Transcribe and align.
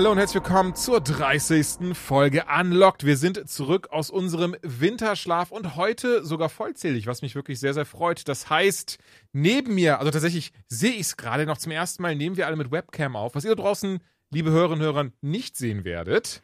Hallo 0.00 0.12
und 0.12 0.16
herzlich 0.16 0.42
willkommen 0.42 0.74
zur 0.74 1.02
30. 1.02 1.94
Folge 1.94 2.46
Unlocked. 2.58 3.04
Wir 3.04 3.18
sind 3.18 3.50
zurück 3.50 3.88
aus 3.90 4.08
unserem 4.08 4.56
Winterschlaf 4.62 5.50
und 5.50 5.76
heute 5.76 6.24
sogar 6.24 6.48
vollzählig, 6.48 7.06
was 7.06 7.20
mich 7.20 7.34
wirklich 7.34 7.60
sehr, 7.60 7.74
sehr 7.74 7.84
freut. 7.84 8.26
Das 8.26 8.48
heißt, 8.48 8.96
neben 9.34 9.74
mir, 9.74 9.98
also 9.98 10.10
tatsächlich 10.10 10.54
sehe 10.68 10.92
ich 10.92 11.00
es 11.00 11.16
gerade 11.18 11.44
noch 11.44 11.58
zum 11.58 11.70
ersten 11.70 12.02
Mal, 12.02 12.16
nehmen 12.16 12.38
wir 12.38 12.46
alle 12.46 12.56
mit 12.56 12.70
Webcam 12.70 13.14
auf, 13.14 13.34
was 13.34 13.44
ihr 13.44 13.54
da 13.54 13.62
draußen, 13.62 13.98
liebe 14.30 14.50
Hörerinnen 14.50 14.80
und 14.80 14.86
Hörer, 14.86 15.10
nicht 15.20 15.58
sehen 15.58 15.84
werdet. 15.84 16.40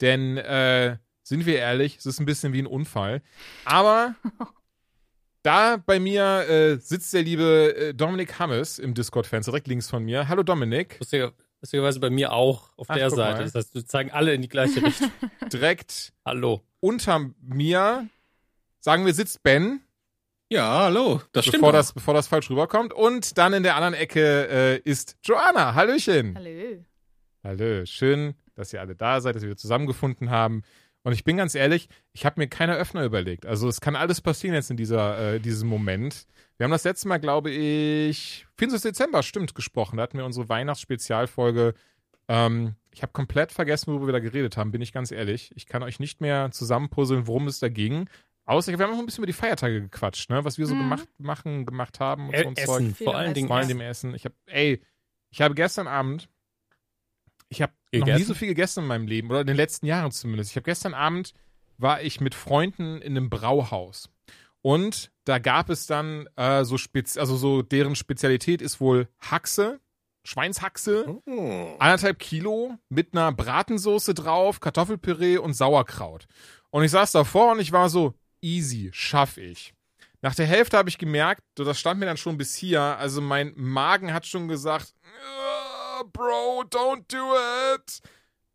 Denn, 0.00 0.36
äh, 0.36 0.98
sind 1.24 1.44
wir 1.44 1.56
ehrlich, 1.56 1.96
es 1.96 2.06
ist 2.06 2.20
ein 2.20 2.26
bisschen 2.26 2.52
wie 2.52 2.62
ein 2.62 2.68
Unfall. 2.68 3.20
Aber 3.64 4.14
da 5.42 5.76
bei 5.76 5.98
mir 5.98 6.48
äh, 6.48 6.76
sitzt 6.76 7.12
der 7.14 7.24
liebe 7.24 7.74
äh, 7.76 7.94
Dominik 7.94 8.38
Hammes 8.38 8.78
im 8.78 8.94
Discord-Fenster, 8.94 9.50
direkt 9.50 9.66
links 9.66 9.90
von 9.90 10.04
mir. 10.04 10.28
Hallo 10.28 10.44
Dominik. 10.44 11.00
Lustiger, 11.00 11.32
lustigerweise 11.62 12.00
bei 12.00 12.10
mir 12.10 12.32
auch 12.32 12.70
auf 12.76 12.90
Ach, 12.90 12.94
der 12.96 13.08
Seite. 13.10 13.38
mal. 13.38 13.44
Das 13.44 13.54
heißt, 13.54 13.74
wir 13.74 13.86
zeigen 13.86 14.10
alle 14.10 14.34
in 14.34 14.42
die 14.42 14.48
gleiche 14.48 14.82
Richtung. 14.84 15.10
Direkt 15.52 16.12
Hallo. 16.24 16.62
unter 16.80 17.30
mir, 17.40 18.08
sagen 18.80 19.06
wir, 19.06 19.14
sitzt 19.14 19.42
Ben, 19.42 19.80
Ja, 20.50 20.80
hallo. 20.84 21.22
Das 21.32 21.44
stimmt. 21.46 21.60
bevor 21.62 21.68
auch. 21.70 21.72
das, 21.72 21.92
bevor 21.92 22.14
das 22.14 22.26
falsch 22.28 22.50
rüberkommt. 22.50 22.92
Und 22.92 23.38
dann 23.38 23.52
in 23.54 23.62
der 23.62 23.76
anderen 23.76 23.94
Ecke 23.94 24.48
äh, 24.48 24.76
ist 24.78 25.16
Joanna. 25.24 25.74
Hallöchen. 25.74 26.34
Hallo. 26.36 26.84
Hallo. 27.44 27.86
Schön, 27.86 28.34
dass 28.54 28.72
ihr 28.72 28.80
alle 28.80 28.94
da 28.94 29.20
seid, 29.20 29.34
dass 29.36 29.42
wir 29.42 29.48
wieder 29.50 29.56
zusammengefunden 29.56 30.30
haben. 30.30 30.62
Und 31.04 31.12
ich 31.14 31.24
bin 31.24 31.36
ganz 31.36 31.54
ehrlich, 31.56 31.88
ich 32.12 32.24
habe 32.26 32.40
mir 32.40 32.46
keine 32.48 32.76
Öffner 32.76 33.02
überlegt. 33.04 33.46
Also 33.46 33.66
es 33.68 33.80
kann 33.80 33.96
alles 33.96 34.20
passieren 34.20 34.54
jetzt 34.54 34.70
in 34.70 34.76
dieser, 34.76 35.34
äh, 35.34 35.40
diesem 35.40 35.68
Moment. 35.68 36.26
Wir 36.62 36.66
haben 36.66 36.70
das 36.70 36.84
letzte 36.84 37.08
Mal, 37.08 37.18
glaube 37.18 37.50
ich, 37.50 38.46
24. 38.56 38.92
Dezember, 38.92 39.24
stimmt, 39.24 39.56
gesprochen. 39.56 39.96
Da 39.96 40.04
hatten 40.04 40.16
wir 40.16 40.24
unsere 40.24 40.48
Weihnachtsspezialfolge. 40.48 41.74
Ähm, 42.28 42.76
ich 42.92 43.02
habe 43.02 43.10
komplett 43.12 43.50
vergessen, 43.50 43.88
worüber 43.88 44.06
wir 44.06 44.12
da 44.12 44.20
geredet 44.20 44.56
haben, 44.56 44.70
bin 44.70 44.80
ich 44.80 44.92
ganz 44.92 45.10
ehrlich. 45.10 45.50
Ich 45.56 45.66
kann 45.66 45.82
euch 45.82 45.98
nicht 45.98 46.20
mehr 46.20 46.52
zusammenpuzzeln, 46.52 47.26
worum 47.26 47.48
es 47.48 47.58
da 47.58 47.68
ging. 47.68 48.08
Außer, 48.44 48.78
wir 48.78 48.84
haben 48.84 48.92
noch 48.92 49.00
ein 49.00 49.06
bisschen 49.06 49.22
über 49.24 49.26
die 49.26 49.32
Feiertage 49.32 49.80
gequatscht, 49.80 50.30
ne? 50.30 50.44
was 50.44 50.56
wir 50.56 50.66
so 50.66 50.76
Mhm. 50.76 50.78
gemacht, 50.78 51.08
machen, 51.18 51.66
gemacht 51.66 51.98
haben 51.98 52.28
und 52.28 52.36
so 52.36 52.42
Ä- 52.42 52.46
und 52.46 52.60
Zeug. 52.60 52.96
Vor 52.96 53.14
am 53.16 53.20
allen. 53.22 53.34
Dingen 53.34 53.48
Vor 53.48 53.56
allem 53.56 53.64
Essen. 53.66 53.78
dem 53.78 53.80
Essen. 53.80 54.14
Ich 54.14 54.24
habe, 54.24 54.36
ey, 54.46 54.80
ich 55.30 55.42
habe 55.42 55.56
gestern 55.56 55.88
Abend, 55.88 56.28
ich 57.48 57.60
habe 57.60 57.72
noch 57.92 58.06
nie 58.06 58.22
so 58.22 58.34
viel 58.34 58.46
gegessen 58.46 58.84
in 58.84 58.86
meinem 58.86 59.08
Leben, 59.08 59.30
oder 59.30 59.40
in 59.40 59.48
den 59.48 59.56
letzten 59.56 59.86
Jahren 59.86 60.12
zumindest. 60.12 60.50
Ich 60.52 60.56
habe 60.56 60.66
gestern 60.66 60.94
Abend, 60.94 61.34
war 61.78 62.02
ich 62.02 62.20
mit 62.20 62.36
Freunden 62.36 63.02
in 63.02 63.16
einem 63.16 63.30
Brauhaus. 63.30 64.11
Und 64.62 65.10
da 65.24 65.38
gab 65.38 65.70
es 65.70 65.86
dann 65.86 66.28
äh, 66.36 66.64
so 66.64 66.78
Spez 66.78 67.16
also 67.16 67.36
so 67.36 67.62
deren 67.62 67.96
Spezialität 67.96 68.62
ist 68.62 68.80
wohl 68.80 69.08
Haxe, 69.20 69.80
Schweinshaxe, 70.24 71.20
Oh. 71.26 71.76
anderthalb 71.80 72.18
Kilo 72.20 72.78
mit 72.88 73.12
einer 73.12 73.32
Bratensoße 73.32 74.14
drauf, 74.14 74.60
Kartoffelpüree 74.60 75.36
und 75.38 75.54
Sauerkraut. 75.54 76.26
Und 76.70 76.84
ich 76.84 76.92
saß 76.92 77.10
davor 77.12 77.52
und 77.52 77.60
ich 77.60 77.72
war 77.72 77.88
so, 77.88 78.14
easy, 78.40 78.90
schaff 78.92 79.36
ich. 79.36 79.74
Nach 80.20 80.34
der 80.36 80.46
Hälfte 80.46 80.78
habe 80.78 80.88
ich 80.88 80.98
gemerkt, 80.98 81.42
so, 81.58 81.64
das 81.64 81.80
stand 81.80 81.98
mir 81.98 82.06
dann 82.06 82.16
schon 82.16 82.38
bis 82.38 82.54
hier, 82.54 82.80
also 82.80 83.20
mein 83.20 83.52
Magen 83.56 84.12
hat 84.14 84.24
schon 84.26 84.46
gesagt, 84.46 84.94
"Ah, 85.02 86.04
Bro, 86.12 86.64
don't 86.70 87.02
do 87.08 87.34
it. 87.74 88.00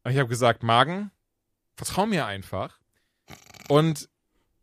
Und 0.04 0.12
ich 0.14 0.18
habe 0.18 0.30
gesagt, 0.30 0.64
Magen, 0.64 1.12
vertrau 1.76 2.06
mir 2.06 2.26
einfach. 2.26 2.80
Und 3.68 4.10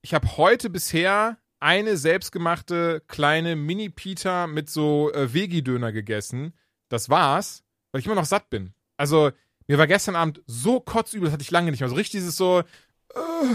ich 0.04 0.12
habe 0.12 0.36
heute 0.36 0.68
bisher 0.68 1.38
eine 1.60 1.96
selbstgemachte 1.96 3.02
kleine 3.08 3.56
Mini-Pita 3.56 4.46
mit 4.46 4.68
so 4.68 5.10
äh, 5.14 5.32
Veggie-Döner 5.32 5.92
gegessen. 5.92 6.52
Das 6.90 7.08
war's, 7.08 7.64
weil 7.90 8.00
ich 8.00 8.06
immer 8.06 8.14
noch 8.14 8.26
satt 8.26 8.50
bin. 8.50 8.74
Also, 8.98 9.32
mir 9.66 9.78
war 9.78 9.86
gestern 9.86 10.14
Abend 10.14 10.42
so 10.46 10.78
kotzübel, 10.78 11.24
das 11.24 11.32
hatte 11.32 11.42
ich 11.42 11.50
lange 11.50 11.70
nicht 11.70 11.80
mehr. 11.80 11.88
So 11.88 11.94
richtig 11.94 12.20
dieses 12.20 12.36
so, 12.36 12.60
äh, 13.14 13.54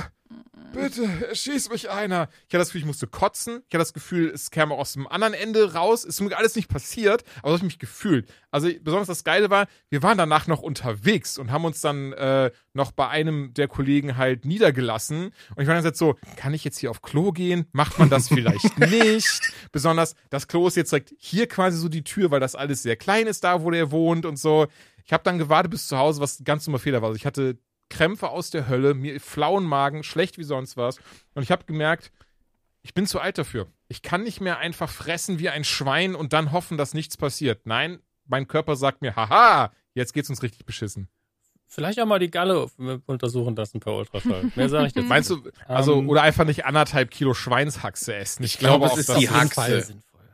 bitte, 0.71 1.05
erschieß 1.27 1.69
mich 1.69 1.89
einer. 1.89 2.29
Ich 2.47 2.53
hatte 2.53 2.59
das 2.59 2.67
Gefühl, 2.69 2.81
ich 2.81 2.87
musste 2.87 3.07
kotzen. 3.07 3.63
Ich 3.67 3.73
hatte 3.73 3.79
das 3.79 3.93
Gefühl, 3.93 4.29
es 4.29 4.51
käme 4.51 4.73
aus 4.73 4.93
dem 4.93 5.07
anderen 5.07 5.33
Ende 5.33 5.73
raus. 5.73 6.03
Ist 6.03 6.21
mir 6.21 6.35
alles 6.37 6.55
nicht 6.55 6.69
passiert, 6.69 7.23
aber 7.39 7.49
so 7.49 7.53
habe 7.53 7.57
ich 7.57 7.63
mich 7.63 7.79
gefühlt. 7.79 8.31
Also, 8.51 8.69
besonders 8.81 9.07
das 9.07 9.23
Geile 9.23 9.49
war, 9.49 9.67
wir 9.89 10.03
waren 10.03 10.17
danach 10.17 10.47
noch 10.47 10.61
unterwegs 10.61 11.37
und 11.37 11.51
haben 11.51 11.65
uns 11.65 11.81
dann 11.81 12.13
äh, 12.13 12.51
noch 12.73 12.91
bei 12.91 13.07
einem 13.07 13.53
der 13.53 13.67
Kollegen 13.67 14.17
halt 14.17 14.45
niedergelassen. 14.45 15.25
Und 15.55 15.61
ich 15.61 15.67
war 15.67 15.75
dann 15.75 15.83
jetzt 15.83 15.99
so, 15.99 16.15
kann 16.35 16.53
ich 16.53 16.63
jetzt 16.63 16.79
hier 16.79 16.91
auf 16.91 17.01
Klo 17.01 17.31
gehen? 17.31 17.65
Macht 17.71 17.99
man 17.99 18.09
das 18.09 18.27
vielleicht 18.27 18.77
nicht? 18.79 19.53
Besonders, 19.71 20.15
das 20.29 20.47
Klo 20.47 20.67
ist 20.67 20.77
jetzt 20.77 20.91
direkt 20.91 21.13
hier 21.17 21.47
quasi 21.47 21.77
so 21.77 21.89
die 21.89 22.03
Tür, 22.03 22.31
weil 22.31 22.39
das 22.39 22.55
alles 22.55 22.83
sehr 22.83 22.95
klein 22.95 23.27
ist 23.27 23.43
da, 23.43 23.63
wo 23.63 23.71
der 23.71 23.91
wohnt 23.91 24.25
und 24.25 24.37
so. 24.37 24.67
Ich 25.05 25.13
habe 25.13 25.23
dann 25.23 25.39
gewartet 25.39 25.71
bis 25.71 25.87
zu 25.87 25.97
Hause, 25.97 26.21
was 26.21 26.43
ganz 26.43 26.65
dummer 26.65 26.77
Fehler 26.77 27.01
war. 27.01 27.09
Also 27.09 27.17
ich 27.17 27.25
hatte 27.25 27.57
Krämpfe 27.89 28.29
aus 28.29 28.49
der 28.51 28.67
Hölle, 28.67 28.93
mir 28.93 29.19
flauen 29.19 29.63
Magen, 29.65 30.03
schlecht 30.03 30.37
wie 30.37 30.43
sonst 30.43 30.77
was. 30.77 30.97
Und 31.33 31.43
ich 31.43 31.51
habe 31.51 31.65
gemerkt, 31.65 32.11
ich 32.81 32.93
bin 32.93 33.05
zu 33.07 33.19
alt 33.19 33.37
dafür. 33.37 33.67
Ich 33.87 34.01
kann 34.01 34.23
nicht 34.23 34.39
mehr 34.41 34.57
einfach 34.59 34.89
fressen 34.89 35.39
wie 35.39 35.49
ein 35.49 35.63
Schwein 35.63 36.15
und 36.15 36.31
dann 36.33 36.51
hoffen, 36.51 36.77
dass 36.77 36.93
nichts 36.93 37.17
passiert. 37.17 37.65
Nein, 37.65 37.99
mein 38.25 38.47
Körper 38.47 38.75
sagt 38.75 39.01
mir, 39.01 39.15
haha, 39.15 39.71
jetzt 39.95 40.13
geht's 40.13 40.29
uns 40.29 40.43
richtig 40.43 40.65
beschissen. 40.65 41.09
Vielleicht 41.71 41.99
auch 41.99 42.05
mal 42.07 42.17
die 42.19 42.31
Galle 42.31 42.67
untersuchen 43.05 43.55
lassen 43.55 43.79
per 43.79 43.93
Ultraschall. 43.93 44.51
Mehr 44.55 44.69
sage 44.69 44.87
ich 44.87 44.95
jetzt. 44.95 45.07
Meinst 45.07 45.29
du, 45.29 45.51
also, 45.67 45.99
Ähm, 45.99 46.09
oder 46.09 46.21
einfach 46.23 46.45
nicht 46.45 46.65
anderthalb 46.65 47.11
Kilo 47.11 47.33
Schweinshaxe 47.35 48.15
essen? 48.15 48.43
Ich, 48.43 48.53
Ich 48.55 48.59
glaube, 48.59 48.85
es 48.87 48.91
auch, 48.93 48.97
ist 48.97 49.17
die 49.19 49.29
Haxe. 49.29 49.81
Sinnvoll. 49.81 50.29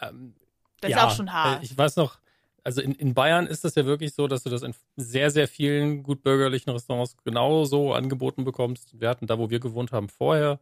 Ähm, 0.00 0.34
Das 0.80 0.90
ja, 0.90 0.96
ist 0.98 1.02
auch 1.04 1.16
schon 1.16 1.32
hart. 1.32 1.62
äh, 1.62 1.64
Ich 1.64 1.76
weiß 1.76 1.96
noch, 1.96 2.18
also 2.66 2.80
in, 2.80 2.96
in 2.96 3.14
Bayern 3.14 3.46
ist 3.46 3.64
das 3.64 3.76
ja 3.76 3.86
wirklich 3.86 4.12
so, 4.12 4.26
dass 4.26 4.42
du 4.42 4.50
das 4.50 4.62
in 4.62 4.74
sehr, 4.96 5.30
sehr 5.30 5.46
vielen 5.46 6.02
gut 6.02 6.24
bürgerlichen 6.24 6.70
Restaurants 6.70 7.16
genauso 7.22 7.94
angeboten 7.94 8.42
bekommst. 8.42 9.00
Wir 9.00 9.08
hatten 9.08 9.28
da, 9.28 9.38
wo 9.38 9.50
wir 9.50 9.60
gewohnt 9.60 9.92
haben, 9.92 10.08
vorher 10.08 10.58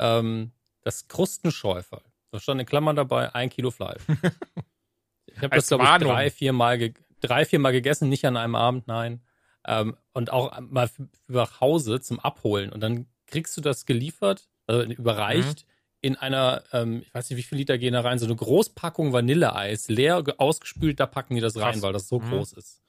ähm, 0.00 0.50
das 0.82 1.06
Krustenschäufer. 1.06 2.02
Da 2.32 2.40
stand 2.40 2.60
in 2.60 2.66
Klammern 2.66 2.96
dabei 2.96 3.32
ein 3.32 3.48
Kilo 3.48 3.70
Fleisch. 3.70 4.02
Ich 5.28 5.42
habe 5.42 5.54
das, 5.54 5.68
glaube 5.68 5.84
ich, 5.84 5.90
drei, 5.90 6.30
vier 6.30 6.54
Mal, 6.54 6.78
ge 6.78 6.94
drei, 7.20 7.44
vier 7.44 7.58
Mal 7.58 7.72
gegessen, 7.72 8.08
nicht 8.08 8.24
an 8.24 8.38
einem 8.38 8.54
Abend, 8.54 8.86
nein. 8.86 9.20
Ähm, 9.66 9.94
und 10.14 10.32
auch 10.32 10.58
mal 10.60 10.88
nach 11.28 11.60
Hause 11.60 12.00
zum 12.00 12.20
Abholen. 12.20 12.72
Und 12.72 12.80
dann 12.80 13.04
kriegst 13.26 13.54
du 13.54 13.60
das 13.60 13.84
geliefert, 13.84 14.48
also 14.66 14.90
überreicht 14.90 15.66
Mhm. 15.66 15.70
In 16.06 16.16
einer, 16.16 16.62
ähm, 16.72 17.02
ich 17.02 17.12
weiß 17.14 17.28
nicht, 17.30 17.38
wie 17.38 17.42
viel 17.42 17.58
Liter 17.58 17.78
gehen 17.78 17.92
da 17.92 18.00
rein, 18.00 18.18
so 18.18 18.26
eine 18.26 18.36
Großpackung 18.36 19.12
Vanilleeis, 19.12 19.88
leer 19.88 20.22
ge- 20.22 20.34
ausgespült, 20.38 21.00
da 21.00 21.06
packen 21.06 21.34
die 21.34 21.40
das 21.40 21.56
rein, 21.56 21.72
Krass. 21.74 21.82
weil 21.82 21.92
das 21.92 22.08
so 22.08 22.18
Mhm. 22.20 22.30
groß 22.30 22.52
ist. 22.54 22.80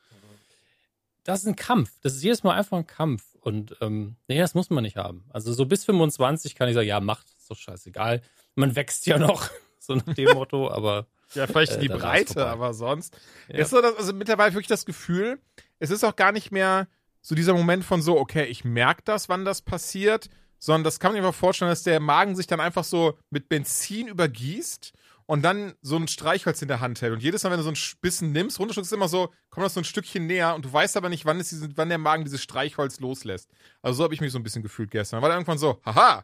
Das 1.24 1.42
ist 1.42 1.48
ein 1.48 1.56
Kampf. 1.56 1.92
Das 2.02 2.14
ist 2.16 2.24
jedes 2.24 2.44
Mal 2.44 2.56
einfach 2.56 2.78
ein 2.78 2.88
Kampf. 2.88 3.24
Und 3.42 3.76
ähm, 3.82 4.16
nee, 4.28 4.40
das 4.40 4.54
muss 4.54 4.70
man 4.70 4.84
nicht 4.84 4.96
haben. 4.98 5.26
Also 5.30 5.52
so 5.54 5.66
bis 5.66 5.84
25 5.86 6.56
kann 6.56 6.70
ich 6.70 6.74
sagen, 6.76 6.88
ja, 6.88 7.00
macht, 7.00 7.26
ist 7.38 7.50
doch 7.52 7.58
scheißegal. 7.58 8.22
Man 8.56 8.76
wächst 8.76 9.06
ja 9.08 9.18
noch, 9.20 9.50
so 9.80 9.96
nach 9.96 10.14
dem 10.14 10.34
Motto, 10.34 10.70
aber 10.72 11.08
Ja, 11.34 11.48
vielleicht 11.48 11.74
Äh, 11.74 11.80
die 11.80 11.90
war's 11.90 12.00
Breite, 12.02 12.46
aber 12.48 12.74
sonst. 12.74 13.18
Ja. 13.50 13.60
Ist 13.60 13.72
so 13.72 13.82
das, 13.82 13.96
also 13.98 14.14
mittlerweile 14.14 14.54
wirklich 14.54 14.68
das 14.68 14.86
Gefühl, 14.86 15.40
es 15.80 15.90
ist 15.90 16.04
auch 16.06 16.16
gar 16.16 16.32
nicht 16.32 16.52
mehr 16.52 16.88
so 17.22 17.36
dieser 17.36 17.54
Moment 17.54 17.84
von 17.84 18.02
so, 18.02 18.18
okay, 18.18 18.46
ich 18.46 18.64
merke 18.64 19.02
das, 19.04 19.28
wann 19.28 19.44
das 19.44 19.62
passiert, 19.62 20.30
sondern 20.60 20.84
das 20.84 21.00
kann 21.00 21.12
man 21.12 21.22
sich 21.22 21.26
einfach 21.26 21.40
vorstellen, 21.40 21.70
dass 21.70 21.84
der 21.84 22.00
Magen 22.00 22.36
sich 22.36 22.48
dann 22.48 22.60
einfach 22.60 22.84
so 22.84 23.18
mit 23.30 23.50
Benzin 23.50 24.08
übergießt 24.08 24.94
und 25.28 25.44
dann 25.44 25.74
so 25.82 25.98
ein 25.98 26.08
Streichholz 26.08 26.62
in 26.62 26.70
der 26.70 26.80
Hand 26.80 27.02
hält. 27.02 27.14
Und 27.14 27.22
jedes 27.22 27.44
Mal, 27.44 27.52
wenn 27.52 27.58
du 27.58 27.64
so 27.64 27.70
ein 27.70 27.78
Bissen 28.02 28.32
nimmst, 28.32 28.60
runterschluckst, 28.60 28.92
ist 28.92 28.96
immer 28.96 29.10
so, 29.10 29.32
kommt 29.50 29.66
das 29.66 29.74
so 29.74 29.82
ein 29.82 29.84
Stückchen 29.84 30.26
näher 30.26 30.56
und 30.56 30.66
du 30.66 30.74
weißt 30.74 30.98
aber 30.98 31.10
nicht, 31.10 31.26
wann, 31.26 31.40
ist 31.40 31.52
diese, 31.52 31.70
wann 31.76 31.90
der 31.90 31.98
Magen 31.98 32.24
dieses 32.24 32.42
Streichholz 32.42 33.00
loslässt. 33.00 33.50
Also 33.82 33.98
so 33.98 34.04
habe 34.04 34.14
ich 34.14 34.22
mich 34.22 34.32
so 34.32 34.40
ein 34.40 34.44
bisschen 34.44 34.64
gefühlt 34.64 34.90
gestern. 34.90 35.22
War 35.22 35.30
dann 35.30 35.40
irgendwann 35.40 35.58
so, 35.58 35.82
haha. 35.86 36.24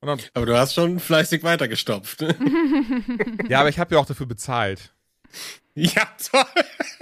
Und 0.00 0.08
dann, 0.08 0.20
Aber 0.34 0.46
du 0.46 0.58
hast 0.58 0.74
schon 0.74 0.98
fleißig 0.98 1.44
weitergestopft. 1.44 2.22
ja, 3.48 3.60
aber 3.60 3.68
ich 3.68 3.78
habe 3.78 3.94
ja 3.94 4.00
auch 4.00 4.06
dafür 4.06 4.26
bezahlt. 4.26 4.92
Ja, 5.74 6.06
toll. 6.30 6.44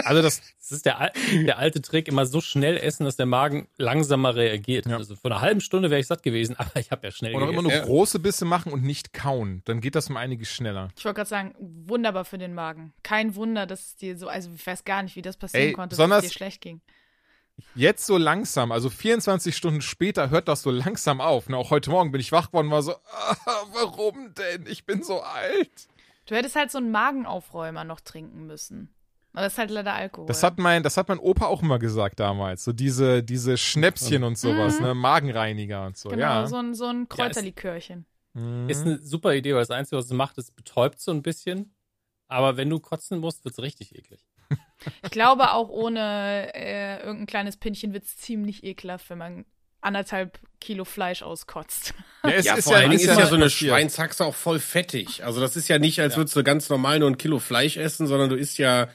Also 0.05 0.23
das, 0.23 0.41
Das 0.61 0.71
ist 0.71 0.87
der, 0.87 1.13
der 1.33 1.59
alte 1.59 1.83
Trick, 1.83 2.07
immer 2.07 2.25
so 2.25 2.41
schnell 2.41 2.77
essen, 2.77 3.05
dass 3.05 3.17
der 3.17 3.27
Magen 3.27 3.67
langsamer 3.79 4.37
reagiert. 4.37 4.87
Ja. 4.87 4.97
Also 4.97 5.17
vor 5.17 5.33
einer 5.33 5.41
halben 5.41 5.61
Stunde 5.61 5.91
wäre 5.91 6.01
ich 6.01 6.07
satt 6.07 6.23
gewesen, 6.23 6.55
aber 6.59 6.77
ich 6.79 6.93
habe 6.93 7.05
ja 7.07 7.11
schnell 7.11 7.35
oder 7.35 7.47
immer 7.49 7.63
gegessen. 7.63 7.65
nur 7.65 7.73
Ja. 7.73 7.85
große 7.85 8.21
Bisse 8.21 8.45
machen 8.45 8.73
und 8.73 8.83
nicht 8.85 9.13
kauen. 9.13 9.63
Dann 9.65 9.81
geht 9.81 9.97
das 9.97 10.09
um 10.09 10.17
einiges 10.17 10.49
schneller. 10.51 10.91
Ich 10.97 11.05
wollte 11.05 11.17
gerade 11.17 11.29
sagen, 11.29 11.55
wunderbar 11.59 12.25
für 12.25 12.39
den 12.39 12.55
Magen. 12.55 12.93
Kein 13.03 13.35
Wunder, 13.35 13.67
dass 13.67 13.81
es 13.87 13.97
dir 13.97 14.17
so, 14.17 14.29
also 14.29 14.51
ich 14.55 14.65
weiß 14.65 14.85
gar 14.85 15.03
nicht, 15.03 15.17
wie 15.17 15.23
das 15.23 15.37
passieren 15.37 15.67
Ey, 15.69 15.73
konnte, 15.73 15.91
dass 15.91 15.99
besonders- 15.99 16.25
es 16.25 16.31
dir 16.31 16.37
schlecht 16.37 16.61
ging. 16.61 16.81
Jetzt 17.75 18.07
so 18.07 18.17
langsam, 18.17 18.73
also 18.73 18.89
24 18.89 19.55
Stunden 19.55 19.83
später 19.83 20.31
hört 20.31 20.49
das 20.49 20.63
so 20.63 20.71
langsam 20.71 21.21
auf. 21.21 21.49
Ne? 21.51 21.57
Auch 21.59 21.71
heute 21.71 21.91
Morgen 21.91 22.11
bin 22.13 22.21
ich 22.21 22.33
wach 22.33 22.47
geworden 22.47 22.69
und 22.69 22.73
war 22.73 22.83
so, 22.83 22.95
ah, 23.13 23.37
warum 23.75 24.33
denn? 24.35 24.67
Ich 24.67 24.87
bin 24.87 25.03
so 25.03 25.21
alt. 25.21 25.89
Du 26.31 26.37
hättest 26.37 26.55
halt 26.55 26.71
so 26.71 26.79
einen 26.79 26.93
Magenaufräumer 26.93 27.83
noch 27.83 27.99
trinken 28.01 28.47
müssen. 28.47 28.95
Aber 29.33 29.43
das 29.43 29.55
ist 29.55 29.59
halt 29.59 29.71
leider 29.73 29.95
Alkohol. 29.95 30.27
Das 30.27 30.45
hat 30.45 30.59
mein, 30.59 30.85
das 30.85 30.97
hat 30.97 31.09
mein 31.09 31.19
Opa 31.19 31.47
auch 31.47 31.61
immer 31.61 31.81
gesagt 31.81 32.21
damals. 32.21 32.63
So 32.63 32.73
diese, 32.73 33.25
diese 33.25 33.57
Schnäpschen 33.57 34.23
und 34.23 34.39
sowas, 34.39 34.79
ne? 34.81 34.95
Magenreiniger 34.95 35.87
und 35.87 35.97
so. 35.97 36.09
genau, 36.11 36.23
ja. 36.23 36.47
so 36.47 36.57
ein, 36.57 36.75
so 36.75 36.87
ein 36.87 36.99
Ja, 36.99 37.03
es- 37.03 37.09
Kräuterlikörchen. 37.17 38.07
Mhm. 38.35 38.69
Ist 38.69 38.87
eine 38.87 38.99
super 38.99 39.35
Idee, 39.35 39.55
weil 39.55 39.61
das 39.63 39.71
Einzige, 39.73 39.97
was 39.99 40.05
es 40.07 40.13
macht, 40.13 40.39
ist 40.39 40.55
betäubt 40.55 41.01
so 41.01 41.11
ein 41.11 41.23
bisschen. 41.23 41.75
Aber 42.29 42.57
wenn 42.57 42.71
du 42.71 42.79
kotzen 42.79 43.19
musst, 43.19 43.45
wird's 43.45 43.59
richtig 43.61 43.97
eklig. 43.97 44.25
Ich 45.03 45.11
glaube, 45.11 45.53
auch 45.53 45.69
ohne 45.69 46.55
äh, 46.55 46.99
irgendein 47.01 47.27
kleines 47.27 47.57
Pinchen 47.57 47.93
wird 47.93 48.05
es 48.05 48.17
ziemlich 48.17 48.63
ekelhaft, 48.63 49.11
wenn 49.11 49.19
man 49.19 49.45
anderthalb 49.81 50.39
Kilo 50.61 50.85
Fleisch 50.85 51.23
auskotzt. 51.23 51.95
ja, 52.25 52.31
es 52.31 52.45
ja, 52.45 52.55
ist 52.55 52.65
vor 52.65 52.77
allen 52.77 52.91
Dingen 52.91 53.01
ist 53.03 53.07
ja 53.07 53.27
so 53.27 53.35
eine 53.35 53.45
passiert. 53.45 53.71
Schweinshaxe 53.71 54.25
auch 54.25 54.35
voll 54.35 54.59
fettig. 54.59 55.25
Also 55.25 55.41
das 55.41 55.57
ist 55.57 55.69
ja 55.69 55.79
nicht, 55.79 56.01
als 56.01 56.17
würdest 56.17 56.37
du 56.37 56.45
ganz 56.45 56.69
normal 56.69 56.99
nur 56.99 57.11
ein 57.11 57.19
Kilo 57.19 57.39
Fleisch 57.39 57.77
essen, 57.77 58.07
sondern 58.07 58.29
du 58.29 58.37
isst 58.37 58.59
ja 58.59 58.89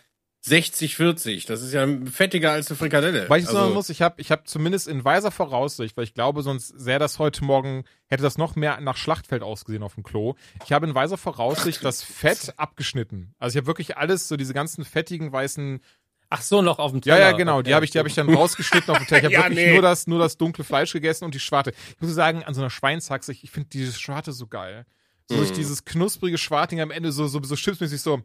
60, 0.46 0.96
40. 0.96 1.46
Das 1.48 1.64
ist 1.64 1.74
ja 1.74 1.88
fettiger 2.06 2.52
als 2.52 2.70
eine 2.70 2.78
Frikadelle. 2.78 3.28
Weil 3.30 3.42
ich 3.42 3.48
also, 3.48 3.60
sagen 3.60 3.74
muss, 3.74 3.90
ich 3.90 4.04
habe 4.04 4.22
ich 4.22 4.32
hab 4.32 4.48
zumindest 4.48 4.88
in 4.88 5.04
weiser 5.04 5.32
Voraussicht, 5.32 5.98
weil 5.98 6.04
ich 6.04 6.14
glaube, 6.14 6.44
sonst 6.44 6.68
sähe 6.68 7.00
das 7.00 7.18
heute 7.18 7.44
Morgen, 7.44 7.84
hätte 8.06 8.22
das 8.22 8.38
noch 8.38 8.56
mehr 8.56 8.80
nach 8.80 8.96
Schlachtfeld 8.96 9.42
ausgesehen 9.42 9.82
auf 9.82 9.96
dem 9.96 10.04
Klo. 10.04 10.36
Ich 10.64 10.72
habe 10.72 10.86
in 10.86 10.94
weiser 10.94 11.18
Voraussicht 11.18 11.84
das 11.84 12.04
Fett 12.04 12.54
abgeschnitten. 12.58 13.34
Also 13.40 13.56
ich 13.56 13.62
habe 13.62 13.68
wirklich 13.68 13.98
alles, 13.98 14.28
so 14.28 14.38
diese 14.38 14.54
ganzen 14.54 14.86
fettigen 14.86 15.32
weißen. 15.32 15.82
Ach 16.30 16.42
so, 16.42 16.62
noch 16.62 16.80
auf 16.80 16.92
dem 16.92 16.98
Ja, 17.06 17.16
Teller. 17.16 17.20
ja, 17.20 17.32
genau. 17.34 17.62
Die 17.62 17.70
Okay, 17.70 17.76
habe 17.76 17.86
ich, 17.86 17.92
die 17.92 18.00
habe 18.00 18.08
ich 18.10 18.16
dann 18.16 18.34
rausgeschnitten 18.34 18.90
auf 18.92 18.98
dem 19.00 19.08
Teller. 19.08 19.20
Ich 19.20 19.26
habe 19.38 19.44
Ja, 19.46 19.50
wirklich 19.50 19.66
nee. 19.68 19.74
nur 19.74 19.82
das, 19.82 20.08
nur 20.08 20.20
das 20.20 20.38
dunkle 20.38 20.64
Fleisch 20.64 20.92
gegessen 20.94 21.26
und 21.26 21.34
die 21.36 21.40
Schwarte. 21.40 21.72
Ich 21.96 22.02
muss 22.02 22.12
sagen, 22.14 22.44
an 22.44 22.54
so 22.54 22.62
einer 22.62 22.70
Schweinshaxe, 22.70 23.32
ich, 23.32 23.44
ich 23.44 23.52
finde 23.52 23.70
diese 23.70 23.94
Schwarte 23.94 24.32
so 24.32 24.48
geil. 24.48 24.86
So 25.30 25.38
durch 25.38 25.52
Mm. 25.52 25.56
dieses 25.56 25.86
knusprige 25.86 26.38
Schwarting 26.38 26.82
am 26.82 26.92
Ende 26.92 27.12
so, 27.12 27.28
so, 27.28 27.42
so 27.44 27.56
chipsmäßig 27.56 28.02
so. 28.02 28.22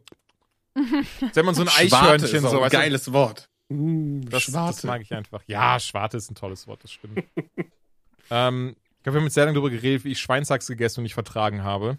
Wenn 1.33 1.45
man 1.45 1.55
so 1.55 1.61
ein 1.63 1.67
Schwarte 1.67 1.95
Eichhörnchen 1.95 2.37
ist 2.39 2.45
auch 2.45 2.49
so, 2.51 2.57
ein 2.57 2.63
weißt 2.63 2.73
du, 2.73 2.77
geiles 2.77 3.11
Wort. 3.13 3.49
das, 3.69 4.43
Schwarte. 4.43 4.75
das 4.75 4.83
mag 4.83 5.01
ich 5.01 5.13
einfach. 5.13 5.41
Ja, 5.47 5.79
Schwarte 5.79 6.17
ist 6.17 6.29
ein 6.31 6.35
tolles 6.35 6.67
Wort, 6.67 6.83
das 6.83 6.91
stimmt. 6.91 7.23
ähm, 8.29 8.75
ich 8.97 9.03
glaube, 9.03 9.15
wir 9.15 9.19
haben 9.21 9.25
jetzt 9.25 9.33
sehr 9.33 9.45
lange 9.45 9.55
darüber 9.55 9.69
geredet, 9.71 10.03
wie 10.05 10.11
ich 10.11 10.19
Schweinshax 10.19 10.67
gegessen 10.67 10.99
und 10.99 11.03
nicht 11.03 11.13
vertragen 11.15 11.63
habe. 11.63 11.97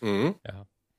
Mhm. 0.00 0.34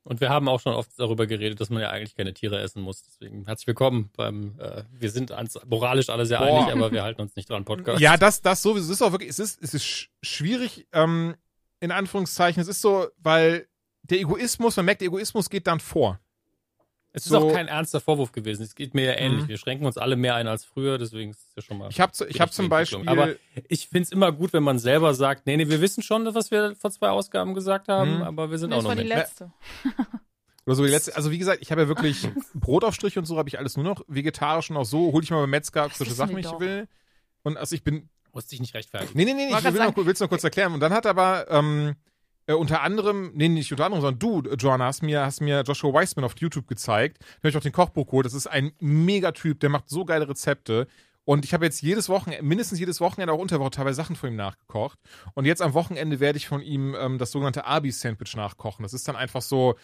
Und 0.03 0.19
wir 0.19 0.29
haben 0.29 0.49
auch 0.49 0.59
schon 0.59 0.73
oft 0.73 0.91
darüber 0.97 1.27
geredet, 1.27 1.61
dass 1.61 1.69
man 1.69 1.81
ja 1.81 1.89
eigentlich 1.89 2.15
keine 2.15 2.33
Tiere 2.33 2.59
essen 2.59 2.81
muss. 2.81 3.03
Deswegen 3.03 3.45
herzlich 3.45 3.67
willkommen 3.67 4.09
beim, 4.17 4.59
äh, 4.59 4.83
wir 4.91 5.09
sind 5.09 5.31
uns 5.31 5.57
moralisch 5.65 6.09
alle 6.09 6.25
sehr 6.25 6.39
Boah. 6.39 6.47
einig, 6.47 6.73
aber 6.73 6.91
wir 6.91 7.03
halten 7.03 7.21
uns 7.21 7.35
nicht 7.37 7.49
dran, 7.49 7.63
Podcast. 7.63 8.01
Ja, 8.01 8.17
das, 8.17 8.41
das 8.41 8.61
sowieso. 8.61 8.85
Es 8.91 8.97
ist 8.99 9.01
auch 9.01 9.11
wirklich, 9.13 9.29
es 9.29 9.39
ist, 9.39 9.63
es 9.63 9.73
ist 9.73 9.85
sch- 9.85 10.07
schwierig, 10.21 10.87
ähm, 10.91 11.35
in 11.79 11.91
Anführungszeichen. 11.91 12.61
Es 12.61 12.67
ist 12.67 12.81
so, 12.81 13.07
weil 13.17 13.67
der 14.01 14.19
Egoismus, 14.19 14.75
man 14.75 14.85
merkt, 14.85 14.99
der 15.01 15.07
Egoismus 15.07 15.49
geht 15.49 15.67
dann 15.67 15.79
vor. 15.79 16.19
Es 17.15 17.25
ist 17.25 17.29
so- 17.31 17.37
auch 17.49 17.53
kein 17.53 17.67
ernster 17.67 17.99
Vorwurf 18.01 18.31
gewesen. 18.31 18.63
Es 18.63 18.73
geht 18.75 18.93
mir 18.95 19.05
ja 19.05 19.13
ähnlich. 19.13 19.43
Mhm. 19.43 19.47
Wir 19.49 19.57
schränken 19.57 19.85
uns 19.85 19.97
alle 19.97 20.15
mehr 20.15 20.33
ein 20.35 20.47
als 20.47 20.65
früher, 20.65 20.97
deswegen 20.97 21.29
ist 21.31 21.39
es 21.49 21.55
ja 21.55 21.61
schon 21.61 21.77
mal. 21.77 21.89
Ich 21.89 21.99
habe 22.01 22.11
ich 22.27 22.41
hab 22.41 22.51
zum 22.51 22.69
Beispiel. 22.69 23.07
Aber 23.07 23.35
ich 23.67 23.87
finde 23.87 24.03
es 24.03 24.11
immer 24.11 24.31
gut, 24.31 24.51
wenn 24.53 24.63
man 24.63 24.79
selber 24.79 25.13
sagt, 25.13 25.45
nee, 25.45 25.55
nee, 25.55 25.69
wir 25.69 25.79
wissen 25.79 26.01
schon, 26.01 26.25
was 26.33 26.49
wir 26.49 26.75
vor 26.75 26.89
zwei 26.91 27.09
Ausgaben 27.09 27.53
gesagt 27.53 27.87
haben, 27.87 28.17
Mhm. 28.17 28.21
aber 28.23 28.49
wir 28.51 28.57
sind 28.57 28.71
das 28.71 28.79
auch 28.79 28.83
noch 28.83 28.89
war 28.89 28.95
die 28.95 29.03
nicht. 29.03 29.15
letzte. 29.15 29.51
oder 30.65 30.75
so 30.75 30.83
die 30.85 30.89
letzte, 30.91 31.15
also 31.15 31.29
wie 31.29 31.37
gesagt, 31.37 31.59
ich 31.61 31.71
habe 31.71 31.81
ja 31.81 31.87
wirklich 31.87 32.27
Brotaufstriche 32.55 33.19
und 33.19 33.25
so 33.25 33.37
habe 33.37 33.47
ich 33.49 33.59
alles 33.59 33.77
nur 33.77 33.85
noch 33.85 34.01
vegetarisch 34.07 34.71
und 34.71 34.77
auch 34.77 34.85
so, 34.85 35.11
hol 35.11 35.21
ich 35.23 35.29
mal 35.29 35.41
beim 35.41 35.49
Metzger 35.51 35.83
Das 35.83 35.97
frische 35.97 36.11
wissen 36.11 36.17
Sachen, 36.17 36.37
ich 36.37 36.59
will. 36.59 36.87
Und 37.43 37.57
also 37.57 37.75
ich 37.75 37.83
bin 37.83 38.09
Musste 38.35 38.49
dich 38.49 38.61
nicht 38.61 38.73
rechtfertigen. 38.73 39.11
Nee, 39.15 39.25
nee, 39.25 39.33
nee, 39.35 39.49
ich 39.55 39.63
will 39.63 39.73
grad 39.73 39.95
noch, 39.95 40.05
will's 40.07 40.19
noch 40.19 40.27
kurz 40.29 40.43
erklären. 40.43 40.73
Und 40.73 40.79
dann 40.79 40.91
hat 40.91 41.05
aber 41.05 41.45
ähm, 41.51 41.93
äh, 42.47 42.53
unter 42.53 42.81
anderem, 42.81 43.31
nee, 43.33 43.47
nicht 43.47 43.71
unter 43.71 43.85
anderem, 43.85 44.01
sondern 44.01 44.19
du, 44.19 44.55
Joanna, 44.55 44.85
hast 44.85 45.03
mir, 45.03 45.25
hast 45.25 45.41
mir 45.41 45.61
Joshua 45.61 45.93
Weissman 45.93 46.25
auf 46.25 46.35
YouTube 46.37 46.67
gezeigt. 46.67 47.19
Da 47.19 47.37
habe 47.39 47.49
ich 47.49 47.57
auch 47.57 47.61
den 47.61 47.71
Kochbuch 47.71 48.05
geholt. 48.05 48.25
Das 48.25 48.33
ist 48.33 48.47
ein 48.47 48.71
Megatyp, 48.79 49.59
der 49.59 49.69
macht 49.69 49.89
so 49.89 50.05
geile 50.05 50.27
Rezepte. 50.27 50.87
Und 51.25 51.45
ich 51.45 51.53
habe 51.53 51.63
jetzt 51.63 51.81
jedes 51.81 52.09
Wochenende, 52.09 52.43
mindestens 52.43 52.79
jedes 52.79 52.99
Wochenende 52.99 53.33
auch 53.33 53.39
unter 53.39 53.55
der 53.55 53.61
Woche 53.61 53.71
teilweise 53.71 53.95
Sachen 53.95 54.15
von 54.17 54.29
ihm 54.29 54.35
nachgekocht. 54.35 54.99
Und 55.35 55.45
jetzt 55.45 55.61
am 55.61 55.73
Wochenende 55.73 56.19
werde 56.19 56.37
ich 56.37 56.47
von 56.47 56.61
ihm 56.61 56.95
ähm, 56.99 57.17
das 57.17 57.31
sogenannte 57.31 57.65
Arby's-Sandwich 57.65 58.35
nachkochen. 58.35 58.83
Das 58.83 58.93
ist 58.93 59.07
dann 59.07 59.15
einfach 59.15 59.41
so 59.41 59.75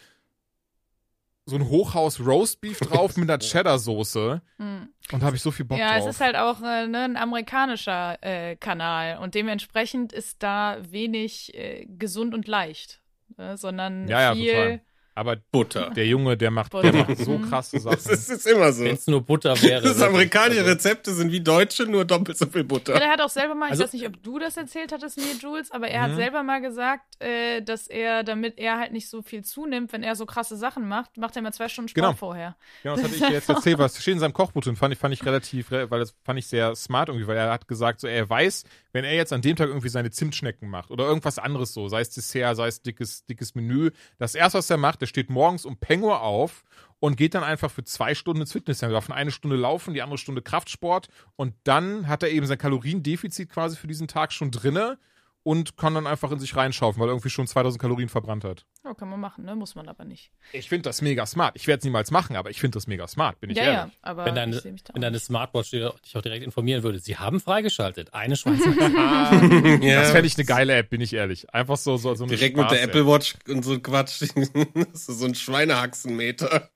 so 1.50 1.56
ein 1.56 1.68
Hochhaus 1.68 2.20
Roastbeef 2.20 2.78
drauf 2.80 3.16
mit 3.16 3.28
einer 3.28 3.38
Cheddar-Soße. 3.38 4.40
Hm. 4.58 4.88
Und 5.12 5.20
da 5.20 5.26
habe 5.26 5.36
ich 5.36 5.42
so 5.42 5.50
viel 5.50 5.66
Bock 5.66 5.78
Ja, 5.78 5.98
drauf. 5.98 6.08
es 6.08 6.14
ist 6.16 6.20
halt 6.20 6.36
auch 6.36 6.62
äh, 6.62 6.86
ne, 6.86 7.00
ein 7.04 7.16
amerikanischer 7.16 8.16
äh, 8.22 8.56
Kanal 8.56 9.18
und 9.18 9.34
dementsprechend 9.34 10.12
ist 10.12 10.42
da 10.42 10.78
wenig 10.88 11.54
äh, 11.54 11.86
gesund 11.86 12.32
und 12.34 12.46
leicht, 12.46 13.00
ne, 13.36 13.56
sondern 13.56 14.08
Ja, 14.08 14.20
ja, 14.20 14.34
viel. 14.34 14.80
Aber 15.20 15.36
Butter. 15.36 15.90
der 15.90 16.06
Junge, 16.06 16.36
der 16.36 16.50
macht, 16.50 16.72
Butter. 16.72 16.90
der 16.90 17.06
macht 17.06 17.18
so 17.18 17.38
Mhm. 17.38 17.48
krasse 17.48 17.76
Das 17.76 17.82
Sachen. 17.84 18.12
ist, 18.14 18.28
ist 18.30 18.46
immer 18.46 18.72
so. 18.72 18.84
Wenn 18.84 18.94
es 18.94 19.06
nur 19.06 19.20
Butter 19.20 19.60
wäre. 19.62 19.82
Das 19.82 20.00
amerikanische 20.00 20.60
Also, 20.60 20.72
Rezepte 20.72 21.12
sind 21.14 21.30
wie 21.30 21.40
deutsche, 21.40 21.84
nur 21.84 22.04
doppelt 22.04 22.36
so 22.38 22.46
viel 22.46 22.62
Ja, 22.62 22.66
Butter. 22.66 22.98
der 22.98 23.08
hat 23.10 23.20
auch 23.20 23.28
selber 23.28 23.54
mal, 23.54 23.70
Also- 23.70 23.82
ich 23.82 23.88
weiß 23.88 23.92
nicht, 23.92 24.06
ob 24.06 24.22
du 24.22 24.38
das 24.38 24.56
erzählt 24.56 24.92
hattest 24.92 25.18
mir, 25.18 25.34
Jules, 25.40 25.70
aber 25.70 25.88
er 25.88 26.00
Mhm. 26.06 26.10
hat 26.12 26.16
selber 26.16 26.42
mal 26.42 26.60
gesagt, 26.60 27.22
äh, 27.22 27.60
dass 27.62 27.86
er, 27.86 28.24
damit 28.24 28.58
er 28.58 28.78
halt 28.78 28.92
nicht 28.92 29.08
so 29.08 29.22
viel 29.22 29.44
zunimmt, 29.44 29.92
wenn 29.92 30.02
er 30.02 30.16
so 30.16 30.26
krasse 30.26 30.56
Sachen 30.56 30.88
macht, 30.88 31.16
macht 31.16 31.36
er 31.36 31.42
mal 31.42 31.52
zwei 31.52 31.68
Stunden 31.68 31.88
Sport 31.88 32.04
Genau. 32.06 32.16
vorher. 32.16 32.56
Genau, 32.82 32.94
das 32.96 33.04
hatte 33.04 33.14
ich 33.14 33.20
dir 33.20 33.30
jetzt 33.32 33.48
erzählt, 33.48 33.78
was 33.78 33.96
steht 34.02 34.14
in 34.14 34.20
seinem 34.20 34.32
Kochbuch 34.32 34.62
drin, 34.62 34.76
fand 34.76 34.92
ich, 34.94 34.98
fand 34.98 35.12
ich 35.14 35.24
relativ, 35.26 35.70
weil 35.70 35.88
das 36.00 36.14
fand 36.24 36.38
ich 36.38 36.46
sehr 36.46 36.74
smart 36.74 37.08
irgendwie, 37.10 37.26
weil 37.26 37.36
er 37.36 37.50
hat 37.52 37.68
gesagt, 37.68 38.00
so 38.00 38.06
er 38.06 38.28
weiß, 38.28 38.64
wenn 38.92 39.04
er 39.04 39.14
jetzt 39.14 39.32
an 39.32 39.42
dem 39.42 39.56
Tag 39.56 39.68
irgendwie 39.68 39.88
seine 39.88 40.10
Zimtschnecken 40.10 40.68
macht 40.68 40.90
oder 40.90 41.04
irgendwas 41.04 41.38
anderes 41.38 41.72
so, 41.72 41.88
sei 41.88 42.00
es 42.00 42.10
Dessert, 42.10 42.56
sei 42.56 42.68
es 42.68 42.82
dickes, 42.82 43.24
dickes 43.26 43.54
Menü, 43.54 43.90
das 44.18 44.34
erste, 44.34 44.58
was 44.58 44.70
er 44.70 44.76
macht, 44.76 45.00
der 45.00 45.06
steht 45.06 45.30
morgens 45.30 45.64
um 45.64 45.76
Penguin 45.76 46.12
auf 46.12 46.64
und 46.98 47.16
geht 47.16 47.34
dann 47.34 47.44
einfach 47.44 47.70
für 47.70 47.84
zwei 47.84 48.14
Stunden 48.14 48.42
ins 48.42 48.52
Fitnesscenter. 48.52 48.92
Davon 48.92 49.14
eine 49.14 49.30
Stunde 49.30 49.56
laufen, 49.56 49.94
die 49.94 50.02
andere 50.02 50.18
Stunde 50.18 50.42
Kraftsport 50.42 51.08
und 51.36 51.54
dann 51.64 52.08
hat 52.08 52.22
er 52.22 52.30
eben 52.30 52.46
sein 52.46 52.58
Kaloriendefizit 52.58 53.48
quasi 53.48 53.76
für 53.76 53.86
diesen 53.86 54.08
Tag 54.08 54.32
schon 54.32 54.50
drinne 54.50 54.98
und 55.42 55.76
kann 55.76 55.94
dann 55.94 56.06
einfach 56.06 56.30
in 56.32 56.38
sich 56.38 56.54
reinschaufen, 56.54 57.00
weil 57.00 57.08
er 57.08 57.12
irgendwie 57.12 57.30
schon 57.30 57.46
2000 57.46 57.80
Kalorien 57.80 58.08
verbrannt 58.08 58.44
hat. 58.44 58.66
Ja, 58.84 58.92
kann 58.94 59.08
man 59.08 59.20
machen, 59.20 59.44
ne? 59.44 59.54
Muss 59.56 59.74
man 59.74 59.88
aber 59.88 60.04
nicht. 60.04 60.30
Ich 60.52 60.68
finde 60.68 60.82
das 60.84 61.00
mega 61.02 61.24
smart. 61.26 61.56
Ich 61.56 61.66
werde 61.66 61.78
es 61.78 61.84
niemals 61.84 62.10
machen, 62.10 62.36
aber 62.36 62.50
ich 62.50 62.60
finde 62.60 62.76
das 62.76 62.86
mega 62.86 63.06
smart, 63.08 63.40
bin 63.40 63.50
ich 63.50 63.56
ja, 63.56 63.62
ehrlich. 63.64 63.78
ja, 63.94 63.98
aber 64.02 64.24
Wenn 64.26 64.34
deine, 64.34 64.56
ich 64.56 64.62
seh 64.62 64.72
mich 64.72 64.84
da 64.84 64.94
wenn 64.94 65.02
deine. 65.02 65.18
Smartwatch 65.18 65.70
dir- 65.70 65.94
dich 66.04 66.16
auch 66.16 66.22
direkt 66.22 66.44
informieren 66.44 66.82
würde, 66.82 66.98
sie 66.98 67.16
haben 67.16 67.40
freigeschaltet. 67.40 68.12
Eine 68.14 68.36
Schweizer. 68.36 68.70
Ja. 69.80 70.00
Das 70.00 70.10
fände 70.10 70.26
ich 70.26 70.36
eine 70.36 70.44
geile 70.44 70.74
App, 70.74 70.90
bin 70.90 71.00
ich 71.00 71.12
ehrlich. 71.12 71.52
Einfach 71.54 71.76
so, 71.76 71.96
so, 71.96 72.14
so 72.14 72.24
eine 72.24 72.34
Direkt 72.34 72.56
mit 72.56 72.70
der. 72.70 72.82
Apple 72.82 73.06
Watch 73.06 73.34
und 73.48 73.64
so 73.64 73.78
Quatsch. 73.80 74.20
Das 74.92 75.08
ist 75.08 75.18
so 75.18 75.26
ein 75.26 75.34
Schweinehaxenmeter. 75.34 76.68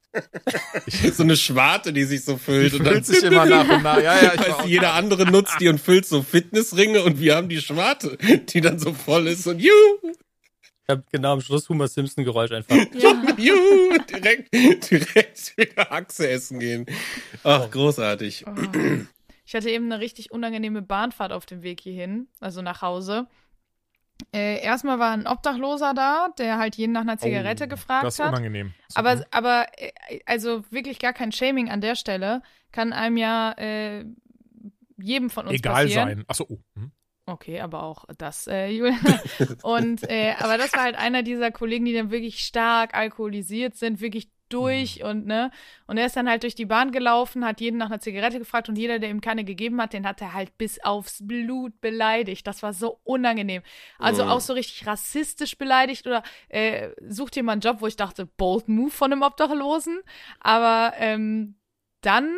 So 1.13 1.23
eine 1.23 1.37
Schwarte, 1.37 1.93
die 1.93 2.05
sich 2.05 2.25
so 2.25 2.35
Die 2.35 2.39
füllt. 2.39 2.75
und 2.75 2.85
dann 2.85 2.95
füllt 2.95 3.07
sich 3.07 3.23
immer 3.25 3.47
nach 3.47 3.69
und 3.69 3.83
nach. 3.83 3.97
Ja, 4.03 4.23
ja, 4.23 4.35
ich 4.35 4.41
auch, 4.53 4.63
du, 4.63 4.69
jeder 4.69 4.95
andere 4.95 5.25
nutzt 5.31 5.57
die 5.61 5.69
und 5.69 5.81
füllt 5.81 6.07
so 6.07 6.23
Fitnessringe 6.23 7.03
und 7.03 7.19
wir 7.21 7.37
haben 7.37 7.49
die 7.49 7.61
Schwarte, 7.61 8.17
die 8.49 8.61
dann 8.61 8.79
so 8.79 8.93
voll 8.93 9.27
ist 9.29 9.47
und 9.47 9.59
juhu, 9.61 9.73
Ich 10.03 10.89
habe 10.89 11.05
genau 11.11 11.33
am 11.35 11.41
Schluss 11.41 11.69
Homer 11.69 11.89
Simpson 11.89 12.25
Geräusch 12.25 12.53
einfach. 12.53 12.77
Ja. 12.95 13.13
juhu, 13.37 13.99
direkt, 14.11 14.53
direkt 14.91 15.57
wieder 15.57 15.91
Achse 15.93 16.29
essen 16.29 16.61
gehen. 16.61 16.87
Ach, 17.43 17.71
großartig. 17.71 18.45
Oh. 18.47 18.51
Ich 19.47 19.55
hatte 19.55 19.69
eben 19.71 19.93
eine 19.93 20.01
richtig 20.01 20.31
unangenehme 20.31 20.81
Bahnfahrt 20.83 21.33
auf 21.33 21.45
dem 21.47 21.63
Weg 21.63 21.81
hierhin, 21.81 22.29
also 22.41 22.63
nach 22.63 22.81
Hause. 22.83 23.27
Äh, 24.33 24.63
erstmal 24.63 24.99
war 24.99 25.13
ein 25.13 25.27
Obdachloser 25.27 25.95
da, 25.95 26.29
der 26.39 26.59
halt 26.59 26.77
jeden 26.77 26.93
nach 26.93 27.03
einer 27.03 27.19
Zigarette 27.19 27.65
Oh, 27.65 27.69
gefragt 27.69 28.05
das 28.05 28.15
ist 28.15 28.21
hat. 28.21 28.31
unangenehm. 28.31 28.75
Aber, 28.95 29.25
aber 29.31 29.67
äh, 29.77 29.93
also 30.27 30.65
wirklich 30.71 30.99
gar 30.99 31.13
kein 31.13 31.33
Shaming 31.33 31.71
an 31.71 31.81
der 31.81 31.95
Stelle. 31.95 32.43
Kann 32.73 32.93
einem 32.93 33.17
ja 33.17 33.53
äh, 33.53 34.05
jedem 34.99 35.31
von 35.31 35.47
uns 35.47 35.55
egal 35.57 35.85
passieren. 35.85 36.09
sein. 36.09 36.25
Achso, 36.27 36.47
oh. 36.49 36.59
hm. 36.75 36.93
Okay, 37.27 37.61
aber 37.61 37.83
auch 37.85 38.05
das, 38.19 38.47
äh, 38.47 38.67
Julian. 38.71 38.99
Und 39.63 40.09
äh, 40.11 40.35
aber 40.39 40.59
das 40.59 40.73
war 40.75 40.83
halt 40.83 40.97
einer 40.97 41.23
dieser 41.23 41.51
Kollegen, 41.51 41.85
die 41.85 41.95
dann 41.95 42.11
wirklich 42.11 42.41
stark 42.41 42.95
alkoholisiert 42.95 43.77
sind, 43.77 44.01
wirklich 44.01 44.29
durch 44.55 45.03
und 45.05 45.27
ne. 45.27 45.51
Und 45.87 45.97
er 45.99 46.07
ist 46.07 46.17
dann 46.17 46.29
halt 46.29 46.43
durch 46.43 46.55
die 46.55 46.67
Bahn 46.67 46.93
gelaufen, 46.93 47.45
hat 47.45 47.61
jeden 47.61 47.77
nach 47.77 47.87
einer 47.87 48.01
Zigarette 48.01 48.39
gefragt 48.39 48.69
und 48.69 48.77
jeder, 48.77 48.99
der 48.99 49.11
ihm 49.11 49.21
keine 49.21 49.45
gegeben 49.45 49.81
hat, 49.81 49.93
den 49.93 50.07
hat 50.07 50.21
er 50.21 50.33
halt 50.33 50.57
bis 50.59 50.83
aufs 50.83 51.27
Blut 51.27 51.81
beleidigt. 51.81 52.47
Das 52.47 52.63
war 52.63 52.73
so 52.73 53.01
unangenehm. 53.05 53.63
Also 53.99 54.25
Mhm. 54.25 54.31
auch 54.31 54.41
so 54.41 54.53
richtig 54.53 54.87
rassistisch 54.87 55.59
beleidigt 55.59 56.07
oder 56.07 56.23
äh, 56.49 56.91
sucht 57.09 57.37
mal 57.43 57.53
einen 57.53 57.61
Job, 57.61 57.81
wo 57.81 57.87
ich 57.87 57.97
dachte, 57.97 58.27
bold 58.27 58.69
move 58.69 58.91
von 58.91 59.13
einem 59.13 59.23
Obdachlosen. 59.23 60.01
Aber 60.41 60.93
ähm, 60.99 61.57
dann 62.01 62.31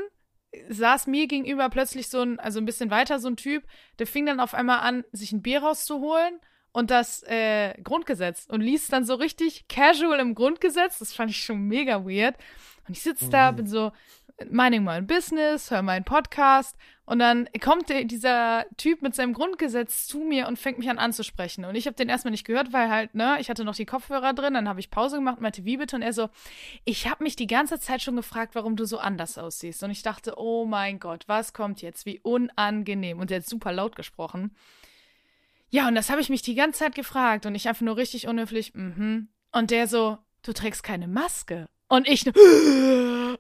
saß 0.69 1.07
mir 1.07 1.27
gegenüber 1.27 1.69
plötzlich 1.69 2.09
so 2.09 2.23
ein, 2.23 2.39
also 2.41 2.61
ein 2.61 2.65
bisschen 2.65 2.91
weiter 2.91 3.19
so 3.19 3.29
ein 3.29 3.37
Typ, 3.37 3.65
der 3.99 4.07
fing 4.07 4.27
dann 4.27 4.41
auf 4.41 4.55
einmal 4.55 4.81
an, 4.81 5.05
sich 5.13 5.33
ein 5.33 5.43
Bier 5.43 5.63
rauszuholen 5.63 6.41
und 6.77 6.91
das 6.91 7.23
äh, 7.23 7.73
Grundgesetz 7.83 8.47
und 8.51 8.61
liest 8.61 8.93
dann 8.93 9.07
so 9.07 9.15
richtig 9.15 9.67
casual 9.67 10.21
im 10.21 10.35
Grundgesetz. 10.35 10.99
Das 10.99 11.15
fand 11.15 11.31
ich 11.31 11.39
schon 11.39 11.63
mega 11.63 12.05
weird. 12.05 12.37
Und 12.87 12.95
ich 12.99 13.03
sitze 13.03 13.31
da, 13.31 13.51
bin 13.51 13.67
so, 13.67 13.93
minding 14.51 14.85
mein 14.85 15.07
Business, 15.07 15.71
höre 15.71 15.81
meinen 15.81 16.05
Podcast 16.05 16.77
und 17.07 17.19
dann 17.19 17.49
kommt 17.65 17.89
der, 17.89 18.05
dieser 18.05 18.67
Typ 18.77 19.01
mit 19.01 19.15
seinem 19.15 19.33
Grundgesetz 19.33 20.07
zu 20.07 20.19
mir 20.19 20.49
und 20.49 20.59
fängt 20.59 20.79
mich 20.79 20.91
an 20.91 20.99
anzusprechen. 20.99 21.65
Und 21.65 21.77
ich 21.77 21.87
habe 21.87 21.97
den 21.97 22.11
erstmal 22.11 22.33
nicht 22.33 22.47
gehört, 22.47 22.75
weil 22.75 22.91
halt, 22.91 23.15
ne, 23.15 23.39
ich 23.41 23.49
hatte 23.49 23.65
noch 23.65 23.75
die 23.75 23.87
Kopfhörer 23.87 24.35
drin, 24.35 24.53
dann 24.53 24.69
habe 24.69 24.79
ich 24.79 24.91
Pause 24.91 25.17
gemacht 25.17 25.39
und 25.39 25.43
meinte, 25.45 25.65
wie 25.65 25.79
bitte? 25.79 25.97
Und 25.97 26.03
er 26.03 26.13
so, 26.13 26.29
ich 26.85 27.09
habe 27.09 27.25
mich 27.25 27.37
die 27.37 27.47
ganze 27.47 27.81
Zeit 27.81 28.03
schon 28.03 28.17
gefragt, 28.17 28.55
warum 28.55 28.77
du 28.77 28.85
so 28.85 28.99
anders 28.99 29.39
aussiehst. 29.39 29.83
Und 29.83 29.93
ich 29.93 30.03
dachte, 30.03 30.35
oh 30.37 30.67
mein 30.67 31.01
Gott, 31.01 31.25
was 31.27 31.55
kommt 31.55 31.81
jetzt? 31.81 32.05
Wie 32.05 32.21
unangenehm. 32.21 33.19
Und 33.19 33.31
der 33.31 33.39
hat 33.39 33.47
super 33.47 33.73
laut 33.73 33.97
gesprochen. 33.97 34.51
Ja, 35.71 35.89
und 35.89 35.95
das 35.95 36.11
habe 36.11 36.21
ich 36.21 36.29
mich 36.29 36.43
die 36.43 36.55
ganze 36.55 36.81
Zeit 36.81 36.95
gefragt 36.95 37.47
und 37.47 37.55
ich 37.55 37.69
einfach 37.69 37.81
nur 37.83 37.97
richtig 37.97 38.29
unhöflich, 38.29 38.75
mhm. 38.75 39.29
Und 39.53 39.71
der 39.71 39.87
so, 39.89 40.19
du 40.43 40.53
trägst 40.53 40.83
keine 40.83 41.09
Maske. 41.09 41.67
Und 41.89 42.07
ich 42.09 42.27
nur, 42.27 42.35
unangenehm. 42.37 43.37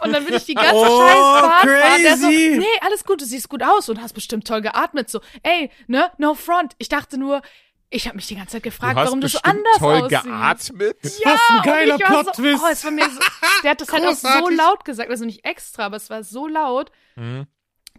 Und 0.00 0.12
dann 0.12 0.24
bin 0.24 0.34
ich 0.34 0.44
die 0.44 0.54
ganze 0.54 0.74
Oh, 0.74 1.00
scheiß 1.00 1.42
Bahnfahrt. 1.42 2.04
Der 2.04 2.16
so, 2.16 2.26
crazy. 2.26 2.56
nee, 2.58 2.66
alles 2.80 3.04
gut, 3.04 3.20
du 3.20 3.24
siehst 3.24 3.48
gut 3.48 3.62
aus 3.62 3.88
und 3.88 4.00
hast 4.02 4.12
bestimmt 4.14 4.46
toll 4.46 4.60
geatmet. 4.62 5.08
So, 5.10 5.20
ey, 5.42 5.70
ne, 5.86 6.10
no 6.18 6.34
front. 6.34 6.74
Ich 6.78 6.88
dachte 6.88 7.18
nur, 7.18 7.42
ich 7.90 8.06
habe 8.06 8.16
mich 8.16 8.26
die 8.26 8.34
ganze 8.36 8.52
Zeit 8.52 8.62
gefragt, 8.64 8.98
du 8.98 9.02
warum 9.04 9.20
du 9.20 9.28
so 9.28 9.38
anders 9.42 9.78
toll 9.78 10.02
aussiehst. 10.02 10.24
geatmet. 10.24 10.96
Ja, 11.24 11.34
Was 11.34 11.40
ein 11.50 11.62
geiler 11.62 11.98
Plot-Twist. 11.98 12.60
So, 12.60 12.66
oh, 12.66 12.70
es 12.70 12.84
war 12.84 12.90
mir 12.90 13.08
so, 13.10 13.20
der 13.62 13.70
hat 13.72 13.80
das 13.80 13.92
halt 13.92 14.04
auch 14.06 14.14
so 14.14 14.48
laut 14.48 14.84
gesagt, 14.84 15.10
also 15.10 15.24
nicht 15.24 15.44
extra, 15.44 15.84
aber 15.86 15.96
es 15.96 16.10
war 16.10 16.24
so 16.24 16.46
laut, 16.48 16.90
Mhm. 17.16 17.46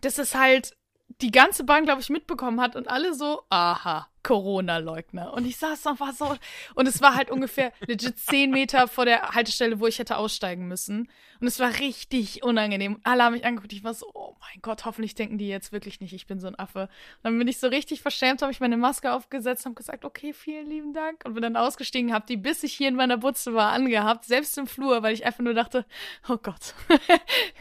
dass 0.02 0.18
es 0.18 0.36
halt 0.36 0.76
die 1.22 1.32
ganze 1.32 1.64
Bahn, 1.64 1.86
glaube 1.86 2.02
ich, 2.02 2.10
mitbekommen 2.10 2.60
hat 2.60 2.76
und 2.76 2.90
alle 2.90 3.14
so, 3.14 3.44
aha, 3.50 4.08
Corona-Leugner. 4.24 5.34
Und 5.34 5.46
ich 5.46 5.58
saß 5.58 5.86
noch, 5.86 6.00
war 6.00 6.12
so, 6.14 6.36
und 6.74 6.88
es 6.88 7.00
war 7.02 7.16
halt 7.16 7.30
ungefähr 7.30 7.72
legit 7.86 8.18
zehn 8.18 8.50
Meter 8.50 8.88
vor 8.88 9.06
der 9.06 9.30
Haltestelle, 9.30 9.80
wo 9.80 9.88
ich 9.88 10.00
hätte 10.00 10.18
aussteigen 10.18 10.68
müssen. 10.68 11.10
Und 11.40 11.48
es 11.48 11.60
war 11.60 11.80
richtig 11.80 12.44
unangenehm. 12.44 13.00
Alle 13.04 13.24
haben 13.24 13.34
mich 13.34 13.46
angeguckt. 13.46 13.72
Ich 13.72 13.84
war 13.84 13.94
so, 13.94 14.10
oh 14.14 14.36
mein 14.40 14.62
Gott, 14.62 14.86
hoffentlich 14.86 15.14
denken 15.14 15.38
die 15.38 15.48
jetzt 15.48 15.72
wirklich 15.72 16.00
nicht, 16.00 16.14
ich 16.14 16.26
bin 16.26 16.40
so 16.40 16.48
ein 16.48 16.58
Affe. 16.58 16.82
Und 16.84 17.24
dann 17.24 17.38
bin 17.38 17.48
ich 17.48 17.60
so 17.60 17.68
richtig 17.68 18.02
verschämt, 18.02 18.42
habe 18.42 18.52
ich 18.52 18.60
meine 18.60 18.78
Maske 18.78 19.14
aufgesetzt, 19.14 19.66
habe 19.66 19.76
gesagt, 19.76 20.06
okay, 20.06 20.34
vielen 20.34 20.68
lieben 20.68 20.94
Dank. 20.94 21.24
Und 21.24 21.36
bin 21.36 21.44
dann 21.44 21.56
ausgestiegen, 21.56 22.12
habe 22.12 22.26
die, 22.28 22.38
bis 22.38 22.64
ich 22.64 22.74
hier 22.74 22.90
in 22.90 22.96
meiner 22.96 23.18
Butze 23.18 23.54
war, 23.54 23.72
angehabt, 23.72 24.26
selbst 24.26 24.58
im 24.58 24.66
Flur, 24.66 25.04
weil 25.04 25.14
ich 25.14 25.26
einfach 25.26 25.44
nur 25.44 25.54
dachte, 25.54 25.86
oh 26.28 26.38
Gott. 26.38 26.74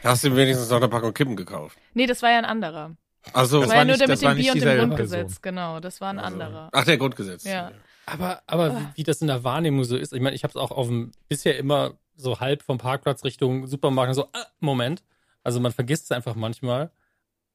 Hast 0.03 0.25
du 0.25 0.35
wenigstens 0.35 0.71
noch 0.71 0.79
eine 0.79 0.89
Packung 0.89 1.13
Kippen 1.13 1.37
gekauft? 1.37 1.79
nee, 1.93 2.07
das 2.07 2.23
war 2.23 2.31
ja 2.31 2.39
ein 2.39 2.45
anderer. 2.47 2.97
Also, 3.33 3.61
Das 3.61 3.71
war 3.71 3.77
ja 3.77 3.85
nur 3.85 3.93
nicht- 3.93 4.01
der 4.01 4.09
das 4.09 4.21
mit 4.23 4.31
dem 4.31 4.37
Bier 4.39 4.53
und 4.53 4.61
dem 4.63 4.79
Grundgesetz, 4.79 5.21
Person. 5.21 5.39
genau. 5.43 5.81
Das 5.81 6.01
war 6.01 6.11
ein 6.11 6.19
also, 6.19 6.41
anderer. 6.41 6.69
Ach, 6.73 6.85
der 6.85 6.97
Grundgesetz. 6.99 7.45
Ja. 7.45 7.73
Aber, 8.07 8.43
aber 8.47 8.79
wie, 8.79 8.87
wie 8.97 9.03
das 9.03 9.21
in 9.23 9.29
der 9.29 9.45
Wahrnehmung 9.45 9.85
so 9.85 9.97
ist, 9.97 10.13
ich 10.13 10.21
meine, 10.21 10.37
ich 10.37 10.45
habe 10.45 10.51
es 10.51 10.57
auch 10.57 10.71
auf 10.71 10.89
dem, 10.89 11.13
bisher 11.29 11.57
immer 11.57 11.95
so 12.17 12.39
halb 12.41 12.63
vom 12.63 12.79
Parkplatz 12.79 13.25
Richtung 13.25 13.67
Supermarkt 13.67 14.15
so, 14.15 14.29
ah, 14.33 14.47
Moment. 14.61 15.03
Also 15.43 15.59
man 15.61 15.73
vergisst 15.73 16.05
es 16.05 16.13
einfach 16.13 16.35
manchmal. 16.35 16.91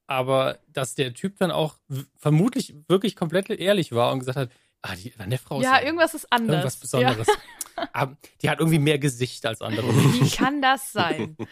Aber 0.06 0.58
dass 0.68 0.96
der 0.96 1.14
Typ 1.14 1.38
dann 1.38 1.52
auch 1.52 1.76
vermutlich 2.16 2.74
wirklich 2.88 3.14
komplett 3.14 3.48
ehrlich 3.48 3.92
war 3.92 4.12
und 4.12 4.18
gesagt 4.18 4.36
hat, 4.36 4.50
ah, 4.82 4.94
die 4.96 5.16
Vanessa-Frau 5.16 5.60
ist 5.60 5.64
Ja, 5.64 5.80
irgendwas 5.80 6.14
ist 6.14 6.32
anders. 6.32 6.56
irgendwas 6.56 6.76
Besonderes. 6.76 7.28
Aber 7.92 8.16
die 8.42 8.50
hat 8.50 8.58
irgendwie 8.58 8.80
mehr 8.80 8.98
Gesicht 8.98 9.46
als 9.46 9.62
andere. 9.62 9.86
Ja. 9.86 9.92
Wie 10.14 10.30
kann 10.30 10.60
das 10.60 10.92
sein? 10.92 11.36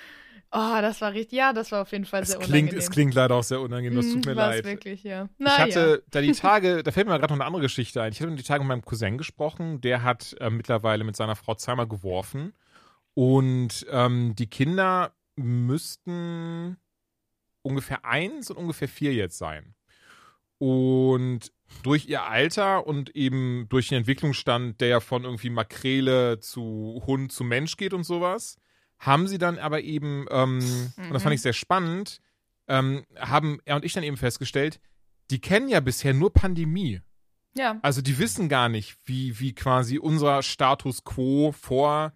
Oh, 0.50 0.78
das 0.81 1.00
war 1.02 1.12
richtig, 1.12 1.37
ja, 1.37 1.52
das 1.52 1.73
war 1.73 1.83
auf 1.83 1.93
jeden 1.93 2.07
Fall 2.07 2.23
Es 2.23 2.28
sehr 2.28 2.38
klingt, 2.38 2.73
unangenehm. 2.73 2.78
es 2.78 2.90
klingt 2.90 3.14
leider 3.14 3.35
auch 3.35 3.43
sehr 3.43 3.61
unangenehm, 3.61 3.97
das 3.97 4.09
tut 4.09 4.25
Mm, 4.25 4.26
mir 4.26 4.35
war's 4.37 4.57
leid. 4.57 4.64
wirklich, 4.64 5.02
ja. 5.02 5.28
Ich 5.45 5.45
Na, 5.45 5.59
hatte 5.59 6.02
da 6.11 6.21
die 6.23 6.33
Tage, 6.33 6.83
da 6.83 6.90
fällt 6.90 7.07
mir 7.07 7.19
gerade 7.19 7.33
noch 7.35 7.38
eine 7.40 7.45
andere 7.47 7.62
Geschichte 7.62 8.00
ein. 8.02 8.12
Ich 8.12 8.21
hatte 8.21 8.35
die 8.35 8.43
Tage 8.43 8.64
mit 8.64 8.69
meinem 8.69 8.85
Cousin 8.85 9.19
gesprochen, 9.19 9.81
der 9.83 10.02
hat 10.02 10.35
äh, 10.40 10.49
mittlerweile 10.50 11.05
mit 11.05 11.17
seiner 11.17 11.37
Frau 11.37 11.55
zweimal 11.55 11.87
geworfen. 11.87 12.55
Und 13.14 13.87
ähm, 13.90 14.35
die 14.37 14.49
Kinder 14.49 15.12
müssten 15.37 16.76
ungefähr 17.62 18.05
eins 18.05 18.50
und 18.50 18.57
ungefähr 18.57 18.88
vier 18.88 19.12
jetzt 19.14 19.38
sein. 19.38 19.75
Und 20.59 21.52
durch 21.83 22.07
ihr 22.09 22.25
Alter 22.25 22.87
und 22.87 23.14
eben 23.14 23.67
durch 23.69 23.88
den 23.88 23.99
Entwicklungsstand, 23.99 24.81
der 24.81 24.88
ja 24.88 25.00
von 25.00 25.25
irgendwie 25.25 25.50
Makrele 25.50 26.40
zu 26.40 27.02
Hund 27.07 27.31
zu 27.33 27.45
Mensch 27.45 27.76
geht 27.76 27.95
und 27.95 28.05
sowas, 28.05 28.57
haben 28.99 29.28
sie 29.28 29.38
dann 29.38 29.59
aber 29.59 29.83
eben, 29.83 30.26
ähm, 30.31 30.59
und 30.97 31.12
das 31.12 31.23
fand 31.23 31.33
Mhm. 31.33 31.37
ich 31.37 31.43
sehr 31.43 31.52
spannend, 31.52 32.21
ähm, 32.67 33.05
haben 33.17 33.61
er 33.64 33.76
und 33.76 33.85
ich 33.85 33.93
dann 33.93 34.02
eben 34.05 34.17
festgestellt, 34.17 34.81
die 35.31 35.40
kennen 35.40 35.69
ja 35.69 35.81
bisher 35.81 36.14
nur 36.14 36.33
Pandemie. 36.33 37.00
ja. 37.55 37.62
ja. 37.75 37.78
Also 37.83 38.02
die 38.02 38.19
wissen 38.19 38.49
gar 38.49 38.69
nicht, 38.69 38.97
wie, 39.05 39.38
wie 39.40 39.55
quasi 39.55 39.99
unser 39.99 40.43
Status 40.43 41.05
quo 41.05 41.52
vor 41.52 42.12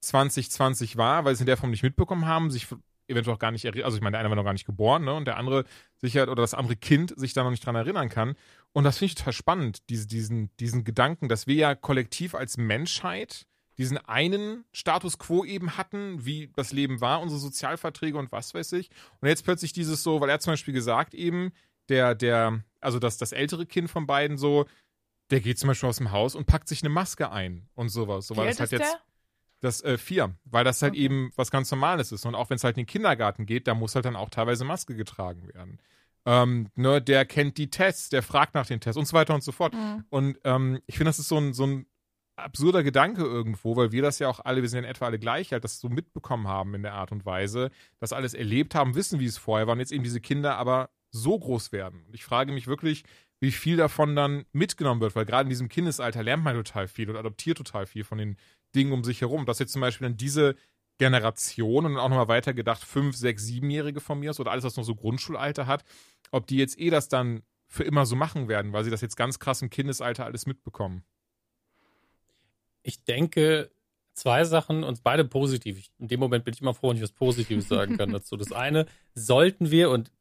2020 0.00 0.96
war, 0.96 1.24
weil 1.24 1.34
sie 1.34 1.38
es 1.38 1.40
in 1.40 1.46
der 1.46 1.56
Form 1.56 1.70
nicht 1.70 1.82
mitbekommen 1.82 2.26
haben, 2.26 2.50
sich 2.50 2.66
eventuell 3.08 3.34
auch 3.36 3.40
gar 3.40 3.50
nicht 3.52 3.64
erinnern, 3.64 3.84
also 3.84 3.96
ich 3.96 4.02
meine, 4.02 4.12
der 4.12 4.20
eine 4.20 4.28
war 4.30 4.36
noch 4.36 4.44
gar 4.44 4.52
nicht 4.52 4.66
geboren, 4.66 5.04
ne, 5.04 5.14
und 5.14 5.26
der 5.26 5.36
andere 5.36 5.64
sicher, 5.96 6.22
oder 6.24 6.42
das 6.42 6.54
andere 6.54 6.76
Kind 6.76 7.14
sich 7.16 7.32
da 7.34 7.44
noch 7.44 7.50
nicht 7.50 7.64
dran 7.64 7.76
erinnern 7.76 8.08
kann. 8.08 8.34
Und 8.72 8.84
das 8.84 8.98
finde 8.98 9.10
ich 9.10 9.14
total 9.14 9.32
spannend, 9.32 9.88
diese, 9.90 10.06
diesen, 10.08 10.50
diesen 10.58 10.82
Gedanken, 10.84 11.28
dass 11.28 11.46
wir 11.46 11.54
ja 11.54 11.74
kollektiv 11.74 12.34
als 12.34 12.56
Menschheit 12.56 13.46
diesen 13.78 13.98
einen 13.98 14.64
Status 14.72 15.18
quo 15.18 15.44
eben 15.44 15.76
hatten, 15.76 16.24
wie 16.24 16.50
das 16.54 16.72
Leben 16.72 17.00
war, 17.00 17.20
unsere 17.20 17.40
Sozialverträge 17.40 18.16
und 18.18 18.32
was 18.32 18.54
weiß 18.54 18.72
ich. 18.72 18.90
Und 19.20 19.28
jetzt 19.28 19.44
plötzlich 19.44 19.72
dieses 19.72 20.02
so, 20.02 20.20
weil 20.20 20.30
er 20.30 20.40
zum 20.40 20.52
Beispiel 20.52 20.74
gesagt 20.74 21.14
eben, 21.14 21.52
der, 21.88 22.14
der, 22.14 22.62
also 22.80 22.98
das, 22.98 23.18
das 23.18 23.32
ältere 23.32 23.66
Kind 23.66 23.90
von 23.90 24.06
beiden 24.06 24.38
so, 24.38 24.66
der 25.30 25.40
geht 25.40 25.58
zum 25.58 25.68
Beispiel 25.68 25.88
aus 25.88 25.98
dem 25.98 26.12
Haus 26.12 26.34
und 26.34 26.46
packt 26.46 26.68
sich 26.68 26.82
eine 26.82 26.88
Maske 26.88 27.30
ein 27.30 27.68
und 27.74 27.88
sowas. 27.88 28.26
So, 28.28 28.36
weil 28.36 28.48
das 28.48 28.60
halt 28.60 28.72
jetzt 28.72 28.92
der? 28.92 29.00
das 29.60 29.82
äh, 29.82 29.98
vier, 29.98 30.34
weil 30.44 30.64
das 30.64 30.82
halt 30.82 30.92
Okay. 30.92 31.02
eben 31.02 31.30
was 31.36 31.50
ganz 31.50 31.70
Normales 31.70 32.12
ist. 32.12 32.24
Und 32.24 32.34
auch 32.34 32.50
wenn 32.50 32.56
es 32.56 32.64
halt 32.64 32.76
in 32.76 32.82
den 32.82 32.86
Kindergarten 32.86 33.46
geht, 33.46 33.66
da 33.66 33.74
muss 33.74 33.94
halt 33.94 34.04
dann 34.04 34.16
auch 34.16 34.30
teilweise 34.30 34.64
Maske 34.64 34.94
getragen 34.94 35.48
werden. 35.52 35.78
Ähm, 36.24 36.68
ne, 36.74 37.00
der 37.00 37.24
kennt 37.24 37.56
die 37.56 37.70
Tests, 37.70 38.08
der 38.08 38.22
fragt 38.22 38.54
nach 38.54 38.66
den 38.66 38.80
Tests 38.80 38.96
und 38.96 39.06
so 39.06 39.12
weiter 39.12 39.34
und 39.34 39.44
so 39.44 39.52
fort. 39.52 39.74
Mhm. 39.74 40.04
Und 40.10 40.38
ähm, 40.44 40.80
ich 40.86 40.96
finde, 40.96 41.10
das 41.10 41.18
ist 41.18 41.28
so 41.28 41.38
ein, 41.38 41.52
so 41.54 41.66
ein 41.66 41.86
absurder 42.36 42.82
Gedanke 42.82 43.22
irgendwo, 43.22 43.76
weil 43.76 43.92
wir 43.92 44.02
das 44.02 44.18
ja 44.18 44.28
auch 44.28 44.40
alle, 44.40 44.62
wir 44.62 44.68
sind 44.68 44.78
ja 44.78 44.84
in 44.84 44.90
etwa 44.90 45.06
alle 45.06 45.18
gleich, 45.18 45.52
halt 45.52 45.64
das 45.64 45.80
so 45.80 45.88
mitbekommen 45.88 46.48
haben 46.48 46.74
in 46.74 46.82
der 46.82 46.94
Art 46.94 47.12
und 47.12 47.24
Weise, 47.24 47.70
das 47.98 48.12
alles 48.12 48.34
erlebt 48.34 48.74
haben, 48.74 48.94
wissen, 48.94 49.20
wie 49.20 49.26
es 49.26 49.38
vorher 49.38 49.66
war 49.66 49.72
und 49.72 49.80
jetzt 49.80 49.92
eben 49.92 50.04
diese 50.04 50.20
Kinder 50.20 50.56
aber 50.56 50.90
so 51.10 51.38
groß 51.38 51.72
werden. 51.72 52.04
Und 52.06 52.14
ich 52.14 52.24
frage 52.24 52.52
mich 52.52 52.66
wirklich, 52.66 53.04
wie 53.40 53.52
viel 53.52 53.76
davon 53.76 54.16
dann 54.16 54.44
mitgenommen 54.52 55.00
wird, 55.00 55.14
weil 55.14 55.26
gerade 55.26 55.46
in 55.46 55.50
diesem 55.50 55.68
Kindesalter 55.68 56.22
lernt 56.22 56.44
man 56.44 56.56
total 56.56 56.88
viel 56.88 57.10
und 57.10 57.16
adoptiert 57.16 57.58
total 57.58 57.86
viel 57.86 58.04
von 58.04 58.18
den 58.18 58.36
Dingen 58.74 58.92
um 58.92 59.04
sich 59.04 59.20
herum. 59.20 59.46
Dass 59.46 59.58
jetzt 59.58 59.72
zum 59.72 59.80
Beispiel 59.80 60.08
dann 60.08 60.16
diese 60.16 60.56
Generation 60.98 61.84
und 61.84 61.98
auch 61.98 62.08
nochmal 62.08 62.28
weitergedacht, 62.28 62.82
fünf, 62.82 63.16
sechs, 63.16 63.44
siebenjährige 63.44 64.00
von 64.00 64.18
mir 64.18 64.30
aus 64.30 64.40
oder 64.40 64.52
alles, 64.52 64.64
was 64.64 64.76
noch 64.76 64.84
so 64.84 64.94
Grundschulalter 64.94 65.66
hat, 65.66 65.84
ob 66.30 66.46
die 66.46 66.56
jetzt 66.56 66.78
eh 66.78 66.90
das 66.90 67.08
dann 67.08 67.42
für 67.68 67.84
immer 67.84 68.06
so 68.06 68.16
machen 68.16 68.48
werden, 68.48 68.72
weil 68.72 68.84
sie 68.84 68.90
das 68.90 69.00
jetzt 69.00 69.16
ganz 69.16 69.38
krass 69.38 69.60
im 69.60 69.70
Kindesalter 69.70 70.24
alles 70.24 70.46
mitbekommen. 70.46 71.04
Ich 72.86 73.02
denke, 73.04 73.70
zwei 74.14 74.44
Sachen 74.44 74.84
und 74.84 75.02
beide 75.02 75.24
positiv. 75.24 75.78
Ich, 75.78 75.90
in 75.98 76.08
dem 76.08 76.20
Moment 76.20 76.44
bin 76.44 76.54
ich 76.54 76.60
immer 76.60 76.72
froh, 76.74 76.90
wenn 76.90 76.96
ich 76.96 77.02
was 77.02 77.12
Positives 77.12 77.68
sagen 77.68 77.96
kann 77.96 78.12
dazu. 78.12 78.36
Das 78.36 78.52
eine, 78.52 78.86
sollten 79.14 79.70
wir, 79.70 79.90
und 79.90 80.12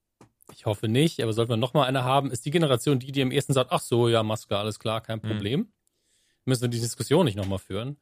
ich 0.53 0.65
hoffe 0.65 0.88
nicht, 0.88 1.22
aber 1.22 1.31
sollten 1.31 1.51
wir 1.51 1.57
nochmal 1.57 1.88
eine 1.88 2.03
haben, 2.03 2.31
ist 2.31 2.45
die 2.45 2.51
Generation, 2.51 3.00
die, 3.00 3.12
die 3.12 3.22
am 3.22 3.31
ersten 3.31 3.53
sagt, 3.53 3.72
ach 3.72 3.81
so, 3.81 4.10
ja, 4.10 4.24
Maske, 4.24 4.57
alles 4.57 4.79
klar, 4.79 5.01
kein 5.01 5.19
Mhm. 5.19 5.27
Problem. 5.27 5.74
Müssen 6.45 6.63
wir 6.63 6.69
die 6.69 6.79
Diskussion 6.79 7.25
nicht 7.25 7.38
nochmal 7.38 7.60
führen. 7.60 7.98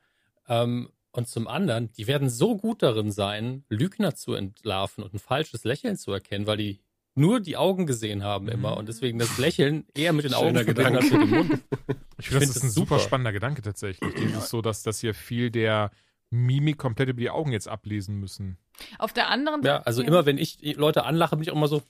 Ähm, 0.48 0.90
und 1.12 1.28
zum 1.28 1.48
anderen, 1.48 1.92
die 1.92 2.08
werden 2.08 2.30
so 2.30 2.58
gut 2.58 2.82
darin 2.82 3.12
sein, 3.12 3.64
Lügner 3.70 4.16
zu 4.16 4.34
entlarven 4.34 5.04
und 5.04 5.14
ein 5.14 5.20
falsches 5.20 5.64
Lächeln 5.64 5.96
zu 5.98 6.12
erkennen, 6.12 6.48
weil 6.48 6.58
die 6.58 6.80
nur 7.16 7.40
die 7.40 7.58
Augen 7.58 7.86
gesehen 7.86 8.24
haben 8.24 8.48
immer 8.50 8.72
Mhm. 8.72 8.78
und 8.78 8.90
deswegen 8.90 9.20
das 9.20 9.38
Lächeln 9.38 9.86
eher 9.96 10.14
mit 10.14 10.26
den 10.26 10.34
Augen 10.34 10.56
verbinden 10.56 10.96
als 10.96 11.12
mit 11.12 11.22
dem 11.22 11.30
Mund. 11.30 11.60
Ich 12.20 12.30
finde, 12.30 12.46
das 12.48 12.56
ist 12.56 12.64
ein 12.64 12.68
das 12.68 12.76
super 12.76 13.00
spannender 13.00 13.34
Gedanke 13.34 13.62
tatsächlich. 13.62 14.14
Dieses 14.16 14.50
so, 14.50 14.62
dass, 14.62 14.82
dass 14.84 15.00
hier 15.00 15.14
viel 15.14 15.52
der 15.52 15.92
Mimik 16.30 16.78
komplett 16.78 17.10
über 17.10 17.20
die 17.20 17.30
Augen 17.30 17.52
jetzt 17.52 17.68
ablesen 17.68 18.16
müssen. 18.20 18.58
Auf 18.98 19.12
der 19.14 19.30
anderen 19.30 19.62
Ja, 19.64 19.82
also 19.82 20.02
immer 20.02 20.26
wenn 20.26 20.38
ich 20.38 20.58
die 20.58 20.74
Leute 20.74 21.04
anlache, 21.04 21.36
bin 21.36 21.44
ich 21.44 21.52
auch 21.52 21.56
immer 21.56 21.68
so, 21.68 21.84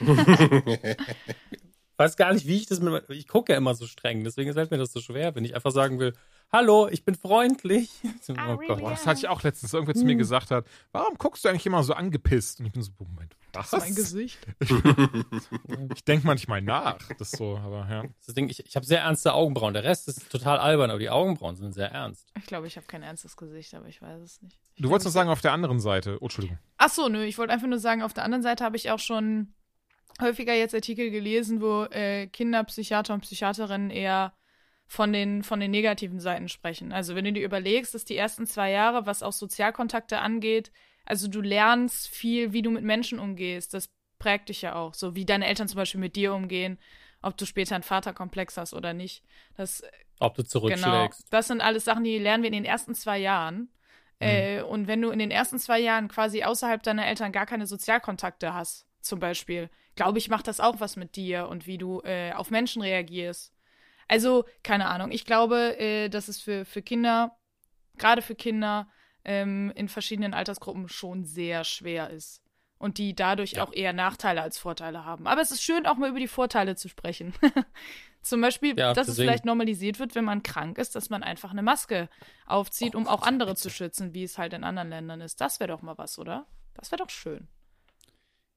weiß 1.96 2.16
gar 2.16 2.32
nicht, 2.32 2.46
wie 2.46 2.56
ich 2.56 2.66
das 2.66 2.80
mit, 2.80 3.04
ich 3.10 3.28
gucke 3.28 3.52
ja 3.52 3.58
immer 3.58 3.74
so 3.74 3.86
streng, 3.86 4.24
deswegen 4.24 4.52
fällt 4.54 4.70
mir 4.70 4.78
das 4.78 4.92
so 4.92 5.00
schwer, 5.00 5.34
wenn 5.34 5.44
ich 5.44 5.54
einfach 5.54 5.72
sagen 5.72 5.98
will, 5.98 6.14
hallo, 6.52 6.88
ich 6.88 7.04
bin 7.04 7.14
freundlich. 7.14 7.90
Ah, 8.36 8.54
oh? 8.54 8.66
Gott. 8.66 8.82
Das 8.82 9.06
hatte 9.06 9.18
ich 9.18 9.28
auch 9.28 9.42
letztens, 9.42 9.74
irgendwer 9.74 9.94
zu 9.94 10.04
mir 10.04 10.14
gesagt 10.14 10.50
hat, 10.50 10.64
warum 10.92 11.16
guckst 11.18 11.44
du 11.44 11.48
eigentlich 11.48 11.66
immer 11.66 11.82
so 11.82 11.92
angepisst? 11.94 12.60
Und 12.60 12.66
ich 12.66 12.72
bin 12.72 12.82
so, 12.82 12.92
Moment, 12.98 13.36
was? 13.52 13.72
Mein 13.72 13.94
Gesicht. 13.94 14.38
Ich 15.94 16.04
denke 16.04 16.26
manchmal 16.26 16.62
nach. 16.62 16.98
Das 17.18 17.32
ist 17.32 17.36
so, 17.38 17.56
aber 17.56 17.86
ja. 17.90 18.04
Das 18.26 18.34
Ding, 18.34 18.48
ich, 18.48 18.64
ich 18.64 18.76
habe 18.76 18.86
sehr 18.86 19.00
ernste 19.00 19.32
Augenbrauen. 19.34 19.74
Der 19.74 19.84
Rest 19.84 20.08
ist 20.08 20.30
total 20.30 20.58
albern, 20.58 20.90
aber 20.90 20.98
die 20.98 21.10
Augenbrauen 21.10 21.56
sind 21.56 21.72
sehr 21.72 21.90
ernst. 21.90 22.26
Ich 22.38 22.46
glaube, 22.46 22.66
ich 22.66 22.76
habe 22.76 22.86
kein 22.86 23.02
ernstes 23.02 23.36
Gesicht, 23.36 23.74
aber 23.74 23.86
ich 23.88 24.00
weiß 24.00 24.20
es 24.20 24.42
nicht. 24.42 24.58
Ich 24.74 24.82
Du 24.82 24.88
wolltest 24.88 25.06
noch 25.06 25.10
ich- 25.10 25.14
sagen, 25.14 25.30
auf 25.30 25.40
der 25.40 25.52
anderen 25.52 25.80
Seite. 25.80 26.18
Oh, 26.20 26.24
Entschuldigung. 26.26 26.58
Ach 26.78 26.88
so, 26.90 27.08
nö, 27.08 27.24
ich 27.24 27.38
wollte 27.38 27.52
einfach 27.52 27.66
nur 27.66 27.78
sagen, 27.78 28.02
auf 28.02 28.12
der 28.14 28.24
anderen 28.24 28.42
Seite 28.42 28.64
habe 28.64 28.76
ich 28.76 28.90
auch 28.90 28.98
schon 28.98 29.54
häufiger 30.20 30.54
jetzt 30.54 30.74
Artikel 30.74 31.10
gelesen, 31.10 31.60
wo 31.60 31.84
äh, 31.84 32.26
Kinderpsychiater 32.26 33.14
und 33.14 33.20
Psychiaterinnen 33.22 33.90
eher 33.90 34.34
von 34.86 35.12
den, 35.12 35.42
von 35.44 35.60
den 35.60 35.70
negativen 35.70 36.18
Seiten 36.20 36.48
sprechen. 36.48 36.92
Also 36.92 37.14
wenn 37.14 37.24
du 37.24 37.32
dir 37.32 37.44
überlegst, 37.44 37.94
dass 37.94 38.04
die 38.04 38.16
ersten 38.16 38.46
zwei 38.46 38.70
Jahre, 38.70 39.06
was 39.06 39.22
auch 39.22 39.32
Sozialkontakte 39.32 40.18
angeht, 40.18 40.72
also 41.10 41.28
du 41.28 41.40
lernst 41.40 42.08
viel, 42.08 42.52
wie 42.52 42.62
du 42.62 42.70
mit 42.70 42.84
Menschen 42.84 43.18
umgehst. 43.18 43.74
Das 43.74 43.90
prägt 44.18 44.48
dich 44.48 44.62
ja 44.62 44.74
auch. 44.74 44.94
So 44.94 45.14
wie 45.14 45.24
deine 45.24 45.46
Eltern 45.46 45.68
zum 45.68 45.76
Beispiel 45.76 46.00
mit 46.00 46.16
dir 46.16 46.32
umgehen, 46.32 46.78
ob 47.20 47.36
du 47.36 47.44
später 47.44 47.74
einen 47.74 47.84
Vaterkomplex 47.84 48.56
hast 48.56 48.72
oder 48.72 48.94
nicht. 48.94 49.22
Das 49.56 49.82
Ob 50.20 50.34
du 50.34 50.42
Genau. 50.42 50.50
zurückschlägst. 50.52 51.26
Das 51.30 51.48
sind 51.48 51.60
alles 51.60 51.84
Sachen, 51.84 52.04
die 52.04 52.18
lernen 52.18 52.42
wir 52.42 52.48
in 52.48 52.54
den 52.54 52.64
ersten 52.64 52.94
zwei 52.94 53.18
Jahren. 53.18 53.68
Äh, 54.20 54.62
und 54.62 54.86
wenn 54.86 55.00
du 55.00 55.10
in 55.10 55.18
den 55.18 55.30
ersten 55.30 55.58
zwei 55.58 55.80
Jahren 55.80 56.08
quasi 56.08 56.44
außerhalb 56.44 56.82
deiner 56.82 57.06
Eltern 57.06 57.32
gar 57.32 57.46
keine 57.46 57.66
Sozialkontakte 57.66 58.52
hast, 58.52 58.86
zum 59.00 59.18
Beispiel, 59.18 59.70
glaube 59.94 60.18
ich, 60.18 60.28
macht 60.28 60.46
das 60.46 60.60
auch 60.60 60.78
was 60.78 60.96
mit 60.96 61.16
dir 61.16 61.48
und 61.48 61.66
wie 61.66 61.78
du 61.78 62.02
äh, 62.02 62.32
auf 62.34 62.50
Menschen 62.50 62.82
reagierst. 62.82 63.54
Also, 64.08 64.44
keine 64.62 64.88
Ahnung. 64.88 65.10
Ich 65.10 65.24
glaube, 65.24 65.78
äh, 65.78 66.08
dass 66.10 66.28
es 66.28 66.40
für, 66.40 66.64
für 66.66 66.82
Kinder, 66.82 67.38
gerade 67.96 68.20
für 68.20 68.34
Kinder 68.34 68.88
ähm, 69.24 69.72
in 69.74 69.88
verschiedenen 69.88 70.34
Altersgruppen 70.34 70.88
schon 70.88 71.24
sehr 71.24 71.64
schwer 71.64 72.10
ist. 72.10 72.42
Und 72.78 72.96
die 72.96 73.14
dadurch 73.14 73.52
Ja. 73.52 73.64
auch 73.64 73.72
eher 73.74 73.92
Nachteile 73.92 74.40
als 74.40 74.58
Vorteile 74.58 75.04
haben. 75.04 75.26
Aber 75.26 75.42
es 75.42 75.50
ist 75.50 75.62
schön, 75.62 75.86
auch 75.86 75.96
mal 75.96 76.08
über 76.08 76.18
die 76.18 76.28
Vorteile 76.28 76.76
zu 76.76 76.88
sprechen. 76.88 77.34
Zum 78.22 78.40
Beispiel, 78.40 78.78
Ja, 78.78 78.92
dass 78.94 79.08
es 79.08 79.14
deswegen- 79.16 79.28
vielleicht 79.28 79.44
normalisiert 79.44 79.98
wird, 79.98 80.14
wenn 80.14 80.24
man 80.24 80.42
krank 80.42 80.78
ist, 80.78 80.94
dass 80.94 81.10
man 81.10 81.22
einfach 81.22 81.50
eine 81.50 81.62
Maske 81.62 82.08
aufzieht, 82.46 82.94
um 82.94 83.06
auch 83.06 83.22
andere 83.22 83.54
zu 83.54 83.68
schützen, 83.70 84.14
wie 84.14 84.24
es 84.24 84.38
halt 84.38 84.52
in 84.54 84.64
anderen 84.64 84.88
Ländern 84.90 85.20
ist. 85.20 85.40
Das 85.40 85.60
wäre 85.60 85.68
doch 85.68 85.82
mal 85.82 85.96
was, 85.98 86.18
oder? 86.18 86.46
Das 86.74 86.90
wäre 86.90 87.02
doch 87.02 87.10
schön. 87.10 87.48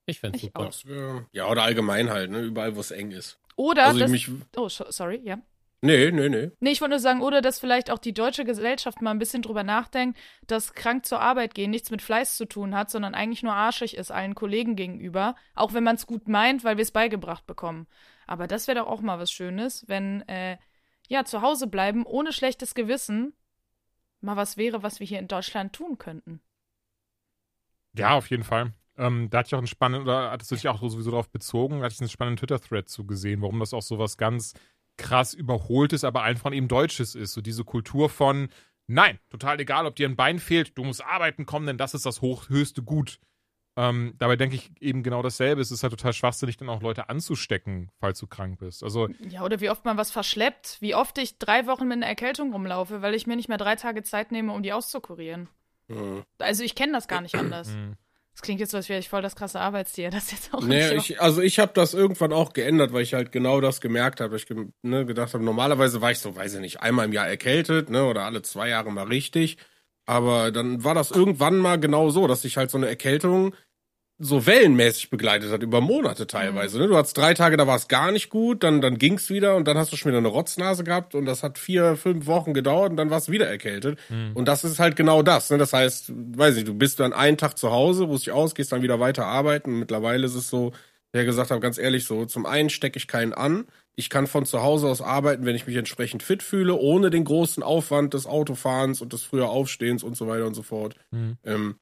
Ich 0.05 0.19
fände 0.19 0.37
Ich 0.37 0.43
super. 0.43 0.59
auch. 0.61 0.65
Das 0.65 0.83
Ja, 1.31 1.47
oder 1.49 1.63
allgemein 1.63 2.09
halt, 2.09 2.29
ne? 2.31 2.39
Überall, 2.41 2.75
wo 2.75 2.79
es 2.81 2.91
eng 2.91 3.11
ist. 3.11 3.39
Oder 3.55 3.85
Also 3.85 3.99
dass, 3.99 4.11
mich. 4.11 4.29
Oh, 4.57 4.67
so- 4.67 4.89
sorry, 4.89 5.21
ja. 5.23 5.37
Nee, 5.85 6.11
nee, 6.11 6.29
nee. 6.29 6.49
Nee, 6.61 6.71
ich 6.71 6.79
wollte 6.79 6.91
nur 6.91 6.99
sagen, 6.99 7.21
oder 7.21 7.41
dass 7.41 7.59
vielleicht 7.59 7.91
auch 7.91 7.99
die 7.99 8.13
deutsche 8.13 8.45
Gesellschaft 8.45 9.01
mal 9.01 9.11
ein 9.11 9.19
bisschen 9.19 9.41
drüber 9.41 9.63
nachdenkt, 9.63 10.17
dass 10.47 10.73
krank 10.73 11.05
zur 11.05 11.19
Arbeit 11.19 11.53
gehen 11.55 11.71
nichts 11.71 11.91
mit 11.91 12.01
Fleiß 12.01 12.37
zu 12.37 12.45
tun 12.45 12.73
hat, 12.73 12.89
sondern 12.89 13.13
eigentlich 13.13 13.43
nur 13.43 13.51
arschig 13.51 13.97
ist 13.97 14.09
allen 14.09 14.33
Kollegen 14.33 14.77
gegenüber, 14.77 15.35
auch 15.55 15.73
wenn 15.73 15.83
man 15.83 15.97
es 15.97 16.07
gut 16.07 16.29
meint, 16.29 16.63
weil 16.63 16.77
wir 16.77 16.83
es 16.83 16.91
beigebracht 16.91 17.45
bekommen. 17.45 17.87
Aber 18.27 18.47
das 18.47 18.69
wäre 18.69 18.79
doch 18.79 18.87
auch 18.87 19.01
mal 19.01 19.19
was 19.19 19.33
Schönes, 19.33 19.83
wenn, 19.89 20.21
äh, 20.29 20.57
ja, 21.09 21.25
zu 21.25 21.41
Hause 21.41 21.67
bleiben, 21.67 22.05
ohne 22.05 22.31
schlechtes 22.31 22.75
Gewissen, 22.75 23.33
mal 24.21 24.37
was 24.37 24.55
wäre, 24.55 24.83
was 24.83 25.01
wir 25.01 25.07
hier 25.07 25.19
in 25.19 25.27
Deutschland 25.27 25.73
tun 25.73 25.97
könnten. 25.97 26.39
Ja, 27.97 28.15
auf 28.15 28.29
jeden 28.29 28.45
Fall. 28.45 28.71
Ähm, 28.95 29.29
da 29.29 29.39
hatte 29.39 29.47
ich 29.47 29.53
auch 29.55 29.59
einen 29.59 29.67
spannenden, 29.67 30.07
oder 30.07 30.31
hattest 30.31 30.49
du 30.51 30.55
dich 30.55 30.67
auch 30.69 30.79
sowieso 30.79 31.11
darauf 31.11 31.29
bezogen, 31.29 31.79
da 31.79 31.85
hatte 31.85 31.95
ich 31.95 31.99
einen 31.99 32.09
spannenden 32.09 32.37
Twitter-Thread 32.37 32.87
zu 32.87 33.05
gesehen, 33.05 33.41
warum 33.41 33.59
das 33.59 33.73
auch 33.73 33.81
so 33.81 33.99
was 33.99 34.17
ganz 34.17 34.53
krass 34.97 35.33
Überholtes, 35.33 36.03
aber 36.03 36.23
einfach 36.23 36.51
eben 36.53 36.67
Deutsches 36.67 37.15
ist. 37.15 37.33
So 37.33 37.41
diese 37.41 37.63
Kultur 37.63 38.09
von, 38.09 38.49
nein, 38.87 39.19
total 39.29 39.59
egal, 39.59 39.85
ob 39.85 39.95
dir 39.95 40.07
ein 40.07 40.15
Bein 40.15 40.39
fehlt, 40.39 40.77
du 40.77 40.83
musst 40.83 41.03
arbeiten 41.03 41.45
kommen, 41.45 41.67
denn 41.67 41.77
das 41.77 41.93
ist 41.93 42.05
das 42.05 42.21
hoch, 42.21 42.49
höchste 42.49 42.83
Gut. 42.83 43.19
Ähm, 43.75 44.13
dabei 44.19 44.35
denke 44.35 44.55
ich 44.55 44.69
eben 44.81 45.01
genau 45.01 45.23
dasselbe. 45.23 45.59
Es 45.59 45.71
ist 45.71 45.81
halt 45.81 45.91
total 45.91 46.13
schwachsinnig, 46.13 46.57
dann 46.57 46.69
auch 46.69 46.83
Leute 46.83 47.09
anzustecken, 47.09 47.89
falls 47.99 48.19
du 48.19 48.27
krank 48.27 48.59
bist. 48.59 48.83
Also, 48.83 49.09
Ja, 49.27 49.43
oder 49.43 49.61
wie 49.61 49.69
oft 49.71 49.83
man 49.83 49.97
was 49.97 50.11
verschleppt, 50.11 50.77
wie 50.79 50.93
oft 50.93 51.17
ich 51.17 51.39
drei 51.39 51.65
Wochen 51.65 51.87
mit 51.87 51.97
einer 51.97 52.05
Erkältung 52.05 52.51
rumlaufe, 52.53 53.01
weil 53.01 53.15
ich 53.15 53.25
mir 53.25 53.35
nicht 53.35 53.49
mehr 53.49 53.57
drei 53.57 53.75
Tage 53.75 54.03
Zeit 54.03 54.31
nehme, 54.31 54.53
um 54.53 54.61
die 54.61 54.73
auszukurieren. 54.73 55.49
Hm. 55.89 56.23
Also 56.37 56.63
ich 56.63 56.75
kenne 56.75 56.93
das 56.93 57.07
gar 57.07 57.21
nicht 57.21 57.33
anders. 57.39 57.69
mh. 57.69 57.95
Das 58.33 58.41
klingt 58.41 58.59
jetzt 58.59 58.71
so, 58.71 58.77
als 58.77 58.89
wäre 58.89 58.99
ich 58.99 59.09
voll 59.09 59.21
das 59.21 59.35
krasse 59.35 59.59
Arbeitstier. 59.59 60.09
Das 60.09 60.31
jetzt 60.31 60.53
auch 60.53 60.61
Nee, 60.61 60.87
so. 60.87 60.95
ich, 60.95 61.21
also 61.21 61.41
ich 61.41 61.59
habe 61.59 61.71
das 61.73 61.93
irgendwann 61.93 62.33
auch 62.33 62.53
geändert, 62.53 62.91
weil 62.91 63.03
ich 63.03 63.13
halt 63.13 63.31
genau 63.31 63.61
das 63.61 63.79
gemerkt 63.79 64.21
habe. 64.21 64.35
Ich 64.35 64.47
ne, 64.81 65.05
gedacht 65.05 65.33
habe, 65.33 65.43
normalerweise 65.43 66.01
war 66.01 66.11
ich 66.11 66.19
so, 66.19 66.35
weiß 66.35 66.55
ich 66.55 66.59
nicht, 66.59 66.81
einmal 66.81 67.05
im 67.05 67.13
Jahr 67.13 67.27
erkältet, 67.27 67.89
ne, 67.89 68.05
oder 68.05 68.23
alle 68.23 68.41
zwei 68.41 68.69
Jahre 68.69 68.91
mal 68.91 69.05
richtig. 69.07 69.57
Aber 70.05 70.51
dann 70.51 70.83
war 70.83 70.95
das 70.95 71.11
irgendwann 71.11 71.57
mal 71.57 71.79
genau 71.79 72.09
so, 72.09 72.27
dass 72.27 72.41
sich 72.41 72.57
halt 72.57 72.71
so 72.71 72.77
eine 72.77 72.87
Erkältung 72.87 73.55
so 74.23 74.45
wellenmäßig 74.45 75.09
begleitet 75.09 75.51
hat, 75.51 75.63
über 75.63 75.81
Monate 75.81 76.27
teilweise. 76.27 76.79
Ne? 76.79 76.87
Du 76.87 76.95
hattest 76.95 77.17
drei 77.17 77.33
Tage, 77.33 77.57
da 77.57 77.67
war 77.67 77.75
es 77.75 77.87
gar 77.89 78.11
nicht 78.11 78.29
gut, 78.29 78.63
dann, 78.63 78.79
dann 78.79 78.97
ging's 78.97 79.29
wieder 79.29 79.55
und 79.55 79.67
dann 79.67 79.77
hast 79.77 79.91
du 79.91 79.97
schon 79.97 80.11
wieder 80.11 80.19
eine 80.19 80.29
Rotznase 80.29 80.83
gehabt 80.83 81.13
und 81.13 81.25
das 81.25 81.43
hat 81.43 81.57
vier, 81.57 81.97
fünf 81.97 82.25
Wochen 82.25 82.53
gedauert 82.53 82.91
und 82.91 82.97
dann 82.97 83.09
warst 83.09 83.27
du 83.27 83.33
wieder 83.33 83.47
erkältet. 83.47 83.99
Und 84.33 84.47
das 84.47 84.63
ist 84.63 84.79
halt 84.79 84.95
genau 84.95 85.23
das. 85.23 85.49
Ne? 85.49 85.57
Das 85.57 85.73
heißt, 85.73 86.11
weiß 86.15 86.57
ich, 86.57 86.63
du 86.63 86.73
bist 86.73 86.99
dann 86.99 87.11
einen 87.11 87.37
Tag 87.37 87.57
zu 87.57 87.71
Hause, 87.71 88.05
ruhst 88.05 88.25
dich 88.25 88.33
aus, 88.33 88.55
gehst 88.55 88.71
dann 88.71 88.81
wieder 88.81 88.99
weiter 88.99 89.25
arbeiten. 89.25 89.73
Und 89.73 89.79
mittlerweile 89.79 90.25
ist 90.25 90.35
es 90.35 90.49
so, 90.49 90.71
der 91.13 91.25
gesagt 91.25 91.51
hat, 91.51 91.61
ganz 91.61 91.77
ehrlich, 91.77 92.05
so, 92.05 92.25
zum 92.25 92.45
einen 92.45 92.69
stecke 92.69 92.97
ich 92.97 93.07
keinen 93.07 93.33
an. 93.33 93.65
Ich 93.95 94.09
kann 94.09 94.25
von 94.25 94.45
zu 94.45 94.63
Hause 94.63 94.87
aus 94.87 95.01
arbeiten, 95.01 95.45
wenn 95.45 95.55
ich 95.55 95.67
mich 95.67 95.75
entsprechend 95.75 96.23
fit 96.23 96.41
fühle, 96.41 96.75
ohne 96.75 97.11
den 97.11 97.25
großen 97.25 97.61
Aufwand 97.61 98.15
des 98.15 98.25
Autofahrens 98.25 99.01
und 99.01 99.13
des 99.13 99.21
früher 99.21 99.49
Aufstehens 99.49 100.01
und 100.01 100.17
so 100.17 100.27
weiter 100.27 100.47
und 100.47 100.55
so 100.55 100.63
fort. 100.63 100.95
Mhm. 101.11 101.37
Ähm, 101.43 101.75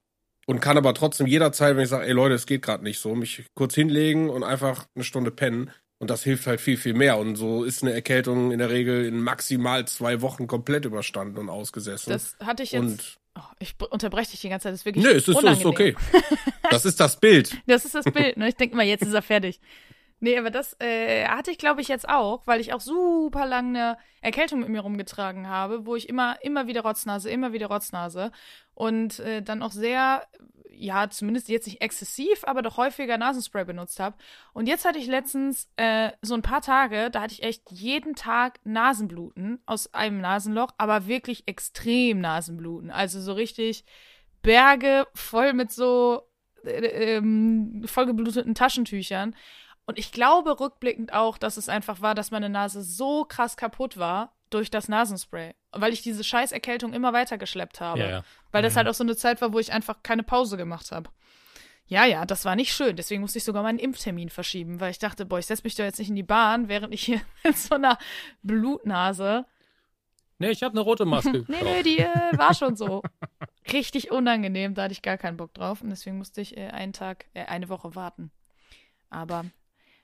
und 0.51 0.59
kann 0.59 0.77
aber 0.77 0.93
trotzdem 0.93 1.27
jederzeit, 1.27 1.77
wenn 1.77 1.83
ich 1.83 1.89
sage, 1.89 2.05
ey 2.05 2.11
Leute, 2.11 2.35
es 2.35 2.45
geht 2.45 2.61
gerade 2.61 2.83
nicht 2.83 2.99
so, 2.99 3.15
mich 3.15 3.45
kurz 3.53 3.73
hinlegen 3.73 4.29
und 4.29 4.43
einfach 4.43 4.85
eine 4.95 5.05
Stunde 5.05 5.31
pennen. 5.31 5.71
Und 5.97 6.09
das 6.09 6.23
hilft 6.23 6.45
halt 6.45 6.59
viel, 6.59 6.75
viel 6.75 6.93
mehr. 6.93 7.17
Und 7.17 7.37
so 7.37 7.63
ist 7.63 7.83
eine 7.83 7.93
Erkältung 7.93 8.51
in 8.51 8.59
der 8.59 8.69
Regel 8.69 9.05
in 9.05 9.21
maximal 9.21 9.87
zwei 9.87 10.21
Wochen 10.21 10.47
komplett 10.47 10.83
überstanden 10.83 11.37
und 11.37 11.49
ausgesessen. 11.49 12.11
Das 12.11 12.35
hatte 12.43 12.63
ich 12.63 12.73
jetzt. 12.73 12.81
und 12.81 13.17
oh, 13.37 13.43
ich 13.59 13.75
unterbreche 13.91 14.31
dich 14.31 14.41
die 14.41 14.49
ganze 14.49 14.63
Zeit. 14.63 14.73
Das 14.73 14.81
ist 14.81 14.85
wirklich 14.85 15.05
nö, 15.05 15.11
es 15.11 15.17
ist, 15.19 15.27
es 15.29 15.35
ist 15.35 15.41
unangenehm. 15.41 15.67
okay. 15.67 15.95
Das 16.69 16.83
ist 16.83 16.99
das 16.99 17.17
Bild. 17.17 17.55
Das 17.67 17.85
ist 17.85 17.95
das 17.95 18.03
Bild. 18.03 18.35
Ne? 18.35 18.49
Ich 18.49 18.55
denke 18.55 18.75
mal, 18.75 18.85
jetzt 18.85 19.03
ist 19.03 19.13
er 19.13 19.21
fertig. 19.21 19.61
Nee, 20.23 20.37
aber 20.37 20.51
das 20.51 20.79
äh, 20.79 21.25
hatte 21.25 21.49
ich, 21.49 21.57
glaube 21.57 21.81
ich, 21.81 21.87
jetzt 21.87 22.07
auch, 22.07 22.45
weil 22.45 22.61
ich 22.61 22.73
auch 22.73 22.79
super 22.79 23.47
lange 23.47 23.69
eine 23.69 23.97
Erkältung 24.21 24.59
mit 24.59 24.69
mir 24.69 24.81
rumgetragen 24.81 25.47
habe, 25.47 25.87
wo 25.87 25.95
ich 25.95 26.07
immer, 26.07 26.37
immer 26.43 26.67
wieder 26.67 26.81
Rotznase, 26.83 27.31
immer 27.31 27.53
wieder 27.53 27.67
Rotznase 27.67 28.31
und 28.75 29.19
äh, 29.19 29.41
dann 29.41 29.63
auch 29.63 29.71
sehr, 29.71 30.27
ja, 30.69 31.09
zumindest 31.09 31.49
jetzt 31.49 31.65
nicht 31.65 31.81
exzessiv, 31.81 32.43
aber 32.43 32.61
doch 32.61 32.77
häufiger 32.77 33.17
Nasenspray 33.17 33.65
benutzt 33.65 33.99
habe. 33.99 34.15
Und 34.53 34.67
jetzt 34.67 34.85
hatte 34.85 34.99
ich 34.99 35.07
letztens 35.07 35.71
äh, 35.75 36.11
so 36.21 36.35
ein 36.35 36.43
paar 36.43 36.61
Tage, 36.61 37.09
da 37.09 37.21
hatte 37.21 37.33
ich 37.33 37.41
echt 37.41 37.71
jeden 37.71 38.13
Tag 38.13 38.59
Nasenbluten 38.63 39.59
aus 39.65 39.91
einem 39.91 40.21
Nasenloch, 40.21 40.69
aber 40.77 41.07
wirklich 41.07 41.47
extrem 41.47 42.21
Nasenbluten. 42.21 42.91
Also 42.91 43.19
so 43.19 43.33
richtig 43.33 43.85
Berge 44.43 45.07
voll 45.15 45.53
mit 45.53 45.71
so 45.71 46.27
äh, 46.63 47.15
ähm, 47.17 47.83
vollgebluteten 47.87 48.53
Taschentüchern. 48.53 49.35
Und 49.85 49.97
ich 49.99 50.11
glaube 50.11 50.59
rückblickend 50.59 51.13
auch, 51.13 51.37
dass 51.37 51.57
es 51.57 51.69
einfach 51.69 52.01
war, 52.01 52.15
dass 52.15 52.31
meine 52.31 52.49
Nase 52.49 52.81
so 52.81 53.25
krass 53.25 53.57
kaputt 53.57 53.97
war 53.97 54.33
durch 54.49 54.69
das 54.69 54.87
Nasenspray, 54.87 55.55
weil 55.71 55.93
ich 55.93 56.01
diese 56.01 56.23
scheiß 56.23 56.51
Erkältung 56.51 56.93
immer 56.93 57.13
weiter 57.13 57.37
geschleppt 57.37 57.81
habe. 57.81 57.99
Ja, 57.99 58.09
ja. 58.09 58.23
Weil 58.51 58.63
das 58.63 58.75
halt 58.75 58.87
auch 58.87 58.93
so 58.93 59.03
eine 59.03 59.15
Zeit 59.15 59.41
war, 59.41 59.53
wo 59.53 59.59
ich 59.59 59.71
einfach 59.71 60.03
keine 60.03 60.23
Pause 60.23 60.57
gemacht 60.57 60.91
habe. 60.91 61.09
Ja, 61.87 62.05
ja, 62.05 62.25
das 62.25 62.45
war 62.45 62.55
nicht 62.55 62.73
schön. 62.73 62.95
Deswegen 62.95 63.21
musste 63.21 63.39
ich 63.39 63.43
sogar 63.43 63.63
meinen 63.63 63.79
Impftermin 63.79 64.29
verschieben, 64.29 64.79
weil 64.79 64.91
ich 64.91 64.99
dachte, 64.99 65.25
boah, 65.25 65.39
ich 65.39 65.45
setze 65.45 65.63
mich 65.63 65.75
doch 65.75 65.83
jetzt 65.83 65.99
nicht 65.99 66.09
in 66.09 66.15
die 66.15 66.23
Bahn, 66.23 66.69
während 66.69 66.93
ich 66.93 67.03
hier 67.03 67.21
mit 67.43 67.57
so 67.57 67.75
einer 67.75 67.97
Blutnase. 68.43 69.45
Nee, 70.39 70.51
ich 70.51 70.63
habe 70.63 70.73
eine 70.73 70.81
rote 70.81 71.05
Maske 71.05 71.43
Nee, 71.47 71.63
nee, 71.63 71.83
die 71.83 71.99
äh, 71.99 72.37
war 72.37 72.53
schon 72.53 72.75
so. 72.75 73.03
Richtig 73.71 74.09
unangenehm, 74.09 74.73
da 74.73 74.83
hatte 74.83 74.93
ich 74.93 75.01
gar 75.01 75.17
keinen 75.17 75.37
Bock 75.37 75.53
drauf. 75.53 75.81
Und 75.81 75.89
deswegen 75.89 76.17
musste 76.17 76.41
ich 76.41 76.57
äh, 76.57 76.69
einen 76.69 76.93
Tag, 76.93 77.25
äh, 77.33 77.45
eine 77.45 77.69
Woche 77.69 77.93
warten. 77.93 78.31
Aber 79.09 79.45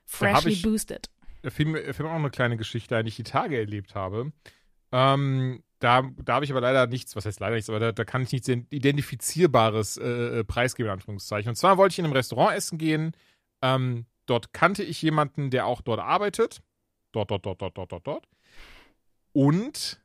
freshly 0.08 0.52
ich- 0.52 0.62
boosted. 0.62 1.08
Da 1.42 1.50
fiel 1.50 1.66
mir, 1.66 1.94
fiel 1.94 2.04
mir 2.04 2.10
auch 2.10 2.16
eine 2.16 2.30
kleine 2.30 2.56
Geschichte 2.56 2.96
ein, 2.96 3.04
die 3.04 3.10
ich 3.10 3.16
die 3.16 3.22
Tage 3.22 3.56
erlebt 3.58 3.94
habe. 3.94 4.32
Ähm, 4.90 5.62
da 5.78 6.02
da 6.24 6.34
habe 6.34 6.44
ich 6.44 6.50
aber 6.50 6.60
leider 6.60 6.86
nichts, 6.88 7.14
was 7.14 7.26
heißt 7.26 7.38
leider 7.38 7.54
nichts, 7.54 7.68
aber 7.70 7.78
da, 7.78 7.92
da 7.92 8.04
kann 8.04 8.22
ich 8.22 8.32
nichts 8.32 8.48
Identifizierbares 8.48 9.98
äh, 9.98 10.40
äh, 10.40 10.44
preisgeben, 10.44 10.88
in 10.88 10.94
Anführungszeichen. 10.94 11.50
Und 11.50 11.54
zwar 11.56 11.76
wollte 11.78 11.92
ich 11.92 11.98
in 12.00 12.06
einem 12.06 12.14
Restaurant 12.14 12.56
essen 12.56 12.78
gehen. 12.78 13.12
Ähm, 13.62 14.06
dort 14.26 14.52
kannte 14.52 14.82
ich 14.82 15.00
jemanden, 15.00 15.50
der 15.50 15.66
auch 15.66 15.80
dort 15.80 16.00
arbeitet. 16.00 16.60
Dort, 17.12 17.30
dort, 17.30 17.46
dort, 17.46 17.62
dort, 17.62 17.78
dort, 17.78 17.92
dort, 17.92 18.06
dort. 18.06 18.28
Und 19.32 20.00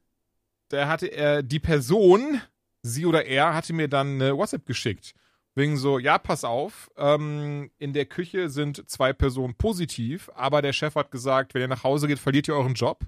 da 0.69 0.87
hatte 0.87 1.07
er, 1.07 1.41
die 1.43 1.59
Person, 1.59 2.41
sie 2.83 3.05
oder 3.05 3.25
er, 3.25 3.55
hatte 3.55 3.73
mir 3.73 3.87
dann 3.87 4.21
eine 4.21 4.37
WhatsApp 4.37 4.65
geschickt. 4.65 5.13
Wegen 5.55 5.77
so, 5.77 5.99
ja, 5.99 6.17
pass 6.17 6.43
auf, 6.43 6.89
ähm, 6.97 7.69
in 7.77 7.93
der 7.93 8.05
Küche 8.05 8.49
sind 8.49 8.89
zwei 8.89 9.13
Personen 9.13 9.53
positiv, 9.55 10.31
aber 10.33 10.61
der 10.63 10.73
Chef 10.73 10.95
hat 10.95 11.11
gesagt, 11.11 11.53
wenn 11.53 11.61
ihr 11.61 11.67
nach 11.67 11.83
Hause 11.83 12.07
geht, 12.07 12.17
verliert 12.19 12.47
ihr 12.47 12.55
euren 12.55 12.73
Job. 12.73 13.05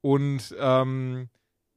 Und 0.00 0.54
ähm, 0.58 1.28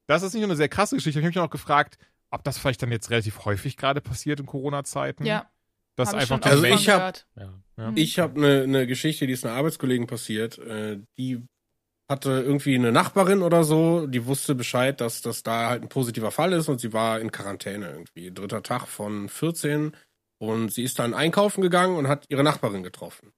das 0.08 0.24
ist 0.24 0.34
nicht 0.34 0.42
nur 0.42 0.50
eine 0.50 0.56
sehr 0.56 0.70
krasse 0.70 0.96
Geschichte. 0.96 1.20
Ich 1.20 1.26
habe 1.26 1.30
mich 1.36 1.40
auch 1.40 1.50
gefragt, 1.52 1.98
ob 2.32 2.44
das 2.44 2.58
vielleicht 2.58 2.82
dann 2.82 2.92
jetzt 2.92 3.12
relativ 3.12 3.46
häufig 3.46 3.78
gerade 3.78 4.02
passiert 4.02 4.40
in 4.40 4.48
Corona-Zeiten. 4.48 5.26
Ja, 5.26 5.50
Dass 5.96 6.10
hab 6.10 6.16
ich 6.24 6.32
einfach 6.32 6.50
Also 6.50 6.64
ich 6.64 6.90
hab- 6.90 6.98
gehört. 6.98 7.28
Ja. 7.36 7.54
Ja. 7.78 7.92
Ich 7.96 8.20
habe 8.20 8.40
eine 8.40 8.68
ne 8.68 8.88
Geschichte, 8.88 9.28
die 9.28 9.34
ist 9.34 9.46
einer 9.46 9.56
Arbeitskollegen 9.56 10.08
passiert. 10.08 10.58
Äh, 10.58 11.02
die 11.18 11.44
hatte 12.14 12.30
irgendwie 12.46 12.76
eine 12.76 12.92
Nachbarin 12.92 13.42
oder 13.42 13.64
so, 13.64 14.08
die 14.08 14.26
wusste 14.26 14.56
Bescheid, 14.56 15.02
dass 15.02 15.22
das 15.22 15.44
da 15.44 15.70
halt 15.70 15.82
ein 15.84 15.90
positiver 15.90 16.32
Fall 16.32 16.54
ist 16.54 16.70
und 16.70 16.80
sie 16.80 16.94
war 16.94 17.20
in 17.20 17.32
Quarantäne 17.32 17.90
irgendwie. 17.90 18.32
Dritter 18.32 18.64
Tag 18.64 18.88
von 18.88 19.28
14 19.30 19.92
und 20.40 20.72
sie 20.72 20.84
ist 20.84 21.00
dann 21.00 21.14
einkaufen 21.14 21.62
gegangen 21.62 21.98
und 21.98 22.08
hat 22.08 22.26
ihre 22.30 22.44
Nachbarin 22.44 22.84
getroffen. 22.84 23.32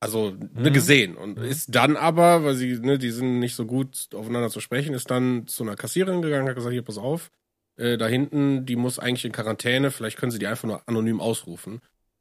Also 0.00 0.30
ne, 0.30 0.70
Mhm. 0.70 0.72
gesehen 0.74 1.16
und 1.16 1.38
Mhm. 1.38 1.44
ist 1.44 1.74
dann 1.74 1.96
aber, 1.96 2.44
weil 2.44 2.54
sie, 2.54 2.78
ne, 2.78 2.98
die 2.98 3.10
sind 3.10 3.40
nicht 3.40 3.56
so 3.56 3.66
gut 3.66 4.08
aufeinander 4.14 4.50
zu 4.50 4.60
sprechen, 4.60 4.94
ist 4.94 5.10
dann 5.10 5.46
zu 5.48 5.64
einer 5.64 5.74
Kassiererin 5.74 6.22
gegangen, 6.22 6.48
hat 6.48 6.54
gesagt, 6.54 6.72
hier, 6.72 6.82
pass 6.82 6.98
auf, 6.98 7.30
äh, 7.76 7.96
da 7.96 8.06
hinten, 8.06 8.64
die 8.64 8.76
muss 8.76 8.98
eigentlich 9.00 9.24
in 9.24 9.32
Quarantäne, 9.32 9.90
vielleicht 9.90 10.16
können 10.18 10.30
sie 10.30 10.38
die 10.38 10.46
einfach 10.46 10.68
nur 10.68 10.88
anonym 10.88 11.20
ausrufen. 11.20 11.80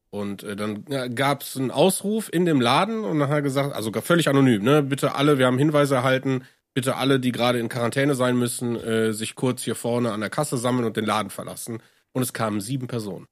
Und 0.10 0.44
äh, 0.44 0.56
dann 0.56 0.86
ja, 0.90 1.08
gab 1.08 1.42
es 1.42 1.58
einen 1.58 1.72
Ausruf 1.72 2.30
in 2.32 2.46
dem 2.46 2.62
Laden 2.62 3.04
und 3.04 3.20
dann 3.20 3.30
hat 3.30 3.38
er 3.38 3.42
gesagt, 3.42 3.76
also 3.76 3.92
völlig 4.02 4.30
anonym, 4.30 4.64
ne? 4.64 4.82
Bitte 4.82 5.16
alle, 5.16 5.38
wir 5.38 5.46
haben 5.46 5.58
Hinweise 5.58 5.96
erhalten, 5.96 6.44
bitte 6.74 6.96
alle, 6.96 7.20
die 7.20 7.32
gerade 7.32 7.60
in 7.60 7.70
Quarantäne 7.70 8.16
sein 8.16 8.38
müssen, 8.38 8.76
äh, 8.78 9.14
sich 9.14 9.36
kurz 9.36 9.64
hier 9.64 9.76
vorne 9.76 10.12
an 10.14 10.22
der 10.22 10.30
Kasse 10.30 10.58
sammeln 10.58 10.86
und 10.86 10.98
den 10.98 11.06
Laden 11.06 11.30
verlassen. 11.30 11.82
Und 12.14 12.22
es 12.22 12.34
kamen 12.34 12.62
sieben 12.62 12.88
Personen. 12.88 13.28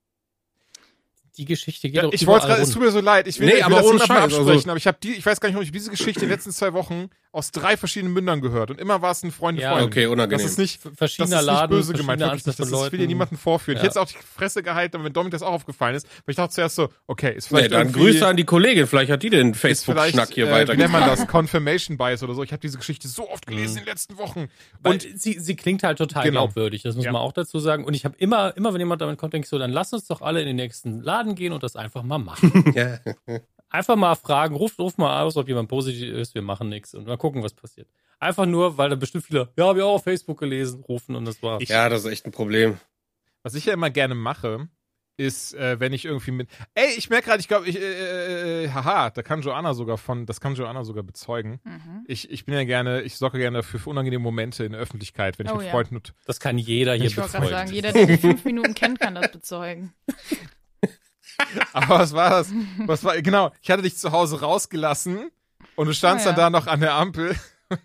Die 1.37 1.45
Geschichte 1.45 1.89
geht 1.89 2.01
Ja, 2.01 2.09
ich 2.11 2.25
wollte 2.27 2.47
gerade, 2.47 2.61
es 2.61 2.71
tut 2.71 2.81
mir 2.81 2.91
so 2.91 3.01
leid, 3.01 3.27
ich 3.27 3.39
will, 3.39 3.47
Nee, 3.47 3.53
ich 3.53 3.57
will 3.59 3.63
aber 3.65 3.75
das 3.77 3.85
ohne 3.85 3.99
Scheiß, 3.99 4.09
also- 4.09 4.37
absprechen, 4.41 4.69
aber 4.69 4.77
ich 4.77 4.87
habe 4.87 4.97
die, 5.03 5.13
ich 5.13 5.25
weiß 5.25 5.39
gar 5.41 5.49
nicht, 5.49 5.55
warum 5.55 5.65
ich 5.65 5.71
diese 5.71 5.91
Geschichte 5.91 6.21
in 6.21 6.27
den 6.27 6.29
letzten 6.29 6.51
zwei 6.51 6.71
Wochen 6.73 7.09
aus 7.33 7.51
drei 7.51 7.75
verschiedenen 7.75 8.13
Mündern 8.13 8.39
gehört 8.39 8.71
und 8.71 8.79
immer 8.79 9.01
war 9.01 9.11
es 9.11 9.21
ein 9.21 9.31
Freund, 9.31 9.59
Ja, 9.59 9.71
Freund. 9.73 9.87
Okay, 9.87 10.03
Das 10.03 10.11
unangenehm. 10.13 10.45
ist 10.45 10.57
nicht, 10.57 10.79
das 10.97 11.11
ist 11.11 11.19
nicht 11.19 11.29
Laden, 11.41 11.69
böse 11.69 11.91
gemeint, 11.91 12.21
wirklich 12.21 12.45
nicht. 12.45 12.57
Das 12.57 12.67
ist, 12.67 12.71
Leuten. 12.71 12.93
will 12.93 12.99
dir 12.99 13.07
niemanden 13.07 13.35
vorführen. 13.37 13.75
Ich 13.77 13.83
Ja. 13.83 13.89
hätte 13.89 13.99
auch 14.01 14.07
die 14.07 14.15
Fresse 14.37 14.63
gehalten, 14.63 15.03
wenn 15.03 15.11
Dominik 15.11 15.33
das 15.33 15.41
auch 15.41 15.51
aufgefallen 15.51 15.95
ist, 15.95 16.05
weil 16.25 16.31
ich 16.31 16.35
dachte 16.37 16.53
zuerst 16.53 16.75
so, 16.75 16.87
okay, 17.07 17.33
ist 17.35 17.51
nee, 17.51 17.57
vielleicht 17.57 17.73
dann 17.73 17.87
irgendwie- 17.87 17.99
Grüße 17.99 18.25
an 18.25 18.37
die 18.37 18.45
Kollegin, 18.45 18.87
vielleicht 18.87 19.11
hat 19.11 19.21
die 19.21 19.29
den 19.29 19.53
Facebook-Schnack 19.53 20.29
hier 20.33 20.47
äh, 20.47 20.51
weiter. 20.51 20.73
wie 20.73 20.77
nennt 20.77 20.93
man 20.93 21.01
das, 21.05 21.27
Confirmation 21.27 21.97
Bias 21.97 22.23
oder 22.23 22.33
so. 22.35 22.43
Ich 22.43 22.53
habe 22.53 22.61
diese 22.61 22.77
Geschichte 22.77 23.09
so 23.09 23.29
oft 23.29 23.45
gelesen 23.45 23.73
Mhm. 23.73 23.77
in 23.79 23.83
den 23.83 23.89
letzten 23.91 24.17
Wochen. 24.17 24.47
Und 24.83 25.05
sie, 25.15 25.37
sie 25.37 25.55
klingt 25.57 25.83
halt 25.83 25.97
total 25.97 26.23
Genau. 26.23 26.45
glaubwürdig, 26.45 26.83
das 26.83 26.95
muss 26.95 27.03
man 27.03 27.17
auch 27.17 27.33
dazu 27.33 27.59
sagen. 27.59 27.83
Und 27.83 27.95
ich 27.95 28.05
habe 28.05 28.15
immer, 28.17 28.55
immer 28.55 28.73
wenn 28.73 28.79
jemand 28.79 29.01
damit 29.01 29.17
kommt, 29.17 29.33
denke 29.33 29.45
ich 29.45 29.49
so, 29.49 29.59
dann 29.59 29.71
lass 29.71 29.91
uns 29.91 30.07
doch 30.07 30.21
alle 30.21 30.39
in 30.39 30.47
den 30.47 30.55
nächsten 30.55 31.01
Laden 31.01 31.24
gehen 31.33 31.53
und 31.53 31.63
das 31.63 31.75
einfach 31.75 32.03
mal 32.03 32.19
machen. 32.19 32.71
ja. 32.75 32.99
einfach 33.69 33.95
mal 33.95 34.13
fragen, 34.15 34.55
ruft 34.55 34.77
ruf 34.77 34.97
mal 34.99 35.23
aus, 35.23 35.37
ob 35.37 35.47
jemand 35.47 35.69
positiv 35.69 36.13
ist, 36.13 36.35
wir 36.35 36.43
machen 36.43 36.69
nichts 36.69 36.93
und 36.93 37.07
mal 37.07 37.17
gucken, 37.17 37.41
was 37.41 37.53
passiert. 37.53 37.87
Einfach 38.19 38.45
nur, 38.45 38.77
weil 38.77 38.89
da 38.89 38.95
bestimmt 38.95 39.25
viele, 39.25 39.49
ja, 39.57 39.65
habe 39.67 39.79
ich 39.79 39.83
auch 39.83 39.95
auf 39.95 40.03
Facebook 40.03 40.39
gelesen, 40.39 40.83
rufen 40.83 41.15
und 41.15 41.25
das 41.25 41.41
war's. 41.41 41.63
Ich- 41.63 41.69
ja, 41.69 41.89
das 41.89 42.05
ist 42.05 42.11
echt 42.11 42.25
ein 42.27 42.31
Problem. 42.31 42.77
Was 43.41 43.55
ich 43.55 43.65
ja 43.65 43.73
immer 43.73 43.89
gerne 43.89 44.13
mache, 44.15 44.67
ist, 45.17 45.53
äh, 45.53 45.79
wenn 45.79 45.93
ich 45.93 46.03
irgendwie 46.03 46.31
mit. 46.31 46.49
Ey, 46.73 46.87
ich 46.97 47.09
merke 47.09 47.27
gerade, 47.29 47.39
ich 47.39 47.47
glaube, 47.47 47.67
ich, 47.69 47.79
äh, 47.79 48.63
äh, 48.65 48.69
haha, 48.69 49.11
da 49.11 49.21
kann 49.23 49.41
Joanna 49.41 49.73
sogar 49.73 49.97
von, 49.97 50.25
das 50.25 50.41
kann 50.41 50.55
Joanna 50.55 50.83
sogar 50.83 51.03
bezeugen. 51.03 51.61
Mhm. 51.63 52.03
Ich, 52.05 52.29
ich 52.31 52.43
bin 52.45 52.53
ja 52.53 52.65
gerne, 52.65 53.01
ich 53.03 53.15
sorge 53.15 53.37
gerne 53.37 53.59
dafür 53.59 53.79
für 53.79 53.89
unangenehme 53.91 54.21
Momente 54.23 54.65
in 54.65 54.73
der 54.73 54.81
Öffentlichkeit, 54.81 55.39
wenn 55.39 55.45
ich 55.45 55.53
Oh 55.53 55.57
mit 55.57 55.65
ja. 55.67 55.71
Freunden 55.71 55.95
und 55.95 56.13
Das 56.25 56.41
kann 56.41 56.57
jeder 56.57 56.95
hier 56.95 57.05
Ich 57.05 57.15
wollte 57.15 57.31
gerade 57.31 57.45
bezeugen. 57.45 57.67
sagen, 57.67 57.73
jeder, 57.75 57.91
der 57.93 58.05
die 58.07 58.17
fünf 58.17 58.43
Minuten 58.43 58.73
kennt, 58.73 58.99
kann 58.99 59.15
das 59.15 59.31
bezeugen. 59.31 59.93
Aber 61.73 61.99
was 61.99 62.13
war 62.13 62.29
das? 62.29 62.51
Was 62.85 63.03
war, 63.03 63.21
genau, 63.21 63.51
ich 63.61 63.69
hatte 63.71 63.81
dich 63.81 63.97
zu 63.97 64.11
Hause 64.11 64.39
rausgelassen 64.41 65.29
und 65.75 65.87
du 65.87 65.93
standst 65.93 66.25
Ah, 66.25 66.29
dann 66.31 66.37
ja. 66.37 66.43
da 66.43 66.49
noch 66.49 66.67
an 66.67 66.79
der 66.79 66.93
Ampel. 66.93 67.35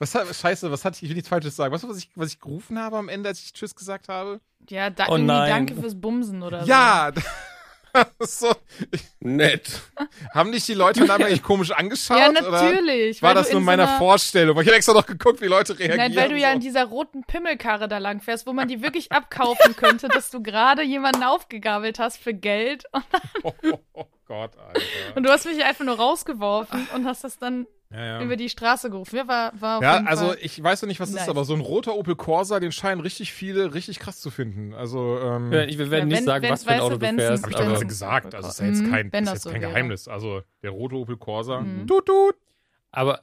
Was 0.00 0.14
hat, 0.16 0.26
scheiße, 0.34 0.70
was 0.72 0.84
hatte 0.84 0.96
ich, 0.96 1.04
ich 1.04 1.08
will 1.08 1.14
nichts 1.14 1.28
Falsches 1.28 1.54
sagen. 1.54 1.72
Was 1.72 1.82
war, 1.84 1.90
was 1.90 1.98
ich, 1.98 2.10
was 2.16 2.28
ich 2.32 2.40
gerufen 2.40 2.78
habe 2.80 2.98
am 2.98 3.08
Ende, 3.08 3.28
als 3.28 3.40
ich 3.40 3.52
Tschüss 3.52 3.74
gesagt 3.76 4.08
habe? 4.08 4.40
Ja, 4.68 4.90
da, 4.90 5.06
Oh 5.08 5.16
danke 5.16 5.74
fürs 5.76 5.98
Bumsen 5.98 6.42
oder 6.42 6.62
so. 6.62 6.68
Ja! 6.68 7.12
Das 7.92 8.06
ist 8.20 8.38
so, 8.40 8.52
Nett. 9.20 9.68
haben 10.32 10.52
dich 10.52 10.66
die 10.66 10.74
Leute 10.74 11.04
dann 11.06 11.22
eigentlich 11.22 11.42
komisch 11.42 11.70
angeschaut? 11.70 12.18
Ja, 12.18 12.30
Oder 12.30 12.50
natürlich. 12.50 13.22
war 13.22 13.34
das 13.34 13.48
nur 13.48 13.56
in 13.56 13.58
in 13.58 13.64
meiner 13.64 13.86
so 13.86 13.98
Vorstellung? 13.98 14.56
Weil 14.56 14.62
ich 14.62 14.68
habe 14.68 14.76
extra 14.76 14.92
noch 14.92 15.06
geguckt, 15.06 15.40
wie 15.40 15.46
Leute 15.46 15.78
reagieren. 15.78 15.98
Nein, 15.98 16.16
weil 16.16 16.28
du 16.28 16.36
ja 16.36 16.50
so. 16.50 16.54
in 16.54 16.60
dieser 16.60 16.84
roten 16.84 17.24
Pimmelkarre 17.24 17.88
da 17.88 17.98
lang 17.98 18.20
fährst, 18.20 18.46
wo 18.46 18.52
man 18.52 18.68
die 18.68 18.82
wirklich 18.82 19.12
abkaufen 19.12 19.76
könnte, 19.76 20.08
dass 20.08 20.30
du 20.30 20.42
gerade 20.42 20.82
jemanden 20.82 21.22
aufgegabelt 21.22 21.98
hast 21.98 22.18
für 22.18 22.34
Geld 22.34 22.84
und, 22.92 23.04
oh, 23.42 23.54
oh, 23.64 23.78
oh 23.94 24.06
Gott, 24.26 24.52
Alter. 24.56 24.80
und 25.16 25.24
du 25.24 25.30
hast 25.30 25.46
mich 25.46 25.62
einfach 25.64 25.84
nur 25.84 25.96
rausgeworfen 25.96 26.88
und 26.94 27.06
hast 27.06 27.24
das 27.24 27.38
dann 27.38 27.66
Ja, 27.92 28.04
ja. 28.04 28.22
über 28.22 28.36
die 28.36 28.48
Straße 28.48 28.88
gerufen. 28.88 29.16
Ja, 29.16 29.26
war, 29.26 29.52
war 29.60 29.76
auf 29.78 29.82
Ja, 29.82 30.04
also 30.04 30.28
Fall. 30.28 30.38
ich 30.42 30.62
weiß 30.62 30.82
noch 30.82 30.86
nicht, 30.86 31.00
was 31.00 31.08
es 31.08 31.16
Nice. 31.16 31.24
ist, 31.24 31.28
aber 31.28 31.44
so 31.44 31.54
ein 31.54 31.60
roter 31.60 31.96
Opel 31.96 32.14
Corsa, 32.14 32.60
den 32.60 32.70
scheinen 32.70 33.00
richtig 33.00 33.32
viele 33.32 33.74
richtig 33.74 33.98
krass 33.98 34.20
zu 34.20 34.30
finden. 34.30 34.74
Also, 34.74 35.18
ähm, 35.20 35.52
Ja, 35.52 35.64
ich, 35.64 35.76
wir 35.76 35.90
werden 35.90 36.02
Ja, 36.02 36.06
nicht 36.06 36.18
wenn- 36.18 36.24
sagen, 36.24 36.42
wenn- 36.44 36.52
was 36.52 36.62
für 36.64 36.70
ein 36.70 36.80
Auto 36.80 36.98
du 36.98 37.06
fährst. 37.14 37.42
Hab 37.42 37.50
ich 37.50 37.56
aber 37.56 37.84
gesagt. 37.84 38.34
Also, 38.34 38.48
ist 38.48 38.60
ja 38.60 38.66
jetzt 38.66 38.82
Mhm, 38.82 38.90
kein, 38.92 39.12
wenn 39.12 39.24
ist 39.24 39.28
das 39.30 39.34
jetzt 39.34 39.42
so 39.42 39.50
kein 39.50 39.60
wäre. 39.62 39.72
Geheimnis. 39.72 40.06
Also, 40.06 40.42
der 40.62 40.70
rote 40.70 40.94
Opel 40.94 41.16
Corsa. 41.16 41.60
Mhm. 41.62 41.86
Tut, 41.88 42.06
tut. 42.06 42.34
aber 42.92 43.22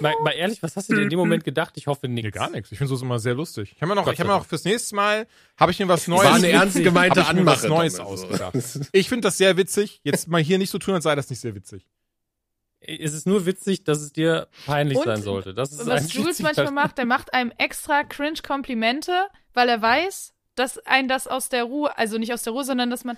mal, 0.00 0.12
mal 0.24 0.32
ehrlich, 0.32 0.62
was 0.64 0.74
hast 0.76 0.90
du 0.90 0.94
dir 0.96 1.02
in 1.02 1.08
dem 1.08 1.18
Moment 1.20 1.44
gedacht? 1.44 1.74
Ich 1.76 1.86
hoffe 1.86 2.08
Nee, 2.08 2.22
nichts. 2.22 2.36
gar 2.36 2.50
nichts. 2.50 2.72
Ich 2.72 2.78
finde 2.78 2.88
sowas 2.88 3.02
immer 3.02 3.20
sehr 3.20 3.34
lustig. 3.34 3.72
Ich 3.76 3.82
habe 3.82 3.90
mir 3.90 3.94
noch, 3.94 4.04
Gott 4.04 4.14
ich 4.14 4.20
habe 4.20 4.30
mir 4.30 4.34
auch 4.34 4.44
fürs 4.46 4.64
nächste 4.64 4.96
Mal, 4.96 5.28
habe 5.56 5.70
ich 5.70 5.78
mir 5.78 5.86
was 5.88 6.08
Neues, 6.08 6.24
War 6.24 6.34
eine 6.34 6.48
ernst 6.50 6.82
gemeinte 6.82 7.20
mir 7.20 7.24
was 7.46 7.64
Anmache. 7.64 7.68
Neues 7.68 8.00
ausgedacht. 8.00 8.54
Ich 8.92 9.08
finde 9.08 9.28
das 9.28 9.38
sehr 9.38 9.56
witzig. 9.56 10.00
Jetzt 10.02 10.26
mal 10.26 10.42
hier 10.42 10.58
nicht 10.58 10.70
so 10.70 10.78
tun, 10.78 10.94
als 10.94 11.04
sei 11.04 11.14
das 11.14 11.30
nicht 11.30 11.38
sehr 11.40 11.54
witzig. 11.54 11.86
Es 12.86 13.12
ist 13.12 13.26
nur 13.26 13.46
witzig, 13.46 13.84
dass 13.84 14.00
es 14.00 14.12
dir 14.12 14.48
peinlich 14.66 14.98
Und 14.98 15.04
sein 15.04 15.22
sollte. 15.22 15.54
Das 15.54 15.72
ist 15.72 15.86
was 15.86 16.12
Jules 16.12 16.40
manchmal 16.40 16.72
macht, 16.72 16.98
der 16.98 17.06
macht 17.06 17.32
einem 17.32 17.52
extra 17.58 18.02
cringe 18.04 18.40
Komplimente, 18.42 19.12
weil 19.54 19.68
er 19.68 19.80
weiß, 19.80 20.34
dass 20.54 20.78
ein 20.78 21.08
das 21.08 21.26
aus 21.26 21.48
der 21.48 21.64
Ruhe, 21.64 21.96
also 21.96 22.18
nicht 22.18 22.32
aus 22.32 22.42
der 22.42 22.52
Ruhe, 22.52 22.64
sondern 22.64 22.90
dass 22.90 23.04
man, 23.04 23.16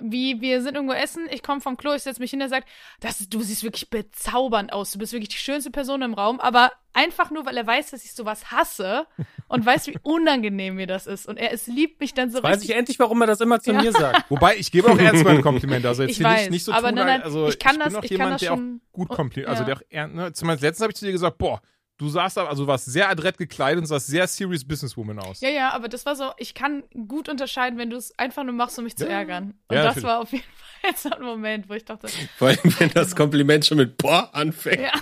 wie 0.00 0.40
wir 0.40 0.62
sind 0.62 0.74
irgendwo 0.74 0.94
essen, 0.94 1.26
ich 1.30 1.42
komme 1.42 1.60
vom 1.60 1.76
Klo, 1.76 1.94
ich 1.94 2.02
setze 2.02 2.20
mich 2.20 2.30
hin, 2.30 2.40
er 2.40 2.48
sagt, 2.48 2.68
das, 3.00 3.28
du 3.28 3.40
siehst 3.42 3.62
wirklich 3.62 3.90
bezaubernd 3.90 4.72
aus, 4.72 4.92
du 4.92 4.98
bist 4.98 5.12
wirklich 5.12 5.28
die 5.30 5.36
schönste 5.38 5.70
Person 5.70 6.02
im 6.02 6.14
Raum, 6.14 6.40
aber 6.40 6.72
einfach 6.92 7.30
nur, 7.30 7.46
weil 7.46 7.56
er 7.56 7.66
weiß, 7.66 7.90
dass 7.90 8.04
ich 8.04 8.12
sowas 8.14 8.50
hasse 8.50 9.06
und 9.48 9.64
weiß, 9.64 9.86
wie 9.88 9.98
unangenehm 10.02 10.74
mir 10.76 10.86
das 10.86 11.06
ist 11.06 11.26
und 11.28 11.36
er 11.36 11.52
es 11.52 11.66
liebt 11.66 12.00
mich 12.00 12.14
dann 12.14 12.30
so 12.30 12.42
Weiß 12.42 12.56
ich 12.56 12.62
richtig. 12.62 12.76
endlich, 12.76 12.98
warum 12.98 13.20
er 13.20 13.26
das 13.26 13.40
immer 13.40 13.60
zu 13.60 13.72
Ja. 13.72 13.82
mir 13.82 13.92
sagt. 13.92 14.30
Wobei, 14.30 14.56
ich 14.56 14.70
gebe 14.72 14.90
auch 14.90 14.98
ernst 14.98 15.24
meine 15.24 15.40
Komplimente. 15.42 15.88
Also 15.88 16.02
jetzt 16.02 16.12
Ich 16.12 16.16
hier 16.18 16.26
weiß, 16.26 16.40
nicht, 16.42 16.50
nicht 16.50 16.64
so 16.64 16.72
aber 16.72 16.88
tun, 16.88 16.96
nein, 16.96 17.06
nein, 17.06 17.22
also 17.22 17.48
ich 17.48 17.58
kann 17.58 17.76
bin 17.76 17.84
das- 17.84 17.94
auch 17.94 18.02
ich 18.02 18.10
kann 18.10 18.18
jemand, 18.18 18.34
das 18.34 18.40
der 18.42 18.52
auch 18.52 18.56
schon- 18.56 18.80
gut 18.92 19.08
Komplimente, 19.08 19.50
also 19.50 19.62
ja. 19.62 19.66
der 19.66 19.76
auch 19.76 19.82
ernst, 19.90 20.16
ne? 20.16 20.32
Zumindest 20.32 20.62
letztens 20.62 20.82
habe 20.82 20.92
ich 20.92 20.96
zu 20.96 21.04
dir 21.06 21.12
gesagt, 21.12 21.38
boah, 21.38 21.60
du 21.98 22.08
sahst 22.08 22.36
da, 22.36 22.46
also 22.46 22.62
du 22.64 22.68
warst 22.68 22.86
sehr 22.86 23.08
adrett 23.08 23.36
gekleidet 23.38 23.80
und 23.82 23.86
sahst 23.86 24.06
sehr 24.06 24.26
serious 24.26 24.64
Businesswoman 24.64 25.18
aus. 25.18 25.40
Ja, 25.40 25.50
ja, 25.50 25.70
aber 25.72 25.88
das 25.88 26.06
war 26.06 26.16
so, 26.16 26.30
ich 26.38 26.54
kann 26.54 26.84
gut 27.06 27.28
unterscheiden, 27.28 27.78
wenn 27.78 27.90
du 27.90 27.96
es 27.96 28.16
einfach 28.18 28.44
nur 28.44 28.54
machst, 28.54 28.78
um 28.78 28.84
mich 28.84 28.96
zu 28.96 29.04
Ja. 29.04 29.10
ärgern. 29.18 29.54
Und 29.68 29.76
Ja, 29.76 29.82
das 29.84 29.96
natürlich. 29.96 30.04
war 30.08 30.20
auf 30.20 30.32
jeden 30.32 30.44
Fall 30.82 30.96
so 30.96 31.10
ein 31.10 31.22
Moment, 31.22 31.68
wo 31.68 31.74
ich 31.74 31.84
dachte, 31.84 32.08
Vor 32.36 32.48
allem, 32.48 32.58
wenn 32.78 32.90
das 32.90 33.14
Kompliment 33.14 33.66
schon 33.66 33.78
mit 33.78 33.96
Boah 33.98 34.30
anfängt. 34.34 34.80
ja, 34.80 34.92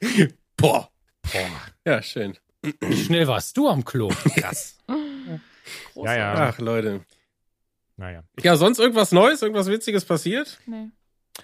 Boah. 0.56 0.90
Boah. 1.32 1.50
Ja, 1.84 2.02
schön. 2.02 2.36
Wie 2.80 2.96
schnell 3.04 3.26
warst 3.26 3.56
du 3.56 3.68
am 3.68 3.84
Klo? 3.84 4.08
Krass. 4.36 4.78
Ja, 5.94 6.14
ja. 6.16 6.34
Ach, 6.48 6.58
Leute. 6.58 7.04
Naja. 7.96 8.22
Ja, 8.42 8.56
sonst 8.56 8.78
irgendwas 8.78 9.12
Neues, 9.12 9.42
irgendwas 9.42 9.66
Witziges 9.68 10.04
passiert? 10.04 10.58
Nee. 10.66 10.88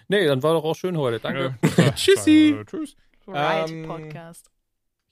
Nee, 0.09 0.27
dann 0.27 0.43
war 0.43 0.55
doch 0.55 0.65
auch 0.65 0.75
schön 0.77 0.97
heute. 0.97 1.21
Danke. 1.21 1.55
Tschüssi. 1.95 2.57
äh, 2.61 2.65
Tschüss. 2.65 2.97
Right 3.27 3.71
Ähm, 3.71 3.87
Podcast. 3.87 4.51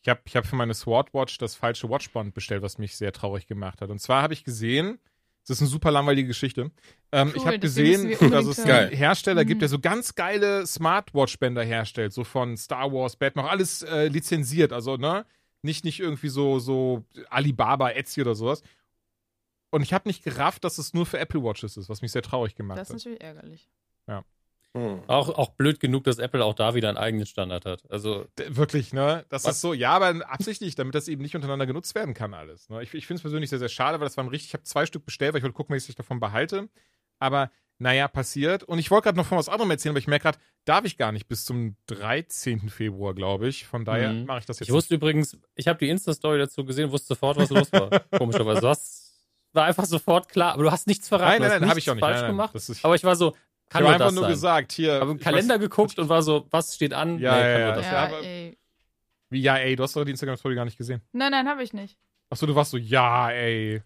Ich 0.02 0.08
habe 0.08 0.20
ich 0.24 0.36
hab 0.36 0.46
für 0.46 0.56
meine 0.56 0.74
Swordwatch 0.74 1.38
das 1.38 1.54
falsche 1.54 1.88
Watchband 1.88 2.34
bestellt, 2.34 2.62
was 2.62 2.78
mich 2.78 2.96
sehr 2.96 3.12
traurig 3.12 3.46
gemacht 3.46 3.80
hat. 3.80 3.90
Und 3.90 4.00
zwar 4.00 4.22
habe 4.22 4.34
ich 4.34 4.44
gesehen, 4.44 4.98
das 5.46 5.56
ist 5.58 5.62
eine 5.62 5.68
super 5.70 5.90
langweilige 5.90 6.28
Geschichte. 6.28 6.70
Ähm, 7.12 7.28
Cool, 7.28 7.36
ich 7.36 7.46
habe 7.46 7.58
gesehen, 7.58 8.10
dass 8.30 8.46
es 8.46 8.58
hören. 8.58 8.70
einen 8.70 8.92
Hersteller 8.96 9.44
gibt, 9.44 9.58
Mhm. 9.58 9.60
der 9.60 9.68
so 9.68 9.78
ganz 9.78 10.14
geile 10.14 10.66
Smartwatch-Bänder 10.66 11.62
herstellt, 11.64 12.12
so 12.12 12.24
von 12.24 12.56
Star 12.56 12.92
Wars, 12.92 13.16
Batman, 13.16 13.46
auch 13.46 13.50
alles 13.50 13.82
äh, 13.82 14.08
lizenziert, 14.08 14.72
also 14.72 14.96
ne, 14.96 15.24
nicht 15.62 15.84
nicht 15.84 16.00
irgendwie 16.00 16.28
so 16.28 16.58
so 16.58 17.04
Alibaba, 17.30 17.90
Etsy 17.90 18.20
oder 18.20 18.34
sowas. 18.34 18.62
Und 19.70 19.82
ich 19.82 19.92
habe 19.92 20.08
nicht 20.08 20.22
gerafft, 20.22 20.64
dass 20.64 20.78
es 20.78 20.92
nur 20.94 21.04
für 21.06 21.18
Apple 21.18 21.42
Watches 21.42 21.76
ist, 21.76 21.88
was 21.88 22.00
mich 22.02 22.12
sehr 22.12 22.22
traurig 22.22 22.54
gemacht 22.54 22.78
Das 22.78 22.88
ist 22.90 22.94
hat. 22.94 22.96
natürlich 23.12 23.22
ärgerlich. 23.22 23.68
Hm. 24.76 25.02
Auch, 25.06 25.28
auch 25.28 25.50
blöd 25.50 25.78
genug, 25.78 26.04
dass 26.04 26.18
Apple 26.18 26.44
auch 26.44 26.54
da 26.54 26.74
wieder 26.74 26.88
einen 26.88 26.98
eigenen 26.98 27.26
Standard 27.26 27.64
hat. 27.64 27.82
Also, 27.90 28.26
Wirklich, 28.48 28.92
ne? 28.92 29.24
Das 29.28 29.44
Was? 29.44 29.56
ist 29.56 29.60
so, 29.60 29.72
ja, 29.72 29.90
aber 29.92 30.28
absichtlich, 30.28 30.74
damit 30.74 30.94
das 30.96 31.06
eben 31.06 31.22
nicht 31.22 31.36
untereinander 31.36 31.66
genutzt 31.66 31.94
werden 31.94 32.12
kann, 32.12 32.34
alles. 32.34 32.68
Ne? 32.68 32.82
Ich, 32.82 32.92
ich 32.92 33.06
finde 33.06 33.18
es 33.18 33.22
persönlich 33.22 33.50
sehr, 33.50 33.60
sehr 33.60 33.68
schade, 33.68 34.00
weil 34.00 34.06
das 34.06 34.16
waren 34.16 34.26
richtig, 34.28 34.48
ich 34.48 34.54
habe 34.54 34.64
zwei 34.64 34.84
Stück 34.86 35.04
bestellt, 35.06 35.32
weil 35.32 35.38
ich 35.38 35.44
wollte 35.44 35.54
gucken, 35.56 35.76
was 35.76 35.88
ich 35.88 35.94
davon 35.94 36.18
behalte. 36.18 36.68
Aber 37.20 37.52
naja, 37.78 38.08
passiert. 38.08 38.62
Und 38.64 38.78
ich 38.80 38.90
wollte 38.90 39.04
gerade 39.04 39.16
noch 39.18 39.26
von 39.26 39.38
was 39.38 39.48
anderem 39.48 39.70
erzählen, 39.70 39.92
aber 39.92 39.98
ich 40.00 40.06
merke 40.08 40.24
gerade, 40.24 40.38
darf 40.64 40.84
ich 40.84 40.96
gar 40.96 41.12
nicht 41.12 41.28
bis 41.28 41.44
zum 41.44 41.76
13. 41.86 42.68
Februar, 42.68 43.14
glaube 43.14 43.48
ich. 43.48 43.66
Von 43.66 43.84
daher 43.84 44.12
Mhm. 44.12 44.26
mache 44.26 44.40
ich 44.40 44.46
das 44.46 44.58
jetzt 44.60 44.68
ich 44.68 44.74
wusste 44.74 44.94
übrigens, 44.96 45.38
ich 45.54 45.68
habe 45.68 45.78
die 45.78 45.88
Insta-Story 45.88 46.38
dazu 46.38 46.64
gesehen, 46.64 46.90
wusste 46.90 47.08
sofort, 47.08 47.36
was 47.36 47.50
los 47.50 47.72
war. 47.72 47.90
Komischerweise. 48.18 48.60
Das 48.60 49.12
war 49.52 49.64
einfach 49.66 49.84
sofort 49.86 50.28
klar. 50.28 50.54
Aber 50.54 50.64
du 50.64 50.70
hast 50.72 50.86
nichts 50.88 51.08
verraten. 51.08 51.42
Nein, 51.42 51.50
nein, 51.50 51.60
nein, 51.60 51.70
habe 51.70 51.78
ich 51.78 51.88
auch 51.90 51.94
nicht. 51.94 52.00
falsch 52.02 52.14
Nein, 52.16 52.22
nein, 52.22 52.30
gemacht. 52.32 52.54
Das 52.54 52.68
ist, 52.68 52.84
Aber 52.84 52.94
ich 52.96 53.04
war 53.04 53.14
so, 53.16 53.34
ich 53.74 53.80
kann 53.80 53.82
habe 53.82 53.84
nur 53.84 53.92
einfach 53.94 54.06
das 54.06 54.14
nur 54.14 54.22
sein. 54.24 54.30
gesagt, 54.32 54.72
hier. 54.72 54.94
habe 55.00 55.10
im 55.10 55.16
ich 55.18 55.22
Kalender 55.22 55.54
weiß- 55.56 55.58
geguckt 55.60 55.98
und 55.98 56.08
war 56.08 56.22
so, 56.22 56.46
was 56.50 56.74
steht 56.74 56.92
an? 56.92 57.18
Ja, 57.18 57.36
ja, 57.38 57.52
kann 57.52 57.60
ja. 57.60 57.80
Ja, 57.80 57.92
Ja, 57.92 58.04
aber- 58.04 58.22
ey. 58.22 58.58
Wie, 59.30 59.40
ja, 59.40 59.56
ey, 59.56 59.74
du 59.76 59.82
hast 59.82 59.96
doch 59.96 60.04
die 60.04 60.10
Instagram-Story 60.12 60.54
gar 60.54 60.64
nicht 60.64 60.78
gesehen. 60.78 61.00
Nein, 61.12 61.30
nein, 61.32 61.48
habe 61.48 61.62
ich 61.62 61.72
nicht. 61.72 61.98
Achso, 62.30 62.46
du 62.46 62.54
warst 62.54 62.70
so, 62.70 62.76
ja, 62.76 63.30
ey. 63.30 63.82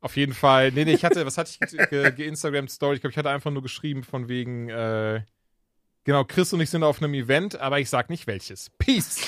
Auf 0.00 0.16
jeden 0.16 0.34
Fall. 0.34 0.72
Nee, 0.72 0.84
nee, 0.84 0.94
ich 0.94 1.04
hatte, 1.04 1.24
was 1.24 1.38
hatte 1.38 1.50
ich 1.52 1.60
ge- 1.60 1.86
ge- 1.88 2.10
geinstagrammt-Story? 2.12 2.96
Ich 2.96 3.00
glaube, 3.02 3.12
ich 3.12 3.16
hatte 3.18 3.30
einfach 3.30 3.52
nur 3.52 3.62
geschrieben 3.62 4.02
von 4.02 4.28
wegen, 4.28 4.68
äh, 4.68 5.22
genau, 6.04 6.24
Chris 6.24 6.52
und 6.52 6.60
ich 6.60 6.70
sind 6.70 6.82
auf 6.82 7.00
einem 7.00 7.14
Event, 7.14 7.56
aber 7.60 7.78
ich 7.78 7.88
sag 7.88 8.10
nicht 8.10 8.26
welches. 8.26 8.70
Peace. 8.78 9.20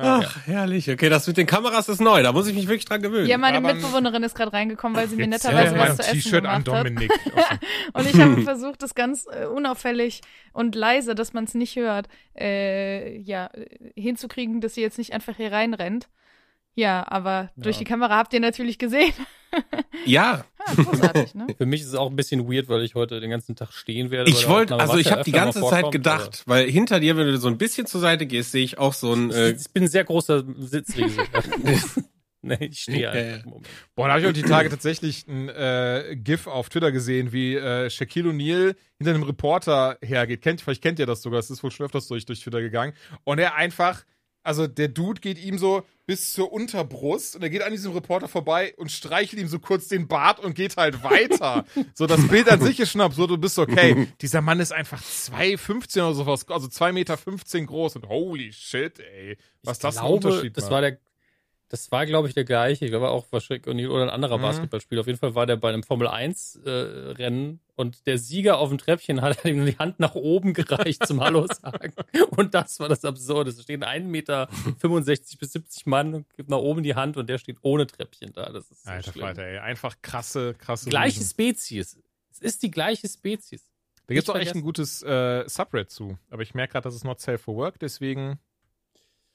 Ah, 0.00 0.20
Ach, 0.24 0.46
herrlich. 0.46 0.90
Okay, 0.90 1.08
das 1.08 1.26
mit 1.26 1.36
den 1.36 1.46
Kameras 1.46 1.88
ist 1.88 2.00
neu. 2.00 2.22
Da 2.22 2.32
muss 2.32 2.46
ich 2.46 2.54
mich 2.54 2.66
wirklich 2.68 2.84
dran 2.84 3.02
gewöhnen. 3.02 3.26
Ja, 3.26 3.36
meine 3.38 3.58
aber- 3.58 3.74
Mitbewohnerin 3.74 4.22
ist 4.22 4.34
gerade 4.34 4.52
reingekommen, 4.52 4.96
weil 4.96 5.08
sie 5.08 5.16
mir 5.16 5.26
netterweise 5.26 5.74
ja, 5.76 5.80
was 5.80 5.96
zu 5.96 6.02
essen 6.02 6.12
T-Shirt 6.14 6.46
an 6.46 6.62
gemacht 6.64 6.78
hat. 6.80 6.86
Dominik. 6.86 7.12
Und 7.94 8.06
ich 8.06 8.20
habe 8.20 8.42
versucht, 8.42 8.82
das 8.82 8.94
ganz 8.94 9.26
äh, 9.30 9.46
unauffällig 9.46 10.20
und 10.52 10.74
leise, 10.74 11.14
dass 11.14 11.32
man 11.32 11.44
es 11.44 11.54
nicht 11.54 11.76
hört, 11.76 12.08
äh, 12.38 13.18
ja, 13.18 13.50
hinzukriegen, 13.96 14.60
dass 14.60 14.74
sie 14.74 14.82
jetzt 14.82 14.98
nicht 14.98 15.12
einfach 15.12 15.36
hier 15.36 15.52
reinrennt. 15.52 16.08
Ja, 16.74 17.04
aber 17.08 17.50
durch 17.56 17.76
Ja. 17.76 17.80
die 17.80 17.84
Kamera 17.86 18.16
habt 18.16 18.32
ihr 18.34 18.40
natürlich 18.40 18.78
gesehen. 18.78 19.12
Ja, 20.04 20.44
Ja, 20.76 20.84
großartig, 20.84 21.34
ne? 21.34 21.46
Für 21.56 21.64
mich 21.64 21.80
ist 21.80 21.88
es 21.88 21.94
auch 21.94 22.10
ein 22.10 22.16
bisschen 22.16 22.46
weird, 22.50 22.68
weil 22.68 22.82
ich 22.82 22.94
heute 22.94 23.20
den 23.20 23.30
ganzen 23.30 23.56
Tag 23.56 23.72
stehen 23.72 24.10
werde. 24.10 24.30
ich 24.30 24.46
wollte, 24.48 24.76
also 24.76 24.98
ich 24.98 25.10
habe 25.10 25.22
die 25.24 25.32
ganze 25.32 25.62
Zeit 25.62 25.90
gedacht, 25.92 26.42
weil 26.46 26.70
hinter 26.70 27.00
dir, 27.00 27.16
wenn 27.16 27.26
du 27.26 27.38
so 27.38 27.48
ein 27.48 27.56
bisschen 27.56 27.86
zur 27.86 28.00
Seite 28.02 28.26
gehst, 28.26 28.52
sehe 28.52 28.64
ich 28.64 28.76
auch 28.76 28.92
so 28.92 29.14
ein. 29.14 29.30
Äh, 29.30 29.52
Ich 29.52 29.70
bin 29.72 29.84
ein 29.84 29.88
sehr 29.88 30.04
großer 30.04 30.44
Sitzriese. 30.58 31.22
nee, 32.42 32.56
ich 32.70 32.80
stehe 32.80 33.00
Ja, 33.00 33.10
einfach 33.12 33.30
ja. 33.30 33.36
im 33.44 33.48
Moment. 33.48 33.68
Boah, 33.94 34.06
da 34.08 34.12
habe 34.12 34.20
ich 34.20 34.26
heute 34.26 34.42
die 34.42 34.48
Tage 34.48 34.68
tatsächlich 34.68 35.26
ein 35.26 35.48
äh, 35.48 36.16
GIF 36.16 36.46
auf 36.46 36.68
Twitter 36.68 36.92
gesehen, 36.92 37.32
wie 37.32 37.54
äh, 37.54 37.88
Shaquille 37.88 38.28
O'Neal 38.30 38.76
hinter 38.98 39.14
einem 39.14 39.22
Reporter 39.22 39.96
hergeht. 40.02 40.42
Kennt, 40.42 40.60
vielleicht 40.60 40.82
kennt 40.82 40.98
ihr 40.98 41.06
das 41.06 41.22
sogar, 41.22 41.38
das 41.38 41.50
ist 41.50 41.62
wohl 41.62 41.70
schon 41.70 41.86
öfters 41.86 42.08
durch, 42.08 42.26
durch 42.26 42.40
Twitter 42.40 42.60
gegangen. 42.60 42.92
Und 43.24 43.38
er 43.38 43.54
einfach, 43.54 44.04
also 44.48 44.66
der 44.66 44.88
Dude 44.88 45.20
geht 45.20 45.38
ihm 45.38 45.58
so 45.58 45.84
bis 46.06 46.32
zur 46.32 46.50
Unterbrust 46.50 47.36
und 47.36 47.42
er 47.42 47.50
geht 47.50 47.60
an 47.60 47.70
diesem 47.70 47.92
Reporter 47.92 48.28
vorbei 48.28 48.72
und 48.78 48.90
streichelt 48.90 49.42
ihm 49.42 49.46
so 49.46 49.58
kurz 49.58 49.88
den 49.88 50.08
Bart 50.08 50.40
und 50.40 50.54
geht 50.54 50.78
halt 50.78 51.04
weiter. 51.04 51.66
so, 51.94 52.06
das 52.06 52.26
Bild 52.28 52.48
an 52.48 52.62
sich 52.62 52.80
ist 52.80 52.92
schon 52.92 53.02
absurd. 53.02 53.30
Du 53.30 53.36
bist 53.36 53.58
okay. 53.58 54.08
Dieser 54.22 54.40
Mann 54.40 54.58
ist 54.58 54.72
einfach 54.72 55.02
2,15 55.02 55.98
oder 55.98 56.14
sowas, 56.14 56.48
also 56.48 56.66
2,15 56.66 56.92
Meter 56.92 57.66
groß 57.66 57.96
und 57.96 58.08
holy 58.08 58.50
shit, 58.50 58.98
ey. 59.00 59.36
Was 59.64 59.76
ich 59.76 59.82
das 59.82 59.96
für 59.96 60.00
ein 60.00 60.06
glaube, 60.06 60.28
Unterschied 60.28 60.56
das 60.56 60.64
war. 60.64 60.70
war 60.70 60.80
der, 60.80 60.98
das 61.70 61.90
war, 61.92 62.06
glaube 62.06 62.28
ich, 62.28 62.34
der 62.34 62.44
gleiche. 62.44 62.84
Ich 62.86 62.90
glaube 62.90 63.10
auch 63.10 63.26
O'Neal 63.30 63.88
oder 63.88 64.04
ein 64.04 64.10
anderer 64.10 64.38
Mhm. 64.38 64.42
Basketballspieler. 64.42 65.02
Auf 65.02 65.06
jeden 65.06 65.18
Fall 65.18 65.34
war 65.34 65.44
der 65.46 65.56
bei 65.56 65.68
einem 65.68 65.82
Formel 65.82 66.08
1 66.08 66.56
äh, 66.64 66.70
Rennen 66.70 67.60
und 67.76 68.06
der 68.06 68.18
Sieger 68.18 68.58
auf 68.58 68.70
dem 68.70 68.78
Treppchen 68.78 69.20
hat 69.20 69.44
ihm 69.44 69.66
die 69.66 69.76
Hand 69.78 70.00
nach 70.00 70.14
oben 70.14 70.54
gereicht 70.54 71.06
zum 71.06 71.20
Hallo 71.20 71.46
sagen. 71.46 71.92
Und 72.30 72.54
das 72.54 72.80
war 72.80 72.88
das 72.88 73.04
Absurde. 73.04 73.50
Es 73.50 73.62
stehen 73.62 73.84
1,65 73.84 74.00
Meter 74.06 74.48
bis 75.38 75.52
70 75.52 75.86
Mann 75.86 76.14
und 76.14 76.34
gibt 76.34 76.48
nach 76.48 76.58
oben 76.58 76.82
die 76.82 76.94
Hand 76.94 77.16
und 77.16 77.28
der 77.28 77.38
steht 77.38 77.58
ohne 77.62 77.86
Treppchen 77.86 78.32
da. 78.32 78.50
Das 78.50 78.70
ist 78.70 78.84
so 78.84 78.90
Alter 78.90 79.12
schlimm. 79.12 79.24
Falter, 79.26 79.42
ey. 79.44 79.58
Einfach 79.58 79.96
krasse, 80.02 80.54
krasse. 80.54 80.88
Gleiche 80.90 81.20
Riesen. 81.20 81.30
Spezies. 81.30 81.98
Es 82.32 82.40
ist 82.40 82.62
die 82.62 82.70
gleiche 82.70 83.08
Spezies. 83.08 83.68
Da 84.06 84.14
gibt's 84.14 84.28
Nicht 84.28 84.34
auch 84.36 84.40
echt 84.40 84.54
ein 84.54 84.62
gutes 84.62 85.02
äh, 85.02 85.44
Subreddit 85.46 85.90
zu. 85.90 86.18
Aber 86.30 86.42
ich 86.42 86.54
merke 86.54 86.72
gerade, 86.72 86.84
das 86.84 86.94
ist 86.94 87.04
not 87.04 87.20
safe 87.20 87.38
for 87.38 87.54
work, 87.56 87.78
deswegen 87.78 88.38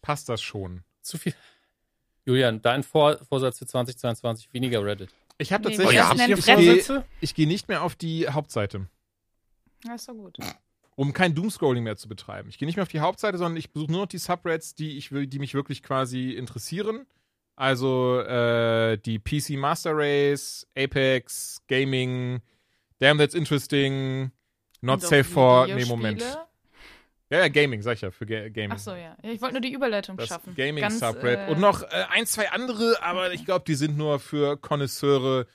passt 0.02 0.30
das 0.30 0.42
schon. 0.42 0.84
Zu 1.02 1.18
viel. 1.18 1.34
Julian, 2.26 2.62
dein 2.62 2.84
Vor 2.84 3.18
Vorsatz 3.28 3.60
für 3.60 3.66
2022, 3.66 4.54
weniger 4.54 4.84
Reddit. 4.84 5.10
Ich 5.38 5.52
habe 5.52 5.68
Nee, 5.70 5.76
tatsächlich. 5.76 6.00
das 6.00 6.12
ich, 6.12 6.18
nennt 6.28 6.40
ich, 6.40 6.46
gehe, 6.88 7.04
ich 7.22 7.36
gehe 7.36 7.48
nicht 7.48 7.68
mehr 7.68 7.84
auf 7.84 7.96
die 7.96 8.28
Hauptseite, 8.30 8.88
Ja, 9.86 9.96
ist 9.96 10.08
doch 10.08 10.14
gut. 10.14 10.38
um 10.96 11.12
kein 11.12 11.34
Doomscrolling 11.36 11.84
mehr 11.84 11.98
zu 11.98 12.08
betreiben. 12.08 12.50
Ich 12.50 12.58
gehe 12.58 12.66
nicht 12.66 12.76
mehr 12.76 12.84
auf 12.84 12.90
die 12.90 13.00
Hauptseite, 13.02 13.38
sondern 13.38 13.58
ich 13.58 13.72
besuche 13.72 13.92
nur 13.92 14.02
noch 14.02 14.08
die 14.08 14.20
Subreddits, 14.20 14.76
die, 14.76 14.98
ich, 14.98 15.12
will- 15.12 15.28
die 15.28 15.40
mich 15.40 15.54
wirklich 15.54 15.82
quasi 15.84 16.32
interessieren. 16.32 17.06
Also 17.56 18.20
äh, 18.22 18.98
die 18.98 19.20
PC 19.20 19.52
Master 19.58 19.92
Race, 19.94 20.66
Apex, 20.78 21.62
Gaming, 21.68 22.42
Damn 23.00 23.18
That's 23.18 23.36
Interesting, 23.36 24.32
Not 24.82 25.02
Safe 25.02 25.24
for. 25.24 25.68
Nee. 25.68 25.86
Moment. 25.86 26.24
Ja, 27.34 27.40
ja, 27.40 27.48
Gaming, 27.48 27.82
sag 27.82 27.96
ich 27.96 28.02
ja, 28.02 28.12
für 28.12 28.28
Ga 28.28 28.50
Gaming. 28.50 28.74
Ach 28.74 28.78
so, 28.80 28.92
ja. 28.92 29.18
ja 29.24 29.32
ich 29.32 29.42
wollte 29.42 29.56
nur 29.56 29.62
die 29.62 29.74
Überleitung 29.74 30.18
das 30.18 30.28
schaffen. 30.28 30.54
Gaming 30.54 30.82
Ganz, 30.82 31.00
Subreddit 31.00 31.48
äh, 31.48 31.52
und 31.52 31.60
noch 31.60 31.82
äh, 31.82 32.06
ein, 32.12 32.28
zwei 32.28 32.52
andere, 32.52 33.02
aber 33.02 33.34
ich 33.34 33.44
glaube, 33.44 33.66
die 33.66 33.74
sind 33.74 33.98
nur 33.98 34.20
für 34.20 34.56
Konnoisseure 34.58 35.48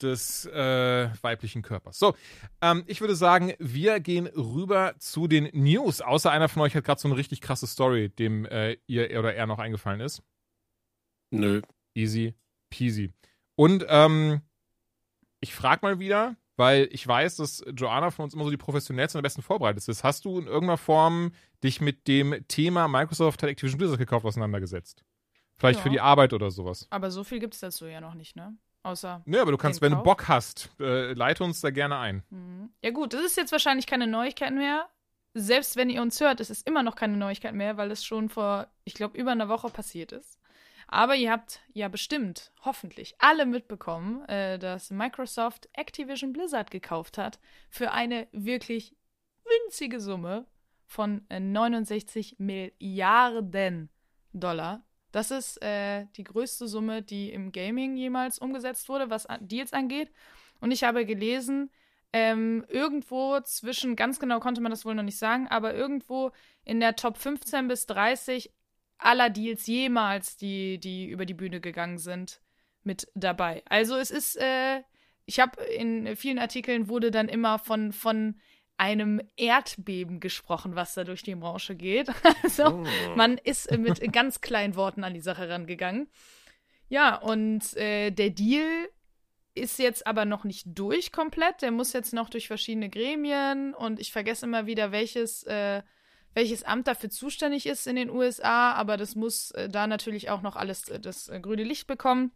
des 0.00 0.46
äh, 0.46 1.08
weiblichen 1.22 1.62
Körpers. 1.62 1.98
So, 1.98 2.14
ähm, 2.62 2.84
ich 2.86 3.00
würde 3.00 3.16
sagen, 3.16 3.54
wir 3.58 3.98
gehen 3.98 4.28
rüber 4.28 4.94
zu 4.98 5.26
den 5.26 5.48
News. 5.52 6.00
Außer 6.00 6.30
einer 6.30 6.48
von 6.48 6.62
euch 6.62 6.76
hat 6.76 6.84
gerade 6.84 7.00
so 7.00 7.08
eine 7.08 7.16
richtig 7.16 7.40
krasse 7.40 7.66
Story, 7.66 8.08
dem 8.08 8.44
äh, 8.46 8.76
ihr 8.86 9.18
oder 9.18 9.34
er 9.34 9.46
noch 9.46 9.58
eingefallen 9.58 10.00
ist. 10.00 10.22
nö. 11.30 11.60
Easy 11.94 12.34
peasy. 12.70 13.12
Und 13.54 13.84
ähm, 13.88 14.42
ich 15.40 15.54
frage 15.54 15.84
mal 15.84 15.98
wieder, 15.98 16.36
weil 16.56 16.88
ich 16.90 17.06
weiß, 17.06 17.36
dass 17.36 17.64
Joanna 17.74 18.10
von 18.10 18.24
uns 18.24 18.34
immer 18.34 18.44
so 18.44 18.50
die 18.50 18.56
professionellste 18.56 19.18
und 19.18 19.20
am 19.20 19.24
besten 19.24 19.42
vorbereitet 19.42 19.86
ist. 19.88 20.04
Hast 20.04 20.24
du 20.24 20.38
in 20.38 20.46
irgendeiner 20.46 20.78
Form 20.78 21.32
dich 21.62 21.80
mit 21.80 22.08
dem 22.08 22.46
Thema 22.48 22.88
Microsoft 22.88 23.42
hat 23.42 23.50
Activision 23.50 23.78
Blizzard 23.78 23.98
gekauft 23.98 24.24
auseinandergesetzt? 24.26 25.04
Vielleicht 25.58 25.78
Ja. 25.78 25.82
für 25.84 25.90
die 25.90 26.00
Arbeit 26.00 26.32
oder 26.32 26.50
sowas. 26.50 26.86
Aber 26.90 27.10
so 27.10 27.24
viel 27.24 27.38
gibt's 27.40 27.60
dazu 27.60 27.86
ja 27.86 28.00
noch 28.00 28.14
nicht, 28.14 28.36
ne? 28.36 28.56
Außer. 28.82 29.22
Nö, 29.24 29.40
aber 29.40 29.50
du 29.50 29.56
kannst, 29.56 29.80
wenn 29.82 29.92
du? 29.92 30.02
Bock 30.02 30.28
hast, 30.28 30.70
äh, 30.78 31.12
leite 31.12 31.42
uns 31.42 31.60
da 31.60 31.70
gerne 31.70 31.98
ein. 31.98 32.22
Mhm. 32.30 32.70
Ja, 32.84 32.90
gut, 32.90 33.14
das 33.14 33.24
ist 33.24 33.36
jetzt 33.36 33.50
wahrscheinlich 33.52 33.86
keine 33.86 34.06
Neuigkeit 34.06 34.52
mehr. 34.54 34.88
Selbst 35.34 35.76
wenn 35.76 35.90
ihr 35.90 36.00
uns 36.02 36.20
hört, 36.20 36.40
es 36.40 36.50
ist 36.50 36.66
immer 36.68 36.82
noch 36.82 36.94
keine 36.94 37.16
Neuigkeit 37.16 37.54
mehr, 37.54 37.76
weil 37.76 37.90
es 37.90 38.04
schon 38.04 38.28
vor, 38.28 38.68
ich 38.84 38.94
glaube, 38.94 39.18
über 39.18 39.32
einer 39.32 39.48
Woche 39.48 39.68
passiert 39.70 40.12
ist. 40.12 40.38
Aber 40.88 41.16
ihr 41.16 41.32
habt 41.32 41.60
ja 41.72 41.88
bestimmt, 41.88 42.52
hoffentlich, 42.64 43.14
alle 43.18 43.44
mitbekommen, 43.44 44.24
äh, 44.28 44.58
dass 44.58 44.90
Microsoft 44.90 45.68
Activision 45.72 46.32
Blizzard 46.32 46.70
gekauft 46.70 47.18
hat 47.18 47.40
für 47.70 47.90
eine 47.90 48.28
wirklich 48.32 48.94
winzige 49.44 50.00
Summe 50.00 50.46
von 50.86 51.28
äh, 51.28 51.40
69 51.40 52.36
Milliarden 52.38 53.90
Dollar. 54.32 54.84
Das 55.10 55.30
ist 55.30 55.60
äh, 55.62 56.06
die 56.16 56.24
größte 56.24 56.68
Summe, 56.68 57.02
die 57.02 57.32
im 57.32 57.50
Gaming 57.50 57.96
jemals 57.96 58.38
umgesetzt 58.38 58.88
wurde, 58.88 59.10
was 59.10 59.26
Deals 59.40 59.72
angeht. 59.72 60.12
Und 60.60 60.70
ich 60.70 60.84
habe 60.84 61.04
gelesen, 61.04 61.70
ähm, 62.12 62.64
irgendwo 62.68 63.40
zwischen, 63.40 63.96
ganz 63.96 64.20
genau 64.20 64.40
konnte 64.40 64.60
man 64.60 64.70
das 64.70 64.84
wohl 64.84 64.94
noch 64.94 65.02
nicht 65.02 65.18
sagen, 65.18 65.48
aber 65.48 65.74
irgendwo 65.74 66.30
in 66.64 66.80
der 66.80 66.96
Top 66.96 67.18
15 67.18 67.66
bis 67.66 67.86
30 67.86 68.52
aller 68.98 69.30
Deals 69.30 69.66
jemals, 69.66 70.36
die, 70.36 70.78
die 70.78 71.08
über 71.08 71.26
die 71.26 71.34
Bühne 71.34 71.60
gegangen 71.60 71.98
sind, 71.98 72.40
mit 72.82 73.08
dabei. 73.14 73.62
Also 73.68 73.96
es 73.96 74.10
ist, 74.10 74.36
äh, 74.36 74.82
ich 75.26 75.40
habe 75.40 75.62
in 75.62 76.16
vielen 76.16 76.38
Artikeln 76.38 76.88
wurde 76.88 77.10
dann 77.10 77.28
immer 77.28 77.58
von, 77.58 77.92
von 77.92 78.36
einem 78.78 79.20
Erdbeben 79.36 80.20
gesprochen, 80.20 80.76
was 80.76 80.94
da 80.94 81.04
durch 81.04 81.22
die 81.22 81.34
Branche 81.34 81.74
geht. 81.74 82.08
Also 82.42 82.84
man 83.16 83.38
ist 83.38 83.70
mit 83.76 84.12
ganz 84.12 84.40
kleinen 84.40 84.76
Worten 84.76 85.04
an 85.04 85.14
die 85.14 85.20
Sache 85.20 85.48
rangegangen. 85.48 86.08
Ja, 86.88 87.16
und 87.16 87.76
äh, 87.76 88.10
der 88.10 88.30
Deal 88.30 88.88
ist 89.54 89.78
jetzt 89.78 90.06
aber 90.06 90.24
noch 90.24 90.44
nicht 90.44 90.66
durch 90.66 91.10
komplett. 91.10 91.62
Der 91.62 91.70
muss 91.70 91.92
jetzt 91.92 92.12
noch 92.12 92.28
durch 92.28 92.46
verschiedene 92.46 92.90
Gremien 92.90 93.74
und 93.74 93.98
ich 93.98 94.12
vergesse 94.12 94.46
immer 94.46 94.66
wieder, 94.66 94.92
welches, 94.92 95.42
äh, 95.44 95.82
welches 96.36 96.62
Amt 96.64 96.86
dafür 96.86 97.08
zuständig 97.08 97.64
ist 97.64 97.86
in 97.86 97.96
den 97.96 98.10
USA, 98.10 98.72
aber 98.74 98.98
das 98.98 99.14
muss 99.14 99.52
äh, 99.52 99.70
da 99.70 99.86
natürlich 99.86 100.28
auch 100.28 100.42
noch 100.42 100.54
alles 100.54 100.86
äh, 100.88 101.00
das 101.00 101.28
äh, 101.28 101.40
grüne 101.40 101.64
Licht 101.64 101.86
bekommen. 101.86 102.30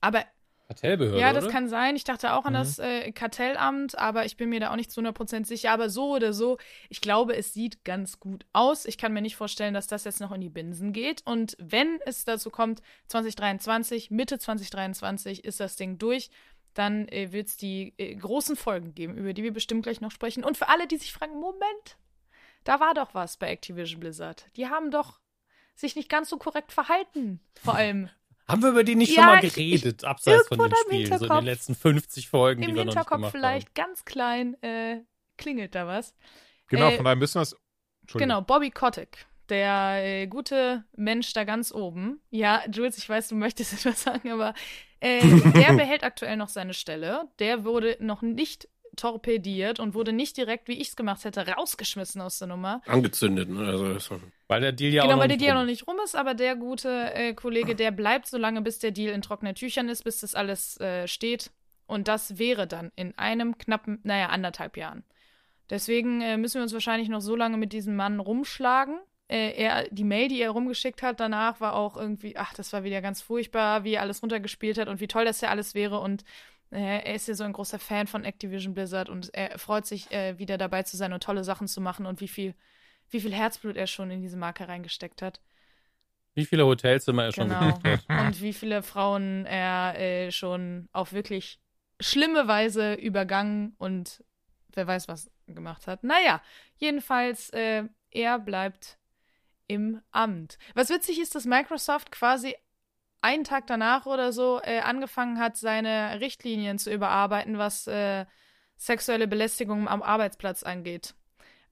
Aber 0.00 0.24
Kartellbehörde, 0.66 1.20
ja, 1.20 1.32
das 1.32 1.44
oder? 1.44 1.52
kann 1.52 1.68
sein. 1.68 1.94
Ich 1.94 2.02
dachte 2.02 2.32
auch 2.32 2.44
an 2.44 2.54
Mhm. 2.54 2.56
das 2.58 2.80
äh, 2.80 3.12
Kartellamt, 3.12 3.96
aber 3.96 4.24
ich 4.24 4.36
bin 4.36 4.48
mir 4.48 4.58
da 4.58 4.72
auch 4.72 4.76
nicht 4.76 4.90
zu 4.90 5.00
100% 5.00 5.46
sicher. 5.46 5.70
Aber 5.70 5.88
so 5.88 6.16
oder 6.16 6.32
so, 6.32 6.58
ich 6.88 7.00
glaube, 7.00 7.36
es 7.36 7.54
sieht 7.54 7.84
ganz 7.84 8.18
gut 8.18 8.44
aus. 8.52 8.84
Ich 8.86 8.98
kann 8.98 9.12
mir 9.12 9.22
nicht 9.22 9.36
vorstellen, 9.36 9.72
dass 9.72 9.86
das 9.86 10.02
jetzt 10.02 10.20
noch 10.20 10.32
in 10.32 10.40
die 10.40 10.50
Binsen 10.50 10.92
geht. 10.92 11.22
Und 11.24 11.56
wenn 11.60 12.00
es 12.06 12.24
dazu 12.24 12.50
kommt, 12.50 12.82
2023, 13.06 14.10
Mitte 14.10 14.40
2023 14.40 15.44
ist 15.44 15.60
das 15.60 15.76
Ding 15.76 15.98
durch, 15.98 16.28
dann 16.74 17.06
äh, 17.06 17.30
wird 17.30 17.46
es 17.46 17.56
die 17.56 17.94
äh, 17.98 18.16
großen 18.16 18.56
Folgen 18.56 18.96
geben, 18.96 19.16
über 19.16 19.32
die 19.32 19.44
wir 19.44 19.52
bestimmt 19.52 19.84
gleich 19.84 20.00
noch 20.00 20.10
sprechen. 20.10 20.42
Und 20.42 20.56
für 20.56 20.68
alle, 20.68 20.88
die 20.88 20.96
sich 20.96 21.12
fragen, 21.12 21.38
Moment, 21.38 21.96
da 22.66 22.80
war 22.80 22.92
doch 22.94 23.14
was 23.14 23.36
bei 23.38 23.48
Activision 23.48 24.00
Blizzard. 24.00 24.46
Die 24.56 24.66
haben 24.68 24.90
doch 24.90 25.20
sich 25.74 25.96
nicht 25.96 26.08
ganz 26.08 26.28
so 26.28 26.36
korrekt 26.38 26.72
verhalten. 26.72 27.40
Vor 27.62 27.74
allem 27.74 28.08
Haben 28.48 28.62
wir 28.62 28.70
über 28.70 28.84
die 28.84 28.94
nicht 28.94 29.10
Ja, 29.16 29.22
schon 29.22 29.26
mal 29.26 29.44
ich- 29.44 29.54
geredet, 29.54 30.04
abseits 30.04 30.46
von 30.46 30.58
den 30.58 30.72
Spielen, 30.86 31.18
so 31.18 31.24
in 31.26 31.32
den 31.32 31.44
letzten 31.44 31.74
50 31.74 32.28
Folgen, 32.28 32.62
die 32.62 32.68
im 32.68 32.76
wir 32.76 32.84
noch 32.84 32.92
nicht 32.94 32.94
Hinterkopf 32.94 33.16
gemacht 33.18 33.32
vielleicht 33.32 33.74
ganz 33.74 34.04
klein 34.04 34.54
äh, 34.62 35.00
klingelt 35.36 35.74
da 35.74 35.86
was. 35.88 36.14
Genau, 36.68 36.90
Äh, 36.90 36.96
von 36.96 37.04
daher 37.04 37.16
müssen 37.16 37.34
wir 37.36 37.42
es. 37.42 37.56
Genau, 38.12 38.40
Bobby 38.42 38.70
Kotick, 38.70 39.26
der 39.48 39.98
äh, 40.04 40.26
gute 40.28 40.84
Mensch 40.96 41.32
da 41.32 41.42
ganz 41.42 41.72
oben. 41.72 42.20
Ja, 42.30 42.62
Jules, 42.72 42.98
ich 42.98 43.08
weiß, 43.08 43.28
du 43.28 43.34
möchtest 43.34 43.72
etwas 43.84 44.02
sagen, 44.02 44.30
aber 44.30 44.54
äh, 45.00 45.20
der 45.50 45.72
behält 45.76 46.04
aktuell 46.04 46.36
noch 46.36 46.48
seine 46.48 46.72
Stelle. 46.74 47.28
Der 47.40 47.64
wurde 47.64 47.96
noch 48.00 48.22
nicht 48.22 48.68
torpediert 48.96 49.80
und 49.80 49.94
wurde 49.94 50.12
nicht 50.12 50.36
direkt, 50.36 50.68
wie 50.68 50.80
ich 50.80 50.88
es 50.88 50.96
gemacht 50.96 51.24
hätte, 51.24 51.46
rausgeschmissen 51.46 52.20
aus 52.20 52.38
der 52.38 52.48
Nummer. 52.48 52.82
Angezündet, 52.86 53.48
ne? 53.48 53.66
Also, 53.66 54.20
Weil 54.48 54.60
der 54.60 54.72
Deal 54.72 54.92
ja 54.92 55.02
genau, 55.02 55.12
auch 55.12 55.16
noch 55.16 55.22
weil 55.22 55.28
der 55.28 55.36
nicht 55.36 55.46
Deal 55.46 55.56
rum. 55.56 55.64
noch 55.64 55.70
nicht 55.70 55.86
rum 55.86 55.96
ist, 56.04 56.16
aber 56.16 56.34
der 56.34 56.56
gute 56.56 57.14
äh, 57.14 57.34
Kollege, 57.34 57.74
der 57.74 57.90
bleibt 57.90 58.26
so 58.26 58.38
lange, 58.38 58.62
bis 58.62 58.78
der 58.78 58.90
Deal 58.90 59.14
in 59.14 59.22
trockenen 59.22 59.54
Tüchern 59.54 59.88
ist, 59.88 60.04
bis 60.04 60.20
das 60.20 60.34
alles 60.34 60.80
äh, 60.80 61.06
steht. 61.06 61.50
Und 61.86 62.08
das 62.08 62.38
wäre 62.38 62.66
dann 62.66 62.90
in 62.96 63.16
einem 63.16 63.58
knappen, 63.58 64.00
naja, 64.02 64.28
anderthalb 64.28 64.76
Jahren. 64.76 65.04
Deswegen 65.70 66.20
äh, 66.20 66.36
müssen 66.36 66.56
wir 66.56 66.62
uns 66.62 66.72
wahrscheinlich 66.72 67.08
noch 67.08 67.20
so 67.20 67.36
lange 67.36 67.56
mit 67.56 67.72
diesem 67.72 67.96
Mann 67.96 68.20
rumschlagen. 68.20 68.98
Äh, 69.28 69.52
er, 69.56 69.88
die 69.90 70.04
Mail, 70.04 70.28
die 70.28 70.40
er 70.40 70.50
rumgeschickt 70.50 71.02
hat 71.02 71.18
danach, 71.18 71.60
war 71.60 71.74
auch 71.74 71.96
irgendwie, 71.96 72.36
ach, 72.36 72.54
das 72.54 72.72
war 72.72 72.84
wieder 72.84 73.02
ganz 73.02 73.20
furchtbar, 73.20 73.82
wie 73.82 73.94
er 73.94 74.02
alles 74.02 74.22
runtergespielt 74.22 74.78
hat 74.78 74.88
und 74.88 75.00
wie 75.00 75.08
toll 75.08 75.24
das 75.24 75.40
ja 75.40 75.48
alles 75.48 75.74
wäre. 75.74 75.98
Und 76.00 76.24
er 76.70 77.14
ist 77.14 77.28
ja 77.28 77.34
so 77.34 77.44
ein 77.44 77.52
großer 77.52 77.78
Fan 77.78 78.06
von 78.06 78.24
Activision 78.24 78.74
Blizzard 78.74 79.08
und 79.08 79.32
er 79.34 79.58
freut 79.58 79.86
sich, 79.86 80.10
äh, 80.10 80.38
wieder 80.38 80.58
dabei 80.58 80.82
zu 80.82 80.96
sein 80.96 81.12
und 81.12 81.22
tolle 81.22 81.44
Sachen 81.44 81.68
zu 81.68 81.80
machen 81.80 82.06
und 82.06 82.20
wie 82.20 82.28
viel, 82.28 82.54
wie 83.10 83.20
viel 83.20 83.32
Herzblut 83.32 83.76
er 83.76 83.86
schon 83.86 84.10
in 84.10 84.20
diese 84.20 84.36
Marke 84.36 84.66
reingesteckt 84.68 85.22
hat. 85.22 85.40
Wie 86.34 86.44
viele 86.44 86.66
Hotelzimmer 86.66 87.24
er 87.24 87.32
schon 87.32 87.48
Genau. 87.48 87.78
gebucht 87.78 87.84
hat. 88.08 88.26
Und 88.26 88.40
wie 88.42 88.52
viele 88.52 88.82
Frauen 88.82 89.46
er 89.46 89.98
äh, 89.98 90.30
schon 90.32 90.88
auf 90.92 91.12
wirklich 91.12 91.60
schlimme 92.00 92.46
Weise 92.46 92.94
übergangen 92.94 93.74
und 93.78 94.22
wer 94.74 94.86
weiß 94.86 95.08
was 95.08 95.30
gemacht 95.46 95.86
hat. 95.86 96.04
Naja, 96.04 96.42
jedenfalls, 96.76 97.48
äh, 97.50 97.84
er 98.10 98.38
bleibt 98.38 98.98
im 99.66 100.02
Amt. 100.10 100.58
Was 100.74 100.90
witzig 100.90 101.20
ist, 101.20 101.34
dass 101.34 101.44
Microsoft 101.46 102.10
quasi 102.12 102.54
einen 103.20 103.44
Tag 103.44 103.66
danach 103.66 104.06
oder 104.06 104.32
so 104.32 104.60
äh, 104.62 104.80
angefangen 104.80 105.38
hat, 105.38 105.56
seine 105.56 106.20
Richtlinien 106.20 106.78
zu 106.78 106.92
überarbeiten, 106.92 107.58
was 107.58 107.86
äh, 107.86 108.26
sexuelle 108.76 109.26
Belästigung 109.26 109.88
am 109.88 110.02
Arbeitsplatz 110.02 110.62
angeht. 110.62 111.14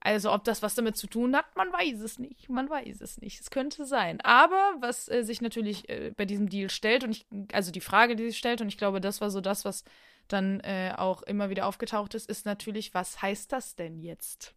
Also 0.00 0.33
ob 0.33 0.44
das 0.44 0.62
was 0.62 0.74
damit 0.74 0.98
zu 0.98 1.07
tun 1.07 1.35
hat, 1.35 1.57
man 1.57 1.72
weiß 1.72 2.00
es 2.00 2.18
nicht. 2.18 2.50
Man 2.50 2.68
weiß 2.68 3.00
es 3.00 3.20
nicht. 3.22 3.40
Es 3.40 3.50
könnte 3.50 3.87
sein. 3.87 4.20
Aber 4.20 4.74
was 4.80 5.09
äh, 5.09 5.22
sich 5.22 5.40
natürlich 5.40 5.88
äh, 5.88 6.12
bei 6.14 6.26
diesem 6.26 6.50
Deal 6.50 6.68
stellt 6.68 7.04
und 7.04 7.11
ich, 7.12 7.26
also 7.52 7.72
die 7.72 7.80
Frage, 7.80 8.14
die 8.14 8.26
sich 8.26 8.37
stellt 8.37 8.61
und 8.61 8.68
ich 8.68 8.76
glaube, 8.76 9.00
das 9.00 9.22
war 9.22 9.30
so 9.30 9.40
das, 9.40 9.64
was 9.64 9.83
dann 10.28 10.61
äh, 10.61 10.92
auch 10.96 11.22
immer 11.22 11.48
wieder 11.48 11.66
aufgetaucht 11.66 12.14
ist, 12.14 12.28
ist 12.28 12.44
natürlich, 12.44 12.92
was 12.92 13.22
heißt 13.22 13.50
das 13.50 13.76
denn 13.76 13.98
jetzt 13.98 14.54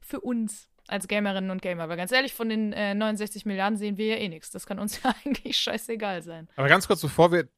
für 0.00 0.20
uns 0.20 0.68
als 0.88 1.08
Gamerinnen 1.08 1.50
und 1.50 1.62
Gamer? 1.62 1.88
Weil 1.88 1.96
ganz 1.96 2.12
ehrlich, 2.12 2.34
von 2.34 2.48
den 2.48 2.72
äh, 2.72 2.94
69 2.94 3.46
Milliarden 3.46 3.76
sehen 3.78 3.96
wir 3.96 4.06
ja 4.06 4.16
eh 4.16 4.28
nichts. 4.28 4.50
Das 4.50 4.66
kann 4.66 4.78
uns 4.78 5.00
ja 5.02 5.14
eigentlich 5.24 5.56
scheißegal 5.58 6.22
sein. 6.22 6.48
Aber 6.56 6.68
ganz 6.68 6.86
kurz, 6.86 7.00
bevor 7.00 7.32
wir. 7.32 7.48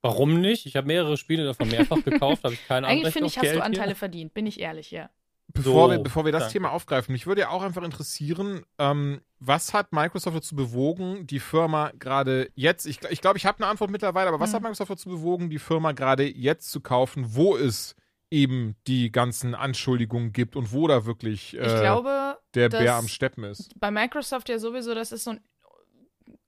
Warum, 0.00 0.40
nicht? 0.40 0.66
Ich 0.66 0.74
habe 0.74 0.88
mehrere 0.88 1.16
Spiele 1.16 1.44
davon 1.44 1.68
mehrfach 1.68 2.02
gekauft, 2.04 2.42
habe 2.42 2.54
ich 2.54 2.66
kein 2.66 2.84
Eigentlich 2.84 2.98
Anrecht 3.00 3.12
finde 3.12 3.28
ich, 3.28 3.36
hast 3.38 3.42
Geld 3.44 3.56
du 3.58 3.62
Anteile 3.62 3.86
hier. 3.90 3.96
verdient, 3.96 4.34
bin 4.34 4.44
ich 4.46 4.58
ehrlich, 4.58 4.90
ja. 4.90 5.08
Bevor, 5.54 5.86
So, 5.86 5.90
wir, 5.92 5.98
bevor 6.00 6.24
wir 6.24 6.32
das 6.32 6.44
danke. 6.44 6.52
Thema 6.54 6.72
aufgreifen, 6.72 7.12
mich 7.12 7.26
würde 7.28 7.42
ja 7.42 7.50
auch 7.50 7.62
einfach 7.62 7.82
interessieren, 7.84 8.64
ähm, 8.78 9.20
was 9.38 9.72
hat 9.72 9.92
Microsoft 9.92 10.36
dazu 10.36 10.56
bewogen, 10.56 11.26
die 11.28 11.38
Firma 11.38 11.92
gerade 11.96 12.50
jetzt, 12.56 12.86
ich, 12.86 12.98
ich 13.10 13.20
glaube, 13.20 13.36
ich 13.38 13.46
habe 13.46 13.58
eine 13.58 13.68
Antwort 13.68 13.90
mittlerweile, 13.92 14.28
aber 14.30 14.40
was 14.40 14.50
Hm. 14.50 14.56
hat 14.56 14.62
Microsoft 14.62 14.90
dazu 14.90 15.08
bewogen, 15.10 15.48
die 15.50 15.58
Firma 15.60 15.92
gerade 15.92 16.24
jetzt 16.28 16.72
zu 16.72 16.80
kaufen, 16.80 17.24
wo 17.36 17.56
es 17.56 17.94
eben 18.32 18.76
die 18.86 19.12
ganzen 19.12 19.54
Anschuldigungen 19.54 20.32
gibt 20.32 20.56
und 20.56 20.72
wo 20.72 20.88
da 20.88 21.04
wirklich 21.04 21.54
Ich 21.54 21.60
äh, 21.60 21.80
glaube, 21.80 22.38
der 22.54 22.70
Bär 22.70 22.94
am 22.94 23.06
Steppen 23.06 23.44
ist? 23.44 23.78
bei 23.78 23.90
Microsoft 23.90 24.48
ja 24.48 24.58
sowieso, 24.58 24.94
das 24.94 25.12
ist 25.12 25.24
so 25.24 25.32
ein. 25.32 25.40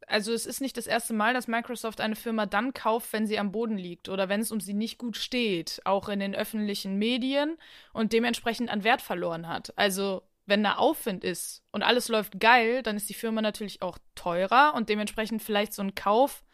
Also, 0.07 0.35
es 0.35 0.45
ist 0.45 0.61
nicht 0.61 0.77
das 0.77 0.87
erste 0.87 1.15
Mal, 1.15 1.33
dass 1.33 1.49
Microsoft 1.49 2.03
eine 2.03 2.15
Firma 2.15 2.45
dann 2.45 2.75
kauft, 2.75 3.13
wenn 3.15 3.27
sie 3.27 3.39
am 3.39 3.53
Boden 3.53 3.79
liegt 3.79 4.11
oder 4.11 4.29
wenn 4.29 4.41
es 4.41 4.53
um 4.53 4.61
sie 4.61 4.75
nicht 4.75 4.99
gut 4.99 5.17
steht, 5.17 5.81
auch 5.85 6.11
in 6.11 6.21
den 6.21 6.35
öffentlichen 6.35 6.99
Medien 6.99 7.57
und 7.95 8.13
dementsprechend 8.13 8.69
an 8.69 8.85
Wert 8.85 9.01
verloren 9.01 9.49
hat. 9.49 9.73
Also, 9.77 10.23
wenn 10.45 10.63
da 10.63 10.75
Aufwind 10.75 11.25
ist 11.25 11.63
und 11.71 11.83
alles 11.83 12.09
läuft 12.09 12.39
geil, 12.39 12.83
dann 12.83 12.97
ist 12.97 13.09
die 13.09 13.15
Firma 13.15 13.41
natürlich 13.41 13.81
auch 13.81 13.97
teurer 14.15 14.75
und 14.77 14.91
dementsprechend 14.91 15.43
vielleicht 15.43 15.73
so 15.73 15.81
ein 15.81 15.95
Kauf 15.95 16.45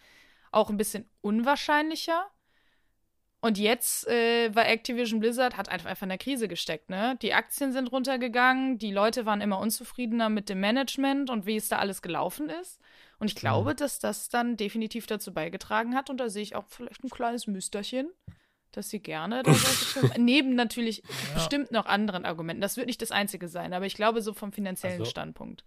auch 0.53 0.71
ein 0.71 0.77
bisschen 0.77 1.09
unwahrscheinlicher. 1.21 2.31
Und 3.43 3.57
jetzt 3.57 4.07
äh, 4.07 4.55
war 4.55 4.69
Activision 4.69 5.19
Blizzard, 5.19 5.57
hat 5.57 5.71
einfach, 5.71 5.89
einfach 5.89 6.03
in 6.03 6.11
der 6.11 6.19
Krise 6.19 6.47
gesteckt, 6.47 6.91
ne? 6.91 7.17
Die 7.23 7.33
Aktien 7.33 7.73
sind 7.73 7.91
runtergegangen, 7.91 8.77
die 8.77 8.93
Leute 8.93 9.25
waren 9.25 9.41
immer 9.41 9.59
unzufriedener 9.61 10.29
mit 10.29 10.51
dem 10.51 10.61
Management 10.61 11.31
und 11.31 11.47
wie 11.47 11.57
es 11.57 11.69
da 11.69 11.79
alles 11.79 12.03
gelaufen 12.03 12.51
ist. 12.51 12.79
Und 13.19 13.29
ich 13.29 13.35
glaube, 13.37 13.75
dass 13.75 13.99
das 13.99 14.29
dann 14.29 14.57
definitiv 14.59 15.07
dazu 15.07 15.33
beigetragen 15.33 15.95
hat, 15.95 16.11
und 16.11 16.19
da 16.19 16.29
sehe 16.29 16.43
ich 16.43 16.55
auch 16.55 16.65
vielleicht 16.69 17.03
ein 17.03 17.09
kleines 17.11 17.47
Müsterchen, 17.47 18.11
dass 18.73 18.91
sie 18.91 19.01
gerne 19.01 19.43
da 19.43 19.53
solche 19.55 19.85
Firmen, 19.87 20.25
neben 20.25 20.55
natürlich 20.55 21.03
bestimmt 21.33 21.71
noch 21.71 21.87
anderen 21.87 22.27
Argumenten. 22.27 22.61
Das 22.61 22.77
wird 22.77 22.89
nicht 22.89 23.01
das 23.01 23.11
einzige 23.11 23.49
sein, 23.49 23.73
aber 23.73 23.87
ich 23.87 23.95
glaube, 23.95 24.21
so 24.21 24.35
vom 24.35 24.53
finanziellen 24.53 25.01
Also- 25.01 25.11
Standpunkt. 25.11 25.65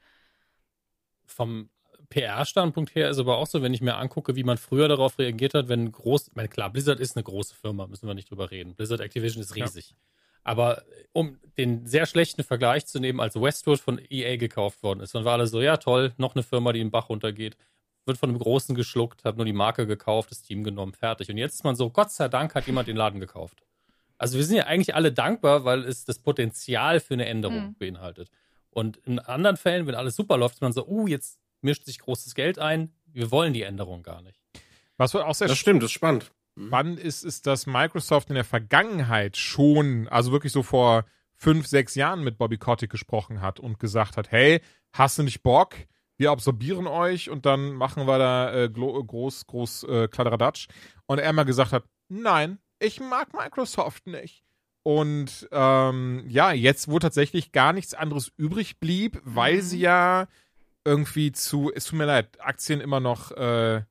Vom 1.25 1.69
PR-Standpunkt 2.13 2.95
her 2.95 3.10
ist 3.10 3.17
aber 3.19 3.38
auch 3.38 3.47
so, 3.47 3.62
wenn 3.62 3.73
ich 3.73 3.82
mir 3.82 3.95
angucke, 3.95 4.36
wie 4.36 4.43
man 4.43 4.58
früher 4.58 4.88
darauf 4.88 5.17
reagiert 5.19 5.54
hat, 5.54 5.67
wenn 5.69 5.91
groß, 5.91 6.28
ich 6.30 6.36
meine, 6.36 6.49
klar, 6.49 6.69
Blizzard 6.71 6.99
ist 6.99 7.15
eine 7.15 7.23
große 7.23 7.56
Firma, 7.56 7.88
müssen 7.88 8.08
wir 8.08 8.13
nicht 8.13 8.30
drüber 8.30 8.52
reden. 8.52 8.76
Blizzard 8.76 9.02
Activision 9.02 9.41
ist 9.41 9.56
Ja. 9.56 9.65
riesig. 9.65 9.95
Aber 10.43 10.84
um 11.13 11.38
den 11.58 11.86
sehr 11.86 12.06
schlechten 12.06 12.43
Vergleich 12.43 12.86
zu 12.86 12.99
nehmen, 12.99 13.19
als 13.21 13.36
Westwood 13.36 13.80
von 13.80 13.99
EA 14.10 14.36
gekauft 14.38 14.84
worden 14.84 14.99
ist, 14.99 15.15
dann 15.15 15.23
war 15.26 15.34
alle 15.34 15.47
so, 15.47 15.62
ja 15.62 15.78
toll, 15.78 16.13
noch 16.17 16.36
eine 16.36 16.43
Firma, 16.43 16.73
die 16.73 16.82
im 16.82 16.91
Bach 16.91 17.10
runtergeht, 17.10 17.56
wird 18.06 18.17
von 18.17 18.30
einem 18.30 18.39
Großen 18.39 18.76
geschluckt, 18.76 19.23
hat 19.23 19.38
nur 19.38 19.45
die 19.45 19.54
Marke 19.54 19.88
gekauft, 19.88 20.32
das 20.32 20.41
Team 20.41 20.63
genommen, 20.63 20.93
fertig. 20.93 21.30
Und 21.30 21.38
jetzt 21.38 21.56
ist 21.56 21.63
man 21.63 21.76
so, 21.76 21.89
Gott 21.89 22.12
sei 22.12 22.28
Dank 22.28 22.54
hat 22.56 22.67
jemand 22.67 22.89
den 22.89 22.97
Laden 22.97 23.21
gekauft. 23.21 23.63
Also 24.17 24.38
wir 24.38 24.43
sind 24.45 24.58
ja 24.58 24.65
eigentlich 24.65 24.95
alle 24.95 25.12
dankbar, 25.13 25.63
weil 25.63 25.86
es 25.86 26.04
das 26.06 26.19
Potenzial 26.19 26.99
für 26.99 27.13
eine 27.13 27.26
Änderung 27.26 27.67
Mhm. 27.69 27.76
beinhaltet. 27.80 28.30
Und 28.69 28.97
in 28.97 29.19
anderen 29.19 29.56
Fällen, 29.56 29.88
wenn 29.88 29.95
alles 29.95 30.15
super 30.17 30.38
läuft, 30.38 30.56
ist 30.56 30.62
man 30.62 30.73
so, 30.73 30.86
uh, 30.88 31.08
jetzt 31.08 31.39
mischt 31.63 31.86
sich 31.86 31.99
großes 31.99 32.36
Geld 32.36 32.60
ein, 32.60 32.93
wir 33.08 33.32
wollen 33.32 33.54
die 33.54 33.63
Änderung 33.63 34.04
gar 34.04 34.21
nicht. 34.21 34.39
Was 34.97 35.15
auch 35.15 35.34
sehr 35.36 35.47
Das 35.47 35.58
stimmt, 35.58 35.82
das 35.84 35.88
ist 35.89 35.93
spannend. 35.93 36.32
spannend 36.58 36.99
ist, 36.99 37.23
ist, 37.23 37.47
dass 37.47 37.65
Microsoft 37.65 38.30
in 38.30 38.36
der 38.36 38.43
Vergangenheit 38.43 39.38
schon, 39.38 40.08
also 40.10 40.32
wirklich 40.32 40.54
so 40.54 40.63
vor 40.63 41.06
fünf, 41.36 41.67
sechs 41.67 41.95
Jahren 41.95 42.23
mit 42.23 42.38
Bobby 42.38 42.58
Kotick 42.58 42.89
gesprochen 42.91 43.41
hat 43.41 43.60
und 43.60 43.80
gesagt 43.80 44.17
hat, 44.17 44.32
hey, 44.32 44.62
hast 44.93 45.17
du 45.17 45.23
nicht 45.23 45.41
Bock? 45.43 45.76
Wir 46.17 46.30
absorbieren 46.32 46.86
euch 46.88 47.30
und 47.30 47.45
dann 47.45 47.73
machen 47.73 48.06
wir 48.06 48.19
da 48.19 48.54
äh, 48.54 48.69
groß, 48.69 49.47
groß 49.47 49.84
äh, 49.86 50.08
Kladderadatsch. 50.08 50.67
Und 51.08 51.19
er 51.19 51.34
mal 51.34 51.43
gesagt 51.43 51.71
hat, 51.73 51.86
nein, 52.08 52.60
ich 52.80 52.99
mag 52.99 53.34
Microsoft 53.34 54.06
nicht. 54.08 54.43
Und 54.84 55.47
ähm, 55.52 56.26
ja, 56.28 56.52
jetzt, 56.52 56.89
wo 56.89 56.99
tatsächlich 56.99 57.52
gar 57.52 57.73
nichts 57.73 57.93
anderes 57.93 58.32
übrig 58.38 58.80
blieb, 58.80 59.19
weil 59.23 59.56
Mhm. 59.56 59.62
sie 59.62 59.80
ja 59.80 60.28
irgendwie 60.86 61.32
zu, 61.32 61.72
es 61.74 61.86
tut 61.86 61.98
mir 61.98 62.06
leid, 62.06 62.39
Aktien 62.41 62.82
immer 62.82 63.00
noch 63.00 63.32
äh, 63.32 63.84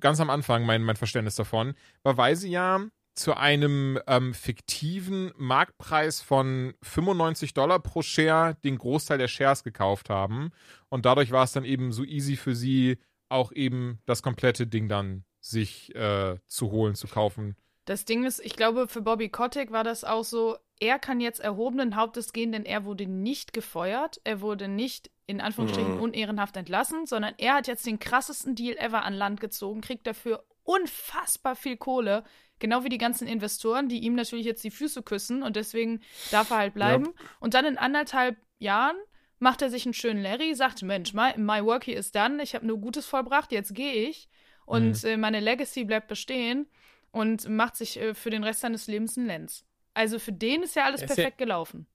ganz 0.00 0.20
am 0.20 0.30
Anfang 0.30 0.64
mein, 0.64 0.82
mein 0.82 0.96
Verständnis 0.96 1.36
davon, 1.36 1.74
war, 2.02 2.16
weil 2.16 2.36
sie 2.36 2.50
ja 2.50 2.80
zu 3.14 3.36
einem 3.36 3.98
ähm, 4.06 4.32
fiktiven 4.32 5.32
Marktpreis 5.36 6.20
von 6.20 6.74
95 6.82 7.52
Dollar 7.52 7.80
pro 7.80 8.02
Share 8.02 8.56
den 8.62 8.78
Großteil 8.78 9.18
der 9.18 9.28
Shares 9.28 9.64
gekauft 9.64 10.08
haben. 10.08 10.50
Und 10.88 11.04
dadurch 11.04 11.32
war 11.32 11.42
es 11.42 11.52
dann 11.52 11.64
eben 11.64 11.92
so 11.92 12.04
easy 12.04 12.36
für 12.36 12.54
sie, 12.54 12.98
auch 13.28 13.50
eben 13.52 13.98
das 14.06 14.22
komplette 14.22 14.66
Ding 14.66 14.88
dann 14.88 15.24
sich 15.40 15.94
äh, 15.96 16.36
zu 16.46 16.70
holen, 16.70 16.94
zu 16.94 17.08
kaufen. 17.08 17.56
Das 17.88 18.04
Ding 18.04 18.24
ist, 18.24 18.38
ich 18.44 18.54
glaube, 18.54 18.86
für 18.86 19.00
Bobby 19.00 19.30
Kotick 19.30 19.70
war 19.72 19.82
das 19.82 20.04
auch 20.04 20.22
so, 20.22 20.58
er 20.78 20.98
kann 20.98 21.20
jetzt 21.20 21.40
erhobenen 21.40 21.96
Hauptes 21.96 22.34
gehen, 22.34 22.52
denn 22.52 22.66
er 22.66 22.84
wurde 22.84 23.06
nicht 23.06 23.54
gefeuert, 23.54 24.20
er 24.24 24.42
wurde 24.42 24.68
nicht 24.68 25.10
in 25.26 25.40
Anführungsstrichen 25.40 25.94
Mhm. 25.94 26.00
unehrenhaft 26.02 26.58
entlassen, 26.58 27.06
sondern 27.06 27.32
er 27.38 27.54
hat 27.54 27.66
jetzt 27.66 27.86
den 27.86 27.98
krassesten 27.98 28.54
Deal 28.54 28.76
ever 28.76 29.04
an 29.04 29.14
Land 29.14 29.40
gezogen, 29.40 29.80
kriegt 29.80 30.06
dafür 30.06 30.44
unfassbar 30.64 31.56
viel 31.56 31.78
Kohle, 31.78 32.24
genau 32.58 32.84
wie 32.84 32.90
die 32.90 32.98
ganzen 32.98 33.26
Investoren, 33.26 33.88
die 33.88 34.00
ihm 34.00 34.14
natürlich 34.14 34.44
jetzt 34.44 34.64
die 34.64 34.70
Füße 34.70 35.02
küssen 35.02 35.42
und 35.42 35.56
deswegen 35.56 36.00
darf 36.30 36.50
er 36.50 36.58
halt 36.58 36.74
bleiben. 36.74 37.08
Und 37.40 37.54
dann 37.54 37.64
in 37.64 37.78
anderthalb 37.78 38.36
Jahren 38.58 38.96
macht 39.38 39.62
er 39.62 39.70
sich 39.70 39.86
einen 39.86 39.94
schönen 39.94 40.22
Larry, 40.22 40.54
sagt, 40.54 40.82
Mensch, 40.82 41.14
my, 41.14 41.32
my 41.38 41.64
work 41.64 41.86
here 41.86 41.98
is 41.98 42.12
done, 42.12 42.42
ich 42.42 42.54
habe 42.54 42.66
nur 42.66 42.78
Gutes 42.78 43.06
vollbracht, 43.06 43.50
jetzt 43.50 43.74
gehe 43.74 44.08
ich. 44.10 44.28
Und 44.66 45.02
äh, 45.04 45.16
meine 45.16 45.40
Legacy 45.40 45.84
bleibt 45.84 46.08
bestehen 46.08 46.66
und 47.10 47.48
macht 47.48 47.76
sich 47.76 47.98
äh, 48.00 48.14
für 48.14 48.30
den 48.30 48.44
Rest 48.44 48.60
seines 48.60 48.86
Lebens 48.86 49.16
einen 49.16 49.26
Lenz. 49.26 49.64
Also 49.94 50.18
für 50.18 50.32
den 50.32 50.62
ist 50.62 50.76
ja 50.76 50.84
alles 50.84 51.02
ist 51.02 51.14
perfekt 51.14 51.38
gelaufen. 51.38 51.86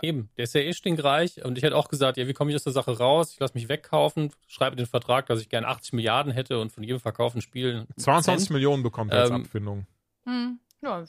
Eben, 0.00 0.30
der 0.36 0.44
ist 0.44 0.54
ja 0.54 0.60
eh 0.60 0.72
stinkreich 0.72 1.44
und 1.44 1.58
ich 1.58 1.64
hätte 1.64 1.76
auch 1.76 1.88
gesagt, 1.88 2.16
ja, 2.16 2.28
wie 2.28 2.32
komme 2.32 2.50
ich 2.50 2.54
aus 2.54 2.62
der 2.62 2.72
Sache 2.72 2.96
raus? 2.96 3.32
Ich 3.32 3.40
lasse 3.40 3.54
mich 3.54 3.68
wegkaufen, 3.68 4.30
schreibe 4.46 4.76
den 4.76 4.86
Vertrag, 4.86 5.26
dass 5.26 5.40
ich 5.40 5.48
gerne 5.48 5.66
80 5.66 5.94
Milliarden 5.94 6.32
hätte 6.32 6.60
und 6.60 6.70
von 6.70 6.84
jedem 6.84 7.00
verkauften 7.00 7.42
Spiel 7.42 7.70
einen 7.74 7.88
22 7.96 8.46
Cent. 8.46 8.50
Millionen 8.54 8.84
bekommt 8.84 9.12
er 9.12 9.22
als 9.22 9.30
Ähm, 9.30 9.42
Abfindung. 9.42 9.86
Hm, 10.24 10.60
ja, 10.82 11.04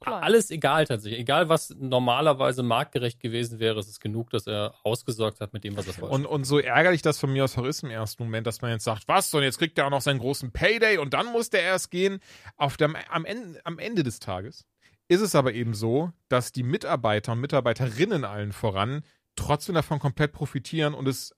klar. 0.00 0.22
Alles 0.22 0.50
egal 0.50 0.86
tatsächlich. 0.86 1.20
Egal, 1.20 1.48
was 1.48 1.74
normalerweise 1.78 2.62
marktgerecht 2.62 3.20
gewesen 3.20 3.58
wäre, 3.58 3.78
es 3.78 3.88
ist 3.88 4.00
genug, 4.00 4.30
dass 4.30 4.46
er 4.46 4.74
ausgesorgt 4.82 5.40
hat 5.40 5.52
mit 5.52 5.64
dem, 5.64 5.76
was 5.76 5.86
er 5.86 6.00
wollte. 6.00 6.14
Und, 6.14 6.26
und 6.26 6.44
so 6.44 6.58
ärgerlich 6.58 7.02
das 7.02 7.18
von 7.18 7.32
mir 7.32 7.44
aus 7.44 7.56
auch 7.56 7.64
ist 7.64 7.82
im 7.82 7.90
ersten 7.90 8.22
Moment, 8.22 8.46
dass 8.46 8.62
man 8.62 8.70
jetzt 8.70 8.84
sagt, 8.84 9.06
was, 9.08 9.32
und 9.34 9.42
jetzt 9.42 9.58
kriegt 9.58 9.78
er 9.78 9.86
auch 9.86 9.90
noch 9.90 10.00
seinen 10.00 10.18
großen 10.18 10.52
Payday 10.52 10.98
und 10.98 11.14
dann 11.14 11.26
muss 11.26 11.50
der 11.50 11.62
erst 11.62 11.90
gehen. 11.90 12.20
Auf 12.56 12.76
dem, 12.76 12.96
am, 13.10 13.24
Ende, 13.24 13.60
am 13.64 13.78
Ende 13.78 14.02
des 14.02 14.18
Tages 14.18 14.66
ist 15.08 15.20
es 15.20 15.34
aber 15.34 15.52
eben 15.52 15.74
so, 15.74 16.12
dass 16.28 16.52
die 16.52 16.62
Mitarbeiter 16.62 17.32
und 17.32 17.40
Mitarbeiterinnen 17.40 18.24
allen 18.24 18.52
voran 18.52 19.02
trotzdem 19.36 19.74
davon 19.74 19.98
komplett 19.98 20.32
profitieren 20.32 20.94
und 20.94 21.08
es 21.08 21.34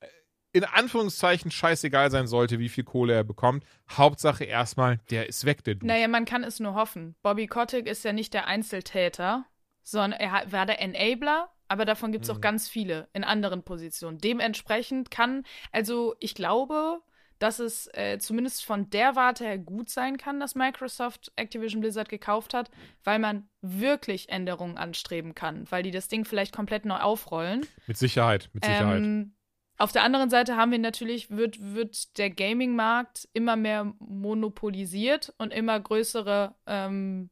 in 0.53 0.65
Anführungszeichen 0.65 1.51
scheißegal 1.51 2.11
sein 2.11 2.27
sollte, 2.27 2.59
wie 2.59 2.69
viel 2.69 2.85
Kohle 2.85 3.15
er 3.15 3.25
bekommt. 3.25 3.65
Hauptsache 3.91 4.45
erstmal, 4.45 4.99
der 5.11 5.29
ist 5.29 5.45
weg, 5.45 5.65
der 5.65 5.75
Dude. 5.75 5.87
Naja, 5.87 6.09
man 6.09 6.25
kann 6.25 6.45
es 6.45 6.61
nur 6.61 6.75
hoffen. 6.75 7.15
Bobby 7.23 7.47
Kotick 7.47 7.87
ist 7.87 8.05
ja 8.05 8.13
nicht 8.13 8.35
der 8.35 8.47
Einzeltäter, 8.47 9.47
sondern 9.83 10.13
er 10.21 10.53
war 10.53 10.67
der 10.67 10.81
Enabler, 10.81 11.51
aber 11.69 11.85
davon 11.87 12.13
gibt 12.13 12.25
es 12.25 12.31
auch 12.31 12.41
ganz 12.41 12.69
viele 12.69 13.09
in 13.15 13.25
anderen 13.25 13.63
Positionen. 13.63 14.19
Dementsprechend 14.19 15.11
kann, 15.11 15.45
also 15.73 16.15
ich 16.21 16.35
glaube, 16.35 17.01
dass 17.39 17.59
es 17.59 17.89
äh, 17.95 18.19
zumindest 18.19 18.65
von 18.65 18.89
der 18.91 19.17
Warte 19.17 19.45
her 19.45 19.59
gut 19.59 19.89
sein 19.89 20.17
kann, 20.17 20.39
dass 20.39 20.55
Microsoft 20.55 21.33
Activision 21.35 21.81
Blizzard 21.81 22.09
gekauft 22.09 22.55
hat, 22.55 22.71
weil 23.03 23.19
man 23.19 23.49
wirklich 23.63 24.29
Änderungen 24.29 24.77
anstreben 24.77 25.35
kann, 25.35 25.65
weil 25.71 25.83
die 25.83 25.91
das 25.91 26.07
Ding 26.07 26.25
vielleicht 26.25 26.55
komplett 26.55 26.85
neu 26.85 26.99
aufrollen. 26.99 27.67
Mit 27.89 27.97
Sicherheit, 27.97 28.49
mit 28.53 28.65
Sicherheit. 28.65 29.03
Ähm, 29.03 29.35
auf 29.79 29.93
der 29.93 30.03
anderen 30.05 30.31
Seite 30.31 30.57
haben 30.57 30.71
wir 30.71 30.79
natürlich, 30.79 31.31
wird, 31.31 31.75
wird 31.75 32.17
der 32.19 32.31
Gaming-Markt 32.31 33.29
immer 33.33 33.57
mehr 33.57 33.93
monopolisiert 33.99 35.33
und 35.39 35.53
immer 35.53 35.79
größere, 35.81 36.55
ähm, 36.67 37.31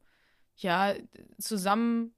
ja, 0.56 0.94
zusammen, 1.38 2.14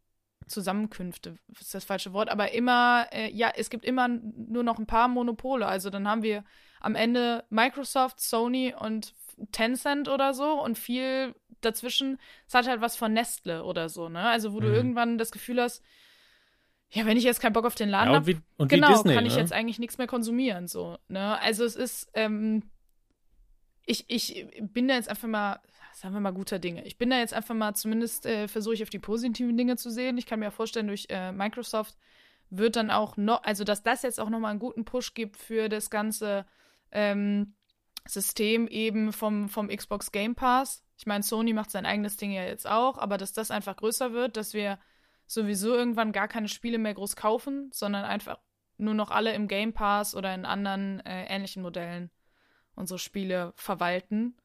Zusammenkünfte, 0.47 1.37
ist 1.61 1.75
das 1.75 1.85
falsche 1.85 2.13
Wort, 2.13 2.29
aber 2.29 2.53
immer, 2.53 3.07
äh, 3.13 3.31
ja, 3.31 3.53
es 3.55 3.71
gibt 3.71 3.85
immer 3.85 4.09
nur 4.09 4.63
noch 4.63 4.79
ein 4.79 4.87
paar 4.87 5.09
Monopole. 5.09 5.67
Also 5.67 5.89
dann 5.91 6.09
haben 6.09 6.23
wir 6.23 6.45
am 6.81 6.95
Ende 6.95 7.45
Microsoft, 7.51 8.21
Sony 8.21 8.75
und 8.79 9.15
Tencent 9.53 10.09
oder 10.09 10.35
so 10.35 10.61
und 10.63 10.79
viel 10.79 11.35
dazwischen. 11.61 12.19
Es 12.47 12.55
hat 12.55 12.67
halt 12.67 12.81
was 12.81 12.97
von 12.97 13.13
Nestle 13.13 13.65
oder 13.65 13.89
so, 13.89 14.09
ne? 14.09 14.21
Also 14.21 14.53
wo 14.53 14.61
du 14.61 14.69
Mhm. 14.69 14.75
irgendwann 14.75 15.19
das 15.19 15.31
Gefühl 15.31 15.61
hast, 15.61 15.83
ja, 16.93 17.07
wenn 17.07 17.17
ich 17.17 17.25
jetzt 17.25 17.41
keinen 17.41 17.55
Bock 17.55 17.65
auf 17.65 17.75
den 17.75 17.89
Laden 17.89 18.11
Ja, 18.11 18.17
habe, 18.17 18.69
genau, 18.69 18.93
Disney, 18.93 19.15
kann 19.15 19.25
ich 19.25 19.35
ne? 19.35 19.41
jetzt 19.41 19.53
eigentlich 19.53 19.79
nichts 19.79 19.97
mehr 19.97 20.07
konsumieren, 20.07 20.69
so, 20.69 20.99
ne? 21.09 21.41
Also 21.41 21.65
es 21.65 21.75
ist, 21.75 22.11
ähm, 22.13 22.63
ich, 23.87 24.05
ich 24.09 24.47
bin 24.61 24.89
da 24.89 24.95
jetzt 24.95 25.09
einfach 25.09 25.29
mal, 25.29 25.61
sagen 25.95 26.15
wir 26.15 26.21
mal, 26.21 26.33
guter 26.33 26.59
Dinge. 26.59 26.85
Ich 26.85 26.99
bin 26.99 27.09
da 27.11 27.19
jetzt 27.19 27.33
einfach 27.33 27.55
mal, 27.55 27.75
zumindest 27.75 28.27
äh, 28.27 28.47
versuche 28.47 28.75
ich 28.75 28.83
auf 28.83 28.91
die 28.91 28.99
positiven 28.99 29.57
Dinge 29.57 29.77
zu 29.77 29.91
sehen. 29.91 30.19
Ich 30.19 30.27
kann 30.27 30.39
mir 30.39 30.47
ja 30.47 30.51
vorstellen, 30.51 30.87
durch 30.87 31.07
äh, 31.09 31.33
Microsoft 31.33 31.97
wird 32.51 32.77
dann 32.77 32.91
auch 32.91 33.17
noch, 33.17 33.43
also 33.43 33.65
dass 33.65 33.83
das 33.83 34.03
jetzt 34.03 34.21
auch 34.21 34.29
nochmal 34.29 34.51
einen 34.51 34.61
guten 34.61 34.85
Push 34.85 35.15
gibt 35.15 35.39
für 35.39 35.71
das 35.71 35.89
ganze 35.89 36.45
ähm, 36.91 37.55
System 38.07 38.69
eben 38.69 39.13
vom, 39.13 39.49
vom 39.49 39.69
Xbox 39.69 40.13
Game 40.13 40.35
Pass. 40.35 40.85
Ich 40.99 41.07
meine, 41.07 41.23
Sony 41.23 41.55
macht 41.55 41.71
sein 41.71 41.87
eigenes 41.87 42.19
Ding 42.19 42.33
ja 42.33 42.45
jetzt 42.45 42.67
auch, 42.67 42.99
aber 42.99 43.17
dass 43.17 43.33
das 43.33 43.51
einfach 43.51 43.77
größer 43.77 44.13
wird, 44.13 44.37
dass 44.37 44.53
wir 44.53 44.79
sowieso 45.27 45.75
irgendwann 45.75 46.13
gar 46.13 46.29
keine 46.29 46.49
Spiele 46.49 46.79
mehr 46.79 46.95
groß 46.95 47.17
kaufen, 47.17 47.71
sondern 47.73 48.05
einfach 48.05 48.39
nur 48.77 48.95
noch 48.95 49.11
alle 49.11 49.33
im 49.35 49.49
Game 49.49 49.73
Pass 49.73 50.15
oder 50.15 50.35
in 50.35 50.45
anderen 50.45 51.01
äh, 51.01 51.27
ähnlichen 51.27 51.63
Modellen 51.63 52.11
unsere 52.75 52.99
Spiele 52.99 53.53
verwalten. 53.57 54.37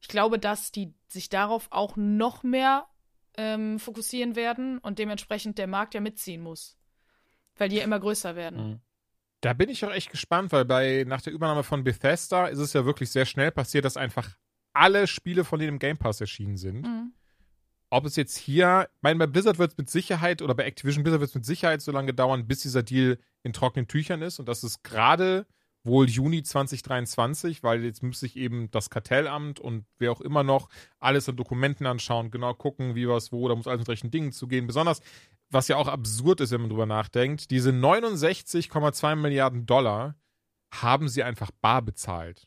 Ich 0.00 0.08
glaube, 0.08 0.38
dass 0.38 0.72
die 0.72 0.94
sich 1.08 1.28
darauf 1.28 1.68
auch 1.70 1.96
noch 1.96 2.42
mehr 2.42 2.86
ähm, 3.36 3.78
fokussieren 3.78 4.36
werden 4.36 4.78
und 4.78 4.98
dementsprechend 4.98 5.58
der 5.58 5.66
Markt 5.66 5.94
ja 5.94 6.00
mitziehen 6.00 6.42
muss. 6.42 6.78
Weil 7.56 7.70
die 7.70 7.76
ja 7.76 7.84
immer 7.84 8.00
größer 8.00 8.36
werden. 8.36 8.70
Mhm. 8.70 8.80
Da 9.40 9.52
bin 9.52 9.68
ich 9.68 9.84
auch 9.84 9.92
echt 9.92 10.10
gespannt, 10.10 10.52
weil 10.52 10.64
bei 10.64 11.04
nach 11.06 11.22
der 11.22 11.32
Übernahme 11.32 11.62
von 11.62 11.84
Bethesda 11.84 12.46
ist 12.46 12.58
es 12.58 12.72
ja 12.72 12.84
wirklich 12.84 13.10
sehr 13.10 13.26
schnell 13.26 13.50
passiert, 13.50 13.84
dass 13.84 13.96
einfach 13.96 14.36
alle 14.72 15.06
Spiele 15.06 15.44
von 15.44 15.58
denen 15.58 15.74
im 15.74 15.78
Game 15.78 15.98
Pass 15.98 16.20
erschienen 16.20 16.56
sind. 16.56 16.82
Mhm. 16.82 17.12
Ob 17.96 18.04
es 18.04 18.14
jetzt 18.14 18.36
hier, 18.36 18.90
ich 18.94 19.02
meine, 19.02 19.18
bei 19.18 19.26
Blizzard 19.26 19.58
wird 19.58 19.72
es 19.72 19.78
mit 19.78 19.88
Sicherheit 19.88 20.42
oder 20.42 20.54
bei 20.54 20.64
Activision 20.64 21.02
Blizzard 21.02 21.20
wird 21.20 21.30
es 21.30 21.34
mit 21.34 21.46
Sicherheit 21.46 21.80
so 21.80 21.92
lange 21.92 22.12
dauern, 22.12 22.46
bis 22.46 22.60
dieser 22.60 22.82
Deal 22.82 23.18
in 23.42 23.54
trockenen 23.54 23.88
Tüchern 23.88 24.20
ist. 24.20 24.38
Und 24.38 24.50
das 24.50 24.64
ist 24.64 24.84
gerade 24.84 25.46
wohl 25.82 26.06
Juni 26.06 26.42
2023, 26.42 27.62
weil 27.62 27.82
jetzt 27.84 28.02
muss 28.02 28.20
sich 28.20 28.36
eben 28.36 28.70
das 28.70 28.90
Kartellamt 28.90 29.60
und 29.60 29.86
wer 29.96 30.12
auch 30.12 30.20
immer 30.20 30.42
noch 30.42 30.68
alles 30.98 31.26
an 31.30 31.36
Dokumenten 31.36 31.86
anschauen, 31.86 32.30
genau 32.30 32.52
gucken, 32.52 32.96
wie 32.96 33.08
was 33.08 33.32
wo, 33.32 33.48
da 33.48 33.54
muss 33.54 33.66
alles 33.66 33.78
mit 33.78 33.88
rechten 33.88 34.10
Dingen 34.10 34.30
zugehen. 34.30 34.66
Besonders, 34.66 35.00
was 35.48 35.68
ja 35.68 35.76
auch 35.76 35.88
absurd 35.88 36.42
ist, 36.42 36.50
wenn 36.50 36.60
man 36.60 36.68
drüber 36.68 36.84
nachdenkt, 36.84 37.50
diese 37.50 37.70
69,2 37.70 39.16
Milliarden 39.16 39.64
Dollar 39.64 40.16
haben 40.70 41.08
sie 41.08 41.22
einfach 41.22 41.50
bar 41.62 41.80
bezahlt. 41.80 42.46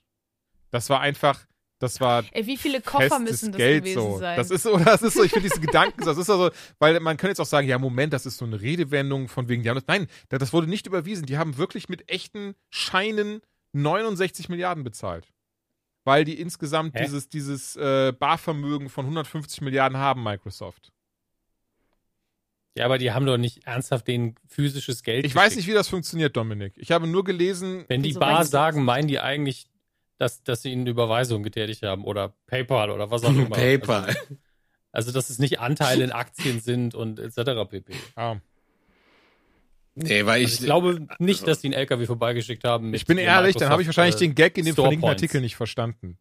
Das 0.69 0.91
war 0.91 0.99
einfach, 0.99 1.47
das 1.79 1.99
war 2.01 2.23
Ey, 2.31 2.45
wie 2.45 2.57
viele 2.57 2.81
Koffer 2.81 3.19
müssen 3.19 3.51
das 3.51 3.57
Geld 3.57 3.83
gewesen 3.85 4.01
so. 4.01 4.17
sein? 4.19 4.37
Das 4.37 4.51
ist 4.51 4.63
so, 4.63 4.77
das 4.77 5.01
ist 5.01 5.13
so, 5.15 5.23
ich 5.23 5.31
finde 5.31 5.49
diese 5.49 5.61
Gedanken, 5.61 6.03
das 6.05 6.17
ist 6.17 6.29
also, 6.29 6.51
weil 6.77 6.99
man 6.99 7.17
könnte 7.17 7.31
jetzt 7.31 7.39
auch 7.39 7.45
sagen, 7.45 7.67
ja, 7.67 7.77
Moment, 7.79 8.13
das 8.13 8.25
ist 8.25 8.37
so 8.37 8.45
eine 8.45 8.59
Redewendung 8.61 9.27
von 9.29 9.47
wegen, 9.49 9.63
die 9.63 9.69
haben 9.69 9.75
das, 9.77 9.87
nein, 9.87 10.07
da- 10.29 10.37
das 10.37 10.53
wurde 10.53 10.67
nicht 10.67 10.87
überwiesen. 10.87 11.25
Die 11.25 11.37
haben 11.37 11.57
wirklich 11.57 11.89
mit 11.89 12.09
echten 12.11 12.53
Scheinen 12.69 13.41
69 13.73 14.49
Milliarden 14.49 14.83
bezahlt. 14.83 15.27
Weil 16.05 16.23
die 16.25 16.39
insgesamt 16.39 16.95
Hä? 16.95 17.03
dieses, 17.03 17.29
dieses 17.29 17.75
äh, 17.75 18.11
Barvermögen 18.17 18.89
von 18.89 19.05
150 19.05 19.61
Milliarden 19.61 19.97
haben, 19.97 20.23
Microsoft. 20.23 20.91
Ja, 22.75 22.85
aber 22.85 22.97
die 22.97 23.11
haben 23.11 23.25
doch 23.25 23.37
nicht 23.37 23.65
ernsthaft 23.65 24.07
den 24.07 24.35
physisches 24.47 25.03
Geld. 25.03 25.25
Ich 25.25 25.35
weiß 25.35 25.45
geschickt. 25.49 25.57
nicht, 25.57 25.67
wie 25.67 25.73
das 25.73 25.89
funktioniert, 25.89 26.37
Dominik. 26.37 26.73
Ich 26.77 26.91
habe 26.91 27.07
nur 27.07 27.23
gelesen, 27.23 27.83
Wenn 27.89 28.01
die 28.03 28.09
Wieso 28.09 28.19
Bar 28.21 28.45
sagen, 28.45 28.83
meinen 28.85 29.07
die 29.07 29.19
eigentlich, 29.19 29.67
dass, 30.19 30.43
dass 30.43 30.61
sie 30.61 30.71
eine 30.71 30.89
Überweisung 30.89 31.41
getätigt 31.41 31.81
haben 31.81 32.03
oder 32.05 32.35
PayPal 32.45 32.91
oder 32.91 33.09
was 33.09 33.23
auch 33.23 33.29
immer. 33.29 33.49
PayPal. 33.55 34.05
Also, 34.05 34.19
also, 34.91 35.11
dass 35.11 35.29
es 35.31 35.39
nicht 35.39 35.59
Anteile 35.59 36.03
in 36.03 36.11
Aktien 36.11 36.59
sind 36.59 36.93
und 36.93 37.19
etc. 37.19 37.67
pp. 37.69 37.93
ah, 38.15 38.35
Nee, 39.95 40.25
weil 40.25 40.41
Also 40.41 40.53
ich, 40.53 40.59
ich 40.59 40.65
glaube 40.65 41.07
nicht, 41.19 41.39
also- 41.41 41.45
dass 41.47 41.59
die 41.61 41.67
einen 41.67 41.73
LKW 41.73 42.05
vorbeigeschickt 42.05 42.63
haben. 42.63 42.93
ich 42.93 43.05
bin 43.05 43.17
ehrlich, 43.17 43.55
dann 43.55 43.69
habe 43.69 43.81
ich 43.81 43.87
wahrscheinlich 43.87 44.15
Microsoft, 44.15 44.21
den 44.21 44.35
Gag 44.35 44.57
in 44.57 44.65
dem 44.65 44.75
verlinkten. 44.75 45.09
Artikel 45.09 45.41
nicht 45.41 45.55
verstanden. 45.55 46.17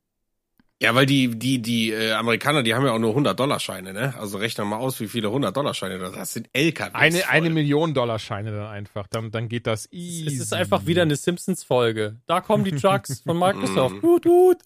Ja, 0.81 0.95
weil 0.95 1.07
die, 1.07 1.37
die, 1.37 1.61
die 1.61 1.91
äh, 1.91 2.13
Amerikaner, 2.13 2.63
die 2.63 2.73
haben 2.73 2.87
ja 2.87 2.93
auch 2.93 3.01
nur 3.01 3.17
100-Dollar-Scheine, 3.17 3.93
ne? 3.93 4.15
Also 4.17 4.39
rechne 4.39 4.65
mal 4.65 4.77
aus, 4.77 5.01
wie 5.01 5.09
viele 5.09 5.27
100-Dollar-Scheine 5.29 5.99
das 5.99 6.13
Das 6.13 6.33
sind 6.35 6.49
LKWs. 6.53 6.95
Eine, 6.95 7.19
voll. 7.19 7.31
eine 7.31 7.51
Million 7.51 7.95
Dollar 7.95 8.21
Scheine 8.21 8.53
dann 8.53 8.67
einfach. 8.67 9.09
Dann, 9.09 9.33
dann 9.33 9.49
geht 9.49 9.67
das 9.67 9.91
easy. 9.91 10.29
Es 10.29 10.41
ist 10.41 10.55
einfach 10.55 10.87
wieder 10.87 11.03
eine 11.03 11.17
Simpsons-Folge. 11.17 12.21
Da 12.27 12.41
kommen 12.41 12.63
die 12.63 12.71
Trucks 12.71 13.23
von 13.23 13.37
Microsoft. 13.41 13.97
Mm. 13.97 14.01
Tut, 14.01 14.23
tut. 14.23 14.59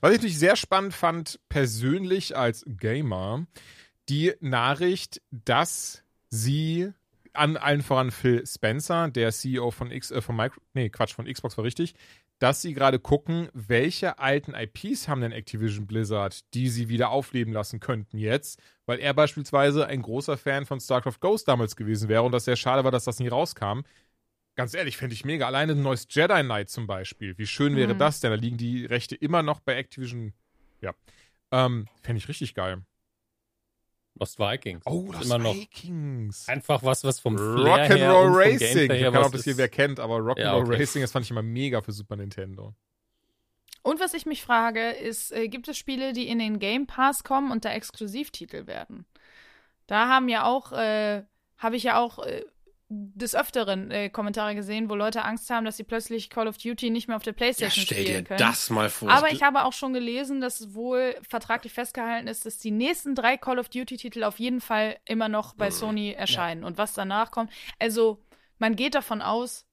Was 0.00 0.12
ich 0.12 0.18
natürlich 0.18 0.38
sehr 0.38 0.54
spannend 0.54 0.94
fand, 0.94 1.40
persönlich 1.48 2.36
als 2.36 2.64
Gamer, 2.68 3.46
die 4.08 4.34
Nachricht, 4.38 5.20
dass 5.32 6.04
sie 6.30 6.92
an 7.32 7.56
allen 7.56 7.82
voran 7.82 8.12
Phil 8.12 8.46
Spencer, 8.46 9.08
der 9.08 9.32
CEO 9.32 9.72
von 9.72 9.90
X, 9.90 10.12
äh, 10.12 10.22
von 10.22 10.36
Micro, 10.36 10.60
nee, 10.74 10.90
Quatsch, 10.90 11.14
von 11.14 11.26
Xbox 11.26 11.56
war 11.56 11.64
richtig, 11.64 11.94
dass 12.38 12.60
sie 12.62 12.74
gerade 12.74 12.98
gucken, 12.98 13.48
welche 13.54 14.18
alten 14.18 14.52
IPs 14.54 15.08
haben 15.08 15.20
denn 15.22 15.32
Activision 15.32 15.86
Blizzard, 15.86 16.52
die 16.54 16.68
sie 16.68 16.88
wieder 16.88 17.10
aufleben 17.10 17.52
lassen 17.52 17.80
könnten 17.80 18.18
jetzt, 18.18 18.60
weil 18.84 18.98
er 18.98 19.14
beispielsweise 19.14 19.86
ein 19.86 20.02
großer 20.02 20.36
Fan 20.36 20.66
von 20.66 20.78
StarCraft 20.80 21.20
Ghost 21.20 21.48
damals 21.48 21.76
gewesen 21.76 22.08
wäre 22.08 22.22
und 22.22 22.32
das 22.32 22.44
sehr 22.44 22.56
schade 22.56 22.84
war, 22.84 22.90
dass 22.90 23.04
das 23.04 23.18
nie 23.20 23.28
rauskam. 23.28 23.80
Ganz 24.54 24.74
ehrlich, 24.74 24.96
fände 24.96 25.14
ich 25.14 25.24
mega. 25.24 25.46
Alleine 25.46 25.72
ein 25.72 25.82
neues 25.82 26.06
Jedi 26.10 26.42
Knight 26.42 26.70
zum 26.70 26.86
Beispiel. 26.86 27.36
Wie 27.38 27.46
schön 27.46 27.76
wäre 27.76 27.94
Mhm. 27.94 27.98
das 27.98 28.20
denn? 28.20 28.30
Da 28.30 28.36
liegen 28.36 28.56
die 28.56 28.86
Rechte 28.86 29.14
immer 29.14 29.42
noch 29.42 29.60
bei 29.60 29.74
Activision. 29.76 30.32
Ja. 30.80 30.94
Ähm, 31.50 31.88
fände 32.02 32.18
ich 32.18 32.28
richtig 32.28 32.54
geil. 32.54 32.82
Lost 34.18 34.38
Vikings. 34.38 34.82
Oh, 34.86 35.04
Ist 35.10 35.20
das 35.20 35.26
immer 35.26 35.38
noch 35.38 35.54
Vikings. 35.54 36.48
einfach 36.48 36.82
was, 36.82 37.04
was 37.04 37.20
vom 37.20 37.36
Flair 37.36 37.90
Rock'n'Roll 37.90 38.34
Racing. 38.34 38.90
Ich 38.90 39.02
weiß 39.04 39.12
nicht, 39.12 39.24
ob 39.26 39.32
das 39.32 39.44
hier 39.44 39.56
wer 39.58 39.68
kennt, 39.68 40.00
aber 40.00 40.16
Rock'n'Roll 40.16 40.40
Ja, 40.40 40.56
okay. 40.56 40.76
Racing, 40.76 41.02
das 41.02 41.12
fand 41.12 41.24
ich 41.26 41.30
immer 41.30 41.42
mega 41.42 41.82
für 41.82 41.92
Super 41.92 42.16
Nintendo. 42.16 42.74
Und 43.82 44.00
was 44.00 44.14
ich 44.14 44.26
mich 44.26 44.42
frage, 44.42 44.90
ist, 44.90 45.32
äh, 45.32 45.48
gibt 45.48 45.68
es 45.68 45.76
Spiele, 45.76 46.12
die 46.12 46.28
in 46.28 46.38
den 46.38 46.58
Game 46.58 46.86
Pass 46.86 47.22
kommen 47.24 47.52
und 47.52 47.64
da 47.64 47.70
Exklusivtitel 47.70 48.66
werden? 48.66 49.04
Da 49.86 50.08
haben 50.08 50.28
ja 50.28 50.44
auch, 50.44 50.72
äh, 50.72 51.22
habe 51.58 51.76
ich 51.76 51.84
ja 51.84 51.98
auch 52.00 52.18
äh, 52.18 52.44
des 52.88 53.34
Öfteren 53.34 53.90
äh, 53.90 54.10
Kommentare 54.10 54.54
gesehen, 54.54 54.88
wo 54.88 54.94
Leute 54.94 55.24
Angst 55.24 55.50
haben, 55.50 55.64
dass 55.64 55.76
sie 55.76 55.82
plötzlich 55.82 56.30
Call 56.30 56.46
of 56.46 56.56
Duty 56.56 56.90
nicht 56.90 57.08
mehr 57.08 57.16
auf 57.16 57.24
der 57.24 57.32
Ja, 57.32 57.36
Playstation 57.36 57.84
stell 57.84 57.98
dir 57.98 58.10
spielen 58.10 58.24
können. 58.24 58.38
das 58.38 58.70
mal 58.70 58.88
vor. 58.90 59.10
Aber 59.10 59.32
ich 59.32 59.42
habe 59.42 59.64
auch 59.64 59.72
schon 59.72 59.92
gelesen, 59.92 60.40
dass 60.40 60.72
wohl 60.72 61.16
vertraglich 61.28 61.72
festgehalten 61.72 62.28
ist, 62.28 62.46
dass 62.46 62.58
die 62.58 62.70
nächsten 62.70 63.16
drei 63.16 63.36
Call 63.36 63.58
of 63.58 63.68
Duty-Titel 63.70 64.22
auf 64.22 64.38
jeden 64.38 64.60
Fall 64.60 64.96
immer 65.04 65.28
noch 65.28 65.54
bei 65.54 65.70
Sony 65.72 66.12
erscheinen. 66.12 66.62
Und 66.62 66.78
was 66.78 66.94
danach 66.94 67.32
kommt, 67.32 67.50
also 67.80 68.22
man 68.58 68.76
geht 68.76 68.94
davon 68.94 69.20
aus, 69.20 69.66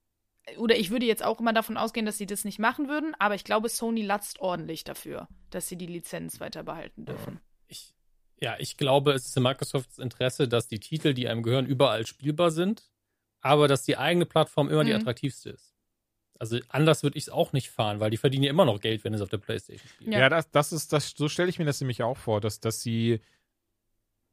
oder 0.57 0.75
ich 0.75 0.89
würde 0.89 1.05
jetzt 1.05 1.23
auch 1.23 1.39
immer 1.39 1.53
davon 1.53 1.77
ausgehen, 1.77 2.07
dass 2.07 2.17
sie 2.17 2.25
das 2.25 2.43
nicht 2.45 2.57
machen 2.57 2.89
würden, 2.89 3.15
aber 3.19 3.35
ich 3.35 3.43
glaube, 3.43 3.69
Sony 3.69 4.01
latzt 4.01 4.39
ordentlich 4.39 4.83
dafür, 4.83 5.27
dass 5.51 5.69
sie 5.69 5.77
die 5.77 5.85
Lizenz 5.85 6.39
weiter 6.39 6.63
behalten 6.63 7.05
dürfen. 7.05 7.39
Ich, 7.67 7.93
ja, 8.41 8.55
ich 8.57 8.75
glaube, 8.75 9.13
es 9.13 9.27
ist 9.27 9.37
in 9.37 9.43
Microsofts 9.43 9.99
Interesse, 9.99 10.47
dass 10.47 10.67
die 10.67 10.79
Titel, 10.79 11.13
die 11.13 11.27
einem 11.29 11.43
gehören, 11.43 11.67
überall 11.67 12.05
spielbar 12.07 12.49
sind, 12.51 12.89
aber 13.43 13.67
dass 13.67 13.83
die 13.83 13.97
eigene 13.97 14.25
Plattform 14.25 14.69
immer 14.69 14.83
die 14.83 14.91
Mhm. 14.91 14.97
attraktivste 14.97 15.51
ist. 15.51 15.75
Also 16.39 16.57
anders 16.69 17.03
würde 17.03 17.17
ich 17.17 17.25
es 17.25 17.29
auch 17.29 17.53
nicht 17.53 17.69
fahren, 17.69 17.99
weil 17.99 18.09
die 18.09 18.17
verdienen 18.17 18.43
ja 18.45 18.49
immer 18.49 18.65
noch 18.65 18.79
Geld, 18.81 19.03
wenn 19.03 19.13
es 19.13 19.21
auf 19.21 19.29
der 19.29 19.37
Playstation 19.37 19.87
spielen. 19.87 20.11
Ja, 20.11 20.19
Ja. 20.19 20.29
das, 20.29 20.49
das 20.49 20.73
ist, 20.73 20.91
das, 20.91 21.13
so 21.15 21.29
stelle 21.29 21.49
ich 21.49 21.59
mir 21.59 21.65
das 21.65 21.79
nämlich 21.79 22.01
auch 22.03 22.17
vor, 22.17 22.41
dass, 22.41 22.59
dass 22.59 22.81
sie 22.81 23.21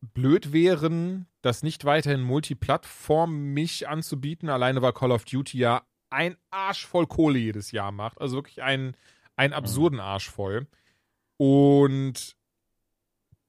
blöd 0.00 0.52
wären, 0.52 1.26
das 1.42 1.62
nicht 1.62 1.84
weiterhin 1.84 2.22
multiplattformig 2.22 3.86
anzubieten, 3.88 4.48
alleine 4.48 4.80
weil 4.82 4.92
Call 4.94 5.12
of 5.12 5.24
Duty 5.26 5.58
ja 5.58 5.86
ein 6.08 6.36
Arsch 6.50 6.86
voll 6.86 7.06
Kohle 7.06 7.38
jedes 7.38 7.70
Jahr 7.70 7.92
macht. 7.92 8.20
Also 8.20 8.36
wirklich 8.36 8.62
einen, 8.62 8.96
einen 9.36 9.52
absurden 9.52 10.00
Arsch 10.00 10.28
voll. 10.30 10.66
Und 11.36 12.34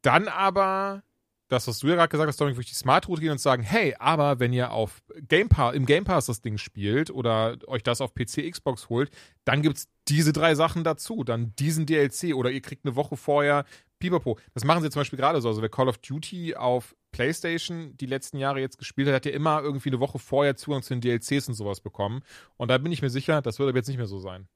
dann 0.01 0.27
aber, 0.27 1.03
das, 1.51 1.67
was 1.67 1.79
du 1.79 1.87
ja 1.87 1.95
gerade 1.95 2.07
gesagt 2.07 2.29
hast, 2.29 2.39
Dominik, 2.39 2.57
wirklich 2.57 2.69
die 2.69 2.75
Smart 2.75 3.09
Route 3.09 3.21
gehen 3.21 3.31
und 3.31 3.41
sagen, 3.41 3.61
hey, 3.61 3.93
aber 3.99 4.39
wenn 4.39 4.53
ihr 4.53 4.71
auf 4.71 5.03
Game 5.27 5.49
Pass, 5.49 5.75
im 5.75 5.85
Game 5.85 6.05
Pass 6.05 6.27
das 6.27 6.41
Ding 6.41 6.57
spielt 6.57 7.11
oder 7.11 7.57
euch 7.67 7.83
das 7.83 7.99
auf 7.99 8.13
PC, 8.13 8.49
Xbox 8.49 8.87
holt, 8.87 9.11
dann 9.43 9.61
gibt's 9.61 9.89
diese 10.07 10.31
drei 10.31 10.55
Sachen 10.55 10.85
dazu. 10.85 11.25
Dann 11.25 11.53
diesen 11.57 11.85
DLC 11.85 12.33
oder 12.35 12.51
ihr 12.51 12.61
kriegt 12.61 12.85
eine 12.85 12.95
Woche 12.95 13.17
vorher 13.17 13.65
Pipapo. 13.99 14.39
Das 14.53 14.63
machen 14.63 14.81
sie 14.81 14.89
zum 14.89 15.01
Beispiel 15.01 15.19
gerade 15.19 15.41
so. 15.41 15.49
Also 15.49 15.61
wer 15.61 15.69
Call 15.69 15.89
of 15.89 15.97
Duty 15.97 16.55
auf 16.55 16.95
PlayStation 17.11 17.97
die 17.97 18.05
letzten 18.05 18.37
Jahre 18.37 18.61
jetzt 18.61 18.77
gespielt 18.77 19.09
hat, 19.09 19.15
hat 19.15 19.25
ja 19.25 19.33
immer 19.33 19.61
irgendwie 19.61 19.89
eine 19.89 19.99
Woche 19.99 20.19
vorher 20.19 20.55
Zugang 20.55 20.81
zu 20.83 20.93
den 20.95 21.01
DLCs 21.01 21.49
und 21.49 21.55
sowas 21.55 21.81
bekommen. 21.81 22.21
Und 22.55 22.69
da 22.69 22.77
bin 22.77 22.93
ich 22.93 23.01
mir 23.01 23.09
sicher, 23.09 23.41
das 23.41 23.59
wird 23.59 23.67
aber 23.67 23.77
jetzt 23.77 23.89
nicht 23.89 23.97
mehr 23.97 24.07
so 24.07 24.19
sein. 24.19 24.47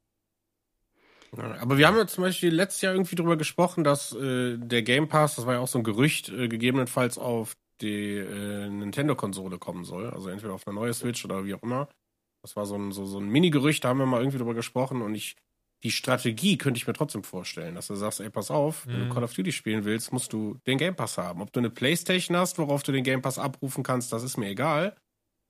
Aber 1.37 1.77
wir 1.77 1.87
haben 1.87 1.97
ja 1.97 2.07
zum 2.07 2.23
Beispiel 2.23 2.53
letztes 2.53 2.81
Jahr 2.81 2.93
irgendwie 2.93 3.15
drüber 3.15 3.37
gesprochen, 3.37 3.83
dass 3.83 4.13
äh, 4.13 4.57
der 4.57 4.83
Game 4.83 5.07
Pass, 5.07 5.35
das 5.35 5.45
war 5.45 5.55
ja 5.55 5.59
auch 5.59 5.67
so 5.67 5.77
ein 5.79 5.83
Gerücht, 5.83 6.29
äh, 6.29 6.47
gegebenenfalls 6.47 7.17
auf 7.17 7.55
die 7.81 8.17
äh, 8.17 8.69
Nintendo-Konsole 8.69 9.57
kommen 9.57 9.83
soll. 9.83 10.09
Also 10.09 10.29
entweder 10.29 10.53
auf 10.53 10.65
eine 10.67 10.75
neue 10.75 10.93
Switch 10.93 11.25
oder 11.25 11.45
wie 11.45 11.53
auch 11.53 11.63
immer. 11.63 11.89
Das 12.41 12.55
war 12.55 12.65
so 12.65 12.75
ein, 12.75 12.91
so, 12.91 13.05
so 13.05 13.19
ein 13.19 13.27
Mini-Gerücht, 13.27 13.83
da 13.83 13.89
haben 13.89 13.97
wir 13.97 14.05
mal 14.05 14.21
irgendwie 14.21 14.37
drüber 14.37 14.53
gesprochen 14.53 15.01
und 15.01 15.15
ich, 15.15 15.35
die 15.83 15.91
Strategie 15.91 16.57
könnte 16.57 16.77
ich 16.77 16.87
mir 16.87 16.93
trotzdem 16.93 17.23
vorstellen, 17.23 17.75
dass 17.75 17.87
du 17.87 17.95
sagst, 17.95 18.19
ey, 18.21 18.29
pass 18.29 18.51
auf, 18.51 18.85
wenn 18.87 18.99
du 18.99 19.05
Mhm. 19.05 19.09
Call 19.09 19.23
of 19.23 19.33
Duty 19.33 19.51
spielen 19.51 19.83
willst, 19.83 20.13
musst 20.13 20.31
du 20.31 20.57
den 20.67 20.77
Game 20.77 20.95
Pass 20.95 21.17
haben. 21.17 21.41
Ob 21.41 21.51
du 21.51 21.59
eine 21.59 21.69
Playstation 21.69 22.37
hast, 22.37 22.57
worauf 22.59 22.83
du 22.83 22.91
den 22.91 23.03
Game 23.03 23.21
Pass 23.21 23.39
abrufen 23.39 23.83
kannst, 23.83 24.13
das 24.13 24.23
ist 24.23 24.37
mir 24.37 24.49
egal. 24.49 24.95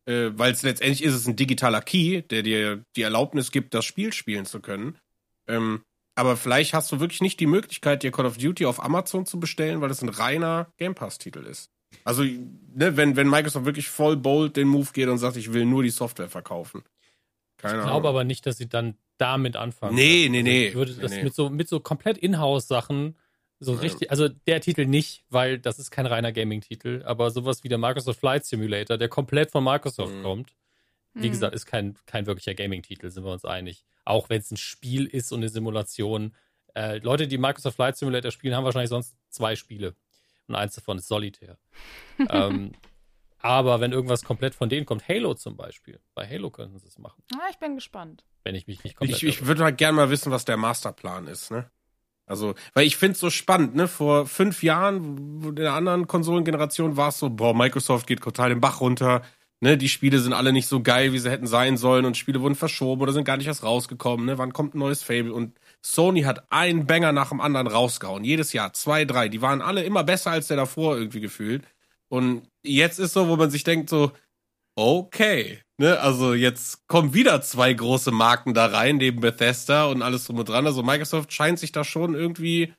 Äh, 0.08 0.32
Weil 0.34 0.54
es 0.54 0.64
letztendlich 0.64 1.04
ist 1.04 1.14
es 1.14 1.28
ein 1.28 1.36
digitaler 1.36 1.82
Key, 1.82 2.22
der 2.24 2.44
dir 2.44 2.84
die 2.96 3.02
Erlaubnis 3.02 3.52
gibt, 3.52 3.74
das 3.74 3.86
Spiel 3.86 4.14
spielen 4.14 4.46
zu 4.46 4.62
können. 4.62 4.98
Ähm, 5.48 5.84
aber 6.16 6.38
vielleicht 6.38 6.74
hast 6.74 6.92
du 6.92 7.00
wirklich 7.00 7.22
nicht 7.22 7.40
die 7.40 7.46
Möglichkeit, 7.46 8.04
dir 8.04 8.12
Call 8.12 8.26
of 8.26 8.38
Duty 8.38 8.66
auf 8.66 8.82
Amazon 8.84 9.26
zu 9.26 9.40
bestellen, 9.40 9.82
weil 9.82 9.92
es 9.92 10.02
ein 10.02 10.10
reiner 10.10 10.72
Game 10.78 10.96
Pass-Titel 10.96 11.40
ist. 11.46 11.70
Also, 12.04 12.24
ne, 12.24 12.96
wenn, 12.98 13.16
wenn 13.16 13.30
Microsoft 13.30 13.66
wirklich 13.66 13.90
voll 13.90 14.16
bold 14.16 14.56
den 14.58 14.68
Move 14.68 14.90
geht 14.94 15.08
und 15.10 15.18
sagt, 15.18 15.36
ich 15.38 15.52
will 15.54 15.66
nur 15.66 15.84
die 15.84 15.90
Software 15.90 16.30
verkaufen. 16.30 16.84
Keine 17.58 17.80
Ich 17.80 17.86
glaube 17.86 18.08
aber 18.08 18.24
nicht, 18.24 18.46
dass 18.46 18.58
sie 18.58 18.68
dann 18.70 18.96
damit 19.18 19.56
anfangen. 19.56 19.96
Nee, 19.96 20.30
werden. 20.30 20.32
nee, 20.32 20.40
Also 20.40 20.52
nee. 20.52 20.68
Ich 20.70 20.76
würde 20.76 20.94
das 20.96 21.12
Nee, 21.12 21.18
nee. 21.18 21.24
mit 21.26 21.36
so, 21.36 21.50
mit 21.50 21.68
so 21.70 21.80
komplett 21.80 22.18
Inhouse-Sachen 22.18 23.18
so 23.60 23.74
richtig, 23.74 24.12
also 24.12 24.28
der 24.28 24.60
Titel 24.62 24.86
nicht, 24.86 25.24
weil 25.30 25.58
das 25.58 25.80
ist 25.80 25.90
kein 25.90 26.06
reiner 26.06 26.32
Gaming-Titel, 26.34 27.04
aber 27.06 27.32
sowas 27.32 27.64
wie 27.64 27.70
der 27.70 27.78
Microsoft 27.78 28.20
Flight 28.20 28.46
Simulator, 28.46 28.98
der 28.98 29.08
komplett 29.08 29.52
von 29.52 29.64
Microsoft 29.64 30.14
Mhm. 30.18 30.24
kommt, 30.24 30.56
wie 31.14 31.28
Mhm. 31.28 31.32
gesagt, 31.32 31.56
ist 31.56 31.66
kein, 31.66 31.96
kein 32.06 32.26
wirklicher 32.26 32.54
Gaming-Titel, 32.54 33.10
sind 33.10 33.24
wir 33.24 33.32
uns 33.32 33.46
einig. 33.46 33.86
Auch 34.06 34.30
wenn 34.30 34.40
es 34.40 34.52
ein 34.52 34.58
Spiel 34.58 35.06
ist 35.06 35.32
und 35.32 35.40
eine 35.40 35.50
Simulation. 35.50 36.36
Äh, 36.76 37.00
Leute, 37.00 37.28
die 37.28 37.38
Microsoft 37.38 37.76
Flight 37.76 37.98
Simulator 37.98 38.32
spielen, 38.32 38.56
haben 38.56 38.64
wahrscheinlich 38.66 38.90
sonst 38.90 39.16
zwei 39.30 39.56
Spiele. 39.56 39.96
Und 40.48 40.56
eins 40.56 40.76
davon 40.76 40.98
ist 40.98 41.08
Solitär. 41.08 41.58
ähm, 42.30 42.74
aber 43.40 43.80
wenn 43.80 43.92
irgendwas 43.92 44.24
komplett 44.24 44.56
von 44.56 44.70
denen 44.70 44.86
kommt, 44.86 45.08
Halo 45.08 45.34
zum 45.36 45.56
Beispiel, 45.58 46.00
bei 46.14 46.28
Halo 46.28 46.50
könnten 46.50 46.80
sie 46.80 46.88
es 46.88 46.98
machen, 46.98 47.22
Ah, 47.36 47.48
ich 47.52 47.58
bin 47.58 47.76
gespannt. 47.76 48.24
wenn 48.44 48.56
ich 48.56 48.68
mich 48.68 48.84
nicht 48.84 48.96
komplett 48.96 49.18
Ich, 49.18 49.24
ich 49.24 49.46
würde 49.46 49.64
halt 49.64 49.78
gerne 49.78 49.96
mal 49.96 50.10
wissen, 50.10 50.32
was 50.32 50.46
der 50.46 50.58
Masterplan 50.58 51.28
ist, 51.28 51.52
ne? 51.52 51.70
Also, 52.28 52.56
weil 52.74 52.88
ich 52.88 52.98
finde 52.98 53.14
es 53.14 53.20
so 53.20 53.30
spannend, 53.30 53.76
ne? 53.76 53.88
Vor 53.88 54.26
fünf 54.26 54.64
Jahren, 54.64 55.44
in 55.44 55.56
der 55.58 55.74
anderen 55.74 56.08
Konsolengeneration 56.08 56.98
war 56.98 57.10
es 57.10 57.20
so, 57.20 57.30
boah, 57.30 57.54
Microsoft 57.54 58.08
geht 58.08 58.22
total 58.22 58.50
den 58.50 58.62
Bach 58.62 58.82
runter, 58.82 59.22
ne? 59.66 59.78
Die 59.78 59.90
Spiele 59.90 60.20
sind 60.20 60.34
alle 60.34 60.54
nicht 60.54 60.68
so 60.68 60.82
geil, 60.82 61.12
wie 61.12 61.20
sie 61.20 61.30
hätten 61.32 61.48
sein 61.48 61.76
sollen 61.78 62.06
und 62.06 62.18
Spiele 62.18 62.42
wurden 62.42 62.56
verschoben 62.56 63.02
oder 63.02 63.12
sind 63.14 63.26
gar 63.26 63.38
nicht 63.38 63.48
erst 63.48 63.64
rausgekommen, 63.64 64.26
ne? 64.26 64.38
Wann 64.38 64.54
kommt 64.54 64.76
ein 64.76 64.80
neues 64.80 65.04
Fable? 65.04 65.34
Und 65.34 65.58
Sony 65.82 66.22
hat 66.22 66.52
einen 66.52 66.86
Banger 66.88 67.12
nach 67.12 67.30
dem 67.30 67.42
anderen 67.42 67.68
rausgehauen. 67.68 68.24
Jedes 68.24 68.54
Jahr, 68.54 68.74
zwei, 68.74 69.06
drei. 69.06 69.28
Die 69.28 69.42
waren 69.42 69.62
alle 69.62 69.84
immer 69.84 70.04
besser 70.04 70.32
als 70.32 70.48
der 70.48 70.58
davor 70.58 70.98
irgendwie 70.98 71.20
gefühlt. 71.20 71.64
Und 72.10 72.44
jetzt 72.64 73.00
ist 73.00 73.14
so, 73.14 73.28
wo 73.28 73.36
man 73.36 73.50
sich 73.52 73.64
denkt 73.64 73.90
so, 73.90 74.12
okay, 74.76 75.62
ne, 75.78 76.00
also 76.00 76.34
jetzt 76.34 76.88
kommen 76.88 77.14
wieder 77.14 77.42
zwei 77.42 77.74
große 77.74 78.12
Marken 78.12 78.54
da 78.54 78.68
rein, 78.68 78.98
neben 78.98 79.22
Bethesda 79.22 79.86
und 79.86 80.02
alles 80.02 80.26
drum 80.26 80.40
und 80.40 80.50
dran. 80.50 80.68
Also 80.68 80.84
Microsoft 80.84 81.34
scheint 81.34 81.60
sich 81.60 81.72
da 81.72 81.84
schon 81.84 82.14
irgendwie, 82.16 82.74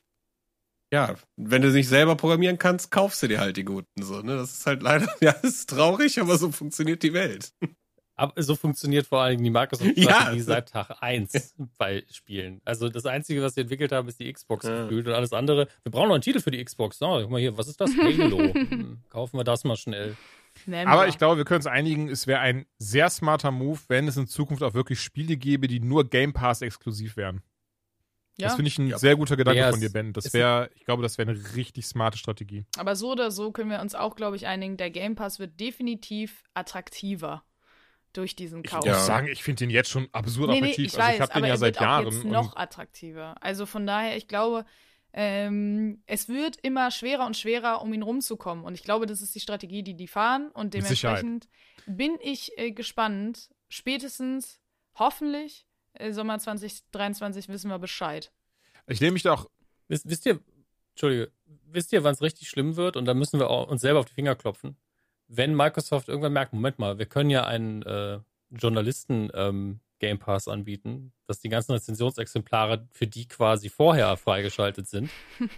ja, 0.91 1.15
wenn 1.35 1.61
du 1.61 1.69
nicht 1.71 1.87
selber 1.89 2.15
programmieren 2.15 2.57
kannst, 2.57 2.91
kaufst 2.91 3.21
du 3.23 3.27
dir 3.27 3.39
halt 3.39 3.57
die 3.57 3.65
guten, 3.65 4.01
so, 4.01 4.21
ne, 4.21 4.35
das 4.37 4.53
ist 4.59 4.65
halt 4.65 4.81
leider, 4.83 5.07
ja, 5.21 5.31
ist 5.31 5.69
traurig, 5.69 6.19
aber 6.21 6.37
so 6.37 6.51
funktioniert 6.51 7.03
die 7.03 7.13
Welt. 7.13 7.51
Aber 8.19 8.41
so 8.41 8.55
funktioniert 8.55 9.05
vor 9.05 9.21
allen 9.21 9.37
Dingen 9.37 9.53
die 9.53 9.55
Ja. 9.55 9.61
Microsoft-Strategie 9.61 10.39
seit 10.41 10.69
Tag 10.69 10.95
1 11.01 11.55
bei 11.77 12.03
Spielen. 12.09 12.61
Also 12.65 12.89
das 12.89 13.05
Einzige, 13.05 13.43
was 13.43 13.53
sie 13.53 13.61
entwickelt 13.61 13.91
haben, 13.91 14.07
ist 14.07 14.19
die 14.19 14.31
Xbox 14.33 14.65
Ja. 14.65 14.83
gefühlt 14.83 15.05
und 15.07 15.13
alles 15.13 15.33
andere. 15.33 15.67
Wir 15.83 15.91
brauchen 15.91 16.07
noch 16.07 16.15
einen 16.15 16.23
Titel 16.23 16.39
für 16.39 16.49
die 16.49 16.63
Xbox. 16.63 16.99
Oh, 17.01 17.21
guck 17.21 17.29
mal 17.29 17.39
hier, 17.39 17.55
was 17.59 17.67
ist 17.67 17.79
das? 17.79 17.91
Halo. 17.95 18.39
Hm, 18.55 19.03
kaufen 19.09 19.37
wir 19.37 19.43
das 19.43 19.63
mal 19.65 19.75
schnell. 19.75 20.15
Nennen 20.65 20.87
Aber 20.89 21.03
wir. 21.03 21.09
ich 21.09 21.19
glaube, 21.19 21.37
wir 21.37 21.45
können 21.45 21.57
uns 21.57 21.67
einigen, 21.67 22.09
es 22.09 22.25
wäre 22.25 22.39
ein 22.39 22.65
sehr 22.79 23.11
smarter 23.11 23.51
Move, 23.51 23.79
wenn 23.87 24.07
es 24.07 24.17
in 24.17 24.25
Zukunft 24.25 24.63
auch 24.63 24.73
wirklich 24.73 24.99
Spiele 24.99 25.37
gäbe, 25.37 25.67
die 25.67 25.79
nur 25.79 26.09
Game 26.09 26.33
Pass 26.33 26.63
exklusiv 26.63 27.17
wären. 27.17 27.43
Ja, 28.37 28.47
Das 28.47 28.55
finde 28.55 28.69
ich 28.69 28.77
ein 28.77 28.87
Ja. 28.87 28.97
sehr 28.97 29.15
guter 29.15 29.35
Gedanke 29.35 29.59
Ja, 29.59 29.71
von 29.71 29.79
dir, 29.79 29.89
Ben. 29.91 30.13
Das 30.13 30.33
wäre, 30.33 30.69
ich 30.75 30.85
glaube, 30.85 31.03
das 31.03 31.17
wäre 31.17 31.31
eine 31.31 31.55
richtig 31.55 31.85
smarte 31.85 32.17
Strategie. 32.17 32.65
aber 32.77 32.95
so 32.95 33.11
oder 33.11 33.31
so 33.31 33.51
können 33.51 33.69
wir 33.69 33.81
uns 33.81 33.95
auch, 33.95 34.15
glaube 34.15 34.35
ich, 34.35 34.47
einigen, 34.47 34.77
der 34.77 34.89
Game 34.91 35.15
Pass 35.15 35.39
wird 35.39 35.59
definitiv 35.59 36.43
attraktiver 36.53 37.43
durch 38.13 38.35
diesen 38.35 38.63
Kauf. 38.63 38.79
Ich 38.81 38.85
Ja. 38.85 38.93
muss 38.93 39.05
sagen, 39.05 39.27
ich 39.27 39.43
finde 39.43 39.59
den 39.59 39.69
jetzt 39.69 39.89
schon 39.89 40.07
absurd 40.11 40.49
Nee, 40.49 40.61
nee, 40.61 40.67
attraktiv. 40.67 40.85
ich 40.87 40.93
also 40.93 41.07
weiß, 41.07 41.15
ich 41.15 41.21
habe 41.21 41.31
den 41.33 41.37
aber 41.37 41.47
ja 41.47 41.53
er 41.53 41.57
seit 41.57 41.75
Jahren. 41.79 42.05
jetzt 42.05 42.23
noch 42.23 42.55
attraktiver. 42.55 43.35
Also 43.41 43.65
von 43.65 43.85
daher, 43.85 44.17
ich 44.17 44.27
glaube, 44.27 44.65
ähm, 45.13 46.01
es 46.05 46.27
wird 46.29 46.57
immer 46.61 46.89
schwerer 46.91 47.25
und 47.25 47.37
schwerer, 47.37 47.81
um 47.81 47.93
ihn 47.93 48.01
rumzukommen. 48.03 48.63
Und 48.65 48.73
ich 48.75 48.83
glaube, 48.83 49.05
das 49.07 49.21
ist 49.21 49.35
die 49.35 49.39
Strategie, 49.39 49.83
die 49.83 49.95
die 49.95 50.07
fahren. 50.07 50.49
Und 50.51 50.73
dementsprechend 50.73 51.47
bin 51.85 52.17
ich 52.21 52.51
äh, 52.57 52.71
gespannt. 52.71 53.49
Spätestens, 53.69 54.59
hoffentlich, 54.95 55.66
Sommer 56.11 56.39
2023 56.39 57.49
wissen 57.49 57.69
wir 57.69 57.79
Bescheid. 57.79 58.31
ich 58.87 59.01
nehme 59.01 59.13
mich 59.13 59.23
da 59.23 59.33
auch. 59.33 59.49
Wisst, 59.87 60.09
wisst 60.09 60.25
ihr, 60.25 60.39
Entschuldige, 60.91 61.31
wisst 61.65 61.93
ihr, 61.93 62.03
wann 62.03 62.13
es 62.13 62.21
richtig 62.21 62.49
schlimm 62.49 62.75
wird? 62.75 62.97
Und 62.97 63.05
da 63.05 63.13
müssen 63.13 63.39
wir 63.39 63.49
auch 63.49 63.67
uns 63.67 63.81
selber 63.81 63.99
auf 63.99 64.05
die 64.05 64.13
Finger 64.13 64.35
klopfen. 64.35 64.77
Wenn 65.27 65.55
Microsoft 65.55 66.09
irgendwann 66.09 66.33
merkt, 66.33 66.53
Moment 66.53 66.79
mal, 66.79 66.97
wir 66.97 67.05
können 67.05 67.29
ja 67.29 67.45
einen 67.45 67.83
äh, 67.83 68.19
Journalisten 68.49 69.29
ähm, 69.33 69.79
Game 69.99 70.19
Pass 70.19 70.47
anbieten, 70.47 71.11
dass 71.27 71.39
die 71.39 71.49
ganzen 71.49 71.71
Rezensionsexemplare 71.73 72.87
für 72.91 73.07
die 73.07 73.27
quasi 73.27 73.69
vorher 73.69 74.15
freigeschaltet 74.17 74.87
sind. 74.87 75.09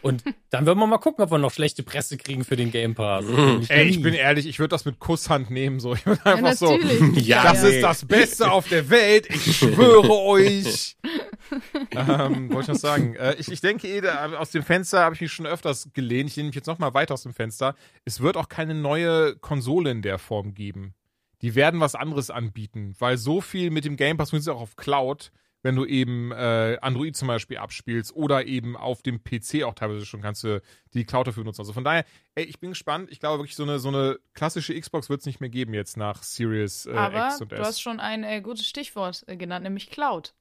Und 0.01 0.23
dann 0.49 0.65
werden 0.65 0.79
wir 0.79 0.87
mal 0.87 0.97
gucken, 0.97 1.23
ob 1.23 1.31
wir 1.31 1.37
noch 1.37 1.51
schlechte 1.51 1.83
Presse 1.83 2.17
kriegen 2.17 2.43
für 2.43 2.55
den 2.55 2.71
Game 2.71 2.95
Pass. 2.95 3.25
Nämlich 3.25 3.69
Ey, 3.69 3.87
ich 3.87 4.01
bin 4.01 4.13
ehrlich, 4.13 4.47
ich 4.47 4.59
würde 4.59 4.69
das 4.69 4.85
mit 4.85 4.99
Kusshand 4.99 5.49
nehmen. 5.49 5.79
So. 5.79 5.93
Ich 5.93 6.05
würde 6.05 6.25
einfach 6.25 6.53
so. 6.53 6.75
natürlich. 6.77 7.25
Ja, 7.27 7.43
Das 7.43 7.61
Ja. 7.63 7.69
ist 7.69 7.81
das 7.81 8.05
Beste 8.05 8.51
auf 8.51 8.67
der 8.69 8.89
Welt. 8.89 9.27
Ich 9.29 9.57
schwöre 9.57 10.11
euch. 10.11 10.95
ähm, 11.91 12.49
wollte 12.51 12.61
ich 12.61 12.67
noch 12.67 12.75
sagen. 12.75 13.15
Äh, 13.15 13.35
ich, 13.39 13.51
ich 13.51 13.61
denke, 13.61 13.87
eh, 13.87 14.01
da, 14.01 14.33
aus 14.37 14.51
dem 14.51 14.63
Fenster 14.63 15.01
habe 15.01 15.15
ich 15.15 15.21
mich 15.21 15.31
schon 15.31 15.45
öfters 15.45 15.89
gelehnt. 15.93 16.29
Ich 16.29 16.35
lehne 16.35 16.47
mich 16.47 16.55
jetzt 16.55 16.67
noch 16.67 16.79
mal 16.79 16.93
weiter 16.93 17.13
aus 17.13 17.23
dem 17.23 17.33
Fenster. 17.33 17.75
Es 18.05 18.21
wird 18.21 18.37
auch 18.37 18.49
keine 18.49 18.73
neue 18.75 19.35
Konsole 19.37 19.91
in 19.91 20.01
der 20.01 20.17
Form 20.19 20.53
geben. 20.53 20.93
Die 21.41 21.55
werden 21.55 21.79
was 21.79 21.95
anderes 21.95 22.29
anbieten, 22.29 22.95
weil 22.99 23.17
so 23.17 23.41
viel 23.41 23.71
mit 23.71 23.85
dem 23.85 23.95
Game 23.95 24.17
Pass 24.17 24.31
funktioniert 24.31 24.57
auch 24.57 24.63
auf 24.63 24.75
Cloud, 24.75 25.31
wenn 25.61 25.75
du 25.75 25.85
eben 25.85 26.31
äh, 26.31 26.77
Android 26.81 27.15
zum 27.15 27.27
Beispiel 27.27 27.57
abspielst 27.57 28.15
oder 28.15 28.45
eben 28.45 28.77
auf 28.77 29.01
dem 29.01 29.23
PC 29.23 29.63
auch 29.63 29.73
teilweise 29.73 30.05
schon 30.05 30.21
kannst 30.21 30.43
du 30.43 30.61
die 30.93 31.05
Cloud 31.05 31.27
dafür 31.27 31.43
nutzen. 31.43 31.61
Also 31.61 31.73
von 31.73 31.83
daher, 31.83 32.05
ey, 32.35 32.45
ich 32.45 32.59
bin 32.59 32.71
gespannt. 32.71 33.09
Ich 33.11 33.19
glaube 33.19 33.39
wirklich, 33.39 33.55
so 33.55 33.63
eine, 33.63 33.79
so 33.79 33.89
eine 33.89 34.19
klassische 34.33 34.79
Xbox 34.79 35.09
wird 35.09 35.19
es 35.21 35.25
nicht 35.25 35.41
mehr 35.41 35.49
geben 35.49 35.73
jetzt 35.73 35.97
nach 35.97 36.23
Series 36.23 36.85
äh, 36.85 36.93
Aber 36.93 37.27
X 37.27 37.41
und 37.41 37.51
du 37.51 37.55
S. 37.57 37.67
hast 37.67 37.81
schon 37.81 37.99
ein 37.99 38.23
äh, 38.23 38.41
gutes 38.41 38.67
Stichwort 38.67 39.23
äh, 39.27 39.35
genannt, 39.35 39.63
nämlich 39.63 39.89
Cloud. 39.89 40.33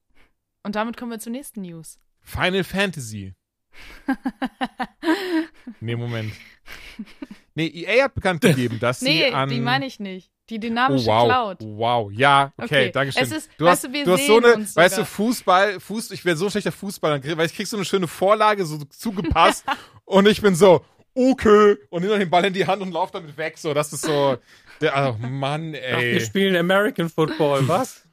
Und 0.63 0.75
damit 0.75 0.97
kommen 0.97 1.11
wir 1.11 1.19
zur 1.19 1.31
nächsten 1.31 1.61
News. 1.61 1.99
Final 2.21 2.63
Fantasy. 2.63 3.33
nee, 5.79 5.95
Moment. 5.95 6.33
Nee, 7.55 7.67
EA 7.67 8.05
hat 8.05 8.15
bekannt 8.15 8.41
gegeben, 8.41 8.79
dass 8.79 9.01
nee, 9.01 9.25
sie 9.27 9.33
an. 9.33 9.49
die 9.49 9.59
meine 9.59 9.85
ich 9.85 9.99
nicht. 9.99 10.31
Die 10.49 10.55
Oh, 10.55 10.59
dynamische 10.59 11.05
wow. 11.07 11.25
Cloud. 11.25 11.57
Wow, 11.61 12.11
ja, 12.11 12.51
okay, 12.57 12.65
Okay, 12.65 12.91
danke 12.91 13.13
schön. 13.13 13.23
es 13.23 13.31
ist- 13.31 13.49
du 13.57 13.65
weißt 13.65 13.83
hast, 13.83 13.83
du, 13.89 13.93
wir 13.93 14.05
du 14.05 14.13
hast 14.13 14.25
so 14.27 14.37
eine, 14.37 14.65
weißt 14.75 14.97
du. 14.97 15.05
Fußball, 15.05 15.79
Fuß, 15.79 16.11
ich 16.11 16.25
werde 16.25 16.37
so 16.37 16.45
ein 16.45 16.51
schlechter 16.51 16.71
Fußballer, 16.71 17.21
weil 17.37 17.45
ich 17.45 17.55
krieg 17.55 17.67
so 17.67 17.77
eine 17.77 17.85
schöne 17.85 18.07
Vorlage 18.07 18.65
so 18.65 18.77
zugepasst 18.85 19.63
und 20.05 20.27
ich 20.27 20.41
bin 20.41 20.55
so, 20.55 20.83
okay, 21.15 21.75
und 21.89 22.01
nehme 22.01 22.11
dann 22.11 22.19
den 22.19 22.29
Ball 22.29 22.45
in 22.45 22.53
die 22.53 22.65
Hand 22.65 22.81
und 22.81 22.91
laufe 22.91 23.13
damit 23.13 23.37
weg, 23.37 23.57
so, 23.57 23.73
das 23.73 23.93
ist 23.93 24.01
so, 24.03 24.37
der, 24.81 25.15
oh 25.21 25.27
Mann, 25.27 25.75
Ach, 25.75 25.99
wir 25.99 26.13
ey. 26.13 26.21
spielen 26.21 26.55
American 26.55 27.09
Football, 27.09 27.67
was? 27.67 28.05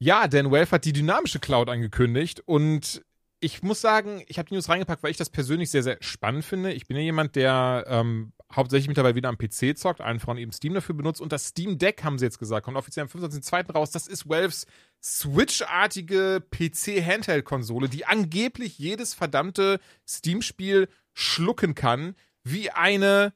Ja, 0.00 0.26
Dan 0.28 0.50
Welf 0.50 0.72
hat 0.72 0.84
die 0.84 0.92
dynamische 0.92 1.38
Cloud 1.38 1.68
angekündigt 1.70 2.42
und 2.44 3.02
ich 3.40 3.62
muss 3.62 3.80
sagen, 3.80 4.24
ich 4.26 4.38
habe 4.38 4.48
die 4.48 4.54
News 4.54 4.68
reingepackt, 4.68 5.02
weil 5.02 5.10
ich 5.10 5.16
das 5.16 5.30
persönlich 5.30 5.70
sehr, 5.70 5.82
sehr 5.82 5.98
spannend 6.00 6.44
finde. 6.44 6.72
Ich 6.72 6.86
bin 6.86 6.96
ja 6.96 7.02
jemand, 7.02 7.36
der 7.36 7.84
ähm, 7.88 8.32
hauptsächlich 8.52 8.88
mittlerweile 8.88 9.14
wieder 9.14 9.28
am 9.28 9.38
PC 9.38 9.76
zockt, 9.76 10.00
allen 10.00 10.20
voran 10.20 10.38
eben 10.38 10.52
Steam 10.52 10.74
dafür 10.74 10.94
benutzt. 10.94 11.20
Und 11.20 11.32
das 11.32 11.48
Steam 11.48 11.78
Deck, 11.78 12.04
haben 12.04 12.18
sie 12.18 12.24
jetzt 12.24 12.38
gesagt, 12.38 12.64
kommt 12.64 12.76
offiziell 12.76 13.04
am 13.04 13.08
25.02. 13.10 13.72
raus. 13.72 13.90
Das 13.90 14.06
ist 14.06 14.28
Valves 14.28 14.66
Switch-artige 15.02 16.42
PC-Handheld-Konsole, 16.50 17.88
die 17.88 18.06
angeblich 18.06 18.78
jedes 18.78 19.12
verdammte 19.14 19.80
Steam-Spiel 20.08 20.88
schlucken 21.12 21.74
kann, 21.74 22.14
wie 22.42 22.70
eine 22.70 23.34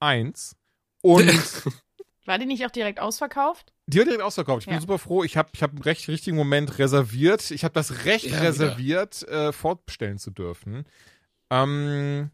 Eins. 0.00 0.56
Und 1.02 1.28
War 2.26 2.38
die 2.38 2.46
nicht 2.46 2.64
auch 2.66 2.70
direkt 2.70 3.00
ausverkauft? 3.00 3.72
Die 3.88 3.98
wird 3.98 4.08
direkt 4.08 4.22
ausverkauft. 4.22 4.60
Ich 4.62 4.66
bin 4.66 4.74
Ja. 4.74 4.80
super 4.80 4.98
froh. 4.98 5.24
Ich 5.24 5.36
habe 5.36 5.48
ich 5.52 5.62
hab 5.62 5.70
einen 5.70 5.82
recht 5.82 6.06
richtigen 6.08 6.36
Moment 6.36 6.78
reserviert. 6.78 7.50
Ich 7.50 7.64
habe 7.64 7.74
das 7.74 8.04
Recht 8.04 8.26
Ja, 8.26 8.40
reserviert, 8.40 9.26
äh, 9.28 9.50
fortbestellen 9.52 10.18
zu 10.18 10.30
dürfen. 10.30 10.84
Ähm, 11.50 12.30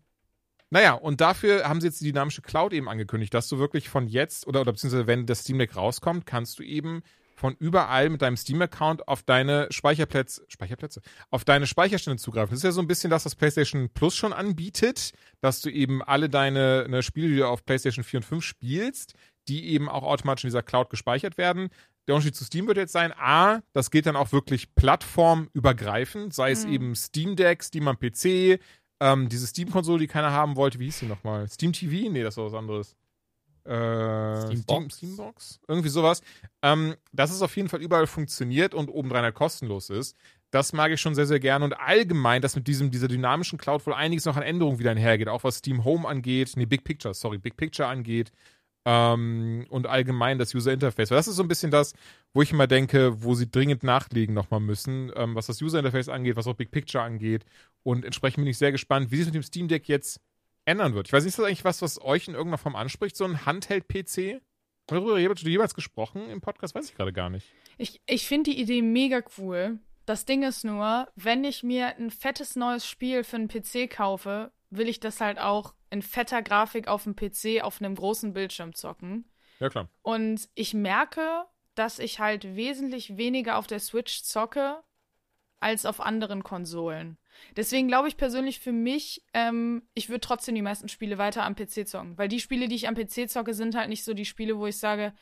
naja, 0.70 0.94
und 0.94 1.20
dafür 1.20 1.68
haben 1.68 1.80
sie 1.80 1.86
jetzt 1.86 2.00
die 2.00 2.06
dynamische 2.06 2.42
Cloud 2.42 2.72
eben 2.72 2.88
angekündigt, 2.88 3.32
dass 3.32 3.48
du 3.48 3.58
wirklich 3.58 3.88
von 3.88 4.08
jetzt 4.08 4.46
oder, 4.46 4.60
oder 4.60 4.72
beziehungsweise 4.72 5.06
wenn 5.06 5.26
das 5.26 5.40
Steam 5.40 5.58
Deck 5.58 5.76
rauskommt, 5.76 6.26
kannst 6.26 6.58
du 6.58 6.64
eben 6.64 7.02
von 7.36 7.54
überall 7.58 8.10
mit 8.10 8.22
deinem 8.22 8.36
Steam-Account 8.36 9.08
auf 9.08 9.22
deine 9.22 9.66
Speicherplätze, 9.70 10.44
Speicherplätze, 10.48 11.00
auf 11.30 11.44
deine 11.44 11.66
Speicherstände 11.66 12.20
zugreifen. 12.20 12.50
Das 12.50 12.58
ist 12.60 12.64
ja 12.64 12.70
so 12.72 12.80
ein 12.80 12.86
bisschen 12.86 13.10
das, 13.10 13.24
was 13.24 13.34
PlayStation 13.34 13.90
Plus 13.90 14.14
schon 14.16 14.32
anbietet, 14.32 15.12
dass 15.40 15.60
du 15.60 15.68
eben 15.68 16.00
alle 16.02 16.28
deine 16.28 16.86
ne, 16.88 17.02
Spiele, 17.02 17.28
die 17.28 17.36
du 17.36 17.48
auf 17.48 17.64
PlayStation 17.64 18.04
4 18.04 18.18
und 18.18 18.24
5 18.24 18.44
spielst, 18.44 19.14
die 19.48 19.68
eben 19.68 19.88
auch 19.88 20.02
automatisch 20.02 20.44
in 20.44 20.48
dieser 20.48 20.62
Cloud 20.62 20.90
gespeichert 20.90 21.38
werden. 21.38 21.68
Der 22.06 22.14
Unterschied 22.14 22.36
zu 22.36 22.44
Steam 22.44 22.66
wird 22.66 22.76
jetzt 22.76 22.92
sein, 22.92 23.12
A, 23.18 23.60
das 23.72 23.90
geht 23.90 24.06
dann 24.06 24.16
auch 24.16 24.32
wirklich 24.32 24.74
plattformübergreifend, 24.74 26.34
sei 26.34 26.50
es 26.50 26.66
Mhm. 26.66 26.72
eben 26.72 26.94
Steam 26.96 27.36
Deck, 27.36 27.62
Steam 27.62 27.88
am 27.88 27.96
PC, 27.98 28.58
ähm, 29.00 29.28
diese 29.28 29.46
Steam-Konsole, 29.46 29.98
die 30.00 30.06
keiner 30.06 30.30
haben 30.30 30.56
wollte, 30.56 30.78
wie 30.78 30.84
hieß 30.86 31.00
die 31.00 31.06
nochmal? 31.06 31.48
Steam 31.48 31.72
TV? 31.72 32.10
Nee, 32.10 32.22
das 32.22 32.36
war 32.36 32.46
was 32.46 32.54
anderes. 32.54 32.94
Äh, 33.64 34.42
Steam, 34.42 34.62
Steambox? 34.62 34.96
Steambox? 34.96 35.60
Irgendwie 35.66 35.88
sowas. 35.88 36.20
Ähm, 36.62 36.94
dass 37.12 37.30
es 37.32 37.40
auf 37.42 37.56
jeden 37.56 37.68
Fall 37.68 37.80
überall 37.80 38.06
funktioniert 38.06 38.74
und 38.74 38.88
obendrein 38.88 39.24
halt 39.24 39.34
kostenlos 39.34 39.88
ist. 39.90 40.16
Das 40.50 40.72
mag 40.72 40.92
ich 40.92 41.00
schon 41.00 41.14
sehr, 41.14 41.26
sehr 41.26 41.40
gerne. 41.40 41.64
Und 41.64 41.72
allgemein, 41.72 42.42
dass 42.42 42.54
mit 42.54 42.68
diesem, 42.68 42.90
dieser 42.90 43.08
dynamischen 43.08 43.58
Cloud 43.58 43.84
wohl 43.86 43.94
einiges 43.94 44.26
noch 44.26 44.36
an 44.36 44.42
Änderungen 44.42 44.78
wieder 44.78 44.90
einhergeht. 44.92 45.28
Auch 45.28 45.44
was 45.44 45.56
Steam 45.56 45.82
Home 45.84 46.06
angeht, 46.06 46.52
nee, 46.56 46.66
Big 46.66 46.84
Picture, 46.84 47.14
sorry, 47.14 47.38
Big 47.38 47.56
Picture 47.56 47.88
angeht. 47.88 48.30
Ähm, 48.86 49.66
und 49.70 49.86
allgemein 49.86 50.38
das 50.38 50.54
User 50.54 50.72
Interface. 50.72 51.10
Weil 51.10 51.16
das 51.16 51.28
ist 51.28 51.36
so 51.36 51.42
ein 51.42 51.48
bisschen 51.48 51.70
das, 51.70 51.94
wo 52.34 52.42
ich 52.42 52.52
immer 52.52 52.66
denke, 52.66 53.22
wo 53.22 53.34
sie 53.34 53.50
dringend 53.50 53.82
nachlegen 53.82 54.34
nochmal 54.34 54.60
müssen, 54.60 55.10
ähm, 55.16 55.34
was 55.34 55.46
das 55.46 55.62
User 55.62 55.78
Interface 55.78 56.08
angeht, 56.08 56.36
was 56.36 56.46
auch 56.46 56.54
Big 56.54 56.70
Picture 56.70 57.02
angeht. 57.02 57.44
Und 57.82 58.04
entsprechend 58.04 58.38
bin 58.44 58.46
ich 58.46 58.58
sehr 58.58 58.72
gespannt, 58.72 59.10
wie 59.10 59.16
sich 59.16 59.26
mit 59.26 59.34
dem 59.34 59.42
Steam 59.42 59.68
Deck 59.68 59.88
jetzt 59.88 60.20
ändern 60.66 60.94
wird. 60.94 61.08
Ich 61.08 61.12
weiß 61.12 61.24
nicht, 61.24 61.30
ist 61.30 61.38
das 61.38 61.46
eigentlich 61.46 61.64
was, 61.64 61.82
was 61.82 62.00
euch 62.00 62.28
in 62.28 62.34
irgendeiner 62.34 62.58
Form 62.58 62.76
anspricht, 62.76 63.16
so 63.16 63.24
ein 63.24 63.46
Handheld-PC? 63.46 64.40
Darüber 64.86 65.20
habt 65.22 65.42
ihr 65.42 65.50
jemals 65.50 65.74
gesprochen 65.74 66.28
im 66.28 66.40
Podcast? 66.40 66.74
Weiß 66.74 66.88
ich 66.88 66.94
gerade 66.94 67.12
gar 67.12 67.30
nicht. 67.30 67.46
Ich, 67.78 68.02
ich 68.06 68.26
finde 68.26 68.50
die 68.50 68.60
Idee 68.60 68.82
mega 68.82 69.22
cool. 69.38 69.78
Das 70.06 70.26
Ding 70.26 70.42
ist 70.42 70.64
nur, 70.64 71.08
wenn 71.16 71.44
ich 71.44 71.62
mir 71.62 71.96
ein 71.96 72.10
fettes 72.10 72.56
neues 72.56 72.86
Spiel 72.86 73.24
für 73.24 73.36
einen 73.36 73.48
PC 73.48 73.90
kaufe, 73.90 74.52
will 74.70 74.88
ich 74.88 75.00
das 75.00 75.20
halt 75.20 75.38
auch 75.38 75.74
in 75.94 76.02
fetter 76.02 76.42
Grafik 76.42 76.88
auf 76.88 77.04
dem 77.04 77.16
PC 77.16 77.62
auf 77.62 77.80
einem 77.80 77.94
großen 77.94 78.32
Bildschirm 78.32 78.74
zocken. 78.74 79.24
Ja, 79.60 79.68
klar. 79.70 79.88
Und 80.02 80.48
ich 80.54 80.74
merke, 80.74 81.44
dass 81.74 82.00
ich 82.00 82.18
halt 82.18 82.56
wesentlich 82.56 83.16
weniger 83.16 83.56
auf 83.56 83.66
der 83.66 83.78
Switch 83.78 84.22
zocke 84.22 84.82
als 85.60 85.86
auf 85.86 86.00
anderen 86.00 86.42
Konsolen. 86.42 87.16
Deswegen 87.56 87.88
glaube 87.88 88.08
ich 88.08 88.16
persönlich 88.16 88.60
für 88.60 88.72
mich, 88.72 89.24
ähm, 89.32 89.82
ich 89.94 90.08
würde 90.08 90.20
trotzdem 90.20 90.54
die 90.54 90.62
meisten 90.62 90.88
Spiele 90.88 91.16
weiter 91.16 91.44
am 91.44 91.54
PC 91.54 91.86
zocken. 91.86 92.18
Weil 92.18 92.28
die 92.28 92.40
Spiele, 92.40 92.68
die 92.68 92.74
ich 92.74 92.88
am 92.88 92.96
PC 92.96 93.30
zocke, 93.30 93.54
sind 93.54 93.76
halt 93.76 93.88
nicht 93.88 94.04
so 94.04 94.14
die 94.14 94.24
Spiele, 94.24 94.58
wo 94.58 94.66
ich 94.66 94.78
sage, 94.78 95.14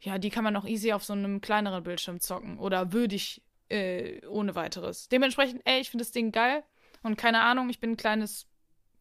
ja, 0.00 0.18
die 0.18 0.30
kann 0.30 0.44
man 0.44 0.54
noch 0.54 0.66
easy 0.66 0.92
auf 0.92 1.04
so 1.04 1.12
einem 1.12 1.40
kleineren 1.40 1.82
Bildschirm 1.82 2.20
zocken. 2.20 2.58
Oder 2.58 2.92
würde 2.92 3.16
ich 3.16 3.42
äh, 3.68 4.24
ohne 4.26 4.54
weiteres. 4.54 5.08
Dementsprechend, 5.08 5.62
ey, 5.64 5.80
ich 5.80 5.90
finde 5.90 6.04
das 6.04 6.12
Ding 6.12 6.30
geil. 6.30 6.62
Und 7.02 7.16
keine 7.16 7.40
Ahnung, 7.42 7.68
ich 7.70 7.80
bin 7.80 7.92
ein 7.92 7.96
kleines 7.96 8.46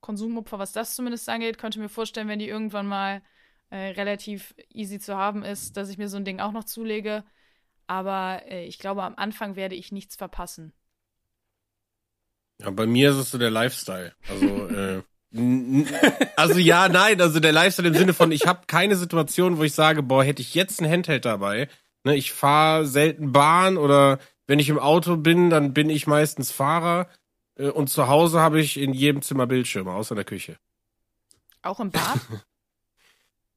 Konsumopfer, 0.01 0.59
was 0.59 0.73
das 0.73 0.95
zumindest 0.95 1.29
angeht. 1.29 1.57
Könnte 1.57 1.79
mir 1.79 1.89
vorstellen, 1.89 2.27
wenn 2.27 2.39
die 2.39 2.49
irgendwann 2.49 2.87
mal 2.87 3.21
äh, 3.69 3.77
relativ 3.91 4.53
easy 4.73 4.99
zu 4.99 5.15
haben 5.15 5.43
ist, 5.43 5.77
dass 5.77 5.89
ich 5.89 5.97
mir 5.97 6.09
so 6.09 6.17
ein 6.17 6.25
Ding 6.25 6.39
auch 6.39 6.51
noch 6.51 6.65
zulege. 6.65 7.23
Aber 7.87 8.41
äh, 8.47 8.65
ich 8.65 8.79
glaube, 8.79 9.03
am 9.03 9.15
Anfang 9.15 9.55
werde 9.55 9.75
ich 9.75 9.91
nichts 9.91 10.15
verpassen. 10.15 10.73
Ja, 12.61 12.69
bei 12.69 12.85
mir 12.85 13.11
ist 13.11 13.17
es 13.17 13.31
so 13.31 13.37
der 13.37 13.49
Lifestyle. 13.49 14.13
Also, 14.29 14.67
äh, 14.67 15.01
also 16.35 16.59
ja, 16.59 16.89
nein, 16.89 17.21
also 17.21 17.39
der 17.39 17.53
Lifestyle 17.53 17.87
im 17.87 17.93
Sinne 17.93 18.13
von, 18.13 18.31
ich 18.31 18.45
habe 18.45 18.67
keine 18.67 18.95
Situation, 18.95 19.57
wo 19.57 19.63
ich 19.63 19.73
sage, 19.73 20.03
boah, 20.03 20.23
hätte 20.23 20.41
ich 20.41 20.53
jetzt 20.53 20.81
ein 20.81 20.89
Handheld 20.89 21.25
dabei. 21.25 21.69
Ne, 22.03 22.15
ich 22.15 22.33
fahre 22.33 22.85
selten 22.85 23.31
Bahn 23.31 23.77
oder 23.77 24.19
wenn 24.47 24.59
ich 24.59 24.69
im 24.69 24.79
Auto 24.79 25.17
bin, 25.17 25.49
dann 25.49 25.73
bin 25.73 25.89
ich 25.89 26.07
meistens 26.07 26.51
Fahrer. 26.51 27.07
Äh, 27.61 27.69
und 27.69 27.89
zu 27.89 28.07
Hause 28.07 28.39
habe 28.39 28.59
ich 28.59 28.77
in 28.77 28.93
jedem 28.93 29.21
Zimmer 29.21 29.47
Bildschirme, 29.47 29.93
außer 29.93 30.13
in 30.13 30.17
der 30.17 30.25
Küche. 30.25 30.57
Auch 31.61 31.79
im 31.79 31.91
Bad? 31.91 32.19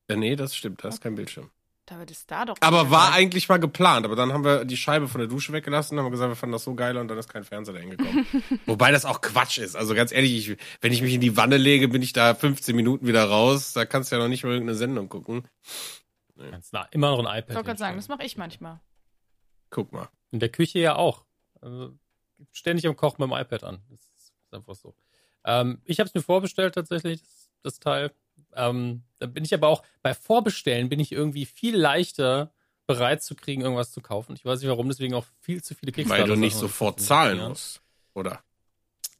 Äh, 0.06 0.16
nee, 0.16 0.36
das 0.36 0.54
stimmt, 0.54 0.84
da 0.84 0.88
ist 0.88 1.00
kein 1.00 1.14
Bildschirm. 1.14 1.50
da 1.86 1.98
wird 1.98 2.10
es 2.10 2.26
da 2.26 2.44
doch. 2.44 2.56
Aber 2.60 2.90
war 2.90 3.06
sein. 3.06 3.14
eigentlich 3.14 3.48
mal 3.48 3.56
geplant, 3.56 4.04
aber 4.04 4.16
dann 4.16 4.34
haben 4.34 4.44
wir 4.44 4.66
die 4.66 4.76
Scheibe 4.76 5.08
von 5.08 5.18
der 5.18 5.28
Dusche 5.28 5.50
weggelassen, 5.54 5.98
haben 5.98 6.10
gesagt, 6.10 6.30
wir 6.30 6.36
fanden 6.36 6.52
das 6.52 6.64
so 6.64 6.74
geil 6.74 6.98
und 6.98 7.08
dann 7.08 7.16
ist 7.16 7.32
kein 7.32 7.42
Fernseher 7.42 7.72
dahin 7.72 7.88
gekommen. 7.88 8.26
Wobei 8.66 8.90
das 8.90 9.06
auch 9.06 9.22
Quatsch 9.22 9.56
ist. 9.56 9.76
Also 9.76 9.94
ganz 9.94 10.12
ehrlich, 10.12 10.50
ich, 10.50 10.58
wenn 10.82 10.92
ich 10.92 11.00
mich 11.00 11.14
in 11.14 11.22
die 11.22 11.38
Wanne 11.38 11.56
lege, 11.56 11.88
bin 11.88 12.02
ich 12.02 12.12
da 12.12 12.34
15 12.34 12.76
Minuten 12.76 13.06
wieder 13.06 13.24
raus. 13.24 13.72
Da 13.72 13.86
kannst 13.86 14.12
du 14.12 14.16
ja 14.16 14.20
noch 14.22 14.28
nicht 14.28 14.44
mal 14.44 14.52
irgendeine 14.52 14.76
Sendung 14.76 15.08
gucken. 15.08 15.48
Kannst 16.50 16.74
na, 16.74 16.82
immer 16.90 17.08
noch 17.12 17.20
ein 17.20 17.38
iPad. 17.38 17.48
Ich 17.48 17.54
wollte 17.54 17.66
gerade 17.68 17.78
sagen, 17.78 17.96
das 17.96 18.08
mache 18.08 18.24
ich 18.24 18.36
manchmal. 18.36 18.82
Guck 19.70 19.90
mal. 19.90 20.10
In 20.32 20.40
der 20.40 20.50
Küche 20.50 20.80
ja 20.80 20.96
auch. 20.96 21.24
Also, 21.62 21.94
ständig 22.52 22.86
am 22.86 22.96
Kochen 22.96 23.22
mit 23.22 23.30
dem 23.30 23.40
iPad 23.40 23.64
an. 23.64 23.82
Das 23.90 24.00
ist 24.16 24.32
einfach 24.50 24.74
so. 24.74 24.94
Ähm, 25.44 25.80
ich 25.84 26.00
habe 26.00 26.08
es 26.08 26.14
mir 26.14 26.22
vorbestellt 26.22 26.74
tatsächlich, 26.74 27.22
das, 27.22 27.50
das 27.62 27.80
Teil. 27.80 28.12
Ähm, 28.54 29.02
da 29.18 29.26
bin 29.26 29.44
ich 29.44 29.54
aber 29.54 29.68
auch, 29.68 29.82
bei 30.02 30.14
Vorbestellen 30.14 30.88
bin 30.88 31.00
ich 31.00 31.12
irgendwie 31.12 31.46
viel 31.46 31.76
leichter 31.76 32.52
bereit 32.86 33.22
zu 33.22 33.34
kriegen, 33.34 33.62
irgendwas 33.62 33.92
zu 33.92 34.00
kaufen. 34.00 34.34
Ich 34.34 34.44
weiß 34.44 34.60
nicht 34.60 34.68
warum, 34.68 34.88
deswegen 34.88 35.14
auch 35.14 35.24
viel 35.40 35.62
zu 35.62 35.74
viele 35.74 35.92
Kickstarter. 35.92 36.22
Weil 36.24 36.28
du 36.28 36.36
nicht 36.36 36.56
sofort 36.56 37.00
zahlen 37.00 37.38
musst. 37.38 37.80
Oder? 38.14 38.42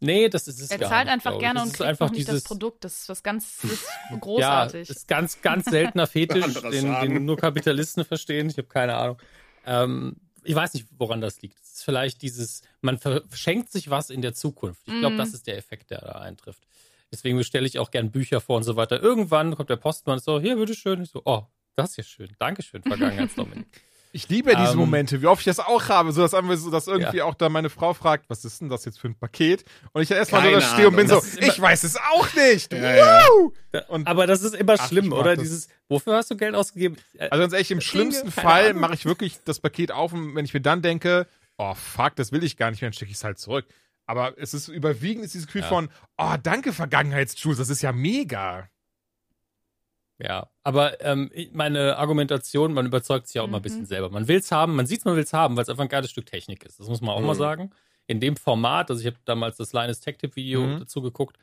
Nee, 0.00 0.28
das 0.28 0.48
ist 0.48 0.60
es 0.60 0.70
Er 0.70 0.78
gar 0.78 0.90
zahlt 0.90 1.06
nicht, 1.06 1.14
einfach 1.14 1.38
gerne 1.38 1.54
Das 1.54 1.62
und 1.62 1.68
ist 1.68 1.76
kriegt 1.76 1.88
einfach 1.88 2.06
noch 2.06 2.12
nicht 2.12 2.28
dieses, 2.28 2.42
das 2.42 2.48
Produkt. 2.48 2.84
Das 2.84 3.00
ist 3.00 3.08
was 3.08 3.22
ganz 3.22 3.58
das 3.62 3.70
ist 3.72 3.88
Ja, 4.10 4.16
großartig. 4.18 4.90
ist 4.90 5.08
ganz, 5.08 5.40
ganz 5.40 5.64
seltener 5.66 6.06
Fetisch, 6.08 6.52
den, 6.70 7.00
den 7.00 7.24
nur 7.24 7.36
Kapitalisten 7.36 8.04
verstehen. 8.04 8.50
Ich 8.50 8.58
habe 8.58 8.68
keine 8.68 8.96
Ahnung. 8.96 9.18
Ähm, 9.64 10.16
ich 10.44 10.54
weiß 10.54 10.74
nicht, 10.74 10.86
woran 10.98 11.20
das 11.20 11.40
liegt. 11.42 11.58
Es 11.60 11.74
ist 11.76 11.84
vielleicht 11.84 12.22
dieses, 12.22 12.62
man 12.80 12.98
verschenkt 12.98 13.70
sich 13.72 13.90
was 13.90 14.10
in 14.10 14.22
der 14.22 14.34
Zukunft. 14.34 14.82
Ich 14.86 14.98
glaube, 14.98 15.14
Mhm. 15.14 15.18
das 15.18 15.34
ist 15.34 15.46
der 15.46 15.56
Effekt, 15.56 15.90
der 15.90 16.00
da 16.00 16.12
eintrifft. 16.20 16.62
Deswegen 17.12 17.36
bestelle 17.38 17.66
ich 17.66 17.78
auch 17.78 17.90
gern 17.90 18.10
Bücher 18.10 18.40
vor 18.40 18.56
und 18.56 18.64
so 18.64 18.76
weiter. 18.76 19.00
Irgendwann 19.02 19.54
kommt 19.54 19.70
der 19.70 19.76
Postmann 19.76 20.14
und 20.18 20.24
so, 20.24 20.40
hier, 20.40 20.56
bitteschön. 20.56 21.02
Ich 21.02 21.10
so, 21.10 21.22
oh, 21.24 21.44
das 21.76 21.90
ist 21.90 21.96
ja 21.98 22.04
schön. 22.04 22.36
Dankeschön, 22.38 22.82
Vergangenheitsdominik. 22.82 23.66
Ich 24.16 24.28
liebe 24.28 24.52
ja 24.52 24.58
diese 24.60 24.72
Ähm, 24.74 24.78
Momente, 24.78 25.20
wie 25.22 25.26
oft 25.26 25.40
ich 25.40 25.46
das 25.46 25.58
auch 25.58 25.88
habe, 25.88 26.12
so 26.12 26.22
dass, 26.22 26.30
so, 26.30 26.70
dass 26.70 26.86
irgendwie 26.86 27.16
Ja. 27.16 27.24
auch 27.24 27.34
da 27.34 27.48
meine 27.48 27.68
Frau 27.68 27.94
fragt, 27.94 28.30
was 28.30 28.44
ist 28.44 28.60
denn 28.60 28.68
das 28.68 28.84
jetzt 28.84 29.00
für 29.00 29.08
ein 29.08 29.18
Paket? 29.18 29.64
Und 29.92 30.02
ich 30.02 30.10
erstmal 30.12 30.42
nur 30.42 30.52
da 30.52 30.60
stehe 30.60 30.86
und 30.86 30.94
bin 30.94 31.08
so, 31.08 31.16
Das 31.16 31.34
ich 31.34 31.60
weiß 31.60 31.82
es 31.82 31.96
auch 31.96 32.32
nicht. 32.34 32.72
Ja! 32.72 33.26
Und 33.88 34.06
Aber 34.06 34.28
das 34.28 34.42
ist 34.42 34.54
immer 34.54 34.76
Ach, 34.78 34.88
schlimm, 34.88 35.12
oder? 35.12 35.34
das. 35.34 35.42
Dieses, 35.42 35.68
wofür 35.88 36.14
hast 36.14 36.30
du 36.30 36.36
Geld 36.36 36.54
ausgegeben? 36.54 36.96
Äh, 37.18 37.28
Also 37.30 37.42
ganz 37.42 37.52
ehrlich, 37.54 37.72
im 37.72 37.80
schlimmsten 37.80 38.30
keine 38.30 38.48
Fall 38.48 38.74
mache 38.74 38.94
ich 38.94 39.04
wirklich 39.04 39.40
das 39.44 39.58
Paket 39.58 39.90
auf 39.90 40.12
und 40.12 40.36
wenn 40.36 40.44
ich 40.44 40.54
mir 40.54 40.60
dann 40.60 40.80
denke, 40.80 41.26
oh 41.58 41.74
fuck, 41.74 42.14
das 42.14 42.30
will 42.30 42.44
ich 42.44 42.56
gar 42.56 42.70
nicht 42.70 42.82
mehr, 42.82 42.90
dann 42.90 42.94
stecke 42.94 43.10
ich 43.10 43.16
es 43.16 43.24
halt 43.24 43.40
zurück. 43.40 43.66
Aber 44.06 44.38
es 44.38 44.54
ist 44.54 44.68
überwiegend 44.68 45.24
ist 45.24 45.34
dieses 45.34 45.46
Gefühl 45.48 45.64
von, 45.64 45.88
oh 46.18 46.34
danke 46.40 46.72
Vergangenheitsjules, 46.72 47.58
das 47.58 47.68
ist 47.68 47.82
ja 47.82 47.90
mega. 47.90 48.68
Ja, 50.18 50.48
aber 50.62 51.00
ähm, 51.04 51.30
meine 51.52 51.96
Argumentation, 51.96 52.72
man 52.72 52.86
überzeugt 52.86 53.26
sich 53.26 53.34
ja 53.34 53.42
auch 53.42 53.46
immer 53.48 53.56
ein 53.58 53.60
Mhm. 53.60 53.62
bisschen 53.64 53.86
selber. 53.86 54.10
Man 54.10 54.28
will's 54.28 54.52
haben, 54.52 54.76
man 54.76 54.86
sieht's, 54.86 55.04
man 55.04 55.16
will's 55.16 55.32
haben, 55.32 55.56
weil 55.56 55.64
es 55.64 55.68
einfach 55.68 55.82
ein 55.82 55.88
geiles 55.88 56.10
Stück 56.10 56.26
Technik 56.26 56.64
ist. 56.64 56.78
Das 56.78 56.88
muss 56.88 57.00
man 57.00 57.10
auch 57.10 57.20
Mhm. 57.20 57.26
mal 57.26 57.34
sagen. 57.34 57.70
In 58.06 58.20
dem 58.20 58.36
Format, 58.36 58.90
also 58.90 59.00
ich 59.00 59.06
habe 59.06 59.16
damals 59.24 59.56
das 59.56 59.72
Linus 59.72 60.00
Tech 60.00 60.18
Tip 60.18 60.36
Video 60.36 60.68
Mhm. 60.68 60.78
dazu 60.78 61.02
geguckt, 61.02 61.36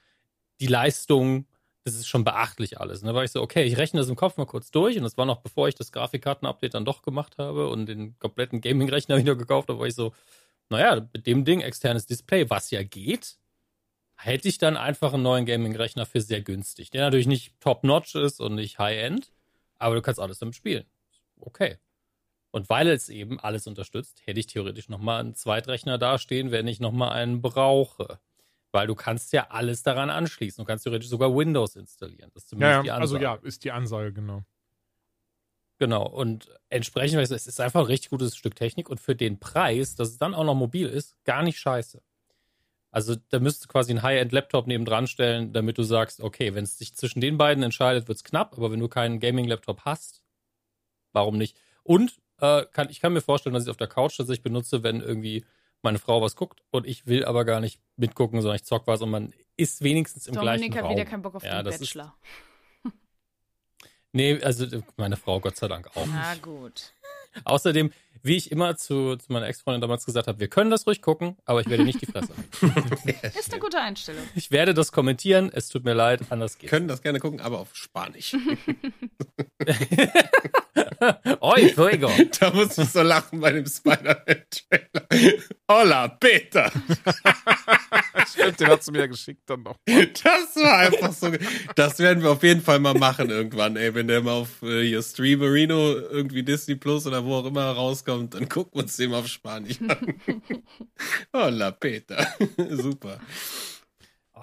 die 0.61 0.67
Leistung, 0.67 1.47
das 1.83 1.95
ist 1.95 2.07
schon 2.07 2.23
beachtlich 2.23 2.79
alles. 2.79 3.01
Und 3.01 3.07
da 3.07 3.15
war 3.15 3.23
ich 3.23 3.31
so, 3.31 3.41
okay, 3.41 3.63
ich 3.63 3.77
rechne 3.77 3.99
das 3.99 4.09
im 4.09 4.15
Kopf 4.15 4.37
mal 4.37 4.45
kurz 4.45 4.71
durch 4.71 4.95
und 4.97 5.03
das 5.03 5.17
war 5.17 5.25
noch 5.25 5.39
bevor 5.41 5.67
ich 5.67 5.75
das 5.75 5.91
Grafikkarten-Update 5.91 6.73
dann 6.75 6.85
doch 6.85 7.01
gemacht 7.01 7.37
habe 7.39 7.67
und 7.69 7.87
den 7.87 8.17
kompletten 8.19 8.61
Gaming-Rechner 8.61 9.17
wieder 9.33 9.35
gekauft 9.35 9.69
habe, 9.69 9.79
war 9.79 9.87
ich 9.87 9.95
so, 9.95 10.13
naja, 10.69 11.07
mit 11.13 11.27
dem 11.27 11.45
Ding 11.45 11.61
externes 11.61 12.05
Display, 12.05 12.49
was 12.49 12.71
ja 12.71 12.83
geht, 12.83 13.37
hätte 14.23 14.47
ich 14.47 14.57
dann 14.57 14.77
einfach 14.77 15.13
einen 15.13 15.23
neuen 15.23 15.45
Gaming-Rechner 15.45 16.05
für 16.05 16.21
sehr 16.21 16.41
günstig. 16.41 16.91
Der 16.91 17.01
natürlich 17.01 17.27
nicht 17.27 17.59
top-notch 17.59 18.15
ist 18.15 18.39
und 18.39 18.55
nicht 18.55 18.79
high-end, 18.79 19.31
aber 19.77 19.95
du 19.95 20.01
kannst 20.01 20.19
alles 20.19 20.39
damit 20.39 20.55
spielen. 20.55 20.85
Okay. 21.39 21.77
Und 22.51 22.69
weil 22.69 22.87
es 22.89 23.09
eben 23.09 23.39
alles 23.39 23.65
unterstützt, 23.65 24.21
hätte 24.25 24.39
ich 24.39 24.45
theoretisch 24.47 24.89
nochmal 24.89 25.21
einen 25.21 25.35
Zweitrechner 25.35 25.97
dastehen, 25.97 26.51
wenn 26.51 26.67
ich 26.67 26.79
nochmal 26.79 27.13
einen 27.13 27.41
brauche. 27.41 28.19
Weil 28.73 28.87
du 28.87 28.95
kannst 28.95 29.33
ja 29.33 29.47
alles 29.49 29.83
daran 29.83 30.09
anschließen. 30.09 30.63
Du 30.63 30.67
kannst 30.67 30.83
theoretisch 30.83 31.09
sogar 31.09 31.35
Windows 31.35 31.75
installieren. 31.75 32.31
Das 32.33 32.43
ist 32.43 32.51
Ja, 32.51 32.57
zumindest 32.57 32.83
die 32.83 32.87
ja, 32.87 32.93
also 32.95 33.15
Ansage. 33.15 33.23
ja, 33.23 33.47
ist 33.47 33.63
die 33.63 33.71
Ansage, 33.71 34.13
genau. 34.13 34.43
Genau. 35.79 36.07
Und 36.07 36.47
entsprechend, 36.69 37.19
es 37.21 37.31
ist 37.47 37.59
einfach 37.59 37.81
ein 37.81 37.85
richtig 37.87 38.11
gutes 38.11 38.35
Stück 38.37 38.55
Technik 38.55 38.89
und 38.89 38.99
für 38.99 39.15
den 39.15 39.39
Preis, 39.39 39.95
dass 39.95 40.09
es 40.09 40.17
dann 40.19 40.35
auch 40.35 40.43
noch 40.43 40.55
mobil 40.55 40.87
ist, 40.87 41.15
gar 41.23 41.41
nicht 41.43 41.57
scheiße. 41.59 42.01
Also 42.91 43.15
da 43.29 43.39
müsstest 43.39 43.65
du 43.65 43.69
quasi 43.69 43.91
einen 43.91 44.03
High-End-Laptop 44.03 44.67
nebendran 44.67 45.07
stellen, 45.07 45.53
damit 45.53 45.77
du 45.77 45.83
sagst, 45.83 46.19
okay, 46.21 46.53
wenn 46.53 46.65
es 46.65 46.77
sich 46.77 46.93
zwischen 46.95 47.21
den 47.21 47.37
beiden 47.37 47.63
entscheidet, 47.63 48.07
wird's 48.09 48.23
knapp, 48.23 48.57
aber 48.57 48.69
wenn 48.71 48.79
du 48.81 48.89
keinen 48.89 49.19
Gaming-Laptop 49.19 49.85
hast, 49.85 50.21
warum 51.13 51.37
nicht? 51.37 51.57
Und 51.83 52.19
äh, 52.39 52.65
kann, 52.71 52.89
ich 52.89 52.99
kann 52.99 53.13
mir 53.13 53.21
vorstellen, 53.21 53.53
dass 53.53 53.63
ich 53.63 53.67
es 53.67 53.71
auf 53.71 53.77
der 53.77 53.87
Couch 53.87 54.17
tatsächlich 54.17 54.43
benutze, 54.43 54.83
wenn 54.83 54.99
irgendwie 54.99 55.45
meine 55.83 55.99
Frau 55.99 56.21
was 56.21 56.35
guckt 56.35 56.61
und 56.69 56.85
ich 56.85 57.07
will 57.07 57.23
aber 57.25 57.45
gar 57.45 57.59
nicht 57.61 57.79
mitgucken, 57.95 58.41
sondern 58.41 58.55
ich 58.57 58.65
zock 58.65 58.85
was 58.87 59.01
und 59.01 59.09
man 59.09 59.33
ist 59.57 59.81
wenigstens 59.83 60.27
im 60.27 60.35
Dominik 60.35 60.57
gleichen 60.73 60.75
hat 60.75 60.83
Raum. 60.83 60.91
wieder 60.95 61.05
keinen 61.05 61.21
Bock 61.21 61.35
auf 61.35 61.43
Ja, 61.43 61.63
den 61.63 61.71
ist- 61.73 61.79
Bachelor. 61.79 62.13
Nee, 64.13 64.41
also 64.43 64.67
meine 64.97 65.15
Frau 65.15 65.39
Gott 65.39 65.55
sei 65.55 65.67
Dank 65.69 65.87
auch. 65.95 66.05
Na 66.05 66.35
gut. 66.35 66.93
Außerdem, 67.45 67.91
wie 68.23 68.35
ich 68.35 68.51
immer 68.51 68.75
zu, 68.77 69.15
zu 69.15 69.31
meiner 69.31 69.47
Ex-Freundin 69.47 69.81
damals 69.81 70.05
gesagt 70.05 70.27
habe, 70.27 70.39
wir 70.39 70.47
können 70.47 70.69
das 70.69 70.85
ruhig 70.85 71.01
gucken, 71.01 71.37
aber 71.45 71.61
ich 71.61 71.69
werde 71.69 71.83
nicht 71.83 72.01
die 72.01 72.05
Fresse. 72.05 72.33
Ist 73.37 73.51
eine 73.51 73.59
gute 73.59 73.79
Einstellung. 73.79 74.23
Ich 74.35 74.51
werde 74.51 74.73
das 74.73 74.91
kommentieren, 74.91 75.51
es 75.53 75.69
tut 75.69 75.83
mir 75.83 75.93
leid, 75.93 76.21
anders 76.29 76.57
geht's. 76.57 76.69
Können 76.69 76.87
das 76.87 77.01
gerne 77.01 77.19
gucken, 77.19 77.41
aber 77.41 77.59
auf 77.59 77.75
Spanisch. 77.75 78.35
Oi, 81.41 81.69
fuego. 81.69 82.09
da 82.39 82.51
muss 82.51 82.77
ich 82.77 82.89
so 82.89 83.01
lachen 83.01 83.39
bei 83.39 83.51
dem 83.51 83.65
Spider-Man-Trailer. 83.65 85.41
Hola, 85.69 86.07
Peter. 86.09 86.71
Stimmt, 88.31 88.59
den 88.59 88.67
hast 88.67 88.87
du 88.87 88.91
mir 88.91 88.99
ja 88.99 89.07
geschickt 89.07 89.41
dann 89.47 89.63
noch. 89.63 89.77
Das 89.85 90.55
war 90.55 90.77
einfach 90.79 91.11
so. 91.13 91.31
Das 91.75 91.99
werden 91.99 92.23
wir 92.23 92.31
auf 92.31 92.43
jeden 92.43 92.61
Fall 92.61 92.79
mal 92.79 92.93
machen 92.93 93.29
irgendwann, 93.29 93.75
ey. 93.75 93.93
Wenn 93.93 94.07
der 94.07 94.21
mal 94.21 94.33
auf 94.33 94.61
äh, 94.61 94.83
hier 94.83 95.01
Streamerino, 95.01 95.93
irgendwie 95.93 96.43
Disney 96.43 96.75
Plus 96.75 97.07
oder 97.07 97.25
wo 97.25 97.35
auch 97.35 97.45
immer 97.45 97.75
rauskommt, 98.01 98.33
dann 98.33 98.49
gucken 98.49 98.73
wir 98.75 98.83
uns 98.83 98.97
den 98.97 99.13
auf 99.13 99.27
Spanisch 99.27 99.79
an. 99.81 100.15
Hola, 101.33 101.71
Peter. 101.71 102.27
Super. 102.69 103.19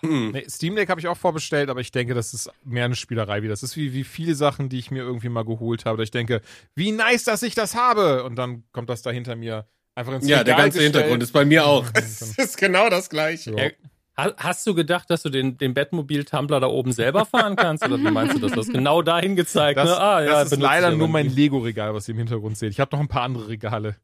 Hm. 0.01 0.31
Nee, 0.31 0.45
Steam 0.49 0.77
Deck 0.77 0.89
habe 0.91 1.01
ich 1.01 1.09
auch 1.09 1.17
vorbestellt, 1.17 1.71
aber 1.71 1.81
ich 1.81 1.91
denke, 1.91 2.15
das 2.15 2.33
ist 2.33 2.51
mehr 2.63 2.85
eine 2.85 2.95
Spielerei 2.95 3.43
wieder. 3.43 3.53
Das 3.53 3.65
ist 3.65 3.77
wie, 3.77 3.93
wie 3.93 4.05
viele 4.05 4.35
Sachen, 4.35 4.69
die 4.69 4.79
ich 4.79 4.91
mir 4.91 5.03
irgendwie 5.03 5.29
mal 5.29 5.45
geholt 5.45 5.85
habe. 5.87 5.97
Da 5.97 6.03
ich 6.05 6.13
denke, 6.13 6.41
wie 6.77 6.93
nice, 6.93 7.25
dass 7.25 7.43
ich 7.43 7.55
das 7.55 7.75
habe. 7.75 8.23
Und 8.25 8.37
dann 8.37 8.65
kommt 8.73 8.91
das 8.91 9.03
da 9.03 9.11
hinter 9.11 9.35
mir 9.35 9.67
einfach 9.97 10.15
ins 10.15 10.29
Ja, 10.29 10.45
der 10.45 10.55
Regal 10.55 10.67
ganze 10.67 10.79
gestellt. 10.79 10.95
Hintergrund 10.95 11.23
ist 11.23 11.33
bei 11.33 11.45
mir 11.45 11.67
auch. 11.67 11.87
Es 11.95 12.39
ist 12.39 12.57
genau 12.59 12.89
das 12.91 13.11
Gleiche. 13.11 13.57
Ja. 13.57 13.71
Ha- 14.19 14.35
Hast 14.37 14.67
du 14.67 14.75
gedacht, 14.75 15.09
dass 15.11 15.23
du 15.23 15.31
den, 15.31 15.57
den 15.57 15.73
Bettmobil-Tumbler 15.75 16.61
da 16.61 16.67
oben 16.67 16.93
selber 16.93 17.25
fahren 17.25 17.57
kannst? 17.57 17.85
Oder 17.85 17.99
wie 17.99 18.11
meinst 18.11 18.35
du 18.35 18.41
das? 18.41 18.53
Du 18.53 18.59
hast 18.59 18.73
genau 18.73 19.01
dahin 19.03 19.37
gezeigt. 19.37 19.79
Das, 19.79 19.89
ne? 19.89 19.99
ah, 20.01 20.21
ja, 20.23 20.31
das 20.43 20.53
ist 20.53 20.61
leider 20.61 20.91
ich 20.93 20.99
nur 20.99 21.09
mein. 21.09 21.29
Lego-Regal, 21.29 21.95
was 21.95 22.09
ihr 22.09 22.13
im 22.13 22.19
Hintergrund 22.19 22.59
seht. 22.59 22.71
Ich 22.73 22.81
habe 22.81 22.95
noch 22.95 23.01
ein 23.01 23.09
paar 23.09 23.23
andere 23.23 23.49
Regale. 23.49 23.97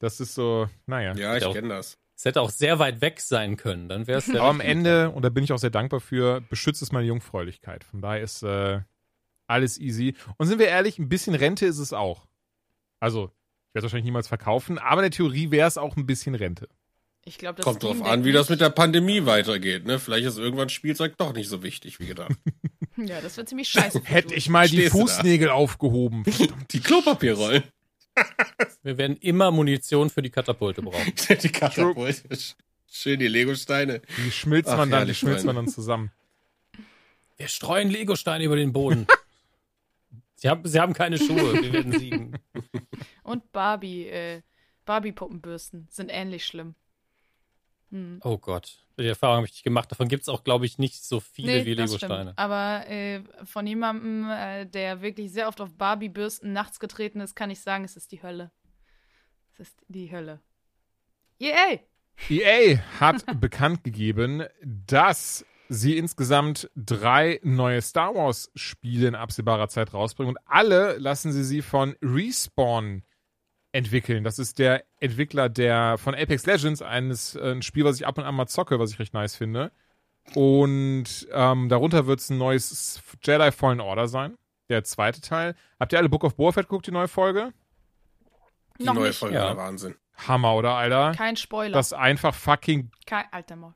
Das 0.00 0.18
ist 0.20 0.34
so, 0.34 0.68
naja. 0.86 1.14
Ja, 1.14 1.36
ich 1.36 1.50
kenne 1.52 1.68
das. 1.68 1.98
Es 2.16 2.24
hätte 2.26 2.40
auch 2.42 2.50
sehr 2.50 2.78
weit 2.78 3.00
weg 3.00 3.20
sein 3.20 3.56
können. 3.56 3.88
Dann 3.88 4.06
wäre 4.06 4.18
es 4.18 4.28
Aber 4.28 4.42
am 4.42 4.60
Ende, 4.60 5.10
und 5.10 5.22
da 5.24 5.30
bin 5.30 5.42
ich 5.44 5.52
auch 5.52 5.58
sehr 5.58 5.70
dankbar 5.70 6.00
für, 6.00 6.42
beschützt 6.42 6.82
es 6.82 6.92
meine 6.92 7.06
Jungfräulichkeit. 7.06 7.84
Von 7.84 8.02
daher 8.02 8.20
ist 8.22 8.42
äh, 8.42 8.80
alles 9.46 9.78
easy. 9.78 10.14
Und 10.36 10.46
sind 10.46 10.58
wir 10.58 10.68
ehrlich, 10.68 10.98
ein 10.98 11.08
bisschen 11.08 11.34
Rente 11.34 11.64
ist 11.64 11.78
es 11.78 11.92
auch. 11.94 12.26
Also, 12.98 13.24
ich 13.68 13.74
werde 13.74 13.78
es 13.78 13.82
wahrscheinlich 13.84 14.04
niemals 14.04 14.28
verkaufen, 14.28 14.78
aber 14.78 15.00
in 15.00 15.10
der 15.10 15.16
Theorie 15.16 15.50
wäre 15.50 15.66
es 15.68 15.78
auch 15.78 15.96
ein 15.96 16.04
bisschen 16.06 16.34
Rente. 16.34 16.68
Ich 17.24 17.38
glaube, 17.38 17.56
das 17.56 17.64
Kommt 17.64 17.82
drauf 17.82 17.98
Deck 17.98 18.06
an, 18.06 18.24
wie 18.24 18.32
das 18.32 18.48
mit 18.48 18.60
der 18.60 18.70
Pandemie 18.70 19.26
weitergeht. 19.26 19.84
Ne? 19.84 19.98
Vielleicht 19.98 20.26
ist 20.26 20.38
irgendwann 20.38 20.68
Spielzeug 20.70 21.16
doch 21.18 21.34
nicht 21.34 21.48
so 21.48 21.62
wichtig 21.62 22.00
wie 22.00 22.06
gedacht. 22.06 22.32
Ja, 22.96 23.20
das 23.22 23.38
wird 23.38 23.48
ziemlich 23.48 23.68
scheiße. 23.68 24.02
Hätte 24.04 24.34
ich 24.34 24.50
mal 24.50 24.68
die 24.68 24.76
Stehst 24.76 24.94
da? 24.94 24.98
Fußnägel 24.98 25.48
aufgehoben. 25.48 26.22
Die 26.70 26.80
Klopapierrollen. 26.80 27.62
Wir 28.82 28.98
werden 28.98 29.16
immer 29.16 29.50
Munition 29.50 30.10
für 30.10 30.20
die 30.20 30.28
Katapulte 30.28 30.82
brauchen. 30.82 31.12
die 31.42 31.48
Katapulte. 31.48 32.28
Schön 32.90 33.18
die 33.20 33.28
Legosteine. 33.28 34.02
Die 34.18 34.30
schmilzt 34.30 34.70
Ach, 34.70 34.76
man 34.76 34.90
dann, 34.90 35.06
die 35.06 35.14
schmilzt 35.14 35.46
man 35.46 35.56
dann 35.56 35.68
zusammen. 35.68 36.10
Wir 37.38 37.48
streuen 37.48 37.88
Legosteine 37.88 38.44
über 38.44 38.56
den 38.56 38.72
Boden. 38.72 39.06
sie, 40.34 40.48
haben, 40.48 40.66
sie 40.68 40.78
haben 40.78 40.92
keine 40.92 41.16
Schuhe. 41.16 41.62
Wir 41.62 41.72
werden 41.72 41.98
siegen. 41.98 42.38
Und 43.22 43.50
Barbie, 43.52 44.08
äh, 44.08 44.42
Barbie-Puppenbürsten 44.84 45.86
sind 45.90 46.10
ähnlich 46.10 46.44
schlimm. 46.44 46.74
Hm. 47.90 48.20
Oh 48.22 48.38
Gott. 48.38 48.78
Die 48.98 49.06
Erfahrung 49.06 49.36
habe 49.36 49.46
ich 49.46 49.52
nicht 49.52 49.64
gemacht. 49.64 49.90
Davon 49.90 50.08
gibt 50.08 50.22
es 50.22 50.28
auch, 50.28 50.44
glaube 50.44 50.66
ich, 50.66 50.78
nicht 50.78 51.02
so 51.02 51.20
viele 51.20 51.64
wie 51.64 51.74
das 51.74 51.90
Legosteine. 51.90 52.34
Aber 52.36 52.86
äh, 52.88 53.22
von 53.44 53.66
jemandem, 53.66 54.28
äh, 54.30 54.66
der 54.66 55.00
wirklich 55.00 55.32
sehr 55.32 55.48
oft 55.48 55.60
auf 55.60 55.74
Barbie-Bürsten 55.74 56.52
nachts 56.52 56.78
getreten 56.80 57.20
ist, 57.20 57.34
kann 57.34 57.50
ich 57.50 57.60
sagen, 57.60 57.84
es 57.84 57.96
ist 57.96 58.12
die 58.12 58.22
Hölle. 58.22 58.50
Es 59.52 59.60
ist 59.60 59.78
die 59.88 60.12
Hölle. 60.12 60.40
Yay! 61.38 61.80
EA 62.28 62.78
hat 63.00 63.24
bekannt 63.40 63.82
gegeben, 63.82 64.44
dass 64.62 65.46
sie 65.68 65.96
insgesamt 65.96 66.70
drei 66.76 67.40
neue 67.42 67.80
Star 67.80 68.14
Wars 68.14 68.50
Spiele 68.54 69.08
in 69.08 69.14
absehbarer 69.14 69.68
Zeit 69.68 69.94
rausbringen 69.94 70.36
und 70.36 70.42
alle 70.46 70.98
lassen 70.98 71.32
sie 71.32 71.44
sie 71.44 71.62
von 71.62 71.96
Respawn 72.02 73.02
entwickeln. 73.72 74.24
Das 74.24 74.38
ist 74.38 74.58
der 74.58 74.84
Entwickler 74.98 75.48
der 75.48 75.96
von 75.98 76.14
Apex 76.14 76.46
Legends, 76.46 76.82
eines 76.82 77.36
äh, 77.36 77.52
ein 77.52 77.62
Spiel, 77.62 77.84
was 77.84 77.96
ich 77.96 78.06
ab 78.06 78.18
und 78.18 78.24
an 78.24 78.34
mal 78.34 78.46
zocke, 78.46 78.78
was 78.78 78.92
ich 78.92 78.98
recht 78.98 79.14
nice 79.14 79.36
finde. 79.36 79.70
Und 80.34 81.28
ähm, 81.32 81.68
darunter 81.68 82.06
wird 82.06 82.20
es 82.20 82.30
ein 82.30 82.38
neues 82.38 83.02
Jedi 83.22 83.50
Fallen 83.52 83.80
Order 83.80 84.06
sein, 84.08 84.36
der 84.68 84.84
zweite 84.84 85.20
Teil. 85.20 85.54
Habt 85.78 85.92
ihr 85.92 85.98
alle 85.98 86.08
Book 86.08 86.24
of 86.24 86.36
Boba 86.36 86.52
Fett 86.52 86.68
geguckt, 86.68 86.86
die 86.86 86.92
neue 86.92 87.08
Folge? 87.08 87.52
Die 88.78 88.84
Noch 88.84 88.94
neue 88.94 89.08
nicht. 89.08 89.18
Folge 89.18 89.34
Ja. 89.36 89.44
war 89.46 89.56
Wahnsinn. 89.56 89.94
Hammer, 90.28 90.54
oder, 90.54 90.74
Alter? 90.74 91.12
Kein 91.16 91.36
Spoiler. 91.36 91.72
Das 91.72 91.92
einfach 91.92 92.34
fucking 92.34 92.90
Kein, 93.06 93.24
Alter 93.30 93.56
Maul. 93.56 93.74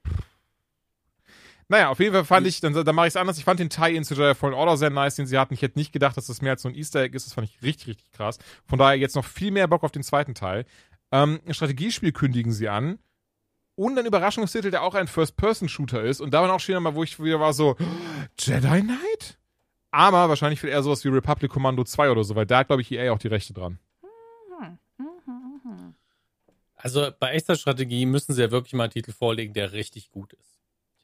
Naja, 1.69 1.89
auf 1.89 1.99
jeden 1.99 2.13
Fall 2.13 2.25
fand 2.25 2.47
ich, 2.47 2.61
dann, 2.61 2.73
dann 2.73 2.95
mache 2.95 3.07
ich 3.07 3.13
es 3.13 3.17
anders. 3.17 3.39
Ich 3.39 3.45
fand 3.45 3.61
den 3.61 3.71
Tie-In 3.71 4.05
zu 4.05 4.15
Jedi 4.15 4.35
Fallen 4.35 4.55
Order 4.55 4.77
sehr 4.77 4.91
nice, 4.91 5.17
den 5.17 5.27
sie 5.27 5.39
hatten. 5.39 5.55
Ich 5.55 5.63
hätte 5.63 5.79
nicht 5.79 5.93
gedacht, 5.93 6.17
dass 6.17 6.27
das 6.27 6.43
mehr 6.43 6.53
als 6.53 6.63
so 6.63 6.69
ein 6.69 6.75
Easter 6.75 7.01
Egg 7.01 7.17
ist. 7.17 7.27
Das 7.27 7.33
fand 7.33 7.49
ich 7.49 7.63
richtig, 7.63 7.89
richtig 7.89 8.13
krass. 8.13 8.39
Von 8.67 8.79
daher 8.79 8.99
jetzt 8.99 9.17
noch 9.17 9.25
viel 9.25 9.51
mehr 9.51 9.67
Bock 9.67 9.83
auf 9.83 9.93
den 9.93 10.03
zweiten 10.03 10.35
Teil. 10.35 10.67
Ähm, 11.11 11.41
ein 11.47 11.55
Strategiespiel 11.55 12.13
kündigen 12.13 12.53
sie 12.53 12.69
an. 12.69 12.99
Und 13.77 13.99
ein 13.99 14.07
Überraschungstitel, 14.07 14.71
der 14.71 14.83
auch 14.83 14.95
ein 14.95 15.09
First-Person-Shooter 15.09 16.03
ist. 16.03 16.21
Und 16.21 16.33
da 16.33 16.43
war 16.43 16.53
auch 16.53 16.61
schon 16.61 16.81
mal, 16.83 16.95
wo 16.95 17.03
ich 17.03 17.23
wieder 17.23 17.41
war 17.41 17.53
so, 17.53 17.77
Jedi 18.39 18.83
Knight? 18.83 19.39
Aber 19.91 20.29
wahrscheinlich 20.29 20.63
wird 20.63 20.73
eher 20.73 20.83
sowas 20.83 21.05
wie 21.05 21.09
Republic 21.09 21.51
Commando 21.51 21.85
2 21.85 22.11
oder 22.11 22.25
so, 22.25 22.35
weil 22.35 22.47
da 22.47 22.59
hat, 22.59 22.67
glaube 22.67 22.83
ich, 22.83 22.91
EA 22.93 23.13
auch 23.13 23.19
die 23.19 23.29
Rechte 23.29 23.53
dran. 23.53 23.79
Hm. 24.59 25.95
Also 26.77 27.11
bei 27.19 27.31
echter 27.31 27.57
Strategie 27.57 28.05
müssen 28.05 28.35
sie 28.35 28.43
ja 28.43 28.51
wirklich 28.51 28.75
mal 28.75 28.85
einen 28.85 28.93
Titel 28.93 29.13
vorlegen, 29.13 29.55
der 29.55 29.73
richtig 29.73 30.11
gut 30.11 30.35
ist. 30.35 30.54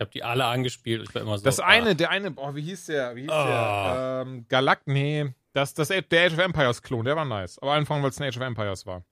Ich 0.00 0.02
habe 0.02 0.12
die 0.12 0.24
alle 0.24 0.46
angespielt. 0.46 1.06
Ich 1.06 1.14
war 1.14 1.20
immer 1.20 1.36
so. 1.36 1.44
Das 1.44 1.60
ah, 1.60 1.66
eine, 1.66 1.94
der 1.94 2.08
eine, 2.08 2.30
boah, 2.30 2.56
wie 2.56 2.62
hieß 2.62 2.86
der? 2.86 3.14
Wie 3.16 3.20
hieß 3.20 3.30
Ah. 3.30 4.24
der? 4.24 4.32
Ähm, 4.32 4.46
Galakt, 4.48 4.86
nee. 4.86 5.34
Das, 5.52 5.74
das, 5.74 5.88
der 5.88 6.00
Age 6.10 6.32
of 6.32 6.38
Empires 6.38 6.80
Klon, 6.80 7.04
der 7.04 7.16
war 7.16 7.26
nice. 7.26 7.58
Aber 7.58 7.74
einfach, 7.74 8.00
weil 8.00 8.08
es 8.08 8.18
ein 8.18 8.26
Age 8.26 8.38
of 8.38 8.42
Empires 8.42 8.86
war. 8.86 9.04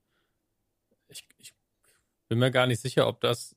Ich, 1.08 1.28
ich 1.36 1.52
bin 2.28 2.38
mir 2.38 2.50
gar 2.50 2.66
nicht 2.66 2.80
sicher, 2.80 3.06
ob 3.06 3.20
das 3.20 3.54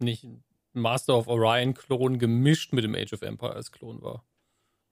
nicht 0.00 0.24
ein 0.24 0.42
Master 0.72 1.16
of 1.16 1.28
Orion-Klon 1.28 2.18
gemischt 2.18 2.72
mit 2.72 2.82
dem 2.82 2.96
Age 2.96 3.12
of 3.12 3.22
Empires-Klon 3.22 4.02
war. 4.02 4.24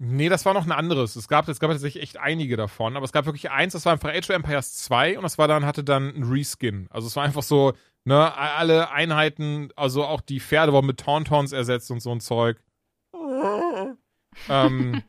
Nee, 0.00 0.28
das 0.28 0.44
war 0.44 0.54
noch 0.54 0.64
ein 0.64 0.72
anderes. 0.72 1.16
Es 1.16 1.26
gab, 1.26 1.48
es 1.48 1.58
gab 1.58 1.70
tatsächlich 1.70 2.02
echt 2.02 2.18
einige 2.18 2.56
davon, 2.56 2.96
aber 2.96 3.04
es 3.04 3.10
gab 3.10 3.26
wirklich 3.26 3.50
eins, 3.50 3.72
das 3.72 3.84
war 3.84 3.92
einfach 3.92 4.10
Age 4.10 4.30
of 4.30 4.36
Empires 4.36 4.74
2 4.74 5.16
und 5.16 5.24
das 5.24 5.38
war 5.38 5.48
dann, 5.48 5.66
hatte 5.66 5.82
dann 5.82 6.14
ein 6.14 6.22
Reskin. 6.22 6.86
Also 6.90 7.08
es 7.08 7.16
war 7.16 7.24
einfach 7.24 7.42
so, 7.42 7.72
ne, 8.04 8.32
alle 8.36 8.90
Einheiten, 8.92 9.70
also 9.74 10.04
auch 10.04 10.20
die 10.20 10.38
Pferde 10.38 10.72
wurden 10.72 10.86
mit 10.86 11.00
Tauntauns 11.00 11.50
ersetzt 11.50 11.90
und 11.90 11.98
so 12.00 12.12
ein 12.12 12.20
Zeug. 12.20 12.62
ähm, 14.48 15.02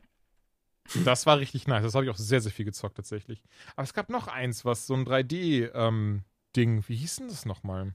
das 1.05 1.27
war 1.27 1.37
richtig 1.37 1.67
nice. 1.67 1.83
Das 1.83 1.93
habe 1.93 2.05
ich 2.05 2.11
auch 2.11 2.17
sehr, 2.17 2.41
sehr 2.41 2.51
viel 2.51 2.65
gezockt 2.65 2.95
tatsächlich. 2.95 3.43
Aber 3.75 3.83
es 3.83 3.93
gab 3.93 4.09
noch 4.09 4.27
eins, 4.27 4.65
was 4.65 4.87
so 4.87 4.95
ein 4.95 5.05
3D-Ding, 5.05 6.83
wie 6.87 6.95
hieß 6.95 7.17
denn 7.17 7.27
das 7.27 7.45
nochmal? 7.45 7.93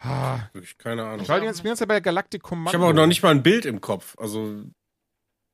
Ah, 0.00 0.48
Wirklich 0.52 0.76
keine 0.76 1.04
Ahnung. 1.04 1.20
ich 1.22 1.28
war 1.28 1.40
die 1.40 1.46
ganze, 1.46 1.62
Zeit 1.62 1.88
bei 1.88 2.00
Galactic 2.00 2.42
Commando. 2.42 2.70
Ich 2.70 2.74
habe 2.74 2.86
auch 2.86 2.94
noch 2.94 3.06
nicht 3.06 3.22
mal 3.22 3.30
ein 3.30 3.42
Bild 3.42 3.66
im 3.66 3.80
Kopf. 3.80 4.16
Also, 4.18 4.64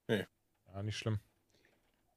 Ja, 0.08 0.82
nicht 0.82 0.98
schlimm. 0.98 1.18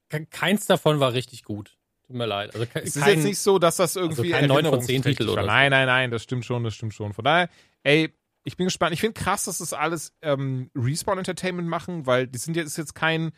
Ke- 0.09 0.25
Keins 0.25 0.65
davon 0.65 0.99
war 0.99 1.13
richtig 1.13 1.43
gut. 1.43 1.77
Tut 2.07 2.15
mir 2.15 2.25
leid. 2.25 2.53
Also 2.55 2.65
Es 2.73 2.95
ist 2.95 3.01
kein, 3.03 3.15
jetzt 3.17 3.23
nicht 3.25 3.39
so, 3.39 3.59
dass 3.59 3.77
das 3.77 3.95
irgendwie 3.95 4.33
also 4.33 4.47
kein 4.47 4.47
9 4.49 4.65
von 4.65 4.81
10 4.81 4.95
erinnerungsträchtig 5.03 5.17
Titel 5.17 5.29
oder 5.29 5.41
so. 5.43 5.47
Nein, 5.47 5.71
nein, 5.71 5.85
nein, 5.87 6.11
das 6.11 6.23
stimmt 6.23 6.43
schon, 6.45 6.63
das 6.63 6.73
stimmt 6.73 6.93
schon. 6.93 7.13
Von 7.13 7.23
daher, 7.25 7.49
ey, 7.83 8.13
ich 8.43 8.57
bin 8.57 8.65
gespannt. 8.65 8.93
Ich 8.93 9.01
finde 9.01 9.13
krass, 9.13 9.45
dass 9.45 9.59
das 9.59 9.73
alles 9.73 10.13
ähm, 10.21 10.71
Respawn 10.75 11.19
Entertainment 11.19 11.67
machen, 11.67 12.05
weil 12.05 12.27
die 12.27 12.39
sind 12.39 12.55
jetzt, 12.55 12.67
ist 12.67 12.77
jetzt 12.77 12.95
kein 12.95 13.31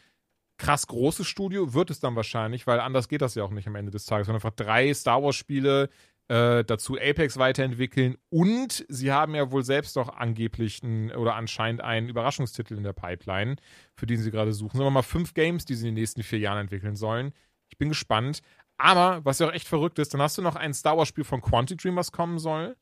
krass 0.57 0.87
großes 0.87 1.27
Studio, 1.27 1.73
wird 1.73 1.89
es 1.89 1.99
dann 1.99 2.15
wahrscheinlich, 2.15 2.65
weil 2.67 2.79
anders 2.79 3.09
geht 3.09 3.21
das 3.21 3.35
ja 3.35 3.43
auch 3.43 3.49
nicht 3.51 3.67
am 3.67 3.75
Ende 3.75 3.91
des 3.91 4.05
Tages. 4.05 4.27
Sondern 4.27 4.37
einfach 4.41 4.55
drei 4.55 4.93
Star 4.93 5.21
Wars 5.21 5.35
Spiele, 5.35 5.89
Äh, 6.31 6.63
dazu 6.63 6.95
Apex 6.97 7.37
weiterentwickeln 7.37 8.15
und 8.29 8.85
sie 8.87 9.11
haben 9.11 9.35
ja 9.35 9.51
wohl 9.51 9.65
selbst 9.65 9.97
auch 9.97 10.07
angeblich 10.07 10.81
einen, 10.81 11.11
oder 11.11 11.35
anscheinend 11.35 11.81
einen 11.81 12.07
Überraschungstitel 12.07 12.75
in 12.75 12.83
der 12.83 12.93
Pipeline, 12.93 13.57
für 13.95 14.05
den 14.05 14.17
sie 14.17 14.31
gerade 14.31 14.53
suchen. 14.53 14.77
Sagen 14.77 14.85
wir 14.85 14.91
mal 14.91 15.01
fünf 15.01 15.33
Games, 15.33 15.65
die 15.65 15.75
sie 15.75 15.89
in 15.89 15.93
den 15.93 16.01
nächsten 16.01 16.23
vier 16.23 16.39
Jahren 16.39 16.59
entwickeln 16.59 16.95
sollen. 16.95 17.33
Ich 17.67 17.77
bin 17.77 17.89
gespannt. 17.89 18.39
Aber, 18.77 19.25
was 19.25 19.39
ja 19.39 19.49
auch 19.49 19.51
echt 19.51 19.67
verrückt 19.67 19.99
ist, 19.99 20.13
dann 20.13 20.21
hast 20.21 20.37
du 20.37 20.41
noch 20.41 20.55
ein 20.55 20.73
Star 20.73 20.97
Wars-Spiel 20.97 21.25
von 21.25 21.41
Quantic 21.41 21.81
Dream, 21.81 21.97
was 21.97 22.13
kommen 22.13 22.39
soll. 22.39 22.77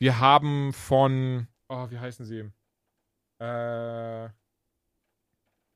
Wir 0.00 0.18
haben 0.18 0.72
von, 0.72 1.46
oh, 1.68 1.88
wie 1.90 2.00
heißen 2.00 2.24
sie? 2.24 2.50
Äh, 3.40 4.28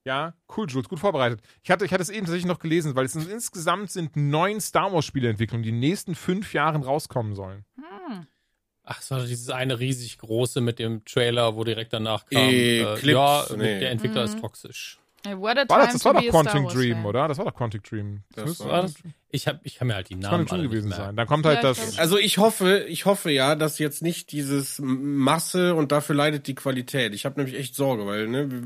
ja, 0.05 0.35
cool, 0.57 0.67
Jules, 0.69 0.89
gut 0.89 0.99
vorbereitet. 1.01 1.41
Ich 1.63 1.71
hatte, 1.71 1.85
ich 1.85 1.93
hatte 1.93 2.03
es 2.03 2.09
eben 2.11 2.27
tatsächlich 2.27 2.47
noch 2.47 2.59
gelesen, 2.59 2.95
weil 2.97 3.05
es 3.07 3.13
sind, 3.13 3.29
insgesamt 3.31 3.91
sind 3.91 4.17
neun 4.17 4.61
Star 4.61 4.93
Wars-Spieleentwicklungen, 4.93 5.63
die 5.63 5.69
in 5.71 5.77
den 5.81 5.89
nächsten 5.89 6.15
fünf 6.15 6.53
Jahren 6.55 6.83
rauskommen 6.83 7.35
sollen. 7.35 7.65
Hm. 7.77 8.27
Ach, 8.85 9.01
es 9.01 9.11
war 9.13 9.21
doch 9.21 9.27
dieses 9.27 9.49
eine 9.51 9.79
riesig 9.79 10.19
große 10.19 10.61
mit 10.61 10.81
dem 10.81 11.05
Trailer, 11.05 11.55
wo 11.55 11.63
direkt 11.63 11.93
danach 11.93 12.27
kam. 12.27 12.49
Eclipse, 12.49 13.07
äh, 13.07 13.13
ja, 13.13 13.47
nee. 13.57 13.79
der 13.81 13.91
Entwickler 13.93 14.23
Mhm. 14.23 14.29
ist 14.35 14.41
toxisch. 14.41 14.99
Hey, 15.25 15.39
What 15.39 15.57
a 15.57 15.69
War 15.69 15.85
das, 15.85 15.93
das 15.93 16.05
war 16.05 16.15
doch 16.15 16.23
Quantic 16.29 16.69
Dream, 16.71 16.97
fan. 16.97 17.07
oder? 17.07 17.29
Das 17.29 17.39
war 17.39 17.45
doch 17.45 17.55
Quantic 17.55 17.85
Dream. 17.85 18.23
Das 18.35 18.45
müsste- 18.47 18.65
war 18.65 18.83
das? 18.83 18.95
Ich, 19.31 19.47
hab, 19.47 19.61
ich 19.65 19.77
kann 19.77 19.87
mir 19.89 19.95
halt 19.95 20.09
die 20.11 20.19
Das 20.19 20.31
Namen 20.31 20.47
kann 20.47 20.59
alle 20.59 20.65
schon 20.65 20.73
nicht 20.75 20.83
gewesen 20.85 20.91
sein. 20.93 21.17
Dann 21.17 21.27
kommt 21.27 21.47
halt 21.47 21.63
Ja, 21.63 21.63
das. 21.63 21.99
Also 21.99 22.19
ich 22.19 22.39
hoffe, 22.39 22.85
ich 22.89 23.07
hoffe 23.07 23.31
ja, 23.31 23.55
dass 23.55 23.79
jetzt 23.79 24.03
nicht 24.03 24.33
dieses 24.33 24.81
Masse 24.83 25.75
und 25.75 25.93
dafür 25.93 26.17
leidet 26.17 26.49
die 26.49 26.55
Qualität. 26.55 27.15
Ich 27.15 27.25
habe 27.25 27.41
nämlich 27.41 27.59
echt 27.59 27.75
Sorge, 27.77 28.05
weil 28.07 28.27
ne, 28.27 28.51
wir, 28.51 28.61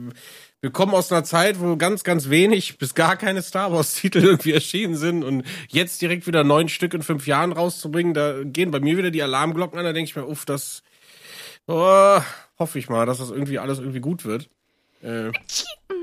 wir 0.62 0.70
kommen 0.70 0.94
aus 0.94 1.12
einer 1.12 1.24
Zeit, 1.24 1.60
wo 1.60 1.76
ganz, 1.76 2.02
ganz 2.04 2.30
wenig 2.30 2.78
bis 2.78 2.94
gar 2.94 3.16
keine 3.16 3.42
Star 3.42 3.70
Wars-Titel 3.72 4.18
irgendwie 4.24 4.52
erschienen 4.52 4.96
sind 4.96 5.22
und 5.24 5.44
jetzt 5.68 6.00
direkt 6.00 6.26
wieder 6.26 6.42
neun 6.42 6.68
Stück 6.70 6.94
in 6.94 7.02
fünf 7.02 7.26
Jahren 7.26 7.52
rauszubringen, 7.52 8.14
da 8.14 8.42
gehen 8.42 8.70
bei 8.70 8.80
mir 8.80 8.96
wieder 8.96 9.10
die 9.10 9.22
Alarmglocken 9.22 9.78
an. 9.78 9.84
Da 9.84 9.92
denke 9.92 10.08
ich 10.08 10.16
mir, 10.16 10.26
uff, 10.26 10.46
das 10.46 10.82
oh, 11.66 12.18
hoffe 12.58 12.78
ich 12.78 12.88
mal, 12.88 13.06
dass 13.06 13.18
das 13.18 13.30
irgendwie 13.30 13.58
alles 13.58 13.78
irgendwie 13.78 14.00
gut 14.00 14.24
wird. 14.24 14.48
Äh, 15.02 15.30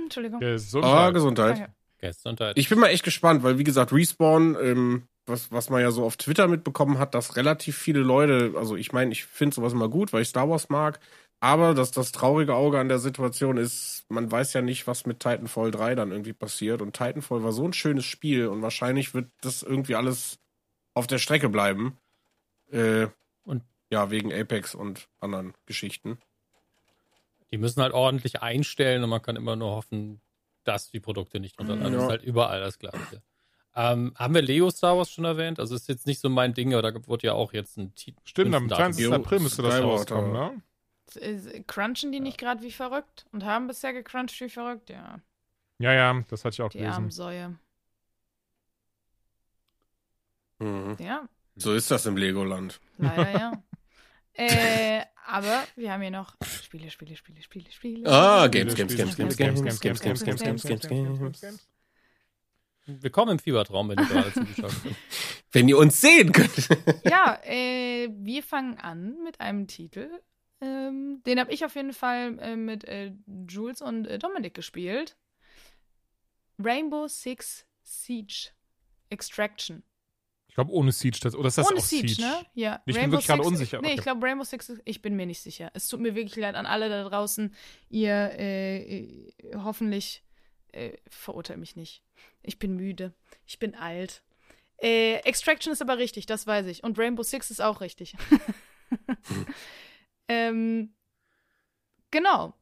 Entschuldigung. 0.04 0.40
ah, 0.42 0.48
Gesundheit. 0.50 1.14
Gesundheit. 1.14 1.58
Danke. 1.60 1.74
Gesundheit. 2.00 2.58
Ich 2.58 2.70
bin 2.70 2.80
mal 2.80 2.88
echt 2.90 3.04
gespannt, 3.04 3.44
weil 3.44 3.58
wie 3.58 3.64
gesagt, 3.64 3.94
Respawn, 3.94 4.58
ähm, 4.62 5.04
was, 5.26 5.52
was 5.52 5.70
man 5.70 5.82
ja 5.82 5.92
so 5.92 6.04
auf 6.04 6.18
Twitter 6.18 6.48
mitbekommen 6.48 6.98
hat, 7.00 7.16
dass 7.16 7.38
relativ 7.38 7.78
viele 7.78 8.02
Leute, 8.02 8.54
also 8.58 8.76
ich 8.76 8.92
meine, 8.92 9.12
ich 9.14 9.24
finde 9.26 9.56
sowas 9.56 9.72
immer 9.74 9.88
gut, 9.88 10.12
weil 10.12 10.22
ich 10.22 10.28
Star 10.28 10.50
Wars 10.50 10.68
mag, 10.70 11.00
aber 11.40 11.74
dass 11.74 11.92
das 11.92 12.12
traurige 12.12 12.56
Auge 12.56 12.80
an 12.80 12.90
der 12.90 13.00
Situation 13.00 13.56
ist, 13.58 14.06
man 14.10 14.30
weiß 14.30 14.52
ja 14.54 14.62
nicht, 14.62 14.86
was 14.86 15.06
mit 15.06 15.22
Titanfall 15.22 15.72
3 15.72 15.96
dann 15.96 16.12
irgendwie 16.12 16.34
passiert 16.34 16.82
und 16.82 16.94
Titanfall 16.94 17.42
war 17.44 17.54
so 17.54 17.64
ein 17.66 17.74
schönes 17.74 18.04
Spiel 18.06 18.48
und 18.48 18.62
wahrscheinlich 18.62 19.14
wird 19.14 19.30
das 19.42 19.64
irgendwie 19.64 19.96
alles 19.96 20.40
auf 20.94 21.08
der 21.08 21.20
Strecke 21.20 21.48
bleiben. 21.50 21.98
Äh, 22.72 23.08
Und- 23.46 23.64
ja, 23.92 24.12
wegen 24.12 24.34
Apex 24.34 24.76
und 24.76 25.08
anderen 25.22 25.54
Geschichten. 25.66 26.18
Die 27.54 27.60
müssen 27.60 27.84
halt 27.84 27.94
ordentlich 27.94 28.42
einstellen 28.42 29.04
und 29.04 29.12
man 29.12 29.22
kann 29.22 29.36
immer 29.36 29.56
nur 29.56 29.70
hoffen, 29.70 30.20
dass 30.64 30.90
die 30.90 31.00
Produkte 31.00 31.40
nicht 31.40 31.60
runterladen. 31.60 31.94
Das 31.94 32.02
Ja. 32.02 32.06
ist 32.08 32.10
halt 32.10 32.24
überall 32.24 32.60
das 32.60 32.80
Gleiche. 32.80 33.22
Ähm, 33.76 34.12
haben 34.18 34.34
wir 34.34 34.42
Lego 34.42 34.72
Star 34.72 34.98
Wars 34.98 35.12
schon 35.12 35.24
erwähnt? 35.24 35.60
Also 35.60 35.76
ist 35.76 35.88
jetzt 35.88 36.08
nicht 36.08 36.20
so 36.20 36.30
mein 36.30 36.56
Ding, 36.56 36.74
aber 36.74 36.92
da 36.92 37.08
wurde 37.08 37.28
ja 37.28 37.34
auch 37.34 37.54
jetzt 37.54 37.78
ein 37.78 37.94
Titel. 37.94 38.20
Stimmt, 38.24 38.56
am 38.56 38.68
20. 38.68 39.04
Jo, 39.06 39.14
April 39.14 39.40
müsste 39.40 39.62
das 39.62 39.84
rauskommen, 39.84 40.32
ne? 40.34 41.64
Crunchen 41.68 42.12
die 42.12 42.20
nicht 42.22 42.40
gerade 42.40 42.64
wie 42.64 42.72
verrückt 42.72 43.28
und 43.32 43.46
haben 43.46 43.68
bisher 43.68 43.94
gecrunched 43.94 44.42
wie 44.42 44.50
verrückt? 44.50 44.90
Ja, 44.90 45.20
Ja, 45.78 45.94
ja, 45.94 46.24
das 46.30 46.44
hatte 46.46 46.56
ich 46.56 46.62
auch 46.64 46.70
die 46.70 46.80
gelesen. 46.80 47.12
Säue. 47.12 47.56
Mhm. 50.58 50.98
Ja, 51.00 51.30
So 51.56 51.74
ist 51.76 51.92
das 51.92 52.08
im 52.08 52.18
Legoland. 52.18 52.80
leider 52.98 53.32
ja. 53.32 53.64
äh, 54.34 55.06
aber 55.26 55.64
wir 55.76 55.92
haben 55.92 56.02
hier 56.02 56.12
noch 56.12 56.36
Spiele, 56.64 56.90
Spiele, 56.90 57.16
Spiele, 57.16 57.42
Spiele, 57.42 57.72
Spiele. 57.72 58.10
Ah, 58.10 58.48
Games, 58.48 58.76
Games, 58.76 58.96
Games, 58.96 59.14
Spiele, 59.14 59.36
Games, 59.36 59.62
Games, 59.62 59.80
Games, 59.80 60.02
Games, 60.02 60.24
Games, 60.24 60.64
Games, 60.64 60.88
Games, 60.88 61.42
Games. 61.42 61.70
Willkommen 62.86 63.34
im 63.34 63.40
Fiebertraum, 63.40 63.90
wenn 63.90 64.00
ihr 64.00 64.06
gerade 64.06 64.34
zugeschaut 64.34 64.72
habt. 64.72 64.96
Wenn 65.54 65.70
ihr 65.70 65.78
uns 65.78 66.02
sehen 66.02 66.32
könnt. 66.32 66.68
Ja, 67.06 67.40
äh, 67.44 68.10
wir 68.12 68.42
fangen 68.42 68.78
an 68.80 69.22
mit 69.24 69.40
einem 69.40 69.68
Titel. 69.68 70.10
Ähm, 70.60 71.22
den 71.26 71.40
habe 71.40 71.54
ich 71.54 71.64
auf 71.64 71.76
jeden 71.76 71.94
Fall 71.94 72.40
äh, 72.40 72.56
mit 72.56 72.84
äh, 72.86 73.14
Jules 73.48 73.82
und 73.82 74.08
äh, 74.08 74.18
Dominik 74.18 74.56
gespielt. 74.56 75.16
Rainbow 76.58 77.08
Six 77.08 77.66
Siege 77.84 78.50
Extraction. 79.10 79.84
Ich 80.54 80.56
glaube, 80.56 80.72
ohne 80.72 80.92
Siege. 80.92 81.18
Das, 81.20 81.34
oder 81.34 81.48
ist 81.48 81.58
das 81.58 81.68
Ohne 81.68 81.80
auch 81.80 81.84
Siege, 81.84 82.22
ne? 82.22 82.46
Ja. 82.54 82.80
Ich 82.86 82.94
bin 82.94 83.10
wirklich 83.10 83.26
gerade 83.26 83.42
unsicher. 83.42 83.82
Nee, 83.82 83.88
Okay. 83.88 83.96
ich 83.98 84.02
glaube 84.04 84.24
Rainbow 84.24 84.44
Six, 84.44 84.70
ist- 84.70 84.82
ich 84.86 85.02
bin 85.02 85.16
mir 85.16 85.26
nicht 85.26 85.42
sicher. 85.42 85.72
Es 85.74 85.88
tut 85.88 86.00
mir 86.00 86.14
wirklich 86.14 86.36
leid 86.36 86.54
an 86.54 86.68
alle 86.68 86.90
da 86.90 87.10
draußen. 87.10 87.56
Ihr 87.90 88.14
äh, 88.38 89.34
hoffentlich 89.56 90.24
äh, 90.72 90.92
verurteilt 91.10 91.58
mich 91.60 91.76
nicht. 91.76 92.04
Ich 92.44 92.60
bin 92.60 92.76
müde. 92.76 93.16
Ich 93.48 93.58
bin 93.58 93.74
alt. 93.74 94.22
Äh, 94.78 95.16
Extraction 95.24 95.74
ist 95.74 95.82
aber 95.82 95.98
richtig, 95.98 96.28
das 96.28 96.46
weiß 96.46 96.68
ich. 96.68 96.84
Und 96.84 97.00
Rainbow 97.00 97.24
Six 97.24 97.50
ist 97.50 97.60
auch 97.62 97.82
richtig. 97.82 98.16
ähm, 100.28 100.94
genau. 102.12 102.54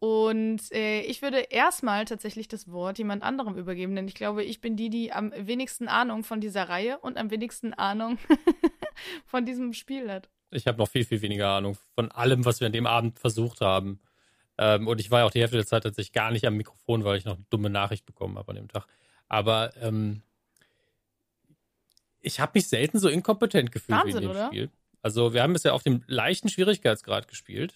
Und 0.00 0.72
äh, 0.72 1.02
ich 1.02 1.20
würde 1.20 1.40
erstmal 1.40 2.06
tatsächlich 2.06 2.48
das 2.48 2.72
Wort 2.72 2.96
jemand 2.96 3.22
anderem 3.22 3.56
übergeben, 3.56 3.94
denn 3.94 4.08
ich 4.08 4.14
glaube, 4.14 4.42
ich 4.42 4.62
bin 4.62 4.74
die, 4.74 4.88
die 4.88 5.12
am 5.12 5.30
wenigsten 5.36 5.88
Ahnung 5.88 6.24
von 6.24 6.40
dieser 6.40 6.70
Reihe 6.70 6.98
und 6.98 7.18
am 7.18 7.30
wenigsten 7.30 7.74
Ahnung 7.74 8.18
von 9.26 9.44
diesem 9.44 9.74
Spiel 9.74 10.10
hat. 10.10 10.30
Ich 10.50 10.66
habe 10.66 10.78
noch 10.78 10.88
viel, 10.88 11.04
viel 11.04 11.20
weniger 11.20 11.50
Ahnung 11.50 11.76
von 11.94 12.10
allem, 12.10 12.46
was 12.46 12.60
wir 12.60 12.66
an 12.66 12.72
dem 12.72 12.86
Abend 12.86 13.18
versucht 13.18 13.60
haben. 13.60 14.00
Ähm, 14.56 14.88
und 14.88 15.00
ich 15.00 15.10
war 15.10 15.20
ja 15.20 15.26
auch 15.26 15.30
die 15.30 15.40
Hälfte 15.40 15.58
der 15.58 15.66
Zeit 15.66 15.82
tatsächlich 15.82 16.12
gar 16.12 16.30
nicht 16.30 16.46
am 16.46 16.56
Mikrofon, 16.56 17.04
weil 17.04 17.18
ich 17.18 17.26
noch 17.26 17.36
eine 17.36 17.44
dumme 17.50 17.68
Nachricht 17.68 18.06
bekommen 18.06 18.38
habe 18.38 18.48
an 18.48 18.56
dem 18.56 18.68
Tag. 18.68 18.86
Aber 19.28 19.76
ähm, 19.82 20.22
ich 22.22 22.40
habe 22.40 22.52
mich 22.54 22.68
selten 22.68 22.98
so 22.98 23.10
inkompetent 23.10 23.70
gefühlt 23.70 23.98
wie 23.98 24.14
Wahnsinn, 24.14 24.22
in 24.22 24.28
dem 24.28 24.30
oder? 24.30 24.46
Spiel. 24.46 24.70
Also 25.02 25.34
wir 25.34 25.42
haben 25.42 25.54
es 25.54 25.62
ja 25.62 25.72
auf 25.72 25.82
dem 25.82 26.04
leichten 26.06 26.48
Schwierigkeitsgrad 26.48 27.28
gespielt, 27.28 27.74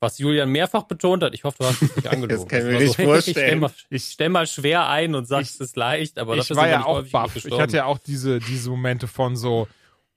was 0.00 0.18
Julian 0.18 0.50
mehrfach 0.50 0.82
betont 0.84 1.22
hat. 1.22 1.34
Ich 1.34 1.44
hoffe, 1.44 1.56
du 1.60 1.64
hast 1.66 1.82
es 1.82 1.96
nicht 1.96 2.06
angelogen. 2.10 2.36
Das 2.36 2.48
kann 2.48 2.58
ich 2.60 2.64
mir 2.66 2.72
war 2.72 2.80
richtig 2.80 2.98
hey, 2.98 3.06
vorstellen. 3.06 3.36
Ich 3.36 3.42
stell 3.44 3.56
mal, 3.56 4.00
stell 4.00 4.28
mal 4.28 4.46
schwer 4.46 4.88
ein 4.88 5.14
und 5.14 5.26
sag, 5.26 5.42
Ich- 5.42 5.50
es 5.50 5.60
ist 5.60 5.76
leicht, 5.76 6.18
aber 6.18 6.36
ich 6.36 6.46
das 6.48 6.56
war 6.56 6.66
ist 6.66 6.72
ja 6.72 6.78
nicht 6.78 6.86
auch 6.86 7.02
baff. 7.10 7.36
Ich 7.36 7.58
hatte 7.58 7.76
ja 7.76 7.84
auch 7.86 7.98
diese, 7.98 8.38
diese 8.40 8.70
Momente 8.70 9.06
von 9.06 9.36
so, 9.36 9.66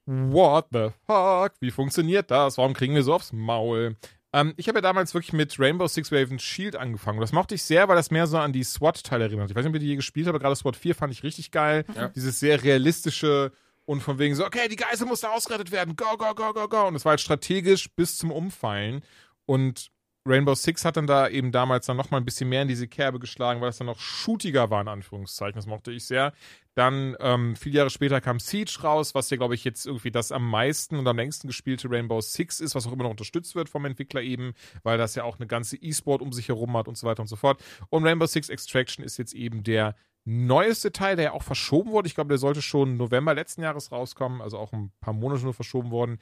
what 0.06 0.68
the 0.72 0.90
fuck? 1.06 1.54
Wie 1.60 1.72
funktioniert 1.72 2.32
das? 2.32 2.58
Warum 2.58 2.74
kriegen 2.74 2.96
wir 2.96 3.04
so 3.04 3.14
aufs 3.14 3.34
Maul? 3.34 3.96
Ähm, 4.34 4.54
ich 4.58 4.68
habe 4.68 4.80
ja 4.80 4.82
damals 4.82 5.14
wirklich 5.14 5.34
mit 5.34 5.58
Rainbow 5.60 5.88
Six 5.88 6.12
Raven 6.12 6.40
Shield 6.40 6.76
angefangen. 6.76 7.18
Und 7.18 7.22
das 7.22 7.32
mochte 7.32 7.56
ich 7.56 7.64
sehr, 7.64 7.88
weil 7.88 7.96
das 7.96 8.12
mehr 8.12 8.28
so 8.28 8.38
an 8.38 8.52
die 8.54 8.64
SWAT-Teile 8.64 9.26
erinnert. 9.26 9.50
Ich 9.50 9.56
weiß 9.56 9.64
nicht, 9.64 9.70
ob 9.70 9.76
ihr 9.76 9.80
die 9.80 9.88
je 9.88 9.96
gespielt 9.96 10.28
habt, 10.28 10.36
aber 10.36 10.44
gerade 10.44 10.56
SWAT 10.56 10.76
4 10.76 10.96
fand 10.96 11.14
ich 11.14 11.24
richtig 11.24 11.52
geil. 11.52 11.86
Ja. 11.96 12.10
Dieses 12.10 12.40
sehr 12.40 12.62
realistische 12.62 13.52
und 13.86 14.02
von 14.02 14.20
wegen 14.20 14.36
so, 14.36 14.46
okay, 14.46 14.68
die 14.68 14.76
Geisel 14.76 15.08
muss 15.08 15.22
da 15.22 15.30
ausgerettet 15.30 15.72
werden. 15.72 15.96
Go, 15.96 16.18
go, 16.18 16.36
go, 16.36 16.52
go, 16.52 16.68
go. 16.68 16.88
Und 16.88 16.96
es 16.96 17.06
war 17.06 17.12
halt 17.12 17.22
strategisch 17.22 17.90
bis 17.96 18.18
zum 18.18 18.32
Umfallen. 18.32 19.02
Und 19.48 19.90
Rainbow 20.28 20.54
Six 20.56 20.84
hat 20.84 20.98
dann 20.98 21.08
da 21.08 21.30
eben 21.30 21.52
damals 21.52 21.86
dann 21.86 21.98
nochmal 21.98 22.22
ein 22.22 22.26
bisschen 22.26 22.50
mehr 22.50 22.62
in 22.62 22.68
diese 22.68 22.88
Kerbe 22.88 23.18
geschlagen, 23.18 23.62
weil 23.62 23.70
es 23.70 23.78
dann 23.78 23.88
noch 23.88 24.00
shootiger 24.00 24.70
war, 24.70 24.82
in 24.82 24.90
Anführungszeichen. 24.90 25.56
Das 25.56 25.68
mochte 25.68 25.92
ich 25.92 26.06
sehr. 26.06 26.34
Dann, 26.76 27.16
ähm, 27.20 27.56
viele 27.56 27.78
Jahre 27.78 27.90
später 27.90 28.22
kam 28.22 28.40
Siege 28.40 28.78
raus, 28.84 29.16
was 29.16 29.30
ja, 29.30 29.38
glaube 29.38 29.56
ich, 29.56 29.64
jetzt 29.64 29.86
irgendwie 29.86 30.12
das 30.12 30.32
am 30.32 30.48
meisten 30.48 30.98
und 30.98 31.08
am 31.08 31.16
längsten 31.16 31.48
gespielte 31.48 31.90
Rainbow 31.90 32.22
Six 32.22 32.60
ist, 32.60 32.76
was 32.76 32.86
auch 32.86 32.92
immer 32.92 33.04
noch 33.04 33.12
unterstützt 33.12 33.56
wird 33.56 33.70
vom 33.70 33.86
Entwickler 33.86 34.22
eben, 34.22 34.54
weil 34.84 34.98
das 34.98 35.16
ja 35.16 35.24
auch 35.24 35.38
eine 35.40 35.48
ganze 35.48 35.78
E-Sport 35.78 36.22
um 36.22 36.34
sich 36.34 36.50
herum 36.50 36.76
hat 36.76 36.88
und 36.88 36.98
so 36.98 37.08
weiter 37.08 37.22
und 37.22 37.28
so 37.28 37.38
fort. 37.38 37.64
Und 37.90 38.06
Rainbow 38.06 38.28
Six 38.28 38.50
Extraction 38.50 39.04
ist 39.04 39.18
jetzt 39.18 39.34
eben 39.34 39.64
der 39.64 39.96
neueste 40.26 40.92
Teil, 40.92 41.16
der 41.16 41.26
ja 41.26 41.32
auch 41.32 41.44
verschoben 41.44 41.92
wurde. 41.92 42.08
Ich 42.08 42.16
glaube, 42.16 42.28
der 42.28 42.38
sollte 42.38 42.62
schon 42.62 42.98
November 42.98 43.34
letzten 43.34 43.62
Jahres 43.62 43.94
rauskommen, 43.94 44.42
also 44.42 44.58
auch 44.58 44.74
ein 44.74 44.92
paar 45.00 45.14
Monate 45.14 45.44
nur 45.44 45.54
verschoben 45.54 45.90
worden. 45.90 46.20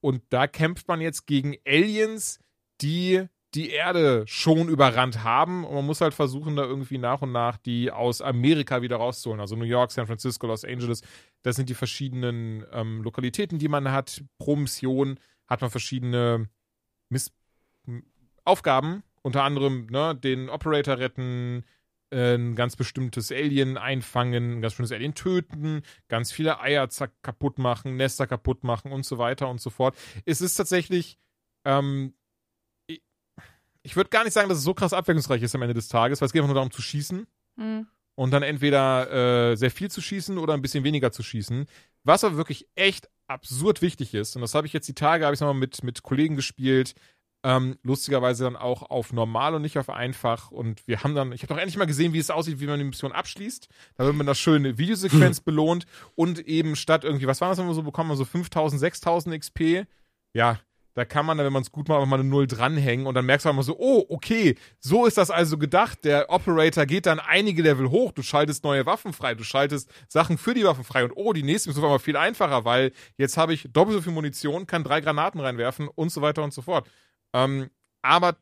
Und 0.00 0.22
da 0.30 0.48
kämpft 0.48 0.88
man 0.88 1.00
jetzt 1.00 1.26
gegen 1.26 1.54
Aliens, 1.64 2.40
die 2.80 3.28
die 3.54 3.70
Erde 3.70 4.24
schon 4.26 4.68
überrannt 4.68 5.22
haben. 5.22 5.64
Und 5.64 5.74
man 5.74 5.86
muss 5.86 6.00
halt 6.00 6.14
versuchen, 6.14 6.56
da 6.56 6.64
irgendwie 6.64 6.98
nach 6.98 7.22
und 7.22 7.32
nach 7.32 7.56
die 7.56 7.90
aus 7.90 8.20
Amerika 8.20 8.82
wieder 8.82 8.96
rauszuholen. 8.96 9.40
Also 9.40 9.54
New 9.54 9.64
York, 9.64 9.92
San 9.92 10.06
Francisco, 10.06 10.46
Los 10.46 10.64
Angeles. 10.64 11.02
Das 11.42 11.56
sind 11.56 11.68
die 11.68 11.74
verschiedenen 11.74 12.64
ähm, 12.72 13.02
Lokalitäten, 13.02 13.58
die 13.58 13.68
man 13.68 13.92
hat. 13.92 14.24
Pro 14.38 14.56
Mission 14.56 15.20
hat 15.46 15.60
man 15.60 15.70
verschiedene 15.70 16.48
Miss 17.08 17.32
Aufgaben. 18.44 19.02
Unter 19.22 19.44
anderem 19.44 19.86
ne, 19.86 20.14
den 20.14 20.50
Operator 20.50 20.98
retten, 20.98 21.64
äh, 22.10 22.34
ein 22.34 22.54
ganz 22.56 22.76
bestimmtes 22.76 23.32
Alien 23.32 23.78
einfangen, 23.78 24.58
ein 24.58 24.60
ganz 24.60 24.72
bestimmtes 24.74 24.92
Alien 24.92 25.14
töten, 25.14 25.82
ganz 26.08 26.30
viele 26.30 26.60
Eier 26.60 26.88
kaputt 27.22 27.58
machen, 27.58 27.96
Nester 27.96 28.26
kaputt 28.26 28.64
machen 28.64 28.92
und 28.92 29.06
so 29.06 29.16
weiter 29.16 29.48
und 29.48 29.60
so 29.60 29.70
fort. 29.70 29.96
Es 30.26 30.40
ist 30.40 30.56
tatsächlich, 30.56 31.18
ähm, 31.64 32.12
ich 33.84 33.96
würde 33.96 34.10
gar 34.10 34.24
nicht 34.24 34.32
sagen, 34.32 34.48
dass 34.48 34.58
es 34.58 34.64
so 34.64 34.74
krass 34.74 34.92
abwechslungsreich 34.92 35.42
ist 35.42 35.54
am 35.54 35.62
Ende 35.62 35.74
des 35.74 35.88
Tages, 35.88 36.20
weil 36.20 36.26
es 36.26 36.32
geht 36.32 36.40
einfach 36.40 36.48
nur 36.48 36.56
darum 36.56 36.72
zu 36.72 36.82
schießen 36.82 37.26
Hm. 37.56 37.86
und 38.16 38.30
dann 38.32 38.42
entweder 38.42 39.52
äh, 39.52 39.56
sehr 39.56 39.70
viel 39.70 39.90
zu 39.90 40.00
schießen 40.00 40.38
oder 40.38 40.54
ein 40.54 40.62
bisschen 40.62 40.82
weniger 40.82 41.12
zu 41.12 41.22
schießen. 41.22 41.66
Was 42.02 42.24
aber 42.24 42.36
wirklich 42.36 42.66
echt 42.74 43.08
absurd 43.28 43.80
wichtig 43.82 44.14
ist, 44.14 44.34
und 44.34 44.42
das 44.42 44.54
habe 44.54 44.66
ich 44.66 44.72
jetzt 44.72 44.88
die 44.88 44.94
Tage, 44.94 45.24
habe 45.24 45.34
ich 45.34 45.40
nochmal 45.40 45.54
mit, 45.54 45.84
mit 45.84 46.02
Kollegen 46.02 46.34
gespielt, 46.34 46.94
ähm, 47.44 47.78
lustigerweise 47.82 48.44
dann 48.44 48.56
auch 48.56 48.90
auf 48.90 49.12
normal 49.12 49.54
und 49.54 49.62
nicht 49.62 49.78
auf 49.78 49.90
einfach. 49.90 50.50
Und 50.50 50.86
wir 50.88 51.04
haben 51.04 51.14
dann, 51.14 51.30
ich 51.32 51.42
habe 51.42 51.52
doch 51.52 51.60
endlich 51.60 51.76
mal 51.76 51.84
gesehen, 51.84 52.14
wie 52.14 52.18
es 52.18 52.30
aussieht, 52.30 52.58
wie 52.58 52.66
man 52.66 52.78
die 52.78 52.86
Mission 52.86 53.12
abschließt. 53.12 53.68
Da 53.96 54.04
wird 54.06 54.16
man 54.16 54.26
das 54.26 54.38
schöne 54.38 54.78
Videosequenz 54.78 55.40
belohnt 55.44 55.84
und 56.14 56.40
eben 56.40 56.74
statt 56.74 57.04
irgendwie, 57.04 57.26
was 57.26 57.42
war 57.42 57.50
das, 57.50 57.58
wenn 57.58 57.66
wir 57.66 57.74
so 57.74 57.82
bekommen, 57.82 58.16
so 58.16 58.24
5000, 58.24 58.80
6000 58.80 59.38
XP. 59.38 59.86
Ja, 60.32 60.58
da 60.94 61.04
kann 61.04 61.26
man 61.26 61.36
dann, 61.36 61.46
wenn 61.46 61.52
man 61.52 61.62
es 61.62 61.72
gut 61.72 61.88
macht, 61.88 62.06
mal 62.06 62.20
eine 62.20 62.28
Null 62.28 62.46
dranhängen 62.46 63.06
und 63.06 63.14
dann 63.14 63.26
merkst 63.26 63.44
du 63.44 63.50
einfach 63.50 63.64
so, 63.64 63.76
oh, 63.78 64.04
okay, 64.08 64.56
so 64.78 65.06
ist 65.06 65.18
das 65.18 65.30
also 65.30 65.58
gedacht. 65.58 66.04
Der 66.04 66.30
Operator 66.30 66.86
geht 66.86 67.06
dann 67.06 67.18
einige 67.18 67.62
Level 67.62 67.90
hoch, 67.90 68.12
du 68.12 68.22
schaltest 68.22 68.64
neue 68.64 68.86
Waffen 68.86 69.12
frei, 69.12 69.34
du 69.34 69.44
schaltest 69.44 69.90
Sachen 70.08 70.38
für 70.38 70.54
die 70.54 70.64
Waffen 70.64 70.84
frei 70.84 71.04
und 71.04 71.12
oh, 71.16 71.32
die 71.32 71.42
nächste 71.42 71.70
ist 71.70 71.78
auf 71.78 71.84
einmal 71.84 71.98
viel 71.98 72.16
einfacher, 72.16 72.64
weil 72.64 72.92
jetzt 73.18 73.36
habe 73.36 73.52
ich 73.52 73.68
doppelt 73.72 73.96
so 73.96 74.02
viel 74.02 74.12
Munition, 74.12 74.66
kann 74.66 74.84
drei 74.84 75.00
Granaten 75.00 75.40
reinwerfen 75.40 75.88
und 75.88 76.10
so 76.10 76.22
weiter 76.22 76.42
und 76.44 76.54
so 76.54 76.62
fort. 76.62 76.88
Ähm, 77.32 77.70
aber. 78.02 78.36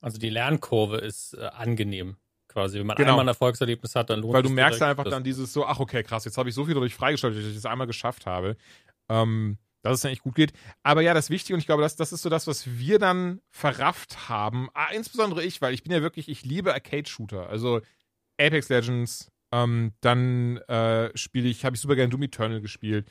Also 0.00 0.18
die 0.18 0.30
Lernkurve 0.30 0.96
ist 0.96 1.34
äh, 1.34 1.46
angenehm. 1.46 2.16
Quasi, 2.48 2.80
wenn 2.80 2.86
man 2.86 2.96
Genau. 2.96 3.10
einmal 3.10 3.26
ein 3.26 3.28
Erfolgserlebnis 3.28 3.94
hat, 3.94 4.10
dann 4.10 4.20
lohnt 4.20 4.34
Weil 4.34 4.42
du 4.42 4.48
merkst 4.48 4.80
direkt, 4.80 4.98
einfach 4.98 5.08
dann 5.08 5.22
dieses 5.22 5.52
so, 5.52 5.64
ach 5.64 5.78
okay, 5.78 6.02
krass, 6.02 6.24
jetzt 6.24 6.36
habe 6.36 6.48
ich 6.48 6.54
so 6.54 6.64
viel 6.64 6.74
dadurch 6.74 6.94
freigeschaltet, 6.94 7.40
dass 7.40 7.48
ich 7.48 7.54
das 7.54 7.66
einmal 7.66 7.86
geschafft 7.86 8.26
habe. 8.26 8.56
Ähm, 9.08 9.58
dass 9.82 9.94
es 9.94 10.00
dann 10.00 10.12
echt 10.12 10.22
gut 10.22 10.34
geht. 10.34 10.52
Aber 10.82 11.00
ja, 11.00 11.14
das 11.14 11.30
Wichtige, 11.30 11.54
und 11.54 11.60
ich 11.60 11.66
glaube, 11.66 11.82
das, 11.82 11.96
das 11.96 12.12
ist 12.12 12.22
so 12.22 12.28
das, 12.28 12.46
was 12.46 12.78
wir 12.78 12.98
dann 12.98 13.40
verrafft 13.50 14.28
haben. 14.28 14.68
Ah, 14.74 14.92
insbesondere 14.92 15.42
ich, 15.44 15.60
weil 15.62 15.74
ich 15.74 15.82
bin 15.82 15.92
ja 15.92 16.02
wirklich, 16.02 16.28
ich 16.28 16.44
liebe 16.44 16.72
Arcade-Shooter. 16.72 17.48
Also 17.48 17.80
Apex 18.38 18.68
Legends, 18.68 19.30
ähm, 19.52 19.92
dann 20.00 20.58
äh, 20.68 21.16
spiele 21.16 21.48
ich, 21.48 21.64
habe 21.64 21.76
ich 21.76 21.82
super 21.82 21.96
gerne 21.96 22.10
Doom 22.10 22.22
Eternal 22.22 22.60
gespielt. 22.60 23.10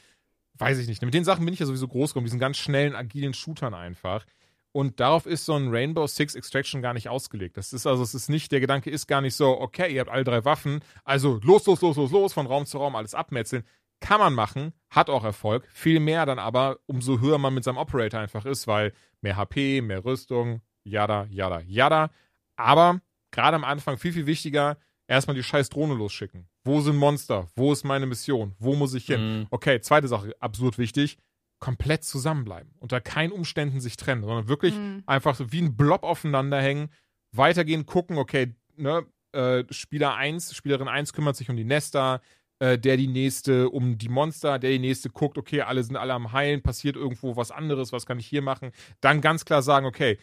Weiß 0.57 0.77
ich 0.77 0.87
nicht. 0.87 1.01
Mit 1.01 1.13
den 1.13 1.23
Sachen 1.23 1.45
bin 1.45 1.53
ich 1.53 1.59
ja 1.59 1.65
sowieso 1.65 1.87
groß 1.87 2.11
geworden, 2.11 2.25
diesen 2.25 2.39
ganz 2.39 2.57
schnellen, 2.57 2.95
agilen 2.95 3.33
Shootern 3.33 3.73
einfach. 3.73 4.25
Und 4.71 4.99
darauf 4.99 5.25
ist 5.25 5.45
so 5.45 5.55
ein 5.55 5.69
Rainbow 5.69 6.05
Six 6.05 6.35
Extraction 6.35 6.81
gar 6.81 6.93
nicht 6.93 7.09
ausgelegt. 7.09 7.57
Das 7.57 7.73
ist 7.73 7.87
also, 7.87 8.03
es 8.03 8.13
ist 8.13 8.29
nicht, 8.29 8.51
der 8.51 8.59
Gedanke 8.59 8.91
ist 8.91 9.07
gar 9.07 9.21
nicht 9.21 9.35
so, 9.35 9.59
okay, 9.59 9.91
ihr 9.91 10.01
habt 10.01 10.11
alle 10.11 10.23
drei 10.23 10.45
Waffen, 10.45 10.81
also 11.03 11.39
los, 11.43 11.65
los, 11.65 11.81
los, 11.81 11.97
los, 11.97 12.11
los, 12.11 12.33
von 12.33 12.45
Raum 12.45 12.65
zu 12.65 12.77
Raum 12.77 12.95
alles 12.95 13.15
abmetzeln. 13.15 13.63
Kann 13.99 14.19
man 14.19 14.33
machen, 14.33 14.73
hat 14.89 15.09
auch 15.09 15.23
Erfolg. 15.23 15.67
Viel 15.71 15.99
mehr 15.99 16.25
dann 16.25 16.39
aber, 16.39 16.79
umso 16.85 17.19
höher 17.19 17.37
man 17.37 17.53
mit 17.53 17.63
seinem 17.63 17.77
Operator 17.77 18.19
einfach 18.19 18.45
ist, 18.45 18.65
weil 18.67 18.93
mehr 19.21 19.35
HP, 19.35 19.81
mehr 19.81 20.05
Rüstung, 20.05 20.61
yada, 20.83 21.27
yada, 21.29 21.59
yada. 21.61 22.09
Aber 22.55 23.01
gerade 23.31 23.55
am 23.55 23.63
Anfang 23.63 23.97
viel, 23.97 24.13
viel 24.13 24.25
wichtiger, 24.25 24.77
erstmal 25.07 25.35
die 25.35 25.43
scheiß 25.43 25.69
Drohne 25.69 25.93
losschicken. 25.95 26.47
Wo 26.63 26.81
sind 26.81 26.95
Monster? 26.95 27.47
Wo 27.55 27.73
ist 27.73 27.83
meine 27.83 28.05
Mission? 28.05 28.55
Wo 28.59 28.75
muss 28.75 28.93
ich 28.93 29.05
hin? 29.05 29.39
Mhm. 29.41 29.47
Okay, 29.49 29.81
zweite 29.81 30.07
Sache, 30.07 30.33
absurd 30.39 30.77
wichtig, 30.77 31.17
komplett 31.59 32.03
zusammenbleiben. 32.05 32.73
Unter 32.79 33.01
keinen 33.01 33.31
Umständen 33.33 33.81
sich 33.81 33.97
trennen, 33.97 34.23
sondern 34.23 34.47
wirklich 34.47 34.75
Mhm. 34.75 35.03
einfach 35.05 35.35
so 35.35 35.51
wie 35.51 35.61
ein 35.61 35.75
Blob 35.75 36.03
aufeinander 36.03 36.61
hängen, 36.61 36.89
weitergehen, 37.31 37.85
gucken, 37.85 38.17
okay, 38.17 38.55
ne, 38.75 39.05
äh, 39.33 39.63
Spieler 39.71 40.15
1, 40.15 40.55
Spielerin 40.55 40.87
1 40.87 41.13
kümmert 41.13 41.35
sich 41.35 41.49
um 41.49 41.55
die 41.57 41.65
Nester, 41.65 42.21
äh, 42.59 42.77
der 42.77 42.97
die 42.97 43.07
nächste 43.07 43.69
um 43.69 43.97
die 43.97 44.09
Monster, 44.09 44.59
der 44.59 44.71
die 44.71 44.79
nächste 44.79 45.09
guckt, 45.09 45.37
okay, 45.37 45.61
alle 45.61 45.83
sind 45.83 45.95
alle 45.95 46.13
am 46.13 46.31
Heilen, 46.33 46.61
passiert 46.61 46.95
irgendwo 46.95 47.35
was 47.35 47.51
anderes, 47.51 47.91
was 47.91 48.05
kann 48.05 48.19
ich 48.19 48.27
hier 48.27 48.41
machen? 48.41 48.71
Dann 49.01 49.21
ganz 49.21 49.45
klar 49.45 49.61
sagen, 49.61 49.85
okay, 49.85 50.17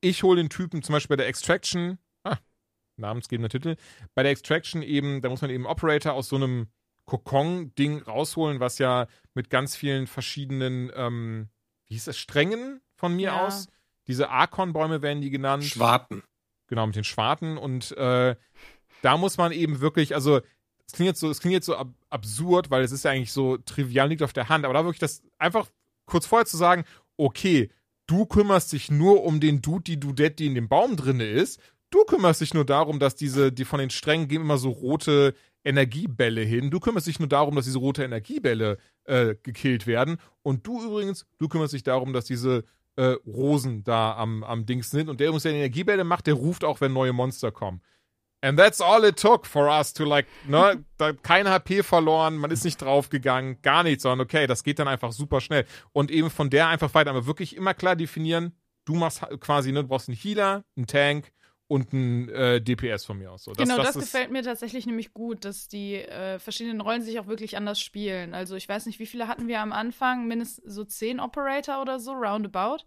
ich 0.00 0.22
hole 0.22 0.40
den 0.40 0.50
Typen 0.50 0.82
zum 0.82 0.94
Beispiel 0.94 1.16
bei 1.16 1.22
der 1.22 1.28
Extraction, 1.28 1.98
ah, 2.24 2.38
namensgebender 2.96 3.50
Titel, 3.50 3.76
bei 4.14 4.22
der 4.22 4.32
Extraction 4.32 4.82
eben, 4.82 5.20
da 5.20 5.28
muss 5.28 5.42
man 5.42 5.50
eben 5.50 5.66
Operator 5.66 6.12
aus 6.14 6.28
so 6.28 6.36
einem 6.36 6.68
Kokon-Ding 7.06 8.02
rausholen, 8.02 8.60
was 8.60 8.78
ja 8.78 9.08
mit 9.34 9.50
ganz 9.50 9.74
vielen 9.76 10.06
verschiedenen, 10.06 10.90
ähm, 10.94 11.48
wie 11.88 11.94
hieß 11.94 12.04
das, 12.04 12.18
Strängen 12.18 12.80
von 12.94 13.16
mir 13.16 13.30
Ja. 13.30 13.46
aus. 13.46 13.66
Diese 14.06 14.30
Arkon-Bäume 14.30 15.02
werden 15.02 15.20
die 15.20 15.30
genannt. 15.30 15.64
Schwarten. 15.64 16.22
Genau, 16.68 16.86
mit 16.86 16.96
den 16.96 17.04
Schwarten. 17.04 17.58
Und 17.58 17.92
äh, 17.96 18.36
da 19.02 19.16
muss 19.16 19.38
man 19.38 19.50
eben 19.52 19.80
wirklich, 19.80 20.14
also 20.14 20.40
es 20.90 20.96
klingt 20.96 21.06
jetzt 21.06 21.20
so, 21.20 21.30
es 21.30 21.40
klingt 21.40 21.52
jetzt 21.52 21.66
so 21.66 21.76
ab 21.76 21.88
absurd, 22.10 22.70
weil 22.70 22.82
es 22.82 22.90
ist 22.90 23.04
ja 23.04 23.12
eigentlich 23.12 23.32
so 23.32 23.56
trivial, 23.58 24.08
liegt 24.08 24.22
auf 24.22 24.32
der 24.32 24.48
Hand, 24.48 24.64
aber 24.64 24.74
da 24.74 24.84
wirklich 24.84 24.98
das 24.98 25.22
einfach 25.38 25.68
kurz 26.04 26.26
vorher 26.26 26.46
zu 26.46 26.56
sagen, 26.56 26.84
okay, 27.16 27.70
du 28.06 28.26
kümmerst 28.26 28.72
dich 28.72 28.90
nur 28.90 29.22
um 29.22 29.38
den 29.38 29.62
Dude, 29.62 29.84
die 29.84 30.00
Dudette, 30.00 30.36
die 30.36 30.46
in 30.46 30.56
dem 30.56 30.68
Baum 30.68 30.96
drinne 30.96 31.28
ist. 31.28 31.60
Du 31.90 32.04
kümmerst 32.04 32.40
dich 32.40 32.54
nur 32.54 32.64
darum, 32.64 32.98
dass 32.98 33.14
diese, 33.14 33.52
die 33.52 33.64
von 33.64 33.78
den 33.78 33.90
Strängen 33.90 34.26
gehen 34.26 34.42
immer 34.42 34.58
so 34.58 34.70
rote 34.70 35.34
Energiebälle 35.62 36.40
hin. 36.40 36.70
Du 36.70 36.80
kümmerst 36.80 37.06
dich 37.06 37.20
nur 37.20 37.28
darum, 37.28 37.54
dass 37.54 37.66
diese 37.66 37.78
rote 37.78 38.02
Energiebälle 38.02 38.78
äh, 39.04 39.36
gekillt 39.40 39.86
werden. 39.86 40.16
Und 40.42 40.66
du 40.66 40.84
übrigens, 40.84 41.26
du 41.38 41.46
kümmerst 41.46 41.74
dich 41.74 41.84
darum, 41.84 42.12
dass 42.12 42.24
diese 42.24 42.64
äh, 42.96 43.14
Rosen 43.26 43.84
da 43.84 44.16
am, 44.16 44.42
am 44.42 44.66
Dings 44.66 44.90
sind. 44.90 45.08
Und 45.08 45.20
der 45.20 45.32
uns 45.32 45.44
der 45.44 45.52
Energiebälle 45.52 46.02
macht, 46.02 46.26
der 46.26 46.34
ruft 46.34 46.64
auch, 46.64 46.80
wenn 46.80 46.92
neue 46.92 47.12
Monster 47.12 47.52
kommen. 47.52 47.80
And 48.42 48.58
that's 48.58 48.80
all 48.80 49.04
it 49.04 49.16
took 49.18 49.44
for 49.46 49.68
us 49.68 49.92
to 49.94 50.04
like, 50.04 50.26
ne, 50.48 50.82
da 50.96 51.12
kein 51.12 51.46
HP 51.48 51.82
verloren, 51.82 52.36
man 52.38 52.50
ist 52.50 52.64
nicht 52.64 52.80
draufgegangen, 52.80 53.60
gar 53.60 53.82
nichts, 53.82 54.02
sondern 54.04 54.24
okay, 54.24 54.46
das 54.46 54.64
geht 54.64 54.78
dann 54.78 54.88
einfach 54.88 55.12
super 55.12 55.40
schnell. 55.42 55.66
Und 55.92 56.10
eben 56.10 56.30
von 56.30 56.48
der 56.48 56.68
einfach 56.68 56.94
weiter, 56.94 57.10
aber 57.10 57.26
wirklich 57.26 57.54
immer 57.54 57.74
klar 57.74 57.96
definieren, 57.96 58.56
du 58.86 58.94
machst 58.94 59.20
quasi, 59.40 59.72
ne, 59.72 59.82
du 59.82 59.88
brauchst 59.88 60.08
einen 60.08 60.16
Healer, 60.16 60.64
einen 60.76 60.86
Tank 60.86 61.32
und 61.66 61.92
einen 61.92 62.28
äh, 62.30 62.60
DPS 62.62 63.04
von 63.04 63.18
mir 63.18 63.30
aus. 63.30 63.44
So, 63.44 63.52
genau, 63.52 63.76
das, 63.76 63.94
ist- 63.94 64.00
gefällt 64.10 64.30
mir 64.32 64.42
tatsächlich 64.42 64.86
nämlich 64.86 65.12
gut, 65.12 65.44
dass 65.44 65.68
die 65.68 65.96
äh, 65.96 66.38
verschiedenen 66.38 66.80
Rollen 66.80 67.02
sich 67.02 67.20
auch 67.20 67.26
wirklich 67.26 67.56
anders 67.58 67.78
spielen. 67.78 68.32
Also 68.34 68.56
ich 68.56 68.68
weiß 68.68 68.86
nicht, 68.86 68.98
wie 68.98 69.06
viele 69.06 69.28
hatten 69.28 69.48
wir 69.48 69.60
am 69.60 69.72
Anfang? 69.72 70.26
Mindestens 70.26 70.74
so 70.74 70.82
zehn 70.84 71.20
Operator 71.20 71.80
oder 71.82 72.00
so, 72.00 72.12
roundabout. 72.12 72.78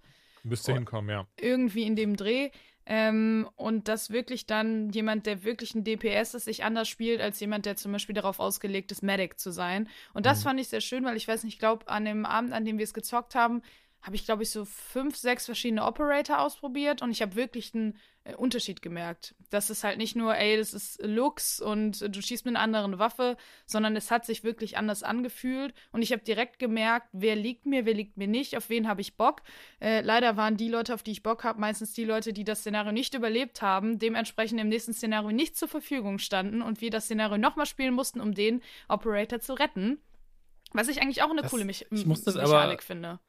Müsste 0.44 0.74
hinkommen, 0.74 1.10
ja. 1.10 1.26
Irgendwie 1.40 1.84
in 1.84 1.96
dem 1.96 2.18
Dreh. 2.18 2.50
Ähm, 2.86 3.50
und 3.56 3.88
dass 3.88 4.12
wirklich 4.12 4.46
dann 4.46 4.90
jemand, 4.90 5.26
der 5.26 5.44
wirklich 5.44 5.74
ein 5.74 5.84
DPS 5.84 6.34
ist, 6.34 6.46
sich 6.46 6.64
anders 6.64 6.90
spielt, 6.90 7.22
als 7.22 7.40
jemand, 7.40 7.66
der 7.66 7.76
zum 7.76 7.92
Beispiel 7.92 8.16
darauf 8.16 8.40
ausgelegt 8.40 8.92
ist, 8.92 9.04
Medic 9.04 9.40
zu 9.40 9.52
sein. 9.52 9.88
Und 10.14 10.26
das 10.26 10.44
fand 10.44 10.60
ich 10.60 10.68
sehr 10.68 10.82
schön, 10.82 11.06
weil 11.06 11.16
ich 11.16 11.28
weiß 11.28 11.44
nicht, 11.44 11.54
ich 11.54 11.60
glaube, 11.60 11.88
an 11.88 12.06
dem 12.06 12.26
Abend, 12.26 12.52
an 12.52 12.66
dem 12.66 12.78
wir 12.78 12.84
es 12.84 12.94
gezockt 12.94 13.36
haben, 13.36 13.62
habe 14.04 14.16
ich, 14.18 14.26
glaube 14.26 14.44
ich, 14.44 14.52
so 14.52 14.66
fünf, 14.66 15.16
sechs 15.16 15.46
verschiedene 15.46 15.86
Operator 15.86 16.40
ausprobiert 16.40 17.02
und 17.02 17.10
ich 17.12 17.22
habe 17.22 17.36
wirklich 17.36 17.74
einen 17.74 17.98
äh, 18.26 18.36
Unterschied 18.36 18.82
gemerkt. 18.82 19.34
Das 19.50 19.70
ist 19.70 19.86
halt 19.86 19.98
nicht 19.98 20.14
nur, 20.16 20.36
ey, 20.36 20.58
das 20.58 20.74
ist 20.74 21.02
Lux 21.02 21.62
und 21.62 22.02
äh, 22.02 22.10
du 22.10 22.22
schießt 22.22 22.44
mit 22.46 22.54
einer 22.58 22.64
anderen 22.64 23.00
Waffe, 23.00 23.38
sondern 23.66 23.96
es 23.96 24.12
hat 24.12 24.26
sich 24.26 24.44
wirklich 24.44 24.78
anders 24.78 25.04
angefühlt 25.04 25.74
und 25.94 26.02
ich 26.02 26.12
habe 26.12 26.22
direkt 26.22 26.60
gemerkt, 26.60 27.08
wer 27.14 27.38
liegt 27.38 27.66
mir, 27.66 27.86
wer 27.86 27.94
liegt 27.94 28.18
mir 28.18 28.28
nicht, 28.28 28.58
auf 28.58 28.68
wen 28.70 28.90
habe 28.90 29.00
ich 29.00 29.16
Bock. 29.16 29.42
Äh, 29.80 30.02
leider 30.02 30.36
waren 30.36 30.58
die 30.58 30.68
Leute, 30.70 30.94
auf 30.94 31.04
die 31.04 31.12
ich 31.12 31.24
Bock 31.24 31.46
habe, 31.46 31.62
meistens 31.62 31.94
die 31.94 32.04
Leute, 32.06 32.34
die 32.34 32.44
das 32.44 32.60
Szenario 32.60 32.92
nicht 32.92 33.14
überlebt 33.14 33.62
haben, 33.62 34.00
dementsprechend 34.00 34.60
im 34.60 34.68
nächsten 34.68 34.94
Szenario 34.94 35.32
nicht 35.32 35.56
zur 35.56 35.70
Verfügung 35.70 36.20
standen 36.20 36.62
und 36.62 36.82
wir 36.82 36.90
das 36.90 37.06
Szenario 37.06 37.38
nochmal 37.38 37.66
spielen 37.68 37.94
mussten, 37.94 38.20
um 38.20 38.34
den 38.34 38.62
Operator 38.90 39.40
zu 39.40 39.54
retten. 39.54 39.98
Was 40.74 40.90
ich 40.90 41.02
eigentlich 41.02 41.22
auch 41.24 41.30
eine 41.30 41.42
Das- 41.44 41.52
coole 41.52 41.66
das 41.66 41.90
Mechanik 41.90 42.40
aber- 42.42 42.78
finde. 42.82 43.20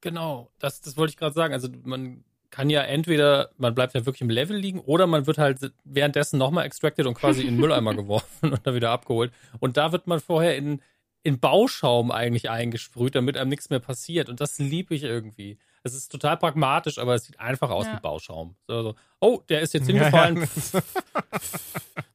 Genau, 0.00 0.50
das, 0.58 0.80
das 0.80 0.96
wollte 0.96 1.10
ich 1.10 1.16
gerade 1.16 1.34
sagen. 1.34 1.52
Also 1.52 1.68
man 1.84 2.24
kann 2.50 2.68
ja 2.70 2.82
entweder, 2.82 3.50
man 3.58 3.74
bleibt 3.74 3.94
ja 3.94 4.04
wirklich 4.06 4.22
im 4.22 4.30
Level 4.30 4.56
liegen 4.56 4.80
oder 4.80 5.06
man 5.06 5.26
wird 5.26 5.38
halt 5.38 5.72
währenddessen 5.84 6.38
nochmal 6.38 6.66
extracted 6.66 7.06
und 7.06 7.14
quasi 7.14 7.42
in 7.42 7.48
den 7.54 7.56
Mülleimer 7.60 7.94
geworfen 7.96 8.52
und 8.52 8.66
dann 8.66 8.74
wieder 8.74 8.90
abgeholt. 8.90 9.32
Und 9.60 9.76
da 9.76 9.92
wird 9.92 10.06
man 10.06 10.20
vorher 10.20 10.56
in, 10.56 10.82
in 11.22 11.38
Bauschaum 11.38 12.10
eigentlich 12.10 12.50
eingesprüht, 12.50 13.14
damit 13.14 13.36
einem 13.36 13.50
nichts 13.50 13.70
mehr 13.70 13.78
passiert. 13.78 14.28
Und 14.28 14.40
das 14.40 14.58
liebe 14.58 14.94
ich 14.94 15.02
irgendwie. 15.04 15.58
Es 15.82 15.94
ist 15.94 16.10
total 16.10 16.36
pragmatisch, 16.38 16.98
aber 16.98 17.14
es 17.14 17.24
sieht 17.24 17.38
einfach 17.38 17.70
aus 17.70 17.86
Ja. 17.86 17.96
wie 17.96 18.00
Bauschaum. 18.00 18.56
So, 18.66 18.82
so, 18.82 18.94
oh, 19.20 19.40
der 19.48 19.60
ist 19.60 19.72
jetzt 19.74 19.88
Ja, 19.88 19.94
hingefallen. 19.94 20.48
ja. 20.72 20.80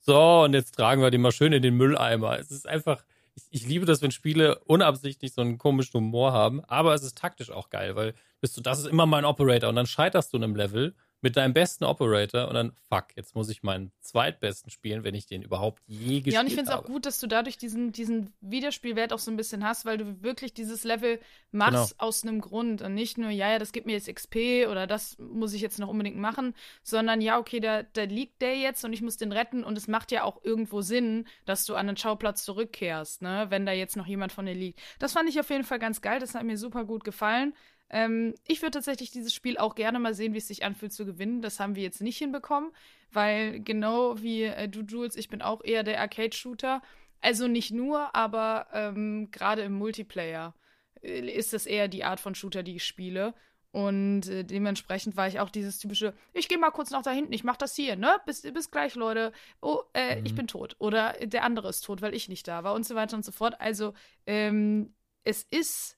So, 0.01 0.43
und 0.43 0.53
jetzt 0.53 0.75
tragen 0.75 1.01
wir 1.01 1.09
den 1.09 1.21
mal 1.21 1.31
schön 1.31 1.51
in 1.51 1.63
den 1.63 1.75
Mülleimer. 1.75 2.37
Es 2.39 2.51
ist 2.51 2.67
einfach, 2.67 3.03
ich, 3.35 3.43
ich 3.49 3.67
liebe 3.67 3.85
das, 3.85 4.01
wenn 4.01 4.11
Spiele 4.11 4.59
unabsichtlich 4.65 5.33
so 5.33 5.41
einen 5.41 5.57
komischen 5.57 5.99
Humor 5.99 6.33
haben, 6.33 6.63
aber 6.65 6.93
es 6.93 7.03
ist 7.03 7.17
taktisch 7.17 7.51
auch 7.51 7.69
geil, 7.69 7.95
weil 7.95 8.13
bist 8.41 8.57
du, 8.57 8.61
das 8.61 8.79
ist 8.79 8.87
immer 8.87 9.05
mein 9.05 9.25
Operator 9.25 9.69
und 9.69 9.75
dann 9.75 9.87
scheiterst 9.87 10.33
du 10.33 10.37
in 10.37 10.43
einem 10.43 10.55
Level 10.55 10.95
mit 11.25 11.37
deinem 11.37 11.53
besten 11.55 11.85
Operator 11.85 12.47
und 12.47 12.53
dann, 12.53 12.71
fuck, 12.87 13.05
jetzt 13.15 13.33
muss 13.33 13.49
ich 13.49 13.63
meinen 13.63 13.91
zweitbesten 13.99 14.69
spielen, 14.69 15.03
wenn 15.03 15.15
ich 15.15 15.25
den 15.25 15.41
überhaupt 15.41 15.81
je 15.87 16.21
gespielt 16.21 16.33
Ja, 16.35 16.41
und 16.41 16.45
ich 16.45 16.53
finde 16.53 16.69
es 16.69 16.75
auch 16.77 16.83
habe. 16.83 16.87
gut, 16.87 17.07
dass 17.07 17.19
du 17.19 17.25
dadurch 17.25 17.57
diesen, 17.57 17.91
diesen 17.91 18.31
Wiederspielwert 18.41 19.11
auch 19.11 19.17
so 19.17 19.31
ein 19.31 19.35
bisschen 19.35 19.63
hast, 19.63 19.85
weil 19.85 19.97
du 19.97 20.21
wirklich 20.21 20.53
dieses 20.53 20.83
Level 20.83 21.19
machst 21.51 21.99
aus 21.99 22.21
einem 22.21 22.41
Grund 22.41 22.83
und 22.83 22.93
nicht 22.93 23.17
nur, 23.17 23.31
ja, 23.31 23.49
ja, 23.49 23.57
das 23.57 23.71
gibt 23.71 23.87
mir 23.87 23.93
jetzt 23.93 24.07
XP 24.07 24.67
oder 24.69 24.85
das 24.85 25.17
muss 25.17 25.53
ich 25.53 25.61
jetzt 25.61 25.79
noch 25.79 25.87
unbedingt 25.89 26.17
machen, 26.17 26.53
sondern 26.83 27.21
ja, 27.21 27.39
okay, 27.39 27.59
da, 27.59 27.81
da 27.81 28.03
liegt 28.03 28.43
der 28.43 28.55
jetzt 28.55 28.85
und 28.85 28.93
ich 28.93 29.01
muss 29.01 29.17
den 29.17 29.31
retten 29.31 29.63
und 29.63 29.79
es 29.79 29.87
macht 29.87 30.11
ja 30.11 30.25
auch 30.25 30.43
irgendwo 30.43 30.81
Sinn, 30.81 31.25
dass 31.45 31.65
du 31.65 31.73
an 31.73 31.87
den 31.87 31.97
Schauplatz 31.97 32.45
zurückkehrst, 32.45 33.23
ne, 33.23 33.47
wenn 33.49 33.65
da 33.65 33.71
jetzt 33.71 33.97
noch 33.97 34.05
jemand 34.05 34.31
von 34.31 34.45
dir 34.45 34.53
liegt. 34.53 34.79
Das 34.99 35.13
fand 35.13 35.27
ich 35.27 35.39
auf 35.39 35.49
jeden 35.49 35.63
Fall 35.63 35.79
ganz 35.79 36.01
geil, 36.01 36.19
das 36.19 36.35
hat 36.35 36.43
mir 36.43 36.57
super 36.59 36.85
gut 36.85 37.03
gefallen. 37.03 37.55
Ähm, 37.89 38.33
ich 38.47 38.61
würde 38.61 38.71
tatsächlich 38.71 39.11
dieses 39.11 39.33
Spiel 39.33 39.57
auch 39.57 39.75
gerne 39.75 39.99
mal 39.99 40.13
sehen, 40.13 40.33
wie 40.33 40.39
es 40.39 40.47
sich 40.47 40.63
anfühlt 40.65 40.93
zu 40.93 41.05
gewinnen. 41.05 41.41
Das 41.41 41.59
haben 41.59 41.75
wir 41.75 41.83
jetzt 41.83 42.01
nicht 42.01 42.17
hinbekommen, 42.17 42.71
weil 43.11 43.59
genau 43.61 44.21
wie 44.21 44.43
äh, 44.43 44.67
du, 44.67 44.81
Jules, 44.81 45.15
ich 45.15 45.29
bin 45.29 45.41
auch 45.41 45.63
eher 45.63 45.83
der 45.83 45.99
Arcade-Shooter. 46.01 46.81
Also 47.21 47.47
nicht 47.47 47.71
nur, 47.71 48.15
aber 48.15 48.67
ähm, 48.73 49.29
gerade 49.31 49.61
im 49.63 49.73
Multiplayer. 49.73 50.53
ist 51.01 51.53
das 51.53 51.65
eher 51.65 51.87
die 51.87 52.03
Art 52.03 52.19
von 52.19 52.35
Shooter, 52.35 52.63
die 52.63 52.75
ich 52.77 52.85
spiele. 52.85 53.33
Und 53.71 54.27
äh, 54.29 54.43
dementsprechend 54.45 55.17
war 55.17 55.27
ich 55.27 55.39
auch 55.39 55.49
dieses 55.49 55.79
typische, 55.79 56.13
ich 56.33 56.47
gehe 56.47 56.57
mal 56.57 56.71
kurz 56.71 56.91
nach 56.91 57.01
da 57.01 57.11
hinten, 57.11 57.33
ich 57.33 57.43
mach 57.43 57.57
das 57.57 57.75
hier, 57.75 57.95
ne? 57.97 58.17
Bis, 58.25 58.41
bis 58.41 58.71
gleich, 58.71 58.95
Leute. 58.95 59.33
Oh, 59.61 59.81
äh, 59.93 60.15
Mhm. 60.21 60.25
ich 60.25 60.33
bin 60.35 60.47
tot. 60.47 60.75
Oder 60.79 61.13
der 61.21 61.43
andere 61.43 61.69
ist 61.69 61.81
tot, 61.81 62.01
weil 62.01 62.13
ich 62.15 62.29
nicht 62.29 62.47
da 62.47 62.63
war 62.63 62.73
und 62.73 62.85
so 62.85 62.95
weiter 62.95 63.17
und 63.17 63.25
so 63.25 63.31
fort. 63.33 63.59
Also, 63.59 63.93
ähm, 64.25 64.93
es 65.23 65.43
ist 65.43 65.97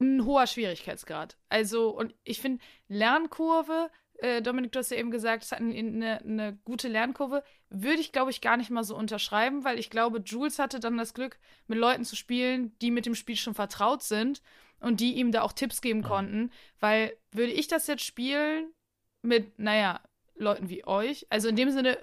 ein 0.00 0.24
hoher 0.24 0.46
Schwierigkeitsgrad. 0.46 1.36
Also, 1.48 1.90
und 1.90 2.14
ich 2.24 2.40
finde, 2.40 2.62
Lernkurve, 2.88 3.90
äh, 4.18 4.42
Dominik, 4.42 4.72
du 4.72 4.78
hast 4.78 4.90
ja 4.90 4.96
eben 4.96 5.10
gesagt, 5.10 5.44
es 5.44 5.52
hat 5.52 5.60
eine, 5.60 5.76
eine, 5.76 6.20
eine 6.20 6.58
gute 6.64 6.88
Lernkurve, 6.88 7.42
würde 7.70 8.00
ich, 8.00 8.12
glaube 8.12 8.30
ich, 8.30 8.40
gar 8.40 8.56
nicht 8.56 8.70
mal 8.70 8.84
so 8.84 8.96
unterschreiben, 8.96 9.64
weil 9.64 9.78
ich 9.78 9.90
glaube, 9.90 10.22
Jules 10.24 10.58
hatte 10.58 10.80
dann 10.80 10.96
das 10.96 11.14
Glück, 11.14 11.38
mit 11.66 11.78
Leuten 11.78 12.04
zu 12.04 12.16
spielen, 12.16 12.76
die 12.80 12.90
mit 12.90 13.06
dem 13.06 13.14
Spiel 13.14 13.36
schon 13.36 13.54
vertraut 13.54 14.02
sind 14.02 14.42
und 14.80 15.00
die 15.00 15.14
ihm 15.14 15.32
da 15.32 15.42
auch 15.42 15.52
Tipps 15.52 15.80
geben 15.80 16.02
konnten. 16.02 16.50
Weil 16.80 17.16
würde 17.32 17.52
ich 17.52 17.68
das 17.68 17.86
jetzt 17.86 18.04
spielen 18.04 18.72
mit, 19.22 19.58
naja, 19.58 20.00
Leuten 20.36 20.68
wie 20.68 20.86
euch, 20.86 21.26
also 21.30 21.48
in 21.48 21.56
dem 21.56 21.70
Sinne, 21.70 21.98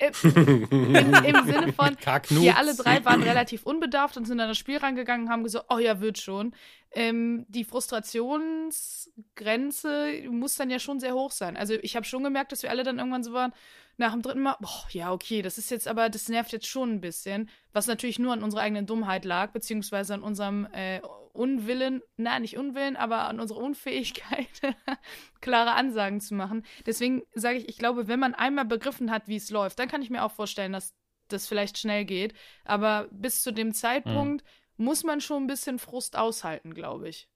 äh, 0.00 0.10
im, 0.22 1.14
im 1.14 1.46
Sinne 1.46 1.72
von, 1.76 1.96
wir 2.42 2.56
alle 2.56 2.74
drei 2.74 3.04
waren 3.04 3.22
relativ 3.22 3.64
unbedarft 3.64 4.16
und 4.16 4.26
sind 4.26 4.40
an 4.40 4.48
das 4.48 4.58
Spiel 4.58 4.78
rangegangen 4.78 5.26
und 5.26 5.32
haben 5.32 5.44
gesagt, 5.44 5.66
oh 5.68 5.78
ja, 5.78 6.00
wird 6.00 6.18
schon. 6.18 6.54
Ähm, 6.92 7.46
die 7.48 7.64
Frustrationsgrenze 7.64 10.24
muss 10.30 10.56
dann 10.56 10.70
ja 10.70 10.78
schon 10.78 11.00
sehr 11.00 11.14
hoch 11.14 11.30
sein. 11.30 11.56
Also 11.56 11.74
ich 11.74 11.96
habe 11.96 12.06
schon 12.06 12.24
gemerkt, 12.24 12.52
dass 12.52 12.62
wir 12.62 12.70
alle 12.70 12.82
dann 12.82 12.98
irgendwann 12.98 13.22
so 13.22 13.32
waren, 13.32 13.52
nach 13.96 14.12
dem 14.12 14.22
dritten 14.22 14.40
Mal, 14.40 14.56
boah, 14.60 14.86
ja, 14.90 15.12
okay, 15.12 15.42
das 15.42 15.58
ist 15.58 15.70
jetzt 15.70 15.86
aber, 15.86 16.08
das 16.08 16.28
nervt 16.28 16.52
jetzt 16.52 16.66
schon 16.66 16.94
ein 16.94 17.00
bisschen. 17.00 17.50
Was 17.72 17.86
natürlich 17.86 18.18
nur 18.18 18.32
an 18.32 18.42
unserer 18.42 18.62
eigenen 18.62 18.86
Dummheit 18.86 19.24
lag, 19.24 19.52
beziehungsweise 19.52 20.14
an 20.14 20.22
unserem 20.22 20.66
äh, 20.72 21.00
Unwillen, 21.32 22.02
na, 22.16 22.38
nicht 22.38 22.56
Unwillen, 22.56 22.96
aber 22.96 23.28
an 23.28 23.40
unserer 23.40 23.58
Unfähigkeit, 23.60 24.48
klare 25.40 25.72
Ansagen 25.72 26.20
zu 26.20 26.34
machen. 26.34 26.64
Deswegen 26.86 27.22
sage 27.34 27.58
ich, 27.58 27.68
ich 27.68 27.78
glaube, 27.78 28.08
wenn 28.08 28.20
man 28.20 28.34
einmal 28.34 28.64
begriffen 28.64 29.10
hat, 29.10 29.28
wie 29.28 29.36
es 29.36 29.50
läuft, 29.50 29.78
dann 29.78 29.88
kann 29.88 30.02
ich 30.02 30.10
mir 30.10 30.24
auch 30.24 30.32
vorstellen, 30.32 30.72
dass 30.72 30.94
das 31.28 31.46
vielleicht 31.46 31.78
schnell 31.78 32.04
geht. 32.04 32.34
Aber 32.64 33.08
bis 33.12 33.42
zu 33.42 33.52
dem 33.52 33.72
Zeitpunkt 33.72 34.44
muss 34.76 35.04
man 35.04 35.20
schon 35.20 35.44
ein 35.44 35.46
bisschen 35.46 35.78
Frust 35.78 36.16
aushalten, 36.16 36.74
glaube 36.74 37.08
ich. 37.08 37.28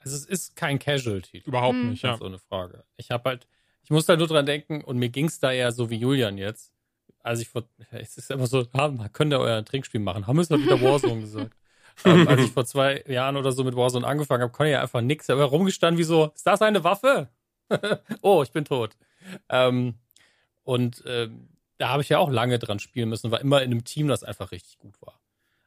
Also 0.00 0.16
es 0.16 0.26
ist 0.26 0.56
kein 0.56 0.78
Casual-Titel. 0.78 1.48
Überhaupt 1.48 1.74
Hm. 1.76 1.90
nicht, 1.90 2.02
Ja. 2.02 2.16
So 2.16 2.26
eine 2.26 2.38
Frage. 2.38 2.84
Ich 2.96 3.10
habe 3.10 3.30
halt, 3.30 3.46
ich 3.82 3.90
muss 3.90 4.06
da 4.06 4.16
nur 4.16 4.26
dran 4.26 4.46
denken 4.46 4.82
und 4.82 4.98
mir 4.98 5.08
ging 5.08 5.26
es 5.26 5.40
da 5.40 5.50
ja 5.52 5.72
so 5.72 5.90
wie 5.90 5.96
Julian 5.96 6.36
jetzt. 6.38 6.72
Als 7.20 7.40
ich 7.40 7.48
vor, 7.48 7.64
es 7.90 8.18
ist 8.18 8.30
immer 8.30 8.46
so, 8.46 8.66
ah, 8.72 9.08
könnt 9.12 9.32
ihr 9.32 9.40
euer 9.40 9.64
Trinkspiel 9.64 10.00
machen. 10.00 10.26
Haben 10.26 10.36
wir 10.36 10.42
es 10.42 10.50
mal 10.50 10.60
wieder 10.60 10.80
Warzone 10.82 11.20
gesagt. 11.22 11.54
Ähm, 12.04 12.26
als 12.28 12.42
ich 12.42 12.50
vor 12.50 12.64
zwei 12.66 13.02
Jahren 13.06 13.36
oder 13.36 13.52
so 13.52 13.64
mit 13.64 13.76
Warzone 13.76 14.06
angefangen 14.06 14.42
habe, 14.42 14.52
konnte 14.52 14.70
ich 14.70 14.74
ja 14.74 14.82
einfach 14.82 15.00
nix. 15.00 15.30
Aber 15.30 15.44
rumgestanden 15.44 15.98
wie 15.98 16.04
so, 16.04 16.30
ist 16.34 16.46
das 16.46 16.62
eine 16.62 16.84
Waffe? 16.84 17.28
oh, 18.22 18.42
ich 18.42 18.52
bin 18.52 18.64
tot. 18.64 18.96
Ähm, 19.48 19.94
und 20.62 21.02
ähm, 21.06 21.48
da 21.78 21.88
habe 21.88 22.02
ich 22.02 22.08
ja 22.08 22.18
auch 22.18 22.30
lange 22.30 22.58
dran 22.58 22.78
spielen 22.78 23.08
müssen, 23.08 23.30
war 23.30 23.40
immer 23.40 23.62
in 23.62 23.70
einem 23.70 23.84
Team, 23.84 24.08
das 24.08 24.22
einfach 24.24 24.52
richtig 24.52 24.78
gut 24.78 25.00
war. 25.02 25.20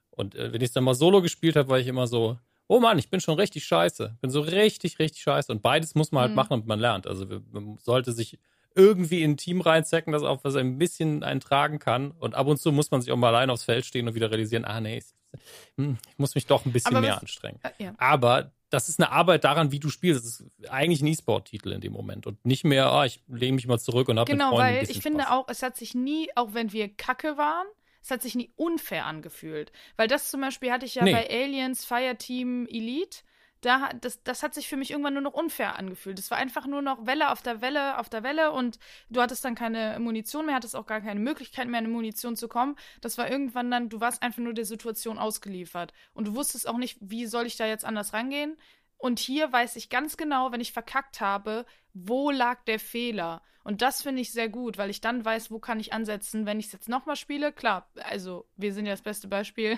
Und 0.09 0.35
äh, 0.35 0.51
wenn 0.53 0.61
ich 0.61 0.67
es 0.67 0.73
dann 0.73 0.83
mal 0.83 0.95
solo 0.95 1.21
gespielt 1.21 1.55
habe, 1.55 1.69
war 1.69 1.79
ich 1.79 1.87
immer 1.87 2.07
so, 2.07 2.37
oh 2.67 2.79
Mann, 2.79 2.97
ich 2.99 3.09
bin 3.09 3.19
schon 3.19 3.35
richtig 3.39 3.65
scheiße. 3.65 4.17
Bin 4.21 4.29
so 4.29 4.41
richtig, 4.41 4.99
richtig 4.99 5.21
scheiße. 5.21 5.51
Und 5.51 5.61
beides 5.61 5.95
muss 5.95 6.11
man 6.11 6.21
halt 6.21 6.31
Mhm. 6.31 6.35
machen 6.35 6.53
und 6.53 6.67
man 6.67 6.79
lernt. 6.79 7.07
Also 7.07 7.25
man 7.51 7.77
sollte 7.77 8.11
sich 8.11 8.39
irgendwie 8.75 9.23
in 9.23 9.31
ein 9.31 9.37
Team 9.37 9.61
reinzecken, 9.61 10.13
das 10.13 10.23
auch 10.23 10.43
was 10.43 10.55
ein 10.55 10.77
bisschen 10.77 11.23
einen 11.23 11.39
tragen 11.39 11.79
kann. 11.79 12.11
Und 12.11 12.35
ab 12.35 12.47
und 12.47 12.57
zu 12.57 12.71
muss 12.71 12.91
man 12.91 13.01
sich 13.01 13.11
auch 13.11 13.17
mal 13.17 13.29
allein 13.29 13.49
aufs 13.49 13.63
Feld 13.63 13.85
stehen 13.85 14.07
und 14.07 14.15
wieder 14.15 14.31
realisieren, 14.31 14.65
ah 14.65 14.79
nee, 14.81 15.01
ich, 15.37 15.83
hm, 15.83 15.97
ich 16.11 16.17
muss 16.17 16.35
mich 16.35 16.45
doch 16.45 16.65
ein 16.65 16.71
bisschen 16.73 16.91
Aber 16.95 17.01
mehr 17.01 17.13
was- 17.15 17.21
anstrengen. 17.21 17.59
Äh, 17.63 17.83
ja. 17.83 17.93
Aber 17.97 18.51
das 18.69 18.89
ist 18.89 18.99
eine 18.99 19.11
Arbeit 19.11 19.43
daran, 19.45 19.71
wie 19.71 19.79
du 19.79 19.89
spielst. 19.89 20.25
Das 20.25 20.39
ist 20.41 20.69
eigentlich 20.69 21.01
ein 21.01 21.07
E-Sport-Titel 21.07 21.71
in 21.71 21.81
dem 21.81 21.93
Moment 21.93 22.27
und 22.27 22.45
nicht 22.45 22.63
mehr, 22.65 22.91
ah, 22.91 23.05
ich 23.05 23.21
lehne 23.27 23.53
mich 23.55 23.65
mal 23.67 23.79
zurück 23.79 24.09
und 24.09 24.19
habe 24.19 24.29
mit 24.31 24.39
Genau, 24.39 24.49
Freunden 24.51 24.63
ein 24.65 24.75
weil 24.81 24.91
ich 24.91 25.01
finde 25.01 25.23
Spaß. 25.23 25.31
auch, 25.33 25.45
es 25.49 25.63
hat 25.63 25.77
sich 25.77 25.95
nie, 25.95 26.27
auch 26.35 26.53
wenn 26.53 26.73
wir 26.73 26.89
kacke 26.89 27.37
waren, 27.37 27.65
es 28.01 28.11
hat 28.11 28.21
sich 28.21 28.35
nie 28.35 28.51
unfair 28.55 29.05
angefühlt. 29.05 29.71
Weil 29.95 30.07
das 30.07 30.29
zum 30.29 30.41
Beispiel 30.41 30.71
hatte 30.71 30.85
ich 30.85 30.95
ja 30.95 31.03
Nee. 31.03 31.13
bei 31.13 31.29
Aliens 31.29 31.85
Fireteam 31.85 32.65
Elite. 32.67 33.19
Da, 33.61 33.89
das, 34.01 34.23
das 34.23 34.43
hat 34.43 34.53
sich 34.53 34.67
für 34.67 34.77
mich 34.77 34.91
irgendwann 34.91 35.13
nur 35.13 35.23
noch 35.23 35.33
unfair 35.33 35.77
angefühlt. 35.77 36.19
Es 36.19 36.29
war 36.29 36.37
einfach 36.37 36.67
nur 36.67 36.81
noch 36.81 37.05
Welle 37.05 37.31
auf 37.31 37.41
der 37.41 37.61
Welle 37.61 37.97
auf 37.97 38.09
der 38.09 38.23
Welle 38.23 38.51
und 38.51 38.77
du 39.09 39.21
hattest 39.21 39.43
dann 39.43 39.55
keine 39.55 39.99
Munition 39.99 40.45
mehr, 40.45 40.55
hattest 40.55 40.75
auch 40.75 40.85
gar 40.85 41.01
keine 41.01 41.19
Möglichkeit 41.19 41.67
mehr, 41.67 41.79
an 41.79 41.89
Munition 41.89 42.35
zu 42.35 42.47
kommen. 42.47 42.75
Das 43.01 43.17
war 43.17 43.29
irgendwann 43.29 43.71
dann, 43.71 43.89
du 43.89 43.99
warst 43.99 44.21
einfach 44.21 44.41
nur 44.41 44.53
der 44.53 44.65
Situation 44.65 45.17
ausgeliefert. 45.17 45.93
Und 46.13 46.27
du 46.27 46.35
wusstest 46.35 46.67
auch 46.67 46.77
nicht, 46.77 46.97
wie 47.01 47.25
soll 47.25 47.45
ich 47.45 47.57
da 47.57 47.65
jetzt 47.65 47.85
anders 47.85 48.13
rangehen. 48.13 48.57
Und 48.97 49.19
hier 49.19 49.51
weiß 49.51 49.75
ich 49.75 49.89
ganz 49.89 50.17
genau, 50.17 50.51
wenn 50.51 50.61
ich 50.61 50.73
verkackt 50.73 51.21
habe, 51.21 51.65
wo 52.05 52.31
lag 52.31 52.63
der 52.65 52.79
Fehler. 52.79 53.41
Und 53.63 53.81
das 53.81 54.01
finde 54.01 54.21
ich 54.21 54.31
sehr 54.31 54.47
gut, 54.47 54.77
weil 54.77 54.89
ich 54.89 55.01
dann 55.01 55.25
weiß, 55.25 55.51
wo 55.51 55.59
kann 55.59 55.79
ich 55.79 55.91
ansetzen, 55.91 56.45
wenn 56.45 56.59
ich 56.59 56.67
es 56.67 56.71
jetzt 56.71 56.87
nochmal 56.89 57.17
spiele. 57.17 57.51
Klar, 57.51 57.89
also 57.95 58.45
wir 58.55 58.73
sind 58.73 58.85
ja 58.85 58.93
das 58.93 59.01
beste 59.01 59.27
Beispiel, 59.27 59.77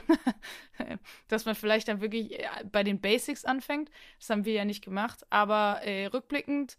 dass 1.28 1.46
man 1.46 1.56
vielleicht 1.56 1.88
dann 1.88 2.02
wirklich 2.02 2.40
äh, 2.40 2.48
bei 2.72 2.84
den 2.84 3.02
Basics 3.02 3.46
anfängt. 3.46 3.90
Das 4.20 4.30
haben 4.30 4.46
wir 4.46 4.54
ja 4.54 4.66
nicht 4.66 4.84
gemacht. 4.84 5.26
Aber 5.32 5.82
äh, 5.84 6.06
rückblickend 6.08 6.78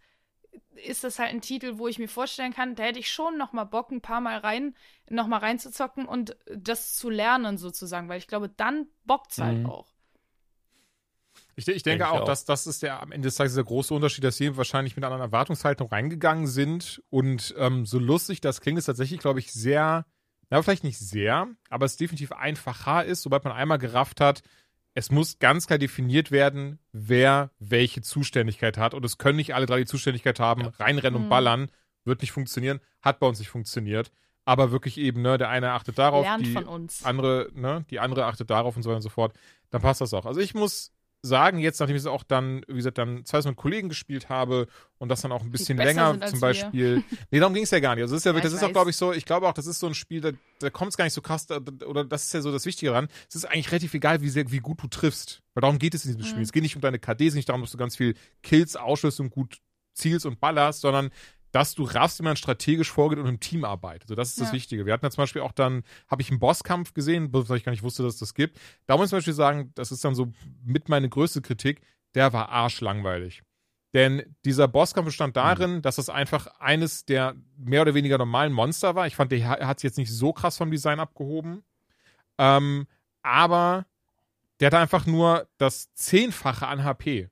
ist 0.75 1.05
das 1.05 1.19
halt 1.19 1.31
ein 1.31 1.41
Titel, 1.43 1.79
wo 1.79 1.89
ich 1.89 1.99
mir 1.99 2.09
vorstellen 2.09 2.53
kann, 2.53 2.75
da 2.75 2.85
hätte 2.85 2.99
ich 2.99 3.11
schon 3.13 3.37
noch 3.37 3.53
mal 3.53 3.65
Bock, 3.65 3.91
ein 3.91 4.01
paar 4.01 4.21
Mal 4.21 4.39
rein, 4.39 4.75
noch 5.09 5.27
mal 5.27 5.39
reinzuzocken 5.39 6.07
und 6.07 6.37
das 6.47 6.95
zu 6.95 7.11
lernen 7.11 7.59
sozusagen, 7.59 8.09
weil 8.09 8.19
ich 8.19 8.29
glaube, 8.29 8.49
dann 8.49 8.87
bockt's 9.05 9.41
halt 9.41 9.63
Mhm. 9.63 9.67
auch. 9.67 9.90
Ich, 11.61 11.69
ich 11.69 11.83
denke 11.83 12.05
Denke 12.05 12.05
ich 12.05 12.11
auch, 12.19 12.23
auch. 12.23 12.27
dass 12.27 12.45
das 12.45 12.67
ist 12.67 12.83
der 12.83 13.01
am 13.03 13.13
Ende 13.13 13.27
des 13.29 13.37
Tages 13.37 13.55
der 13.55 13.65
große 13.65 13.93
Unterschied, 13.95 14.25
dass 14.25 14.37
sie 14.37 14.57
wahrscheinlich 14.57 14.97
mit 14.97 15.05
einer 15.05 15.15
anderen 15.15 15.29
Erwartungshaltung 15.31 15.89
reingegangen 15.89 16.47
sind. 16.47 17.03
Und 17.11 17.55
ähm, 17.59 17.87
so 17.87 17.99
lustig 17.99 18.41
das 18.41 18.61
klingt, 18.61 18.79
ist 18.79 18.87
tatsächlich, 18.87 19.21
glaube 19.21 19.39
ich, 19.41 19.53
sehr, 19.53 20.05
na, 20.51 20.63
vielleicht 20.63 20.85
nicht 20.85 20.99
sehr, 20.99 21.49
aber 21.69 21.87
es 21.87 21.97
definitiv 21.97 22.33
einfacher 22.33 23.05
ist, 23.05 23.23
sobald 23.23 23.45
man 23.45 23.53
einmal 23.53 23.79
gerafft 23.79 24.21
hat, 24.21 24.43
es 24.95 25.11
muss 25.13 25.39
ganz 25.39 25.67
klar 25.69 25.79
definiert 25.79 26.33
werden, 26.33 26.81
wer 26.93 27.51
welche 27.61 28.03
Zuständigkeit 28.03 28.77
hat. 28.77 28.93
Und 28.93 29.05
es 29.05 29.19
können 29.19 29.37
nicht 29.37 29.55
alle 29.55 29.67
drei 29.67 29.79
die 29.79 29.87
Zuständigkeit 29.87 30.41
haben, 30.41 30.63
reinrennen 30.67 31.17
und 31.21 31.27
Mhm. 31.27 31.31
ballern, 31.31 31.71
wird 32.05 32.23
nicht 32.23 32.33
funktionieren, 32.33 32.81
hat 33.01 33.21
bei 33.21 33.27
uns 33.29 33.39
nicht 33.39 33.51
funktioniert. 33.51 34.11
Aber 34.47 34.73
wirklich 34.73 34.97
eben, 34.99 35.23
ne, 35.23 35.39
der 35.39 35.49
eine 35.51 35.71
achtet 35.73 35.99
darauf, 35.99 36.25
Lernt 36.25 36.45
die 36.45 36.53
von 36.53 36.65
uns. 36.65 37.05
andere, 37.05 37.51
ne, 37.55 37.85
die 37.91 38.01
andere 38.01 38.25
achtet 38.25 38.51
darauf 38.51 38.75
und 38.75 38.83
so 38.83 38.89
weiter 38.89 38.97
und 38.97 39.03
so 39.03 39.11
fort, 39.11 39.33
dann 39.71 39.81
passt 39.83 40.01
das 40.01 40.13
auch. 40.13 40.27
Also 40.27 40.41
ich 40.41 40.55
muss 40.55 40.91
sagen, 41.23 41.59
jetzt, 41.59 41.81
nachdem 41.81 41.97
ich 41.97 42.03
es 42.03 42.07
auch 42.07 42.23
dann, 42.23 42.63
wie 42.67 42.77
gesagt, 42.77 42.99
dann 42.99 43.25
zwei 43.25 43.41
mit 43.43 43.57
Kollegen 43.57 43.89
gespielt 43.89 44.29
habe 44.29 44.67
und 44.99 45.09
das 45.09 45.21
dann 45.21 45.33
auch 45.33 45.43
ein 45.43 45.51
bisschen 45.51 45.77
länger 45.77 46.19
zum 46.27 46.39
wir. 46.39 46.41
Beispiel. 46.41 47.05
nee, 47.31 47.39
darum 47.39 47.55
ging 47.55 47.65
es 47.65 47.71
ja 47.71 47.81
gar 47.81 47.95
nicht. 47.95 48.03
Also 48.03 48.15
das 48.15 48.21
ist 48.21 48.25
ja, 48.25 48.33
Ja, 48.33 48.41
das 48.41 48.53
ist 48.53 48.63
auch, 48.63 48.69
weiß. 48.69 48.73
glaube 48.73 48.91
ich, 48.91 48.97
so, 48.97 49.13
ich 49.13 49.25
glaube 49.25 49.47
auch, 49.49 49.53
das 49.53 49.67
ist 49.67 49.81
so 49.81 49.87
ein 49.87 49.95
Spiel, 49.95 50.21
da, 50.21 50.31
da 50.61 50.71
kommt 50.71 50.91
es 50.91 50.97
gar 50.97 51.05
nicht 51.05 51.13
so 51.13 51.21
krass, 51.21 51.47
da, 51.47 51.61
oder 51.87 52.05
das 52.05 52.25
ist 52.25 52.35
ja 52.35 52.41
so 52.41 52.53
das 52.53 52.65
Wichtige 52.65 52.93
daran. 52.93 53.09
Es 53.29 53.35
ist 53.35 53.45
eigentlich 53.45 53.71
relativ 53.71 53.93
egal, 53.95 54.23
wie 54.23 54.31
sehr, 54.31 54.51
wie 54.51 54.61
gut 54.61 54.83
du 54.83 54.89
triffst. 54.89 55.43
Weil 55.55 55.61
darum 55.63 55.79
geht 55.79 55.95
es 55.95 56.05
in 56.05 56.13
diesem 56.13 56.25
Spiel. 56.25 56.39
Mhm. 56.39 56.45
Es 56.45 56.53
geht 56.53 56.63
nicht 56.63 56.77
um 56.77 56.83
deine 56.83 56.99
KD, 56.99 57.27
es 57.27 57.33
geht 57.33 57.39
nicht 57.39 57.49
darum, 57.49 57.63
dass 57.63 57.73
du 57.73 57.79
ganz 57.79 57.97
viel 57.97 58.15
Kills, 58.43 58.77
Ausschuss 58.77 59.21
und 59.21 59.31
gut 59.31 59.59
zielst 59.95 60.25
und 60.25 60.41
ballerst, 60.41 60.81
sondern 60.81 61.11
dass 61.53 61.75
du 61.75 61.85
raffst, 61.85 62.21
wie 62.21 62.25
man 62.25 62.37
strategisch 62.37 62.91
vorgeht 62.91 63.19
und 63.19 63.27
im 63.27 63.41
Team 63.41 63.65
arbeitet. 63.65 64.03
Also 64.05 64.15
das 64.15 64.29
ist 64.31 64.41
das 64.41 64.49
Ja. 64.49 64.55
Wichtige. 64.55 64.87
Wir 64.87 64.93
hatten 64.93 65.05
ja 65.05 65.11
zum 65.11 65.23
Beispiel 65.23 65.43
auch 65.43 65.53
dann, 65.53 65.83
habe 66.09 66.23
ich 66.23 66.31
einen 66.31 66.39
Bosskampf 66.41 66.95
gesehen, 66.95 67.29
weil 67.33 67.57
ich 67.57 67.65
gar 67.65 67.73
nicht 67.73 67.83
wusste, 67.83 68.03
dass 68.03 68.15
es 68.15 68.21
das 68.21 68.35
gibt. 68.35 68.59
Da 68.87 68.97
muss 68.97 69.07
ich 69.07 69.11
zum 69.11 69.17
Beispiel 69.19 69.35
sagen, 69.35 69.73
das 69.75 69.91
ist 69.93 70.05
dann 70.05 70.15
so 70.15 70.33
mit 70.65 70.89
meine 70.89 71.09
größte 71.09 71.43
Kritik, 71.43 71.81
der 72.15 72.33
war 72.33 72.49
arschlangweilig. 72.51 73.43
Denn 73.93 74.23
dieser 74.45 74.69
Bosskampf 74.69 75.07
bestand 75.07 75.37
darin, 75.37 75.83
dass 75.83 75.97
das 75.97 76.09
einfach 76.09 76.47
eines 76.61 77.05
der 77.07 77.35
mehr 77.57 77.83
oder 77.83 77.95
weniger 77.95 78.19
normalen 78.19 78.53
Monster 78.53 78.95
war. 78.95 79.09
Ich 79.09 79.17
fand, 79.17 79.33
der 79.33 79.49
hat 79.49 79.79
es 79.79 79.83
jetzt 79.83 79.99
nicht 79.99 80.13
so 80.13 80.33
krass 80.33 80.57
vom 80.57 80.71
Design 80.71 81.01
abgehoben. 81.01 81.65
Ähm, 82.39 82.87
aber 83.23 83.87
der 84.61 84.67
hatte 84.67 84.79
einfach 84.79 85.07
nur 85.07 85.49
das 85.59 85.93
Zehnfache 85.95 86.69
an 86.69 86.85
HP. 86.85 87.29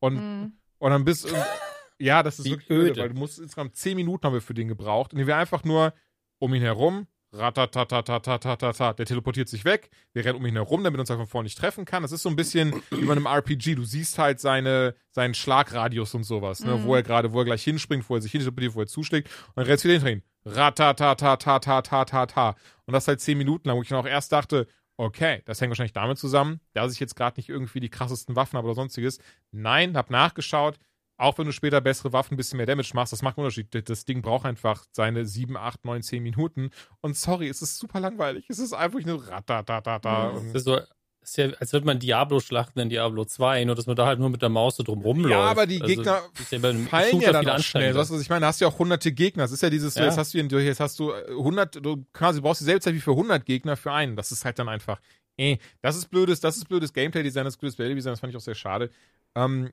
Und 0.00 0.14
Mhm. 0.16 0.52
und 0.78 0.90
dann 0.90 1.04
bist 1.06 1.24
ja, 2.00 2.22
das 2.22 2.38
ist 2.38 2.46
Wie 2.46 2.50
wirklich 2.50 2.70
öde, 2.70 2.90
öde. 2.92 3.00
weil 3.02 3.08
du 3.10 3.14
musst 3.16 3.38
insgesamt 3.38 3.76
zehn 3.76 3.96
Minuten 3.96 4.24
haben 4.24 4.32
wir 4.34 4.40
für 4.40 4.54
den 4.54 4.68
gebraucht. 4.68 5.12
Und 5.12 5.18
wir 5.26 5.36
einfach 5.36 5.64
nur 5.64 5.92
um 6.38 6.54
ihn 6.54 6.62
herum, 6.62 7.06
ratatatatatatatata, 7.32 8.92
der 8.94 9.06
teleportiert 9.06 9.48
sich 9.48 9.64
weg, 9.64 9.90
wir 10.12 10.24
rennen 10.24 10.38
um 10.38 10.46
ihn 10.46 10.54
herum, 10.54 10.82
damit 10.82 10.98
er 10.98 11.02
uns 11.02 11.10
von 11.10 11.26
vorne 11.26 11.46
nicht 11.46 11.58
treffen 11.58 11.84
kann. 11.84 12.02
Das 12.02 12.10
ist 12.12 12.22
so 12.22 12.28
ein 12.28 12.34
bisschen 12.36 12.74
wie 12.90 13.04
bei 13.04 13.12
einem 13.12 13.26
RPG. 13.26 13.74
Du 13.76 13.84
siehst 13.84 14.18
halt 14.18 14.40
seine, 14.40 14.94
seinen 15.12 15.34
Schlagradius 15.34 16.14
und 16.14 16.24
sowas, 16.24 16.60
ne, 16.64 16.76
Mhm. 16.76 16.84
wo 16.84 16.94
er 16.96 17.02
gerade, 17.04 17.32
wo 17.32 17.38
er 17.40 17.44
gleich 17.44 17.62
hinspringt, 17.62 18.08
wo 18.10 18.16
er 18.16 18.22
sich 18.22 18.32
hin 18.32 18.42
wo 18.74 18.80
er 18.80 18.86
zuschlägt 18.86 19.28
und 19.48 19.56
dann 19.58 19.66
rennst 19.66 19.84
du 19.84 19.88
wieder 19.88 19.98
hinter 19.98 20.12
ihn. 20.12 20.22
Ratatatatatatatata. 20.46 22.56
Und 22.86 22.92
das 22.92 23.06
halt 23.08 23.20
zehn 23.20 23.38
Minuten 23.38 23.68
lang, 23.68 23.76
wo 23.78 23.82
ich 23.82 23.88
dann 23.88 23.98
auch 23.98 24.06
erst 24.06 24.32
dachte, 24.32 24.66
okay, 24.96 25.42
das 25.46 25.60
hängt 25.60 25.70
wahrscheinlich 25.70 25.92
damit 25.92 26.18
zusammen, 26.18 26.60
dass 26.74 26.92
ich 26.92 27.00
jetzt 27.00 27.16
gerade 27.16 27.38
nicht 27.38 27.48
irgendwie 27.48 27.80
die 27.80 27.88
krassesten 27.88 28.36
Waffen 28.36 28.56
habe 28.56 28.66
oder 28.66 28.74
sonstiges. 28.74 29.18
Nein, 29.50 29.96
hab 29.96 30.10
nachgeschaut. 30.10 30.78
Auch 31.20 31.36
wenn 31.38 31.44
du 31.46 31.52
später 31.52 31.80
bessere 31.80 32.12
Waffen 32.12 32.34
ein 32.34 32.36
bisschen 32.38 32.56
mehr 32.56 32.66
Damage 32.66 32.92
machst, 32.94 33.12
das 33.12 33.20
macht 33.22 33.36
einen 33.36 33.44
Unterschied. 33.44 33.88
Das 33.88 34.04
Ding 34.06 34.22
braucht 34.22 34.46
einfach 34.46 34.84
seine 34.92 35.26
7, 35.26 35.56
8, 35.56 35.84
9, 35.84 36.02
10 36.02 36.22
Minuten. 36.22 36.70
Und 37.02 37.16
sorry, 37.16 37.48
es 37.48 37.60
ist 37.60 37.78
super 37.78 38.00
langweilig. 38.00 38.46
Es 38.48 38.58
ist 38.58 38.72
einfach 38.72 39.00
nur 39.00 39.28
ratatatata. 39.28 40.32
Mhm. 40.32 40.48
Es 40.48 40.54
ist 40.54 40.64
so, 40.64 40.80
ist 41.22 41.36
ja, 41.36 41.50
als 41.60 41.72
würde 41.74 41.84
man 41.84 41.98
Diablo 41.98 42.40
schlachten 42.40 42.78
in 42.80 42.88
Diablo 42.88 43.26
2, 43.26 43.64
nur 43.64 43.74
dass 43.74 43.86
man 43.86 43.96
da 43.96 44.06
halt 44.06 44.18
nur 44.18 44.30
mit 44.30 44.40
der 44.40 44.48
Maus 44.48 44.76
so 44.76 44.82
drum 44.82 45.02
rumläuft. 45.02 45.30
Ja, 45.32 45.42
aber 45.42 45.66
die 45.66 45.82
Also, 45.82 45.94
Gegner 45.94 46.22
ja 46.50 46.86
fallen 46.88 47.10
Shooter 47.10 47.24
ja 47.26 47.32
dann 47.32 47.48
auch 47.50 47.58
schnell. 47.58 47.92
du, 47.92 47.98
was 47.98 48.10
ich 48.10 48.30
meine? 48.30 48.40
Da 48.40 48.46
hast 48.46 48.60
du 48.60 48.64
ja 48.64 48.70
auch 48.70 48.78
hunderte 48.78 49.12
Gegner. 49.12 49.44
Das 49.44 49.52
ist 49.52 49.62
ja 49.62 49.68
dieses, 49.68 49.96
Ja. 49.96 50.04
jetzt 50.06 50.16
hast 50.16 50.32
du, 50.32 50.38
jetzt 50.38 50.80
hast 50.80 50.98
du 50.98 51.12
äh, 51.12 51.28
100, 51.30 51.84
du 51.84 52.06
quasi 52.14 52.40
brauchst 52.40 52.62
dieselbe 52.62 52.80
Zeit 52.80 52.94
wie 52.94 53.00
für 53.00 53.10
100 53.12 53.44
Gegner 53.44 53.76
für 53.76 53.92
einen. 53.92 54.16
Das 54.16 54.32
ist 54.32 54.44
halt 54.46 54.58
dann 54.58 54.70
einfach, 54.70 54.98
eh, 55.36 55.58
das 55.82 55.96
ist 55.96 56.08
blödes, 56.10 56.40
das 56.40 56.56
ist 56.56 56.66
blödes 56.66 56.92
Gameplay-Design, 56.94 57.44
das 57.44 57.54
ist 57.54 57.58
blödes 57.60 57.76
Battle-Design, 57.76 58.12
das 58.12 58.20
fand 58.20 58.32
ich 58.32 58.36
auch 58.38 58.40
sehr 58.40 58.54
schade. 58.54 58.90
Ähm, 59.34 59.70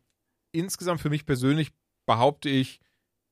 insgesamt 0.52 1.02
für 1.02 1.10
mich 1.10 1.26
persönlich 1.26 1.72
behaupte 2.06 2.49
ich, 2.49 2.80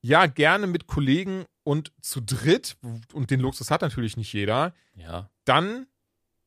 ja, 0.02 0.26
gerne 0.26 0.66
mit 0.66 0.86
Kollegen 0.86 1.44
und 1.64 1.92
zu 2.00 2.20
dritt, 2.20 2.76
und 3.12 3.30
den 3.30 3.40
Luxus 3.40 3.70
hat 3.70 3.82
natürlich 3.82 4.16
nicht 4.16 4.32
jeder, 4.32 4.72
ja. 4.94 5.30
dann 5.44 5.86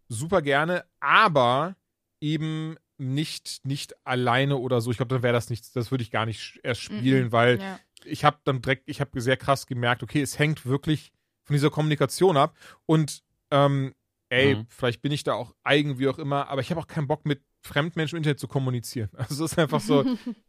super 0.07 0.41
gerne, 0.41 0.85
aber 0.99 1.75
eben 2.21 2.75
nicht, 2.97 3.61
nicht 3.65 3.95
alleine 4.05 4.57
oder 4.57 4.81
so. 4.81 4.91
Ich 4.91 4.97
glaube, 4.97 5.13
dann 5.15 5.23
wäre 5.23 5.33
das 5.33 5.49
nichts, 5.49 5.71
das 5.71 5.91
würde 5.91 6.03
ich 6.03 6.11
gar 6.11 6.25
nicht 6.25 6.59
erst 6.63 6.81
spielen, 6.81 7.25
Mhm. 7.27 7.31
weil 7.31 7.59
Ja. 7.59 7.79
ich 8.05 8.23
habe 8.25 8.37
dann 8.43 8.61
direkt, 8.61 8.83
ich 8.89 9.01
habe 9.01 9.19
sehr 9.21 9.37
krass 9.37 9.67
gemerkt, 9.67 10.03
okay, 10.03 10.21
es 10.21 10.37
hängt 10.39 10.65
wirklich 10.65 11.11
von 11.43 11.53
dieser 11.53 11.69
Kommunikation 11.69 12.37
ab 12.37 12.55
und 12.85 13.23
ähm, 13.51 13.93
ey, 14.29 14.55
Mhm. 14.55 14.65
vielleicht 14.69 15.01
bin 15.01 15.11
ich 15.11 15.23
da 15.23 15.33
auch 15.33 15.55
eigen, 15.63 15.97
wie 15.97 16.07
auch 16.07 16.19
immer, 16.19 16.47
aber 16.49 16.61
ich 16.61 16.69
habe 16.71 16.79
auch 16.79 16.87
keinen 16.87 17.07
Bock 17.07 17.25
mit 17.25 17.41
Fremdmenschen 17.61 18.15
im 18.15 18.21
Internet 18.21 18.39
zu 18.39 18.47
kommunizieren. 18.47 19.09
Also 19.17 19.45
es 19.45 19.53
ist 19.53 19.57
einfach 19.59 19.81
so, 19.81 20.03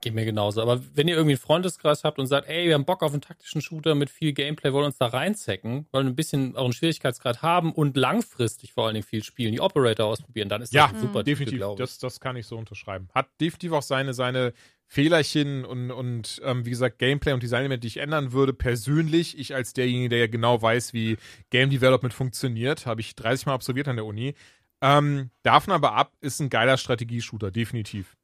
Geht 0.00 0.14
mir 0.14 0.24
genauso. 0.24 0.62
Aber 0.62 0.80
wenn 0.94 1.08
ihr 1.08 1.16
irgendwie 1.16 1.32
einen 1.32 1.40
Freundeskreis 1.40 2.04
habt 2.04 2.20
und 2.20 2.26
sagt, 2.26 2.48
ey, 2.48 2.68
wir 2.68 2.74
haben 2.74 2.84
Bock 2.84 3.02
auf 3.02 3.12
einen 3.12 3.20
taktischen 3.20 3.60
Shooter 3.60 3.96
mit 3.96 4.10
viel 4.10 4.32
Gameplay, 4.32 4.72
wollen 4.72 4.86
uns 4.86 4.98
da 4.98 5.06
reinzecken, 5.06 5.86
wollen 5.90 6.06
ein 6.06 6.14
bisschen 6.14 6.54
auch 6.56 6.64
einen 6.64 6.72
Schwierigkeitsgrad 6.72 7.42
haben 7.42 7.72
und 7.72 7.96
langfristig 7.96 8.72
vor 8.72 8.86
allen 8.86 8.94
Dingen 8.94 9.06
viel 9.06 9.24
spielen, 9.24 9.52
die 9.52 9.60
Operator 9.60 10.06
ausprobieren, 10.06 10.48
dann 10.48 10.62
ist 10.62 10.72
Ja, 10.72 10.88
das 10.92 11.00
super 11.00 11.24
definitiv, 11.24 11.58
Titel, 11.58 11.74
das, 11.76 11.98
das 11.98 12.20
kann 12.20 12.36
ich 12.36 12.46
so 12.46 12.56
unterschreiben. 12.56 13.08
Hat 13.12 13.28
definitiv 13.40 13.72
auch 13.72 13.82
seine, 13.82 14.14
seine 14.14 14.52
Fehlerchen 14.86 15.64
und, 15.64 15.90
und 15.90 16.40
ähm, 16.44 16.64
wie 16.64 16.70
gesagt, 16.70 16.98
Gameplay 16.98 17.32
und 17.32 17.42
Designelemente, 17.42 17.80
die 17.80 17.88
ich 17.88 17.96
ändern 17.96 18.32
würde, 18.32 18.54
persönlich. 18.54 19.36
Ich 19.36 19.54
als 19.54 19.72
derjenige, 19.72 20.10
der 20.10 20.18
ja 20.20 20.26
genau 20.28 20.62
weiß, 20.62 20.92
wie 20.92 21.16
Game 21.50 21.70
Development 21.70 22.14
funktioniert, 22.14 22.86
habe 22.86 23.00
ich 23.00 23.16
30 23.16 23.46
Mal 23.46 23.54
absolviert 23.54 23.88
an 23.88 23.96
der 23.96 24.06
Uni. 24.06 24.34
Ähm, 24.80 25.30
davon 25.42 25.72
aber 25.72 25.94
ab, 25.94 26.12
ist 26.20 26.40
ein 26.40 26.50
geiler 26.50 26.76
Strategieshooter, 26.76 27.50
definitiv. 27.50 28.16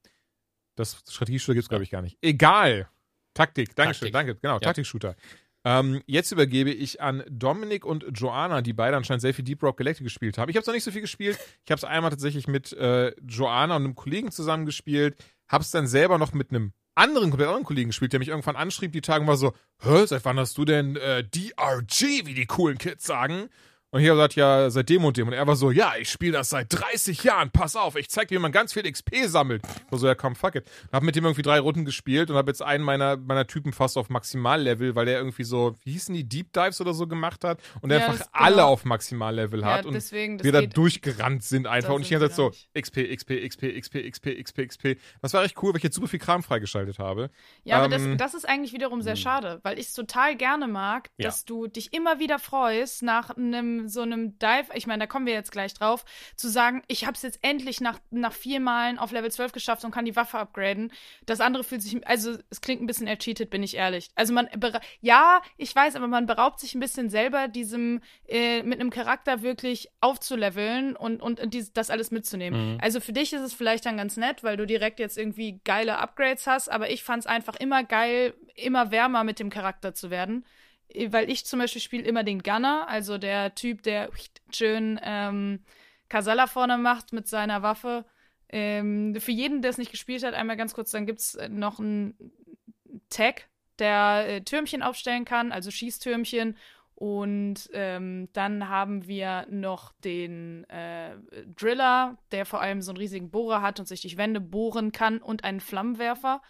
Das 0.76 1.02
Strategieshooter 1.09 1.55
gibt 1.55 1.64
es, 1.64 1.68
glaube 1.68 1.84
ich, 1.84 1.90
gar 1.90 2.02
nicht. 2.02 2.18
Egal. 2.22 2.88
Taktik, 3.34 3.74
Dankeschön, 3.74 4.12
Taktik. 4.12 4.12
danke, 4.12 4.34
genau, 4.40 4.55
Ja. 4.55 4.60
Taktik-Shooter. 4.60 5.16
Ähm, 5.66 6.02
jetzt 6.06 6.30
übergebe 6.30 6.70
ich 6.70 7.01
an 7.01 7.24
Dominik 7.28 7.84
und 7.86 8.05
Joanna, 8.12 8.60
die 8.60 8.74
beide 8.74 8.96
anscheinend 8.96 9.22
sehr 9.22 9.32
viel 9.32 9.44
Deep 9.44 9.62
Rock 9.62 9.78
Galactic 9.78 10.05
gespielt 10.05 10.36
haben. 10.36 10.51
Ich 10.51 10.56
habe 10.56 10.60
es 10.60 10.66
noch 10.66 10.74
nicht 10.74 10.84
so 10.84 10.90
viel 10.90 11.01
gespielt. 11.01 11.38
Ich 11.64 11.70
habe 11.70 11.78
es 11.78 11.84
einmal 11.84 12.10
tatsächlich 12.10 12.46
mit 12.46 12.72
äh, 12.74 13.12
Joanna 13.26 13.76
und 13.76 13.84
einem 13.84 13.94
Kollegen 13.94 14.30
zusammen 14.30 14.66
gespielt. 14.66 15.16
Habe 15.48 15.62
es 15.62 15.70
dann 15.70 15.86
selber 15.86 16.18
noch 16.18 16.32
mit 16.34 16.51
einem 16.51 16.72
anderen, 16.94 17.30
komplett 17.30 17.48
anderen 17.48 17.64
Kollegen 17.64 17.88
gespielt, 17.90 18.12
der 18.12 18.20
mich 18.20 18.28
irgendwann 18.28 18.56
anschrieb 18.56 18.92
die 18.92 19.01
Tage 19.01 19.26
war 19.26 19.36
so, 19.36 19.52
hä, 19.82 20.05
seit 20.06 20.24
wann 20.26 20.38
hast 20.38 20.56
du 20.59 20.64
denn 20.64 20.96
äh, 20.96 21.24
DRG, 21.24 22.26
wie 22.26 22.34
die 22.34 22.46
coolen 22.46 22.78
Kids 22.78 23.05
sagen? 23.05 23.48
Und 23.95 24.01
habe 24.01 24.16
gesagt, 24.16 24.35
ja, 24.35 24.71
seit 24.71 24.89
dem 24.89 25.05
und 25.05 25.16
dem. 25.16 25.29
Und 25.29 25.35
er 25.35 25.47
war 25.47 25.55
so, 25.55 25.71
ja, 25.71 25.93
ich 26.01 26.11
spiele 26.11 26.33
das 26.33 26.51
seit 26.51 26.66
30 26.71 27.23
Jahren, 27.23 27.51
pass 27.53 27.77
auf, 27.77 27.95
ich 27.95 28.11
zeig 28.11 28.27
dir, 28.27 28.39
wie 28.39 28.43
man 28.43 28.51
ganz 28.51 28.73
viel 28.73 28.83
XP 28.91 29.27
sammelt. 29.27 29.62
War 29.89 29.99
so, 30.01 30.09
ja 30.09 30.16
komm, 30.16 30.35
fuck 30.35 30.57
it. 30.57 30.65
Und 30.89 30.93
hab 30.95 31.05
mit 31.05 31.15
dem 31.15 31.25
irgendwie 31.25 31.43
drei 31.43 31.61
Runden 31.61 31.85
gespielt 31.85 32.29
und 32.29 32.37
habe 32.37 32.51
jetzt 32.51 32.61
einen 32.61 32.83
meiner, 32.83 33.16
meiner 33.16 33.47
Typen 33.47 33.73
fast 33.73 33.97
auf 33.97 34.09
Maximallevel, 34.11 34.97
weil 34.97 35.07
der 35.07 35.19
irgendwie 35.19 35.45
so, 35.45 35.77
wie 35.85 35.93
hießen 35.93 36.12
die, 36.12 36.29
Deep 36.29 36.53
Dives 36.53 36.81
oder 36.81 36.93
so 36.93 37.07
gemacht 37.07 37.45
hat 37.45 37.61
und 37.83 37.91
Ja, 37.93 37.99
einfach 37.99 38.19
das- 38.19 38.33
genau. 38.33 38.45
alle 38.45 38.65
auf 38.65 38.85
Maximallevel 38.85 39.61
Ja, 39.61 39.66
hat 39.75 39.87
und 39.87 39.95
deswegen, 39.95 40.39
das 40.39 40.45
wir 40.45 40.51
da 40.51 40.62
durchgerannt 40.62 41.45
sind 41.45 41.69
einfach. 41.69 41.91
Das 41.91 41.95
Und 41.97 42.03
ich 42.03 42.09
die 42.09 42.15
ganze 42.15 42.29
Zeit 42.31 42.35
so, 42.37 42.51
XP, 42.77 43.15
XP, 43.15 43.47
XP, 43.49 43.79
XP, 43.79 44.11
XP, 44.11 44.27
XP, 44.43 44.66
XP. 44.66 44.97
Das 45.23 45.33
war 45.35 45.45
echt 45.45 45.57
cool, 45.62 45.71
weil 45.73 45.77
ich 45.77 45.85
jetzt 45.85 45.95
super 45.95 46.09
viel 46.09 46.19
Kram 46.19 46.43
freigeschaltet 46.43 46.99
habe. 46.99 47.31
Ja, 47.62 47.77
aber 47.81 47.95
Ähm, 47.95 48.19
das, 48.19 48.33
das 48.33 48.43
ist 48.43 48.49
eigentlich 48.49 48.73
wiederum 48.73 49.03
sehr 49.03 49.15
schade, 49.15 49.61
weil 49.62 49.79
ich 49.79 49.87
es 49.87 49.93
total 49.93 50.35
gerne 50.35 50.66
mag, 50.66 51.11
Ja. 51.16 51.27
dass 51.29 51.45
du 51.45 51.69
dich 51.69 51.93
immer 51.93 52.19
wieder 52.19 52.41
freust, 52.41 53.05
nach 53.05 53.31
einem 53.31 53.84
so 53.89 54.02
einem 54.02 54.39
Dive, 54.39 54.66
ich 54.74 54.86
meine, 54.86 55.01
da 55.01 55.06
kommen 55.06 55.27
wir 55.27 55.32
jetzt 55.32 55.52
gleich 55.52 55.74
drauf, 55.74 56.05
zu 56.36 56.48
sagen, 56.48 56.82
ich 56.89 57.06
habe 57.06 57.15
es 57.15 57.23
jetzt 57.23 57.39
endlich 57.43 57.81
nach, 57.81 57.98
nach 58.11 58.32
vier 58.32 58.61
Malen 58.61 58.98
auf 58.98 59.12
Level 59.12 59.31
12 59.31 59.52
geschafft 59.52 59.85
und 59.85 59.90
kann 59.90 60.05
die 60.05 60.16
Waffe 60.16 60.39
upgraden. 60.39 60.93
Das 61.27 61.40
andere 61.40 61.65
fühlt 61.65 61.82
sich, 61.82 62.06
also 62.06 62.36
es 62.51 62.61
klingt 62.61 62.82
ein 62.82 62.86
bisschen 62.86 63.06
ercheated, 63.06 63.51
bin 63.51 63.62
ich 63.62 63.77
ehrlich. 63.77 64.11
Also 64.15 64.32
man, 64.32 64.48
ja, 65.01 65.40
ich 65.56 65.74
weiß, 65.74 65.97
aber 65.97 66.09
man 66.09 66.27
beraubt 66.27 66.61
sich 66.61 66.74
ein 66.74 66.81
bisschen 66.81 67.11
selber 67.11 67.48
diesem, 67.48 68.01
äh, 68.28 68.62
mit 68.62 68.81
einem 68.81 68.90
Charakter 68.90 69.43
wirklich 69.43 69.89
aufzuleveln 70.01 70.97
und, 70.97 71.20
und, 71.23 71.40
und 71.40 71.55
dies, 71.55 71.73
das 71.73 71.90
alles 71.90 72.11
mitzunehmen. 72.11 72.74
Mhm. 72.74 72.78
Also 72.81 73.01
für 73.01 73.12
dich 73.12 73.32
ist 73.32 73.43
es 73.43 73.55
vielleicht 73.55 73.86
dann 73.86 73.97
ganz 73.97 74.16
nett, 74.16 74.43
weil 74.43 74.56
du 74.56 74.66
direkt 74.66 74.98
jetzt 74.98 75.19
irgendwie 75.19 75.61
geile 75.65 75.98
Upgrades 75.98 76.47
hast, 76.47 76.70
aber 76.70 76.90
ich 76.90 77.02
fand 77.02 77.20
es 77.20 77.27
einfach 77.27 77.56
immer 77.56 77.85
geil, 77.85 78.35
immer 78.55 78.90
wärmer 78.90 79.24
mit 79.24 79.39
dem 79.39 79.51
Charakter 79.51 79.94
zu 79.94 80.11
werden. 80.11 80.44
Äh, 80.95 81.12
Weil 81.12 81.31
ich 81.31 81.45
zum 81.45 81.59
Beispiel 81.59 81.83
spiele 81.83 82.05
immer 82.05 82.25
den 82.25 82.43
Gunner, 82.43 82.89
also 82.89 83.19
der 83.19 83.55
Typ, 83.55 83.83
der 83.83 84.11
schön 84.53 84.99
ähm, 85.03 85.61
Kasala 86.09 86.47
vorne 86.47 86.79
macht 86.79 87.12
mit 87.12 87.29
seiner 87.29 87.62
Waffe. 87.62 88.05
Ähm, 88.49 89.16
für 89.19 89.33
jeden, 89.33 89.62
der 89.62 89.71
es 89.71 89.79
nicht 89.79 89.91
gespielt 89.91 90.25
hat, 90.25 90.35
einmal 90.35 90.57
ganz 90.57 90.75
kurz, 90.75 90.91
dann 90.91 91.07
gibt 91.07 91.21
es 91.21 91.39
noch 91.49 91.81
einen 91.81 92.15
Tag, 93.11 93.49
der 93.79 94.27
äh, 94.29 94.41
Türmchen 94.43 94.83
aufstellen 94.83 95.25
kann, 95.25 95.53
also 95.53 95.71
Schießtürmchen. 95.71 96.57
Und 96.95 97.69
ähm, 97.73 98.29
dann 98.33 98.69
haben 98.69 99.09
wir 99.09 99.47
noch 99.51 99.93
den 100.05 100.62
äh, 100.71 101.16
Driller, 101.57 102.16
der 102.31 102.47
vor 102.47 102.61
allem 102.61 102.83
so 102.83 102.93
einen 102.93 102.99
riesigen 102.99 103.31
Bohrer 103.31 103.62
hat 103.62 103.81
und 103.81 103.87
sich 103.87 104.03
durch 104.03 104.16
Wände 104.16 104.41
bohren 104.41 104.93
kann 104.93 105.19
und 105.19 105.43
einen 105.43 105.59
Flammenwerfer. 105.59 106.41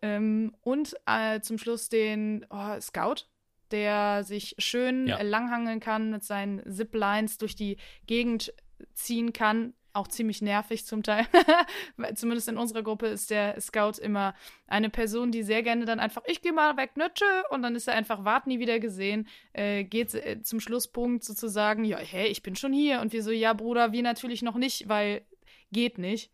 Ähm, 0.00 0.56
und 0.62 0.96
äh, 1.06 1.40
zum 1.40 1.58
Schluss 1.58 1.90
den 1.90 2.46
oh, 2.48 2.80
Scout, 2.80 3.26
der 3.70 4.24
sich 4.24 4.54
schön 4.58 5.06
Ja. 5.06 5.18
äh, 5.18 5.22
langhangeln 5.22 5.80
kann, 5.80 6.10
mit 6.10 6.24
seinen 6.24 6.62
Ziplines 6.70 7.38
durch 7.38 7.56
die 7.56 7.76
Gegend 8.06 8.52
ziehen 8.94 9.32
kann. 9.32 9.74
Auch 9.92 10.08
ziemlich 10.08 10.42
nervig 10.42 10.84
zum 10.86 11.04
Teil. 11.04 11.24
Weil 11.96 12.16
Zumindest 12.16 12.48
in 12.48 12.58
unserer 12.58 12.82
Gruppe 12.82 13.06
ist 13.06 13.30
der 13.30 13.60
Scout 13.60 14.00
immer 14.02 14.34
eine 14.66 14.90
Person, 14.90 15.30
die 15.30 15.44
sehr 15.44 15.62
gerne 15.62 15.84
dann 15.84 16.00
einfach, 16.00 16.22
ich 16.26 16.42
gehe 16.42 16.52
mal 16.52 16.76
weg, 16.76 16.96
ne, 16.96 17.12
tschö, 17.14 17.24
und 17.50 17.62
dann 17.62 17.76
ist 17.76 17.86
er 17.86 17.94
einfach, 17.94 18.24
wart 18.24 18.48
nie 18.48 18.58
wieder 18.58 18.80
gesehen, 18.80 19.28
äh, 19.52 19.84
geht 19.84 20.12
äh, 20.14 20.42
zum 20.42 20.58
Schlusspunkt 20.58 21.22
sozusagen, 21.22 21.84
ja, 21.84 21.98
hey, 21.98 22.26
ich 22.26 22.42
bin 22.42 22.56
schon 22.56 22.72
hier. 22.72 23.00
Und 23.02 23.12
wir 23.12 23.22
so, 23.22 23.30
ja, 23.30 23.52
Bruder, 23.52 23.92
wir 23.92 24.02
natürlich 24.02 24.42
noch 24.42 24.56
nicht, 24.56 24.88
weil 24.88 25.24
geht 25.70 25.98
nicht. 25.98 26.32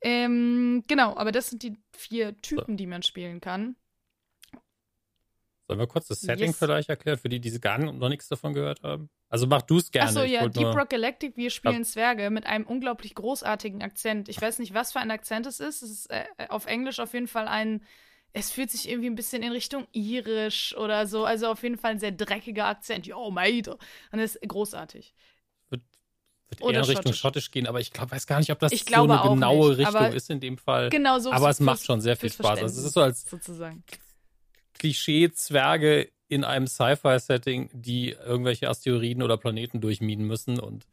Ähm, 0.00 0.84
genau, 0.88 1.16
aber 1.16 1.30
das 1.32 1.48
sind 1.48 1.62
die 1.62 1.76
vier 1.92 2.36
Typen, 2.42 2.76
die 2.76 2.86
man 2.86 3.02
spielen 3.02 3.40
kann. 3.40 3.76
Sollen 5.66 5.80
wir 5.80 5.86
kurz 5.88 6.06
das 6.06 6.20
Setting 6.20 6.48
Yes. 6.48 6.58
vielleicht 6.58 6.88
erklären, 6.88 7.18
für 7.18 7.28
die, 7.28 7.40
die 7.40 7.60
gar 7.60 7.78
noch 7.78 8.08
nichts 8.08 8.28
davon 8.28 8.54
gehört 8.54 8.82
haben? 8.84 9.10
Also 9.28 9.48
mach 9.48 9.62
du 9.62 9.78
es 9.78 9.90
gerne. 9.90 10.10
Achso, 10.10 10.22
ja, 10.22 10.46
Deep 10.48 10.76
Rock 10.76 10.90
Galactic, 10.90 11.36
wir 11.36 11.50
spielen 11.50 11.84
Zwerge 11.84 12.30
mit 12.30 12.46
einem 12.46 12.64
unglaublich 12.64 13.16
großartigen 13.16 13.82
Akzent. 13.82 14.28
Ich 14.28 14.40
weiß 14.40 14.60
nicht, 14.60 14.74
was 14.74 14.92
für 14.92 15.00
ein 15.00 15.10
Akzent 15.10 15.46
es 15.46 15.58
ist. 15.58 15.82
Es 15.82 15.90
ist 15.90 16.10
äh, 16.10 16.24
auf 16.50 16.66
Englisch 16.66 17.00
auf 17.00 17.14
jeden 17.14 17.26
Fall 17.26 17.48
ein. 17.48 17.82
Es 18.32 18.52
fühlt 18.52 18.70
sich 18.70 18.88
irgendwie 18.88 19.08
ein 19.10 19.16
bisschen 19.16 19.42
in 19.42 19.50
Richtung 19.50 19.88
irisch 19.92 20.76
oder 20.76 21.08
so. 21.08 21.24
Also 21.24 21.48
auf 21.48 21.62
jeden 21.64 21.78
Fall 21.78 21.92
ein 21.92 21.98
sehr 21.98 22.12
dreckiger 22.12 22.66
Akzent. 22.66 23.06
Yo, 23.06 23.30
mate. 23.32 23.72
Und 24.12 24.20
das 24.20 24.36
ist 24.36 24.48
großartig. 24.48 25.14
wird, 25.70 25.82
wird 26.48 26.60
eher 26.60 26.68
in 26.68 26.76
Richtung 26.76 26.96
schottisch. 26.96 27.18
schottisch 27.18 27.50
gehen, 27.50 27.66
aber 27.66 27.80
ich 27.80 27.92
glaube, 27.92 28.12
weiß 28.12 28.28
gar 28.28 28.38
nicht, 28.38 28.52
ob 28.52 28.60
das 28.60 28.70
so 28.70 28.94
eine 28.94 29.20
genaue 29.20 29.70
nicht, 29.70 29.88
Richtung 29.88 30.12
ist 30.12 30.30
in 30.30 30.38
dem 30.38 30.58
Fall. 30.58 30.90
Genau 30.90 31.18
so. 31.18 31.32
aber 31.32 31.50
es 31.50 31.58
macht 31.58 31.84
schon 31.84 32.00
sehr 32.00 32.16
viel 32.16 32.30
Spaß. 32.30 32.62
Also 32.62 32.78
es 32.78 32.86
ist 32.86 32.92
so 32.92 33.00
als 33.00 33.28
sozusagen. 33.28 33.82
Klischee-Zwerge 34.78 36.08
in 36.28 36.44
einem 36.44 36.66
Sci-Fi-Setting, 36.66 37.70
die 37.72 38.10
irgendwelche 38.10 38.68
Asteroiden 38.68 39.22
oder 39.22 39.36
Planeten 39.36 39.80
durchminen 39.80 40.26
müssen 40.26 40.58
und 40.58 40.86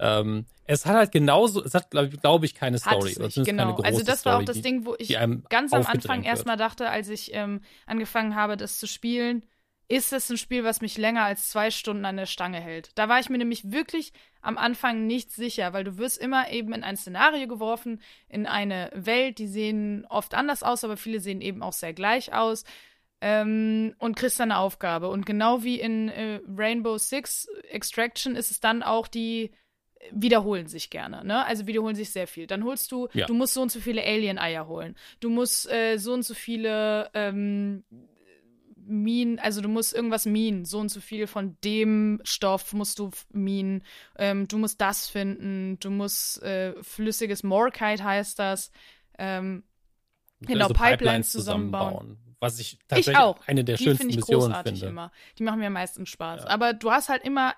ähm, 0.00 0.46
es 0.64 0.86
hat 0.86 0.96
halt 0.96 1.12
genauso, 1.12 1.62
es 1.62 1.74
hat, 1.74 1.90
glaube 1.90 2.08
glaub 2.08 2.42
ich, 2.42 2.54
keine 2.54 2.78
Story. 2.78 3.14
nicht, 3.18 3.34
genau. 3.44 3.74
keine 3.74 3.84
Also 3.84 4.02
das 4.02 4.24
war 4.24 4.32
Story, 4.32 4.36
auch 4.36 4.44
das 4.46 4.56
die, 4.56 4.62
Ding, 4.62 4.86
wo 4.86 4.94
ich 4.98 5.16
ganz 5.50 5.72
am 5.74 5.84
Anfang 5.84 6.22
erstmal 6.22 6.56
dachte, 6.56 6.88
als 6.88 7.08
ich 7.10 7.34
ähm, 7.34 7.60
angefangen 7.86 8.34
habe, 8.34 8.56
das 8.56 8.78
zu 8.78 8.86
spielen, 8.86 9.42
ist 9.88 10.12
es 10.12 10.30
ein 10.30 10.38
Spiel, 10.38 10.64
was 10.64 10.80
mich 10.80 10.96
länger 10.96 11.24
als 11.24 11.50
zwei 11.50 11.70
Stunden 11.70 12.04
an 12.04 12.16
der 12.16 12.26
Stange 12.26 12.60
hält. 12.60 12.92
Da 12.94 13.08
war 13.08 13.18
ich 13.18 13.28
mir 13.28 13.38
nämlich 13.38 13.72
wirklich 13.72 14.12
am 14.40 14.56
Anfang 14.56 15.06
nicht 15.06 15.32
sicher, 15.32 15.72
weil 15.72 15.84
du 15.84 15.98
wirst 15.98 16.16
immer 16.16 16.50
eben 16.50 16.72
in 16.72 16.84
ein 16.84 16.96
Szenario 16.96 17.48
geworfen, 17.48 18.00
in 18.28 18.46
eine 18.46 18.90
Welt, 18.94 19.38
die 19.38 19.48
sehen 19.48 20.06
oft 20.08 20.34
anders 20.34 20.62
aus, 20.62 20.84
aber 20.84 20.96
viele 20.96 21.20
sehen 21.20 21.40
eben 21.40 21.62
auch 21.62 21.72
sehr 21.72 21.92
gleich 21.92 22.32
aus. 22.32 22.64
Ähm, 23.20 23.94
und 23.98 24.16
kriegst 24.16 24.40
dann 24.40 24.50
eine 24.50 24.60
Aufgabe. 24.60 25.08
Und 25.08 25.26
genau 25.26 25.62
wie 25.62 25.78
in 25.78 26.08
äh, 26.08 26.40
Rainbow 26.56 26.96
Six 26.96 27.48
Extraction 27.68 28.34
ist 28.34 28.50
es 28.50 28.60
dann 28.60 28.82
auch 28.82 29.08
die 29.08 29.50
wiederholen 30.12 30.66
sich 30.66 30.88
gerne, 30.88 31.24
ne? 31.24 31.44
Also 31.44 31.66
wiederholen 31.66 31.94
sich 31.94 32.10
sehr 32.10 32.26
viel. 32.26 32.46
Dann 32.46 32.64
holst 32.64 32.90
du, 32.90 33.08
Ja. 33.12 33.26
du 33.26 33.34
musst 33.34 33.52
so 33.54 33.60
und 33.60 33.70
so 33.70 33.80
viele 33.80 34.02
Alien-Eier 34.02 34.66
holen. 34.66 34.96
Du 35.20 35.28
musst 35.28 35.70
äh, 35.70 35.98
so 35.98 36.14
und 36.14 36.22
so 36.22 36.32
viele 36.32 37.10
ähm, 37.12 37.84
Minen, 38.76 39.38
also 39.38 39.60
du 39.60 39.68
musst 39.68 39.94
irgendwas 39.94 40.26
minen, 40.26 40.64
so 40.64 40.78
und 40.78 40.88
so 40.88 41.00
viel 41.00 41.26
von 41.26 41.56
dem 41.62 42.20
Stoff 42.24 42.72
musst 42.72 42.98
du 42.98 43.10
minen, 43.30 43.84
ähm, 44.18 44.48
du 44.48 44.58
musst 44.58 44.80
das 44.80 45.08
finden, 45.08 45.78
du 45.78 45.90
musst 45.90 46.42
äh, 46.42 46.74
flüssiges 46.82 47.42
Morkite 47.44 48.02
heißt 48.02 48.38
das, 48.38 48.72
ähm, 49.18 49.62
Genau, 50.40 50.68
Also 50.68 50.74
Pipelines 50.74 51.30
zusammenbauen. 51.32 52.16
Was 52.40 52.58
ich 52.58 52.72
ich 52.72 52.78
tatsächlich 52.88 53.16
auch. 53.18 53.38
eine 53.46 53.64
der 53.64 53.76
die 53.76 53.84
schönsten 53.84 54.04
finde 54.04 54.12
ich 54.12 54.16
Missionen 54.16 54.46
großartig 54.46 54.72
finde. 54.72 54.86
immer. 54.86 55.12
Die 55.38 55.42
machen 55.42 55.60
mir 55.60 55.66
am 55.66 55.74
meisten 55.74 56.06
Spaß. 56.06 56.44
Ja. 56.44 56.48
Aber 56.50 56.72
du 56.72 56.90
hast 56.90 57.08
halt 57.10 57.22
immer, 57.22 57.54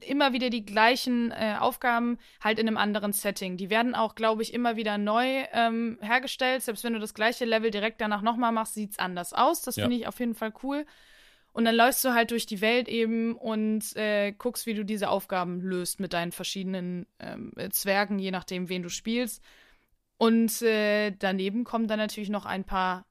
immer 0.00 0.32
wieder 0.32 0.50
die 0.50 0.64
gleichen 0.66 1.30
äh, 1.30 1.56
Aufgaben, 1.60 2.18
halt 2.40 2.58
in 2.58 2.66
einem 2.66 2.76
anderen 2.76 3.12
Setting. 3.12 3.56
Die 3.56 3.70
werden 3.70 3.94
auch, 3.94 4.16
glaube 4.16 4.42
ich, 4.42 4.52
immer 4.52 4.76
wieder 4.76 4.98
neu 4.98 5.44
ähm, 5.52 5.98
hergestellt. 6.02 6.62
Selbst 6.62 6.82
wenn 6.82 6.92
du 6.92 6.98
das 6.98 7.14
gleiche 7.14 7.44
Level 7.44 7.70
direkt 7.70 8.00
danach 8.00 8.20
nochmal 8.20 8.50
machst, 8.52 8.74
sieht's 8.74 8.98
anders 8.98 9.32
aus. 9.32 9.62
Das 9.62 9.76
Ja. 9.76 9.84
finde 9.84 9.96
ich 9.98 10.06
auf 10.08 10.18
jeden 10.18 10.34
Fall 10.34 10.52
cool. 10.62 10.84
Und 11.52 11.64
dann 11.64 11.74
läufst 11.74 12.04
du 12.04 12.12
halt 12.12 12.32
durch 12.32 12.44
die 12.44 12.60
Welt 12.60 12.86
eben 12.88 13.34
und 13.34 13.96
äh, 13.96 14.32
guckst, 14.32 14.66
wie 14.66 14.74
du 14.74 14.84
diese 14.84 15.08
Aufgaben 15.08 15.60
löst 15.62 16.00
mit 16.00 16.12
deinen 16.12 16.32
verschiedenen 16.32 17.06
ähm, 17.18 17.52
Zwergen, 17.70 18.18
je 18.18 18.30
nachdem, 18.30 18.68
wen 18.68 18.82
du 18.82 18.90
spielst. 18.90 19.42
Und 20.18 20.60
äh, 20.62 21.12
daneben 21.12 21.64
kommen 21.64 21.88
dann 21.88 21.98
natürlich 21.98 22.28
noch 22.28 22.44
ein 22.44 22.64
paar 22.64 23.06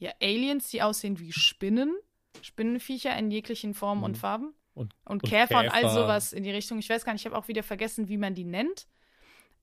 ja, 0.00 0.10
Aliens, 0.20 0.68
die 0.70 0.82
aussehen 0.82 1.20
wie 1.20 1.30
Spinnen. 1.32 1.94
Spinnenviecher 2.42 3.16
in 3.16 3.30
jeglichen 3.30 3.74
Formen 3.74 4.02
und 4.02 4.12
Mhm. 4.12 4.16
Farben. 4.16 4.54
Und, 4.74 4.94
Und, 5.04 5.22
Und 5.22 5.28
Käfer, 5.28 5.58
und 5.60 5.68
all 5.68 5.82
Käfer. 5.82 5.94
sowas 5.94 6.32
in 6.32 6.42
die 6.42 6.50
Richtung. 6.50 6.78
Ich 6.78 6.88
weiß 6.88 7.04
gar 7.04 7.12
nicht, 7.12 7.22
ich 7.22 7.26
habe 7.26 7.36
auch 7.36 7.46
wieder 7.48 7.62
vergessen, 7.62 8.08
wie 8.08 8.16
man 8.16 8.34
die 8.34 8.44
nennt. 8.44 8.86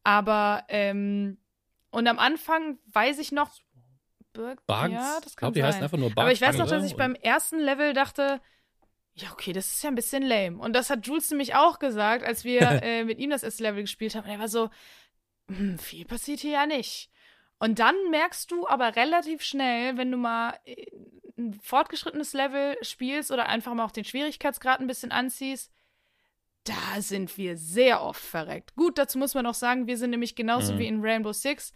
Aber, 0.03 0.63
ähm, 0.69 1.37
und 1.89 2.07
am 2.07 2.19
Anfang 2.19 2.77
weiß 2.87 3.19
ich 3.19 3.31
noch. 3.31 3.51
Bugs? 4.33 4.61
Ja, 4.67 5.19
das 5.19 5.31
ich 5.31 5.35
kann 5.35 5.47
glaube, 5.47 5.53
die 5.55 5.63
heißen 5.63 5.81
einfach 5.81 5.97
nur 5.97 6.09
Bugs. 6.09 6.21
Aber 6.21 6.31
ich 6.31 6.41
weiß 6.41 6.57
noch, 6.57 6.67
dass 6.69 6.85
ich 6.85 6.91
Und- 6.91 6.97
beim 6.99 7.15
ersten 7.15 7.59
Level 7.59 7.93
dachte, 7.93 8.39
ja, 9.15 9.31
okay, 9.31 9.51
das 9.53 9.65
ist 9.71 9.83
ja 9.83 9.89
ein 9.89 9.95
bisschen 9.95 10.21
lame. 10.21 10.57
Und 10.59 10.73
das 10.73 10.91
hat 10.91 11.07
Jules 11.07 11.31
nämlich 11.31 11.55
auch 11.55 11.79
gesagt, 11.79 12.23
als 12.23 12.43
wir 12.43 12.59
äh, 12.83 13.03
mit 13.03 13.17
ihm 13.17 13.31
das 13.31 13.41
erste 13.41 13.63
Level 13.63 13.81
gespielt 13.81 14.13
haben. 14.13 14.25
Und 14.25 14.29
er 14.31 14.39
war 14.39 14.47
so, 14.49 14.69
hm, 15.49 15.79
viel 15.79 16.05
passiert 16.05 16.41
hier 16.41 16.51
ja 16.51 16.65
nicht. 16.67 17.09
Und 17.59 17.79
dann 17.79 17.95
merkst 18.11 18.51
du 18.51 18.67
aber 18.67 18.95
relativ 18.95 19.41
schnell, 19.41 19.97
wenn 19.97 20.11
du 20.11 20.17
mal 20.17 20.53
äh, 20.65 20.85
ein 21.37 21.53
fortgeschrittenes 21.61 22.33
Level 22.33 22.77
spielst 22.81 23.31
oder 23.31 23.47
einfach 23.47 23.73
mal 23.73 23.85
auch 23.85 23.91
den 23.91 24.03
Schwierigkeitsgrad 24.05 24.79
ein 24.79 24.87
bisschen 24.87 25.11
anziehst, 25.11 25.71
da 26.63 27.01
sind 27.01 27.37
wir 27.37 27.55
sehr 27.57 28.01
oft 28.01 28.21
verreckt. 28.21 28.75
Gut, 28.75 28.97
dazu 28.97 29.17
muss 29.17 29.33
man 29.33 29.45
auch 29.45 29.53
sagen, 29.53 29.87
wir 29.87 29.97
sind 29.97 30.09
nämlich 30.09 30.35
genauso 30.35 30.73
Mhm. 30.73 30.79
wie 30.79 30.87
in 30.87 31.01
Rainbow 31.01 31.31
Six. 31.31 31.71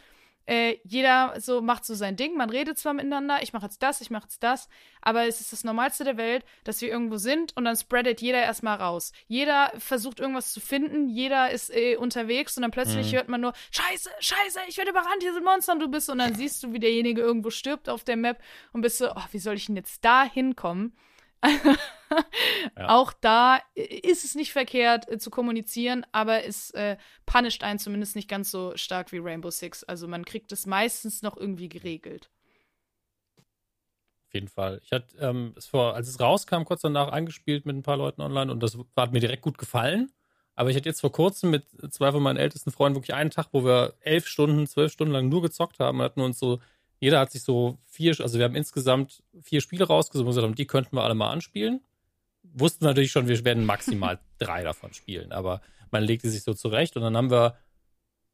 Äh, 0.47 0.77
jeder 0.83 1.39
so 1.39 1.61
macht 1.61 1.85
so 1.85 1.93
sein 1.93 2.15
Ding, 2.15 2.35
man 2.35 2.49
redet 2.49 2.77
zwar 2.77 2.93
miteinander, 2.93 3.41
ich 3.43 3.53
mache 3.53 3.65
jetzt 3.65 3.81
das, 3.83 4.01
ich 4.01 4.09
mache 4.09 4.23
jetzt 4.23 4.41
das, 4.43 4.69
aber 5.01 5.27
es 5.27 5.39
ist 5.39 5.53
das 5.53 5.63
Normalste 5.63 6.03
der 6.03 6.17
Welt, 6.17 6.43
dass 6.63 6.81
wir 6.81 6.89
irgendwo 6.89 7.17
sind 7.17 7.55
und 7.55 7.65
dann 7.65 7.75
spreadet 7.75 8.21
jeder 8.21 8.41
erstmal 8.41 8.77
raus. 8.77 9.11
Jeder 9.27 9.71
versucht 9.77 10.19
irgendwas 10.19 10.51
zu 10.51 10.59
finden, 10.59 11.07
jeder 11.09 11.51
ist 11.51 11.69
äh, 11.73 11.95
unterwegs 11.95 12.57
und 12.57 12.63
dann 12.63 12.71
plötzlich 12.71 13.11
Mhm. 13.11 13.15
hört 13.17 13.29
man 13.29 13.41
nur, 13.41 13.53
Scheiße, 13.71 14.09
Scheiße, 14.19 14.59
ich 14.67 14.77
werde 14.77 14.91
überrannt, 14.91 15.21
hier 15.21 15.33
sind 15.33 15.45
Monster 15.45 15.73
und 15.73 15.79
du 15.79 15.87
bist 15.89 16.09
und 16.09 16.17
dann 16.17 16.33
siehst 16.35 16.63
du, 16.63 16.73
wie 16.73 16.79
derjenige 16.79 17.21
irgendwo 17.21 17.49
stirbt 17.51 17.87
auf 17.87 18.03
der 18.03 18.17
Map 18.17 18.41
und 18.73 18.81
bist 18.81 18.97
so, 18.97 19.11
oh, 19.11 19.23
wie 19.31 19.39
soll 19.39 19.55
ich 19.55 19.67
denn 19.67 19.75
jetzt 19.75 20.03
da 20.03 20.23
hinkommen? 20.23 20.93
Auch 22.75 23.13
da 23.13 23.59
äh, 23.75 23.83
ist 23.83 24.23
es 24.25 24.35
nicht 24.35 24.51
verkehrt 24.51 25.09
äh, 25.09 25.17
zu 25.17 25.29
kommunizieren, 25.29 26.05
aber 26.11 26.45
es 26.45 26.71
äh, 26.71 26.97
punisht 27.25 27.63
einen 27.63 27.79
zumindest 27.79 28.15
nicht 28.15 28.29
ganz 28.29 28.51
so 28.51 28.73
stark 28.75 29.11
wie 29.11 29.19
Rainbow 29.19 29.51
Six. 29.51 29.83
Also 29.83 30.07
man 30.07 30.25
kriegt 30.25 30.51
es 30.51 30.65
meistens 30.65 31.21
noch 31.21 31.37
irgendwie 31.37 31.69
geregelt. 31.69 32.29
Auf 34.27 34.33
jeden 34.33 34.47
Fall. 34.47 34.79
Ich 34.83 34.91
hatte 34.91 35.17
ähm, 35.19 35.53
es 35.57 35.67
vor, 35.67 35.95
als 35.95 36.07
es 36.07 36.19
rauskam, 36.19 36.63
kurz 36.63 36.81
danach 36.81 37.11
angespielt 37.11 37.65
mit 37.65 37.75
ein 37.75 37.83
paar 37.83 37.97
Leuten 37.97 38.21
online 38.21 38.51
und 38.51 38.61
das 38.63 38.77
hat 38.95 39.11
mir 39.11 39.19
direkt 39.19 39.41
gut 39.41 39.57
gefallen. 39.57 40.11
Aber 40.55 40.69
ich 40.69 40.75
hatte 40.75 40.87
jetzt 40.87 41.01
vor 41.01 41.11
kurzem 41.11 41.49
mit 41.49 41.65
zwei 41.93 42.11
von 42.11 42.21
meinen 42.21 42.37
ältesten 42.37 42.71
Freunden 42.71 42.97
wirklich 42.97 43.15
einen 43.15 43.29
Tag, 43.29 43.47
wo 43.51 43.63
wir 43.63 43.95
elf 44.01 44.27
Stunden, 44.27 44.67
zwölf 44.67 44.91
Stunden 44.91 45.13
lang 45.13 45.29
nur 45.29 45.41
gezockt 45.41 45.79
haben 45.79 45.99
und 45.99 46.05
hatten 46.05 46.21
uns 46.21 46.39
so, 46.39 46.59
jeder 47.01 47.19
hat 47.19 47.31
sich 47.31 47.41
so 47.43 47.77
vier, 47.87 48.15
also 48.21 48.37
wir 48.37 48.45
haben 48.45 48.55
insgesamt 48.55 49.23
vier 49.41 49.59
Spiele 49.59 49.85
rausgesucht 49.87 50.23
und 50.25 50.29
gesagt 50.29 50.45
haben, 50.45 50.55
die 50.55 50.67
könnten 50.67 50.95
wir 50.95 51.03
alle 51.03 51.15
mal 51.15 51.31
anspielen. 51.31 51.81
Wussten 52.43 52.85
natürlich 52.85 53.11
schon, 53.11 53.27
wir 53.27 53.43
werden 53.43 53.65
maximal 53.65 54.19
drei 54.37 54.63
davon 54.63 54.93
spielen, 54.93 55.31
aber 55.31 55.61
man 55.89 56.03
legte 56.03 56.29
sich 56.29 56.43
so 56.43 56.53
zurecht 56.53 56.95
und 56.95 57.01
dann 57.03 57.17
haben 57.17 57.31
wir 57.31 57.57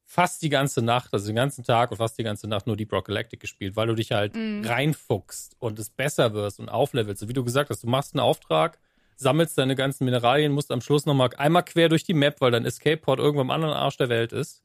fast 0.05 0.41
die 0.41 0.49
ganze 0.49 0.81
Nacht, 0.81 1.13
also 1.13 1.27
den 1.27 1.35
ganzen 1.35 1.63
Tag 1.63 1.91
und 1.91 1.97
fast 1.97 2.17
die 2.17 2.23
ganze 2.23 2.47
Nacht 2.47 2.67
nur 2.67 2.77
Deep 2.77 2.91
Rock 2.93 3.07
Galactic 3.07 3.39
gespielt, 3.39 3.75
weil 3.75 3.87
du 3.87 3.95
dich 3.95 4.11
halt 4.11 4.35
Mhm. 4.35 4.65
reinfuchst 4.65 5.55
und 5.59 5.79
es 5.79 5.89
besser 5.89 6.33
wirst 6.33 6.59
und 6.59 6.69
auflevelst. 6.69 7.21
So 7.21 7.29
wie 7.29 7.33
du 7.33 7.43
gesagt 7.43 7.69
hast, 7.69 7.83
du 7.83 7.87
machst 7.87 8.13
einen 8.13 8.21
Auftrag, 8.21 8.79
sammelst 9.15 9.57
deine 9.57 9.75
ganzen 9.75 10.05
Mineralien, 10.05 10.51
musst 10.51 10.71
am 10.71 10.81
Schluss 10.81 11.05
nochmal 11.05 11.29
einmal 11.37 11.63
quer 11.63 11.89
durch 11.89 12.03
die 12.03 12.13
Map, 12.13 12.39
weil 12.41 12.51
dein 12.51 12.65
Escape-Pod 12.65 13.19
irgendwo 13.19 13.41
am 13.41 13.51
anderen 13.51 13.73
Arsch 13.73 13.97
der 13.97 14.09
Welt 14.09 14.31
ist. 14.33 14.61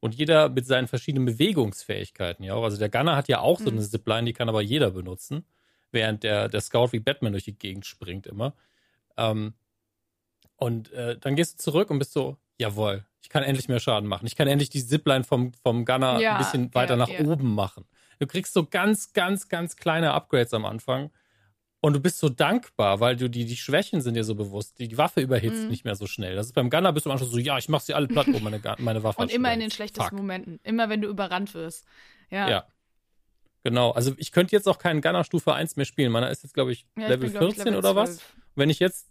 Und 0.00 0.14
jeder 0.14 0.48
mit 0.50 0.66
seinen 0.66 0.88
verschiedenen 0.88 1.24
Bewegungsfähigkeiten 1.26 2.44
ja 2.44 2.54
auch. 2.54 2.64
Also 2.64 2.76
der 2.78 2.88
Gunner 2.90 3.16
hat 3.16 3.28
ja 3.28 3.40
auch 3.40 3.58
so 3.58 3.70
Mhm. 3.70 3.78
eine 3.78 3.88
Zipline, 3.88 4.24
die 4.26 4.32
kann 4.32 4.48
aber 4.48 4.60
jeder 4.62 4.90
benutzen, 4.90 5.44
während 5.90 6.22
der, 6.22 6.48
der 6.48 6.60
Scout 6.60 6.88
wie 6.92 7.00
Batman 7.00 7.32
durch 7.32 7.44
die 7.44 7.58
Gegend 7.58 7.86
springt 7.86 8.26
immer. 8.26 8.54
Ähm, 9.16 9.54
und 10.56 10.92
äh, 10.92 11.18
dann 11.18 11.36
gehst 11.36 11.58
du 11.58 11.62
zurück 11.62 11.90
und 11.90 11.98
bist 11.98 12.12
so, 12.12 12.36
jawohl, 12.58 13.04
ich 13.20 13.28
kann 13.28 13.42
endlich 13.42 13.68
mehr 13.68 13.80
Schaden 13.80 14.08
machen. 14.08 14.26
Ich 14.26 14.36
kann 14.36 14.48
endlich 14.48 14.70
die 14.70 14.84
Zipline 14.84 15.24
vom, 15.24 15.52
vom 15.54 15.84
Gunner 15.84 16.20
Ja, 16.20 16.32
ein 16.32 16.38
bisschen 16.38 16.74
weiter 16.74 16.94
ja, 16.94 16.98
nach 16.98 17.08
ja. 17.08 17.20
oben 17.20 17.54
machen. 17.54 17.84
Du 18.18 18.26
kriegst 18.26 18.54
so 18.54 18.64
ganz, 18.64 19.12
ganz, 19.12 19.48
ganz 19.48 19.76
kleine 19.76 20.12
Upgrades 20.12 20.54
am 20.54 20.64
Anfang. 20.64 21.10
Und 21.86 21.92
du 21.92 22.00
bist 22.00 22.18
so 22.18 22.28
dankbar, 22.28 22.98
weil 22.98 23.14
du 23.14 23.30
die, 23.30 23.44
die 23.44 23.56
Schwächen 23.56 24.00
sind 24.00 24.14
dir 24.14 24.24
so 24.24 24.34
bewusst. 24.34 24.80
Die, 24.80 24.88
die 24.88 24.98
Waffe 24.98 25.20
überhitzt 25.20 25.62
Mhm. 25.62 25.68
nicht 25.68 25.84
mehr 25.84 25.94
so 25.94 26.08
schnell. 26.08 26.34
Das 26.34 26.46
ist 26.46 26.52
beim 26.52 26.68
Gunner 26.68 26.92
bist 26.92 27.06
du 27.06 27.12
Anfang 27.12 27.28
so, 27.28 27.38
ja, 27.38 27.58
ich 27.58 27.68
mach 27.68 27.80
sie 27.80 27.94
alle 27.94 28.08
platt, 28.08 28.26
oh, 28.34 28.40
meine, 28.40 28.60
meine 28.78 29.04
Waffe. 29.04 29.20
Und 29.20 29.30
immer 29.30 29.54
in 29.54 29.60
den 29.60 29.70
schlechtesten 29.70 30.02
Fuck. 30.02 30.18
Momenten. 30.18 30.58
Immer 30.64 30.88
wenn 30.88 31.00
du 31.00 31.06
überrannt 31.06 31.54
wirst. 31.54 31.84
Ja. 32.28 32.50
Ja. 32.50 32.66
Genau. 33.62 33.92
Also 33.92 34.14
ich 34.16 34.32
könnte 34.32 34.56
jetzt 34.56 34.66
auch 34.66 34.78
keinen 34.78 35.00
Gunner 35.00 35.22
Stufe 35.22 35.54
1 35.54 35.76
mehr 35.76 35.84
spielen. 35.84 36.10
Meiner 36.10 36.28
ist 36.28 36.42
jetzt, 36.42 36.54
glaube 36.54 36.72
ich, 36.72 36.86
Ja, 36.96 37.04
ich 37.04 37.08
Level 37.10 37.18
bin, 37.18 37.30
glaub 37.38 37.50
ich, 37.50 37.54
14 37.54 37.64
Level 37.66 37.78
oder 37.78 37.94
was? 37.94 38.16
12. 38.16 38.34
Wenn 38.56 38.70
ich 38.70 38.80
jetzt, 38.80 39.06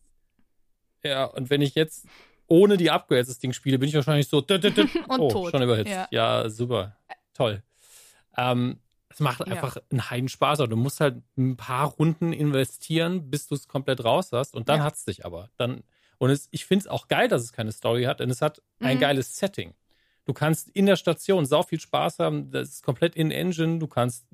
ja, 1.01 1.23
und 1.23 1.49
wenn 1.49 1.61
ich 1.61 1.75
jetzt 1.75 2.05
ohne 2.47 2.75
die 2.75 2.91
Upgrades 2.91 3.29
das 3.29 3.39
Ding 3.39 3.53
spiele, 3.53 3.79
bin 3.79 3.87
ich 3.87 3.95
wahrscheinlich 3.95 4.27
so 4.27 4.41
dut, 4.41 4.61
dut, 4.61 4.77
dut. 4.77 4.89
Und 5.07 5.19
oh, 5.21 5.29
tot. 5.31 5.51
schon 5.51 5.61
überhitzt. 5.63 5.91
Ja. 5.91 6.09
Ja, 6.11 6.49
super. 6.49 6.97
Toll. 7.33 7.63
Ähm, 8.35 8.79
es 9.15 9.19
macht 9.21 9.39
Ja. 9.39 9.45
einfach 9.47 9.77
einen 9.89 10.09
Heiden 10.11 10.29
Spaß. 10.29 10.59
aber 10.59 10.67
Du 10.67 10.75
musst 10.75 10.99
halt 10.99 11.23
ein 11.37 11.55
paar 11.57 11.87
Runden 11.87 12.33
investieren, 12.33 13.29
bis 13.31 13.47
du 13.47 13.55
es 13.55 13.67
komplett 13.67 14.03
raus 14.03 14.29
hast. 14.31 14.53
Und 14.55 14.69
dann 14.69 14.79
Ja. 14.79 14.83
hat's 14.83 15.05
dich 15.05 15.25
aber. 15.25 15.49
Dann, 15.57 15.83
und 16.17 16.29
es, 16.29 16.47
ich 16.51 16.65
finde 16.65 16.81
es 16.83 16.87
auch 16.87 17.07
geil, 17.07 17.27
dass 17.29 17.41
es 17.41 17.51
keine 17.53 17.71
Story 17.71 18.03
hat, 18.03 18.19
denn 18.19 18.29
es 18.29 18.41
hat 18.41 18.61
ein 18.79 18.97
Mhm. 18.97 19.01
geiles 19.01 19.35
Setting. 19.37 19.73
Du 20.25 20.33
kannst 20.33 20.69
in 20.69 20.85
der 20.85 20.95
Station 20.97 21.45
sau 21.45 21.63
viel 21.63 21.79
Spaß 21.79 22.19
haben. 22.19 22.51
Das 22.51 22.69
ist 22.69 22.83
komplett 22.83 23.15
in 23.15 23.31
Engine. 23.31 23.79
Du 23.79 23.87
kannst 23.87 24.25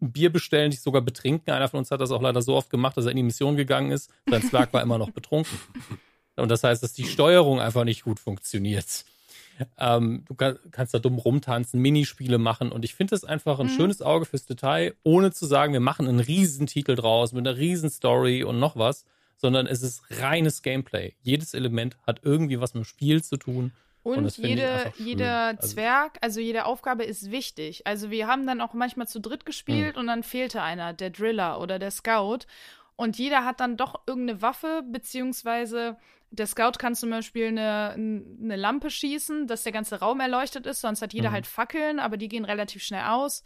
ein 0.00 0.12
Bier 0.12 0.32
bestellen, 0.32 0.70
dich 0.70 0.80
sogar 0.80 1.02
betrinken. 1.02 1.50
Einer 1.52 1.68
von 1.68 1.78
uns 1.78 1.90
hat 1.90 2.00
das 2.00 2.10
auch 2.10 2.22
leider 2.22 2.40
so 2.42 2.54
oft 2.56 2.70
gemacht, 2.70 2.96
dass 2.96 3.04
er 3.04 3.10
in 3.10 3.16
die 3.18 3.22
Mission 3.22 3.56
gegangen 3.56 3.90
ist. 3.92 4.10
Sein 4.30 4.42
Zwerg 4.42 4.72
war 4.72 4.82
immer 4.82 4.98
noch 4.98 5.10
betrunken. 5.10 5.58
Und 6.36 6.48
das 6.50 6.64
heißt, 6.64 6.82
dass 6.82 6.94
die 6.94 7.04
Steuerung 7.04 7.60
einfach 7.60 7.84
nicht 7.84 8.02
gut 8.04 8.18
funktioniert. 8.18 9.04
Ähm, 9.78 10.24
du 10.26 10.34
kann, 10.34 10.58
kannst 10.70 10.94
da 10.94 10.98
dumm 10.98 11.18
rumtanzen, 11.18 11.80
Minispiele 11.80 12.38
machen 12.38 12.72
und 12.72 12.84
ich 12.84 12.94
finde 12.94 13.14
es 13.14 13.24
einfach 13.24 13.58
ein 13.60 13.66
Mhm. 13.66 13.70
schönes 13.76 14.02
Auge 14.02 14.24
fürs 14.24 14.46
Detail, 14.46 14.94
ohne 15.02 15.30
zu 15.32 15.46
sagen, 15.46 15.72
wir 15.72 15.80
machen 15.80 16.08
einen 16.08 16.20
Riesentitel 16.20 16.94
draus 16.94 17.32
mit 17.32 17.46
einer 17.46 17.56
Riesenstory 17.58 18.44
und 18.44 18.58
noch 18.58 18.76
was, 18.76 19.04
sondern 19.36 19.66
es 19.66 19.82
ist 19.82 20.02
reines 20.20 20.62
Gameplay. 20.62 21.14
Jedes 21.22 21.54
Element 21.54 21.96
hat 22.06 22.20
irgendwie 22.22 22.60
was 22.60 22.74
mit 22.74 22.84
dem 22.84 22.86
Spiel 22.86 23.22
zu 23.22 23.36
tun. 23.36 23.72
Und 24.04 24.18
Und 24.18 24.36
jede, 24.38 24.92
jeder 24.98 25.56
Also- 25.58 25.68
Zwerg, 25.74 26.18
also 26.22 26.40
jede 26.40 26.64
Aufgabe 26.64 27.04
ist 27.04 27.30
wichtig. 27.30 27.86
Also 27.86 28.10
wir 28.10 28.26
haben 28.26 28.46
dann 28.48 28.60
auch 28.60 28.74
manchmal 28.74 29.06
zu 29.06 29.20
dritt 29.20 29.46
gespielt 29.46 29.96
und 29.96 30.08
dann 30.08 30.24
fehlte 30.24 30.60
einer, 30.62 30.92
der 30.92 31.10
Driller 31.10 31.60
oder 31.60 31.78
der 31.78 31.92
Scout. 31.92 32.40
Und 32.96 33.16
jeder 33.18 33.44
hat 33.44 33.60
dann 33.60 33.76
doch 33.76 34.00
irgendeine 34.06 34.42
Waffe, 34.42 34.82
beziehungsweise 34.90 35.96
der 36.32 36.46
Scout 36.46 36.72
kann 36.78 36.94
zum 36.94 37.10
Beispiel 37.10 37.48
eine, 37.48 37.90
eine 37.92 38.56
Lampe 38.56 38.90
schießen, 38.90 39.46
dass 39.46 39.62
der 39.62 39.72
ganze 39.72 40.00
Raum 40.00 40.18
erleuchtet 40.20 40.66
ist, 40.66 40.80
sonst 40.80 41.02
hat 41.02 41.12
jeder 41.12 41.28
Mhm. 41.28 41.34
halt 41.34 41.46
Fackeln, 41.46 42.00
aber 42.00 42.16
die 42.16 42.28
gehen 42.28 42.44
relativ 42.46 42.82
schnell 42.82 43.04
aus. 43.04 43.42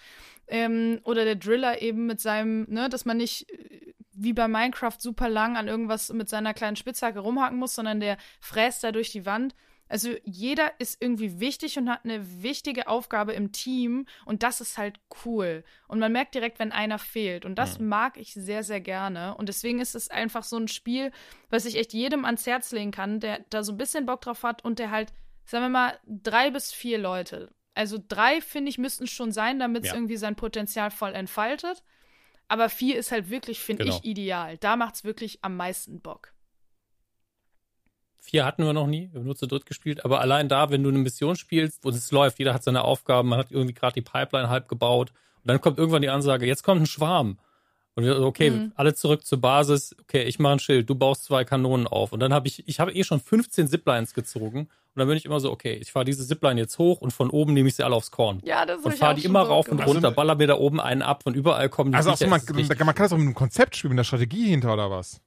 Ähm, 0.47 1.01
oder 1.03 1.25
der 1.25 1.35
Driller 1.35 1.83
eben 1.83 2.07
mit 2.07 2.21
seinem, 2.21 2.65
ne, 2.69 2.89
dass 2.89 3.05
man 3.05 3.17
nicht 3.17 3.51
äh, 3.51 3.93
wie 4.19 4.33
bei 4.33 4.49
Minecraft 4.49 4.97
super 4.99 5.29
lang 5.29 5.57
an 5.57 5.69
irgendwas 5.69 6.13
mit 6.13 6.29
seiner 6.29 6.55
kleinen 6.55 6.77
Spitzhacke 6.77 7.19
rumhaken 7.19 7.59
muss, 7.59 7.75
sondern 7.75 8.01
der 8.01 8.17
fräst 8.41 8.83
da 8.85 8.93
durch 8.93 9.11
die 9.11 9.27
Wand. 9.27 9.55
Also 9.89 10.11
jeder 10.25 10.73
ist 10.81 11.01
irgendwie 11.01 11.39
wichtig 11.41 11.79
und 11.79 11.89
hat 11.89 12.05
eine 12.05 12.43
wichtige 12.43 12.89
Aufgabe 12.89 13.33
im 13.35 13.53
Team 13.53 14.07
und 14.25 14.43
das 14.43 14.61
ist 14.61 14.79
halt 14.79 14.99
cool. 15.25 15.63
Und 15.87 15.99
man 16.01 16.13
merkt 16.13 16.35
direkt, 16.35 16.59
wenn 16.59 16.73
einer 16.73 16.99
fehlt. 16.99 17.45
Und 17.45 17.57
das 17.57 17.79
mag 17.79 18.17
ich 18.17 18.35
sehr, 18.35 18.63
sehr 18.65 18.81
gerne. 18.81 19.35
Und 19.37 19.49
deswegen 19.49 19.81
ist 19.81 19.95
es 19.95 20.09
einfach 20.11 20.43
so 20.43 20.57
ein 20.57 20.69
Spiel, 20.69 21.13
was 21.51 21.65
ich 21.67 21.77
echt 21.77 21.93
jedem 21.93 22.25
ans 22.25 22.47
Herz 22.47 22.73
legen 22.73 22.91
kann, 22.91 23.21
der 23.21 23.45
da 23.51 23.63
so 23.63 23.73
ein 23.73 23.79
bisschen 23.79 24.07
Bock 24.07 24.21
drauf 24.23 24.43
hat 24.43 24.65
und 24.65 24.79
der 24.79 24.91
halt, 24.91 25.13
sagen 25.45 25.65
wir 25.65 25.69
mal, 25.69 25.99
drei 26.07 26.51
bis 26.51 26.73
vier 26.73 26.99
Leute. 26.99 27.51
Also 27.75 27.99
drei, 28.09 28.41
finde 28.41 28.71
ich, 28.71 28.79
müssten 28.79 29.07
schon 29.07 29.33
sein, 29.33 29.59
damit 29.59 29.85
es 29.85 29.91
Ja. 29.91 29.95
irgendwie 29.97 30.17
sein 30.17 30.35
Potenzial 30.35 30.91
voll 30.91 31.13
entfaltet. 31.15 31.85
Aber 32.49 32.69
4 32.69 32.97
ist 32.97 33.13
halt 33.13 33.29
wirklich, 33.29 33.61
finde 33.61 33.85
Genau. 33.85 33.97
ich, 33.97 34.05
ideal. 34.05 34.57
Da 34.59 34.77
macht's 34.77 35.05
wirklich 35.05 35.41
am 35.43 35.57
meisten 35.57 36.01
Bock. 36.01 36.33
Vier 38.29 38.45
hatten 38.45 38.65
wir 38.65 38.73
noch 38.73 38.89
nie, 38.89 39.09
wir 39.13 39.21
haben 39.21 39.27
nur 39.27 39.37
zu 39.37 39.47
dritt 39.47 39.67
gespielt, 39.67 40.05
aber 40.05 40.21
allein 40.21 40.49
da, 40.49 40.71
wenn 40.71 40.83
du 40.83 40.89
eine 40.89 40.99
Mission 40.99 41.37
spielst 41.37 41.85
und 41.87 41.95
es 41.95 42.11
läuft, 42.11 42.41
jeder 42.41 42.53
hat 42.55 42.65
seine 42.65 42.83
Aufgaben, 42.83 43.29
man 43.29 43.39
hat 43.39 43.53
irgendwie 43.53 43.73
gerade 43.75 43.95
die 43.95 44.03
Pipeline 44.03 44.49
halb 44.49 44.69
gebaut 44.69 45.11
und 45.43 45.49
dann 45.49 45.61
kommt 45.61 45.79
irgendwann 45.79 46.03
die 46.03 46.09
Ansage, 46.09 46.45
jetzt 46.45 46.65
kommt 46.65 46.83
ein 46.83 46.87
Schwarm. 46.87 47.39
Und 47.95 48.05
wir, 48.05 48.17
so, 48.17 48.27
okay, 48.27 48.51
Mhm. 48.51 48.73
alle 48.75 48.95
zurück 48.95 49.25
zur 49.25 49.41
Basis, 49.41 49.95
okay, 50.03 50.25
ich 50.25 50.39
mache 50.41 50.55
ein 50.55 50.59
Schild, 50.59 50.91
du 50.91 50.95
baust 50.97 51.25
zwei 51.25 51.45
Kanonen 51.45 51.87
auf. 51.87 52.13
Und 52.13 52.21
dann 52.21 52.35
habe 52.35 52.47
ich, 52.49 52.67
ich 52.69 52.79
habe 52.81 52.93
eh 52.93 53.05
schon 53.05 53.21
15 53.21 53.69
Ziplines 53.69 54.13
gezogen 54.13 54.59
und 54.59 54.69
dann 54.97 55.07
bin 55.09 55.17
ich 55.17 55.25
immer 55.25 55.39
so, 55.41 55.51
okay, 55.53 55.75
ich 55.81 55.93
fahre 55.93 56.05
diese 56.05 56.27
Zipline 56.27 56.61
jetzt 56.61 56.79
hoch 56.79 57.01
und 57.01 57.13
von 57.13 57.31
oben 57.31 57.55
nehme 57.55 57.69
ich 57.69 57.77
sie 57.77 57.85
alle 57.85 57.95
aufs 57.95 58.11
Korn. 58.11 58.41
Ja, 58.45 58.67
das 58.67 58.79
hab 58.79 58.85
Und 58.87 58.93
ich 58.93 58.99
fahre 58.99 59.13
auch 59.15 59.17
die 59.19 59.25
immer 59.25 59.45
so 59.47 59.53
rauf 59.53 59.69
und 59.69 59.77
gemacht. 59.79 59.89
runter, 59.89 60.11
baller 60.11 60.35
mir 60.35 60.47
da 60.49 60.57
oben 60.59 60.79
einen 60.81 61.01
ab, 61.01 61.23
von 61.23 61.33
überall 61.33 61.69
kommen 61.71 61.93
die 61.93 61.97
Also, 61.97 62.11
ach 62.11 62.17
so, 62.19 62.27
man, 62.27 62.41
ist 62.41 62.69
man 62.69 62.77
kann 62.77 62.95
das 62.97 63.13
auch 63.13 63.17
mit 63.17 63.25
einem 63.27 63.35
Konzept 63.35 63.77
spielen, 63.77 63.93
mit 63.93 63.99
einer 64.01 64.05
Strategie 64.05 64.49
hinter 64.49 64.75
oder 64.75 64.91
was? 64.91 65.23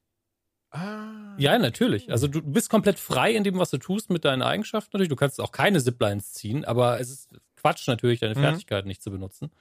Ah. 0.72 1.36
Ja, 1.38 1.58
natürlich. 1.58 2.12
Also 2.12 2.28
du 2.28 2.42
bist 2.42 2.70
komplett 2.70 3.00
frei 3.00 3.32
in 3.34 3.44
dem, 3.44 3.58
was 3.58 3.72
du 3.72 3.78
tust 3.78 4.10
mit 4.10 4.26
deinen 4.26 4.42
Eigenschaften 4.44 4.90
natürlich. 4.94 5.10
Du 5.10 5.16
kannst 5.16 5.40
auch 5.42 5.52
keine 5.52 5.82
Ziplines 5.84 6.34
ziehen, 6.34 6.64
aber 6.66 7.00
es 7.00 7.10
ist 7.10 7.30
Quatsch 7.56 7.88
natürlich, 7.88 8.20
deine 8.20 8.36
Mhm. 8.36 8.42
Fertigkeiten 8.42 8.88
nicht 8.88 9.02
zu 9.02 9.10
benutzen. 9.12 9.52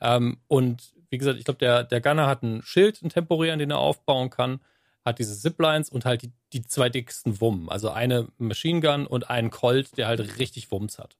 Ähm, 0.00 0.38
und 0.46 0.94
wie 1.10 1.18
gesagt, 1.18 1.38
ich 1.38 1.44
glaube, 1.44 1.58
der, 1.58 1.84
der 1.84 2.00
Gunner 2.00 2.26
hat 2.26 2.42
ein 2.42 2.62
Schild, 2.62 3.02
ein 3.02 3.10
temporären, 3.10 3.58
den 3.58 3.70
er 3.70 3.78
aufbauen 3.78 4.30
kann, 4.30 4.60
hat 5.04 5.18
diese 5.18 5.36
Ziplines 5.38 5.90
und 5.90 6.04
halt 6.04 6.22
die, 6.22 6.32
die 6.52 6.66
zwei 6.66 6.88
dicksten 6.88 7.40
Wummen. 7.40 7.68
Also 7.68 7.90
eine 7.90 8.28
Machine 8.38 8.80
Gun 8.80 9.06
und 9.06 9.28
einen 9.30 9.50
Colt, 9.50 9.96
der 9.98 10.06
halt 10.08 10.38
richtig 10.38 10.70
Wumms 10.70 10.98
hat. 10.98 11.16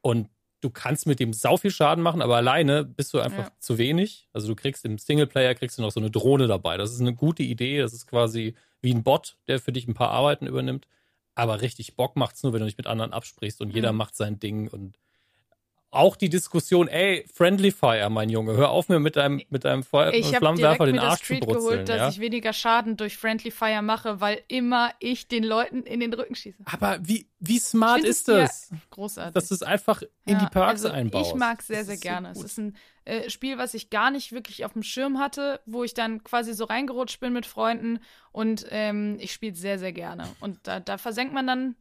Und 0.00 0.28
du 0.60 0.70
kannst 0.70 1.06
mit 1.06 1.20
dem 1.20 1.32
sau 1.32 1.56
viel 1.56 1.70
Schaden 1.70 2.02
machen, 2.02 2.20
aber 2.22 2.36
alleine 2.36 2.84
bist 2.84 3.12
du 3.14 3.20
einfach 3.20 3.46
Ja. 3.46 3.52
zu 3.60 3.78
wenig. 3.78 4.28
Also 4.32 4.48
du 4.48 4.54
kriegst 4.54 4.84
im 4.84 4.98
Singleplayer 4.98 5.54
kriegst 5.54 5.78
du 5.78 5.82
noch 5.82 5.90
so 5.92 6.00
eine 6.00 6.10
Drohne 6.10 6.46
dabei. 6.46 6.76
Das 6.76 6.92
ist 6.92 7.00
eine 7.00 7.14
gute 7.14 7.42
Idee. 7.42 7.78
Das 7.80 7.92
ist 7.92 8.06
quasi 8.06 8.54
wie 8.82 8.92
ein 8.92 9.02
Bot, 9.02 9.36
der 9.48 9.58
für 9.60 9.72
dich 9.72 9.86
ein 9.88 9.94
paar 9.94 10.10
Arbeiten 10.10 10.46
übernimmt. 10.46 10.86
Aber 11.34 11.62
richtig 11.62 11.96
Bock 11.96 12.16
macht's 12.16 12.42
nur, 12.42 12.52
wenn 12.52 12.60
du 12.60 12.66
dich 12.66 12.76
mit 12.76 12.86
anderen 12.86 13.12
absprichst 13.12 13.60
und 13.60 13.70
jeder 13.74 13.92
Mhm. 13.92 13.98
macht 13.98 14.16
sein 14.16 14.38
Ding 14.38 14.68
und 14.68 14.96
auch 15.92 16.14
die 16.14 16.28
Diskussion, 16.28 16.86
ey, 16.86 17.26
Friendly 17.34 17.72
Fire, 17.72 18.08
mein 18.10 18.30
Junge, 18.30 18.52
hör 18.56 18.70
auf 18.70 18.88
mir 18.88 19.00
mit 19.00 19.16
deinem, 19.16 19.42
mit 19.50 19.64
deinem 19.64 19.82
Feuer 19.82 20.12
Ich 20.12 20.26
habe 20.26 20.36
Flammenwerfer 20.36 20.86
den 20.86 20.94
mir 20.94 21.00
das 21.00 21.10
Arsch 21.10 21.18
zu 21.20 21.24
Street 21.26 21.40
brutzeln. 21.40 21.62
geholt, 21.64 21.88
dass 21.88 21.96
Ja? 21.96 22.08
ich 22.10 22.20
weniger 22.20 22.52
Schaden 22.52 22.96
durch 22.96 23.16
Friendly 23.16 23.50
Fire 23.50 23.82
mache, 23.82 24.20
weil 24.20 24.40
immer 24.46 24.92
ich 25.00 25.26
den 25.26 25.42
Leuten 25.42 25.82
in 25.82 25.98
den 26.00 26.12
Rücken 26.14 26.34
schieße. 26.36 26.62
Aber 26.66 26.98
wie, 27.02 27.26
wie 27.40 27.58
smart 27.58 28.04
ist 28.04 28.28
es 28.28 28.34
ja 28.34 28.40
das? 28.42 28.70
Großartig. 28.90 29.34
Dass 29.34 29.48
du 29.48 29.54
es 29.54 29.62
einfach 29.62 30.02
in 30.02 30.38
die 30.38 30.44
Ja, 30.44 30.48
Perks 30.48 30.84
also 30.84 30.90
einbaust. 30.90 31.30
Ich 31.30 31.34
mag 31.36 31.58
es 31.60 31.66
sehr, 31.66 31.78
Das 31.78 31.86
sehr 31.86 31.94
ist 31.96 32.02
so 32.02 32.08
gerne. 32.08 32.30
es 32.30 32.42
ist 32.44 32.58
ein 32.58 32.76
äh, 33.04 33.28
Spiel, 33.28 33.58
was 33.58 33.74
ich 33.74 33.90
gar 33.90 34.12
nicht 34.12 34.30
wirklich 34.30 34.64
auf 34.64 34.74
dem 34.74 34.84
Schirm 34.84 35.18
hatte, 35.18 35.60
wo 35.66 35.82
ich 35.82 35.94
dann 35.94 36.22
quasi 36.22 36.54
so 36.54 36.66
reingerutscht 36.66 37.18
bin 37.18 37.32
mit 37.32 37.46
Freunden 37.46 37.98
und 38.30 38.64
ähm, 38.70 39.16
ich 39.18 39.32
spiele 39.32 39.54
es 39.54 39.60
sehr, 39.60 39.78
sehr 39.80 39.92
gerne. 39.92 40.28
Und 40.38 40.58
da, 40.62 40.78
da 40.78 40.98
versenkt 40.98 41.34
man 41.34 41.48
dann 41.48 41.74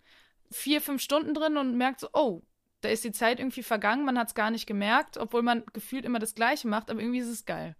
vier, 0.52 0.81
fünf 0.81 1.02
Stunden 1.03 1.36
drin 1.36 1.57
und 1.57 1.77
merkt 1.77 1.99
so, 1.99 2.07
oh, 2.14 2.41
da 2.81 2.89
ist 2.89 3.03
die 3.03 3.11
Zeit 3.11 3.39
irgendwie 3.39 3.64
vergangen, 3.64 4.06
man 4.06 4.18
hat 4.18 4.30
es 4.30 4.35
gar 4.35 4.51
nicht 4.51 4.68
gemerkt, 4.68 5.18
obwohl 5.18 5.41
man 5.41 5.64
gefühlt 5.73 6.06
immer 6.06 6.19
das 6.19 6.35
Gleiche 6.35 6.68
macht, 6.68 6.89
aber 6.89 7.01
irgendwie 7.01 7.19
ist 7.19 7.27
es 7.27 7.45
geil. 7.45 7.76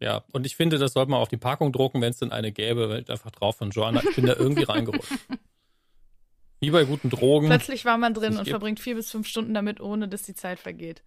Ja, 0.00 0.24
und 0.32 0.44
ich 0.44 0.56
finde, 0.56 0.78
das 0.78 0.92
sollte 0.92 1.10
man 1.10 1.20
auf 1.20 1.28
die 1.28 1.36
Packung 1.36 1.72
drucken, 1.72 2.02
wenn 2.02 2.10
es 2.10 2.18
denn 2.18 2.32
eine 2.32 2.52
gäbe, 2.52 2.88
weil 2.90 3.04
einfach 3.08 3.30
drauf 3.30 3.56
von 3.56 3.70
Joanna. 3.70 4.02
Ich 4.02 4.16
bin 4.16 4.26
da 4.26 4.34
irgendwie 4.34 4.64
reingerutscht. 4.64 5.12
Wie 6.60 6.70
bei 6.70 6.84
guten 6.84 7.10
Drogen. 7.10 7.48
Plötzlich 7.48 7.84
war 7.84 7.98
man 7.98 8.14
drin 8.14 8.34
es 8.34 8.38
und 8.38 8.48
verbringt 8.48 8.80
vier 8.80 8.94
bis 8.94 9.10
fünf 9.10 9.26
Stunden 9.26 9.54
damit, 9.54 9.80
ohne 9.80 10.08
dass 10.08 10.22
die 10.22 10.34
Zeit 10.34 10.60
vergeht. 10.60 11.02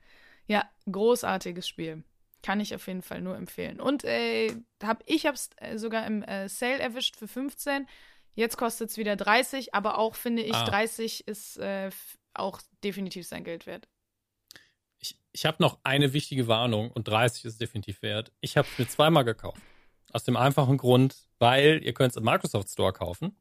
Ja, 0.47 0.63
großartiges 0.91 1.67
Spiel. 1.67 2.03
Kann 2.43 2.59
ich 2.59 2.75
auf 2.75 2.87
jeden 2.87 3.01
Fall 3.01 3.21
nur 3.21 3.35
empfehlen. 3.35 3.79
Und 3.79 4.03
äh, 4.03 4.55
hab, 4.83 5.03
ich 5.05 5.25
habe 5.25 5.35
es 5.35 5.49
äh, 5.57 5.77
sogar 5.77 6.05
im 6.05 6.23
äh, 6.23 6.47
Sale 6.47 6.79
erwischt 6.79 7.17
für 7.17 7.27
15. 7.27 7.87
Jetzt 8.37 8.55
kostet 8.55 8.91
es 8.91 8.97
wieder 8.97 9.15
30, 9.15 9.73
aber 9.73 9.97
auch 9.97 10.13
finde 10.13 10.43
ich, 10.43 10.53
Ah. 10.53 10.63
30 10.65 11.27
ist 11.27 11.57
äh, 11.57 11.89
auch 12.35 12.61
definitiv 12.83 13.25
sein 13.27 13.43
Geld 13.43 13.65
wert. 13.65 13.87
Ich, 14.99 15.19
ich 15.31 15.47
habe 15.47 15.57
noch 15.59 15.79
eine 15.83 16.13
wichtige 16.13 16.47
Warnung 16.47 16.91
und 16.91 17.07
30 17.07 17.45
ist 17.45 17.59
definitiv 17.59 18.03
wert. 18.03 18.31
Ich 18.39 18.55
habe 18.55 18.67
es 18.71 18.77
mir 18.77 18.87
zweimal 18.87 19.25
gekauft. 19.25 19.59
Aus 20.13 20.23
dem 20.23 20.37
einfachen 20.37 20.77
Grund, 20.77 21.15
weil 21.39 21.81
ihr 21.83 21.95
könnt 21.95 22.11
es 22.11 22.15
im 22.17 22.25
Microsoft 22.25 22.69
Store 22.69 22.93
kaufen. 22.93 23.35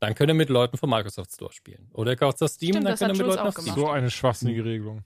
Dann 0.00 0.16
könnt 0.16 0.30
ihr 0.30 0.34
mit 0.34 0.48
Leuten 0.48 0.76
vom 0.78 0.90
Microsoft 0.90 1.32
Store 1.32 1.52
spielen. 1.52 1.88
Oder 1.92 2.10
ihr 2.10 2.16
kauft 2.16 2.36
es 2.38 2.42
auf 2.42 2.50
Steam, 2.50 2.72
Stimmt, 2.72 2.86
dann 2.88 2.96
könnt 2.96 3.12
ihr 3.12 3.18
mit 3.18 3.26
Leuten 3.28 3.38
auch 3.42 3.56
auf 3.56 3.62
Steam. 3.62 3.74
So 3.76 3.88
eine 3.88 4.10
schwachsinnige 4.10 4.64
Regelung. 4.64 5.04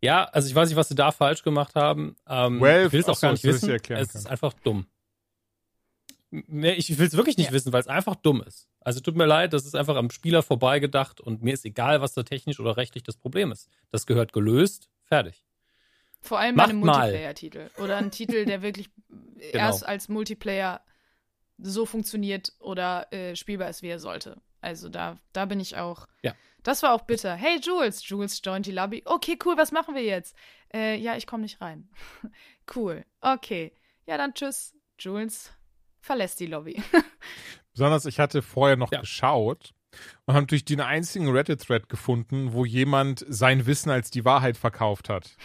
Ja, 0.00 0.24
also 0.24 0.48
ich 0.48 0.54
weiß 0.56 0.68
nicht, 0.70 0.76
was 0.76 0.88
sie 0.88 0.96
da 0.96 1.12
falsch 1.12 1.44
gemacht 1.44 1.76
haben. 1.76 2.16
Ähm, 2.28 2.60
Valve, 2.60 2.86
ich 2.86 2.92
will 2.92 3.00
es 3.00 3.08
auch 3.08 3.14
so, 3.14 3.26
gar 3.28 3.32
nicht 3.32 3.44
wissen. 3.44 3.70
es 3.70 4.14
ist 4.16 4.26
einfach 4.26 4.52
dumm. 4.54 4.86
Nee, 6.30 6.72
ich 6.72 6.98
will 6.98 7.06
es 7.06 7.16
wirklich 7.16 7.38
nicht 7.38 7.48
Ja. 7.48 7.52
wissen, 7.52 7.72
weil 7.72 7.80
es 7.80 7.86
einfach 7.88 8.14
dumm 8.16 8.42
ist. 8.42 8.68
Also 8.80 9.00
tut 9.00 9.16
mir 9.16 9.24
leid, 9.26 9.52
das 9.54 9.64
ist 9.64 9.74
einfach 9.74 9.96
am 9.96 10.10
Spieler 10.10 10.42
vorbeigedacht 10.42 11.20
und 11.20 11.42
mir 11.42 11.54
ist 11.54 11.64
egal, 11.64 12.00
was 12.00 12.12
da 12.14 12.22
technisch 12.22 12.60
oder 12.60 12.76
rechtlich 12.76 13.02
das 13.02 13.16
Problem 13.16 13.50
ist. 13.50 13.68
Das 13.90 14.06
gehört 14.06 14.32
gelöst, 14.32 14.90
fertig. 15.04 15.44
Vor 16.20 16.38
allem 16.38 16.54
bei 16.56 16.62
Macht 16.64 16.70
einem 16.70 16.80
mal. 16.80 16.98
Multiplayer-Titel. 16.98 17.70
Oder 17.78 17.96
ein 17.96 18.10
Titel, 18.10 18.44
der 18.44 18.60
wirklich 18.62 18.90
erst 19.52 19.86
als 19.86 20.08
Multiplayer 20.08 20.82
so 21.58 21.86
funktioniert 21.86 22.52
oder 22.60 23.12
äh, 23.12 23.34
spielbar 23.34 23.70
ist, 23.70 23.82
wie 23.82 23.88
er 23.88 23.98
sollte. 23.98 24.40
Also 24.60 24.88
da, 24.88 25.16
da 25.32 25.44
bin 25.46 25.60
ich 25.60 25.76
auch. 25.76 26.06
Ja. 26.22 26.34
Das 26.62 26.82
war 26.82 26.92
auch 26.92 27.02
bitter. 27.02 27.34
Hey 27.34 27.58
Jules, 27.62 28.06
Jules 28.06 28.40
joint 28.44 28.66
die 28.66 28.72
Lobby. 28.72 29.02
Okay, 29.04 29.38
cool, 29.44 29.56
was 29.56 29.72
machen 29.72 29.94
wir 29.94 30.02
jetzt? 30.02 30.36
Äh, 30.74 30.96
ja, 30.98 31.16
ich 31.16 31.26
komme 31.26 31.44
nicht 31.44 31.60
rein. 31.60 31.88
cool. 32.76 33.04
Okay. 33.20 33.72
Ja, 34.06 34.18
dann 34.18 34.34
tschüss. 34.34 34.74
Jules 34.98 35.52
verlässt 36.08 36.40
die 36.40 36.46
Lobby. 36.46 36.82
Besonders, 37.72 38.04
ich 38.06 38.18
hatte 38.18 38.42
vorher 38.42 38.76
noch 38.76 38.90
Ja. 38.90 39.00
geschaut 39.00 39.72
und 40.26 40.34
habe 40.34 40.42
natürlich 40.42 40.64
den 40.64 40.80
einzigen 40.80 41.30
Reddit-Thread 41.30 41.88
gefunden, 41.88 42.52
wo 42.52 42.64
jemand 42.64 43.24
sein 43.28 43.66
Wissen 43.66 43.90
als 43.90 44.10
die 44.10 44.24
Wahrheit 44.24 44.56
verkauft 44.56 45.08
hat. 45.08 45.36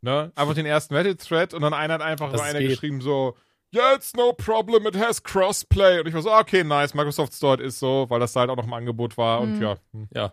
Ne? 0.00 0.32
Einfach 0.34 0.54
den 0.54 0.66
ersten 0.66 0.94
Reddit-Thread 0.94 1.54
und 1.54 1.62
dann 1.62 1.72
einer 1.74 1.94
hat 1.94 2.02
einfach 2.02 2.30
Das 2.32 2.40
so 2.40 2.46
einer 2.46 2.58
geht. 2.58 2.70
geschrieben 2.70 3.00
so, 3.00 3.36
yeah, 3.74 3.94
it's 3.94 4.14
no 4.14 4.32
problem, 4.32 4.86
it 4.86 4.96
has 4.98 5.22
Crossplay. 5.22 6.00
Und 6.00 6.06
ich 6.08 6.14
war 6.14 6.22
so, 6.22 6.32
okay, 6.32 6.64
nice, 6.64 6.94
Microsoft 6.94 7.32
Store 7.34 7.62
ist 7.62 7.78
so, 7.78 8.06
weil 8.08 8.20
das 8.20 8.32
da 8.32 8.40
halt 8.40 8.50
auch 8.50 8.56
noch 8.56 8.64
im 8.66 8.72
Angebot 8.74 9.16
war 9.16 9.40
und 9.40 9.56
Mhm. 9.56 9.62
ja. 9.62 9.76
hm. 9.92 10.08
Ja. 10.14 10.32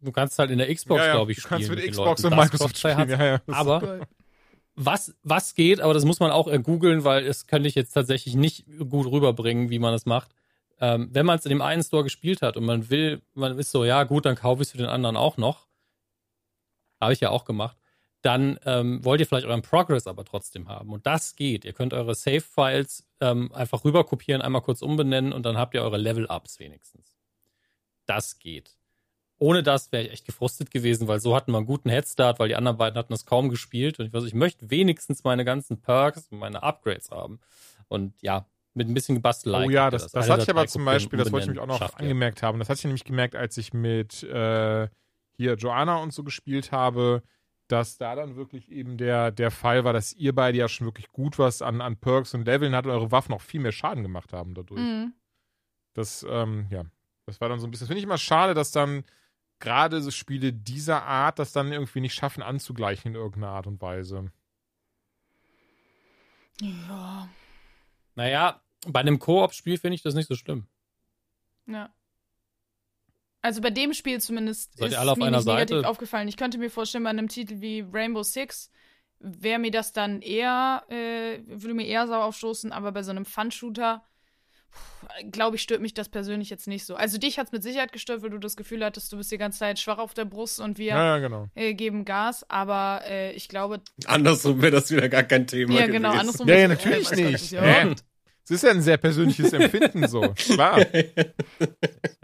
Du 0.00 0.12
kannst 0.12 0.38
halt 0.38 0.50
in 0.50 0.58
der 0.58 0.72
Xbox, 0.72 1.00
ja, 1.00 1.06
ja, 1.08 1.12
glaube 1.14 1.32
ich, 1.32 1.38
du 1.38 1.42
spielen. 1.42 1.58
kannst 1.58 1.70
mit, 1.70 1.78
den 1.84 1.90
Xbox 1.90 2.24
und 2.24 2.36
Microsoft 2.36 2.80
Crossplay 2.80 2.92
spielen. 2.92 3.08
Ja, 3.20 3.24
ja. 3.24 3.40
Aber 3.48 4.06
was, 4.78 5.14
was 5.24 5.54
geht, 5.54 5.80
aber 5.80 5.92
das 5.92 6.04
muss 6.04 6.20
man 6.20 6.30
auch 6.30 6.46
äh, 6.46 6.60
googeln, 6.60 7.02
weil 7.02 7.26
es 7.26 7.48
könnte 7.48 7.68
ich 7.68 7.74
jetzt 7.74 7.92
tatsächlich 7.92 8.36
nicht 8.36 8.64
gut 8.88 9.10
rüberbringen, 9.10 9.70
wie 9.70 9.80
man 9.80 9.92
das 9.92 10.06
macht. 10.06 10.30
Ähm, 10.80 11.08
wenn 11.12 11.26
man 11.26 11.38
es 11.38 11.44
in 11.44 11.50
dem 11.50 11.62
einen 11.62 11.82
Store 11.82 12.04
gespielt 12.04 12.42
hat 12.42 12.56
und 12.56 12.64
man 12.64 12.88
will, 12.88 13.20
man 13.34 13.58
ist 13.58 13.72
so, 13.72 13.84
ja 13.84 14.04
gut, 14.04 14.24
dann 14.24 14.36
kaufe 14.36 14.62
ich 14.62 14.68
es 14.68 14.72
für 14.72 14.78
den 14.78 14.86
anderen 14.86 15.16
auch 15.16 15.36
noch. 15.36 15.66
Habe 17.00 17.12
ich 17.12 17.20
ja 17.20 17.30
auch 17.30 17.44
gemacht. 17.44 17.76
Dann 18.22 18.58
ähm, 18.64 19.04
wollt 19.04 19.20
ihr 19.20 19.26
vielleicht 19.26 19.46
euren 19.46 19.62
Progress 19.62 20.06
aber 20.06 20.24
trotzdem 20.24 20.68
haben. 20.68 20.92
Und 20.92 21.06
das 21.06 21.34
geht. 21.34 21.64
Ihr 21.64 21.72
könnt 21.72 21.92
eure 21.92 22.14
Save-Files 22.14 23.04
ähm, 23.20 23.52
einfach 23.52 23.84
rüberkopieren, 23.84 24.42
einmal 24.42 24.62
kurz 24.62 24.82
umbenennen 24.82 25.32
und 25.32 25.44
dann 25.44 25.56
habt 25.58 25.74
ihr 25.74 25.82
eure 25.82 25.98
Level-Ups 25.98 26.60
wenigstens. 26.60 27.16
Das 28.06 28.38
geht. 28.38 28.77
Ohne 29.38 29.62
das 29.62 29.92
wäre 29.92 30.04
ich 30.04 30.12
echt 30.12 30.24
gefrustet 30.24 30.70
gewesen, 30.70 31.06
weil 31.06 31.20
so 31.20 31.34
hatten 31.36 31.52
wir 31.52 31.58
einen 31.58 31.66
guten 31.66 31.90
Headstart, 31.90 32.38
weil 32.38 32.48
die 32.48 32.56
anderen 32.56 32.76
beiden 32.76 32.98
hatten 32.98 33.12
das 33.12 33.24
kaum 33.24 33.48
gespielt. 33.48 33.98
Und 33.98 34.06
ich 34.06 34.12
weiß, 34.12 34.24
ich 34.24 34.34
möchte 34.34 34.70
wenigstens 34.70 35.22
meine 35.22 35.44
ganzen 35.44 35.80
Perks 35.80 36.28
und 36.30 36.38
meine 36.38 36.62
Upgrades 36.62 37.10
haben. 37.10 37.38
Und 37.86 38.14
ja, 38.20 38.46
mit 38.74 38.88
ein 38.88 38.94
bisschen 38.94 39.14
Gebastelei. 39.14 39.66
Oh 39.66 39.70
ja, 39.70 39.86
ihr 39.86 39.90
das, 39.90 40.10
das, 40.10 40.24
Eine 40.24 40.32
hatte 40.32 40.42
ich 40.42 40.50
aber 40.50 40.66
zum 40.66 40.84
Beispiel, 40.84 41.18
das 41.18 41.30
wollte 41.30 41.46
ich 41.46 41.50
mich 41.50 41.60
auch 41.60 41.66
noch 41.66 41.78
schafft 41.78 42.00
angemerkt 42.00 42.42
haben. 42.42 42.58
Das 42.58 42.68
hatte 42.68 42.78
ich 42.78 42.84
nämlich 42.84 43.04
gemerkt, 43.04 43.36
als 43.36 43.56
ich 43.56 43.72
mit 43.72 44.22
äh, 44.24 44.88
hier 45.36 45.54
Joanna 45.54 45.96
und 45.96 46.12
so 46.12 46.24
gespielt 46.24 46.72
habe, 46.72 47.22
dass 47.68 47.98
da 47.98 48.14
dann 48.14 48.36
wirklich 48.36 48.70
eben 48.72 48.96
der, 48.96 49.30
der 49.30 49.50
Fall 49.50 49.84
war, 49.84 49.92
dass 49.92 50.14
ihr 50.14 50.34
beide 50.34 50.58
ja 50.58 50.68
schon 50.68 50.86
wirklich 50.86 51.12
gut 51.12 51.38
was 51.38 51.60
an, 51.62 51.80
an 51.80 51.96
Perks 51.96 52.34
und 52.34 52.46
Leveln 52.46 52.74
hattet 52.74 52.90
und 52.90 52.98
eure 52.98 53.12
Waffen 53.12 53.34
auch 53.34 53.42
viel 53.42 53.60
mehr 53.60 53.72
Schaden 53.72 54.02
gemacht 54.02 54.32
haben 54.32 54.54
dadurch. 54.54 54.80
Mhm. 54.80 55.12
Das, 55.94 56.26
ähm, 56.28 56.66
ja, 56.70 56.84
das 57.26 57.40
war 57.40 57.48
dann 57.48 57.60
so 57.60 57.66
ein 57.66 57.70
bisschen, 57.70 57.84
das 57.84 57.88
finde 57.88 57.98
ich 57.98 58.04
immer 58.04 58.18
schade, 58.18 58.54
dass 58.54 58.72
dann 58.72 59.04
gerade 59.60 60.00
so 60.00 60.10
Spiele 60.10 60.52
dieser 60.52 61.02
Art 61.04 61.38
das 61.38 61.52
dann 61.52 61.72
irgendwie 61.72 62.00
nicht 62.00 62.14
schaffen 62.14 62.42
anzugleichen 62.42 63.12
in 63.12 63.16
irgendeiner 63.16 63.52
Art 63.52 63.66
und 63.66 63.80
Weise. 63.80 64.30
Ja. 66.60 67.28
Naja, 68.14 68.60
bei 68.86 69.00
einem 69.00 69.18
Koop-Spiel 69.18 69.78
finde 69.78 69.94
ich 69.96 70.02
das 70.02 70.14
nicht 70.14 70.28
so 70.28 70.34
schlimm. 70.34 70.66
Ja. 71.66 71.92
Also 73.40 73.60
bei 73.60 73.70
dem 73.70 73.94
Spiel 73.94 74.20
zumindest 74.20 74.76
Seid 74.76 74.88
ist 74.88 74.94
ihr 74.94 75.00
alle 75.00 75.12
auf 75.12 75.18
mir 75.18 75.26
einer 75.26 75.38
nicht 75.38 75.46
negativ 75.46 75.76
Seite? 75.76 75.88
aufgefallen. 75.88 76.28
Ich 76.28 76.36
könnte 76.36 76.58
mir 76.58 76.70
vorstellen, 76.70 77.04
bei 77.04 77.10
einem 77.10 77.28
Titel 77.28 77.60
wie 77.60 77.80
Rainbow 77.92 78.22
Six 78.22 78.70
wäre 79.20 79.58
mir 79.58 79.70
das 79.70 79.92
dann 79.92 80.22
eher, 80.22 80.84
äh, 80.88 81.40
würde 81.46 81.74
mir 81.74 81.86
eher 81.86 82.06
sauer 82.06 82.24
aufstoßen, 82.24 82.72
aber 82.72 82.92
bei 82.92 83.02
so 83.02 83.10
einem 83.10 83.24
Fun-Shooter, 83.24 84.04
glaube 85.32 85.56
ich, 85.56 85.62
stört 85.62 85.80
mich 85.80 85.94
das 85.94 86.08
persönlich 86.08 86.50
jetzt 86.50 86.66
nicht 86.68 86.84
so. 86.84 86.94
Also 86.94 87.18
dich 87.18 87.38
hat 87.38 87.46
es 87.46 87.52
mit 87.52 87.62
Sicherheit 87.62 87.92
gestört, 87.92 88.22
weil 88.22 88.30
du 88.30 88.38
das 88.38 88.56
Gefühl 88.56 88.84
hattest, 88.84 89.12
du 89.12 89.16
bist 89.16 89.30
die 89.32 89.38
ganze 89.38 89.58
Zeit 89.60 89.78
schwach 89.78 89.98
auf 89.98 90.14
der 90.14 90.24
Brust 90.24 90.60
und 90.60 90.78
wir 90.78 90.86
Ja, 90.88 91.16
ja, 91.16 91.18
genau. 91.18 91.46
äh, 91.54 91.74
geben 91.74 92.04
Gas. 92.04 92.44
Aber 92.48 93.02
äh, 93.08 93.32
ich 93.32 93.48
glaube, 93.48 93.80
Andersrum 94.06 94.60
wäre 94.62 94.72
das 94.72 94.90
wieder 94.90 95.08
gar 95.08 95.22
kein 95.24 95.46
Thema. 95.46 95.74
ja 95.78 95.86
genau, 95.86 96.08
gewesen. 96.10 96.20
andersrum. 96.20 96.48
Ja, 96.48 96.54
ja, 96.56 96.68
natürlich 96.68 97.10
nicht. 97.12 97.50
Ja. 97.52 97.94
Es 98.44 98.52
ist 98.52 98.62
ja 98.64 98.70
ein 98.70 98.80
sehr 98.80 98.96
persönliches 98.96 99.52
Empfinden 99.52 100.08
so. 100.08 100.20
Klar. 100.34 100.80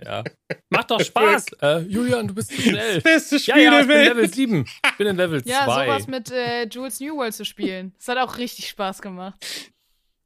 Ja. 0.02 0.22
Macht 0.68 0.90
doch 0.90 1.00
Spaß. 1.00 1.46
äh, 1.62 1.78
Julian, 1.80 2.28
du 2.28 2.34
bist 2.34 2.50
zu 2.54 2.60
schnell. 2.60 3.00
Beste 3.02 3.36
Ja, 3.36 3.40
Spiel 3.54 3.62
ja, 3.64 3.70
der 3.70 3.80
ich 3.80 3.86
bin 3.86 3.96
Welt. 3.96 4.08
Level 4.08 4.32
7. 4.34 4.64
Ich 4.86 4.96
bin 4.98 5.06
in 5.06 5.16
Level 5.16 5.42
2. 5.42 5.50
Ja, 5.50 5.64
sowas 5.64 6.06
mit 6.08 6.30
äh, 6.30 6.64
Jules 6.66 7.00
New 7.00 7.16
World 7.16 7.32
zu 7.32 7.44
spielen. 7.46 7.94
Das 7.96 8.08
hat 8.08 8.18
auch 8.18 8.36
richtig 8.36 8.68
Spaß 8.68 9.00
gemacht. 9.00 9.34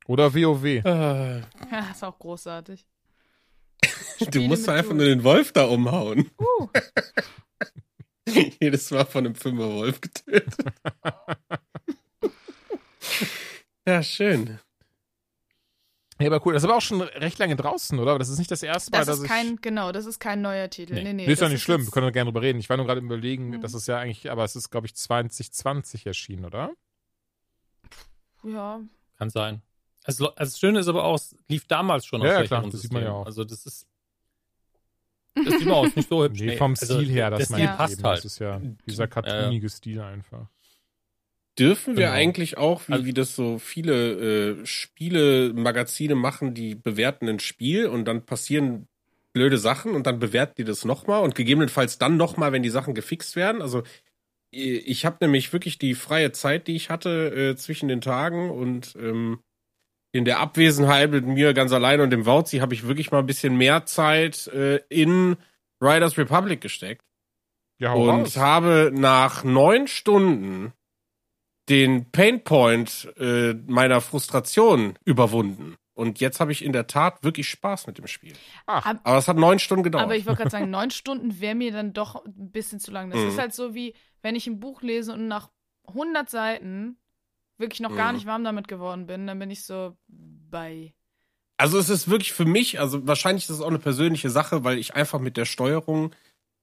Oder 0.08 0.34
WoW. 0.34 0.64
Äh, 0.64 0.80
Ja, 1.40 1.90
ist 1.92 2.02
auch 2.02 2.18
großartig. 2.18 2.84
Du 4.32 4.40
musst 4.42 4.66
doch 4.66 4.72
einfach 4.72 4.94
nur 4.94 5.04
den 5.06 5.22
Wolf 5.22 5.52
da 5.52 5.66
umhauen. 5.66 6.28
Uh, 6.40 6.68
Jedes 8.60 8.90
Mal 8.90 9.04
von 9.06 9.26
einem 9.26 9.34
Fünferwolf 9.36 10.00
getötet. 10.00 10.54
ja, 13.86 14.02
schön. 14.02 14.58
Ja, 16.20 16.26
aber 16.26 16.44
cool. 16.44 16.52
Das 16.54 16.62
ist 16.64 16.68
aber 16.68 16.76
auch 16.78 16.82
schon 16.82 17.00
recht 17.00 17.38
lange 17.38 17.54
draußen, 17.54 17.96
oder? 17.98 18.10
Aber 18.10 18.18
das 18.18 18.28
ist 18.28 18.38
nicht 18.38 18.50
das 18.50 18.62
erste 18.64 18.90
Mal, 18.90 18.98
das 18.98 19.06
dass 19.06 19.18
ist 19.18 19.24
ich. 19.24 19.30
kein, 19.30 19.56
genau, 19.60 19.92
das 19.92 20.04
ist 20.04 20.18
kein 20.18 20.40
neuer 20.42 20.68
Titel. 20.68 20.94
Nee. 20.94 21.04
Nee, 21.04 21.12
nee. 21.12 21.26
Nee, 21.26 21.32
ist 21.32 21.38
ja 21.40 21.44
das 21.46 21.52
nicht 21.52 21.62
schlimm. 21.62 21.78
Wir 21.82 21.84
jetzt- 21.84 21.92
können 21.92 22.06
doch 22.06 22.12
gerne 22.12 22.28
drüber 22.30 22.42
reden. 22.42 22.58
Ich 22.58 22.68
war 22.68 22.76
nur 22.76 22.86
gerade 22.86 22.98
im 22.98 23.06
überlegen, 23.06 23.50
Mhm. 23.50 23.60
das 23.60 23.72
ist 23.74 23.86
ja 23.86 23.98
eigentlich, 23.98 24.30
aber 24.30 24.42
es 24.44 24.56
ist, 24.56 24.70
glaube 24.70 24.86
ich, 24.88 24.96
2020 24.96 26.06
erschienen, 26.06 26.44
oder? 26.44 26.72
Ja, 28.42 28.80
kann 29.16 29.30
sein. 29.30 29.62
Also, 30.08 30.28
also 30.34 30.50
das 30.50 30.58
Schöne 30.58 30.78
ist 30.80 30.88
aber 30.88 31.04
auch, 31.04 31.16
es 31.16 31.36
lief 31.48 31.66
damals 31.66 32.06
schon 32.06 32.22
Ja, 32.22 32.28
auf 32.36 32.40
ja, 32.40 32.46
klar, 32.46 32.66
das 32.70 32.80
sieht 32.80 32.92
man 32.92 33.02
ja 33.02 33.12
auch. 33.12 33.26
Also 33.26 33.44
das 33.44 33.66
ist 33.66 33.86
das 35.34 35.54
sieht 35.58 35.66
man 35.66 35.74
aus, 35.74 35.94
nicht 35.94 36.08
so 36.08 36.24
hübsch. 36.24 36.40
Nee, 36.40 36.56
vom 36.56 36.70
also, 36.72 36.94
Stil 36.98 37.10
her, 37.10 37.30
das 37.30 37.44
Stil 37.44 37.58
ich 37.60 37.66
passt 37.66 38.02
halt. 38.02 38.18
Das 38.18 38.24
ist 38.24 38.38
ja 38.38 38.60
dieser 38.86 39.06
cartoonige 39.06 39.68
Stil 39.68 40.00
einfach. 40.00 40.48
Dürfen 41.58 41.96
wir 41.96 42.06
Genau. 42.06 42.16
eigentlich 42.16 42.56
auch, 42.56 42.88
wie, 42.88 42.92
Also- 42.94 43.04
wie 43.04 43.12
das 43.12 43.36
so 43.36 43.58
viele 43.58 44.60
äh, 44.60 44.66
Spiele-Magazine 44.66 46.14
machen, 46.14 46.54
die 46.54 46.74
bewerten 46.74 47.28
ein 47.28 47.38
Spiel 47.40 47.86
und 47.86 48.06
dann 48.06 48.24
passieren 48.24 48.88
blöde 49.34 49.58
Sachen 49.58 49.92
und 49.94 50.06
dann 50.06 50.18
bewerten 50.18 50.54
die 50.56 50.64
das 50.64 50.84
nochmal 50.86 51.22
und 51.22 51.34
gegebenenfalls 51.34 51.98
dann 51.98 52.16
nochmal, 52.16 52.52
wenn 52.52 52.62
die 52.62 52.70
Sachen 52.70 52.94
gefixt 52.94 53.36
werden. 53.36 53.60
Also 53.60 53.82
ich 54.50 55.04
habe 55.04 55.18
nämlich 55.20 55.52
wirklich 55.52 55.76
die 55.78 55.94
freie 55.94 56.32
Zeit, 56.32 56.66
die 56.66 56.76
ich 56.76 56.88
hatte 56.88 57.34
äh, 57.34 57.56
zwischen 57.56 57.88
den 57.88 58.00
Tagen 58.00 58.50
und 58.50 58.96
ähm, 58.98 59.40
in 60.12 60.24
der 60.24 60.40
Abwesenheit 60.40 61.10
mit 61.10 61.26
mir 61.26 61.52
ganz 61.54 61.72
allein 61.72 62.00
und 62.00 62.10
dem 62.10 62.24
Wauzi 62.26 62.58
habe 62.58 62.74
ich 62.74 62.86
wirklich 62.86 63.10
mal 63.10 63.18
ein 63.18 63.26
bisschen 63.26 63.56
mehr 63.56 63.84
Zeit 63.86 64.46
äh, 64.48 64.76
in 64.88 65.36
Riders 65.82 66.16
Republic 66.18 66.60
gesteckt 66.60 67.04
Ja, 67.80 67.92
und 67.92 68.08
raus. 68.22 68.36
habe 68.36 68.90
nach 68.94 69.44
neun 69.44 69.86
Stunden 69.86 70.72
den 71.68 72.10
Painpoint 72.10 73.12
äh, 73.18 73.52
meiner 73.66 74.00
Frustration 74.00 74.98
überwunden. 75.04 75.76
Und 75.94 76.20
jetzt 76.20 76.38
habe 76.40 76.52
ich 76.52 76.64
in 76.64 76.72
der 76.72 76.86
Tat 76.86 77.22
wirklich 77.24 77.48
Spaß 77.48 77.86
mit 77.88 77.98
dem 77.98 78.06
Spiel. 78.06 78.34
Ab- 78.66 79.00
Aber 79.02 79.18
es 79.18 79.26
hat 79.28 79.36
neun 79.36 79.58
Stunden 79.58 79.82
gedauert. 79.82 80.04
aber 80.04 80.16
ich 80.16 80.26
wollte 80.26 80.38
gerade 80.38 80.50
sagen, 80.50 80.70
neun 80.70 80.90
Stunden 80.90 81.40
wäre 81.40 81.56
mir 81.56 81.72
dann 81.72 81.92
doch 81.92 82.24
ein 82.24 82.50
bisschen 82.52 82.78
zu 82.80 82.90
lang. 82.92 83.10
Das 83.10 83.20
Mhm. 83.20 83.28
ist 83.28 83.38
halt 83.38 83.52
so 83.52 83.74
wie, 83.74 83.94
wenn 84.22 84.36
ich 84.36 84.46
ein 84.46 84.60
Buch 84.60 84.80
lese 84.82 85.12
und 85.12 85.26
nach 85.28 85.50
100 85.88 86.30
Seiten 86.30 86.97
wirklich 87.58 87.80
noch 87.80 87.94
gar 87.94 88.12
Mhm. 88.12 88.18
nicht 88.18 88.26
warm 88.26 88.44
damit 88.44 88.68
geworden 88.68 89.06
bin, 89.06 89.26
dann 89.26 89.38
bin 89.38 89.50
ich 89.50 89.64
so 89.64 89.96
bei. 90.08 90.94
Also 91.56 91.78
es 91.78 91.88
ist 91.90 92.08
wirklich 92.08 92.32
für 92.32 92.44
mich, 92.44 92.78
also 92.78 93.06
wahrscheinlich 93.06 93.44
ist 93.44 93.50
es 93.50 93.60
auch 93.60 93.68
eine 93.68 93.80
persönliche 93.80 94.30
Sache, 94.30 94.62
weil 94.64 94.78
ich 94.78 94.94
einfach 94.94 95.18
mit 95.18 95.36
der 95.36 95.44
Steuerung 95.44 96.14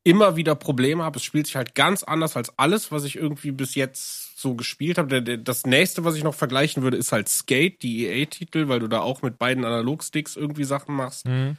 immer 0.06 0.36
wieder 0.36 0.56
Probleme 0.56 1.04
habe. 1.04 1.18
Es 1.18 1.24
spielt 1.24 1.48
sich 1.48 1.56
halt 1.56 1.76
ganz 1.76 2.04
anders 2.04 2.38
als 2.38 2.58
alles, 2.58 2.92
was 2.92 3.04
ich 3.04 3.16
irgendwie 3.16 3.52
bis 3.52 3.76
jetzt 3.76 4.40
so 4.40 4.54
gespielt 4.56 4.98
habe. 4.98 5.40
Das 5.40 5.66
nächste, 5.66 6.04
was 6.06 6.16
ich 6.16 6.24
noch 6.24 6.36
vergleichen 6.36 6.84
würde, 6.84 6.96
ist 6.98 7.12
halt 7.12 7.28
Skate, 7.28 7.82
die 7.82 8.06
EA-Titel, 8.06 8.68
weil 8.68 8.80
du 8.80 8.88
da 8.88 9.00
auch 9.00 9.22
mit 9.22 9.38
beiden 9.40 9.66
Analogsticks 9.66 10.36
irgendwie 10.36 10.64
Sachen 10.64 10.96
machst. 10.96 11.26
Mhm. 11.26 11.58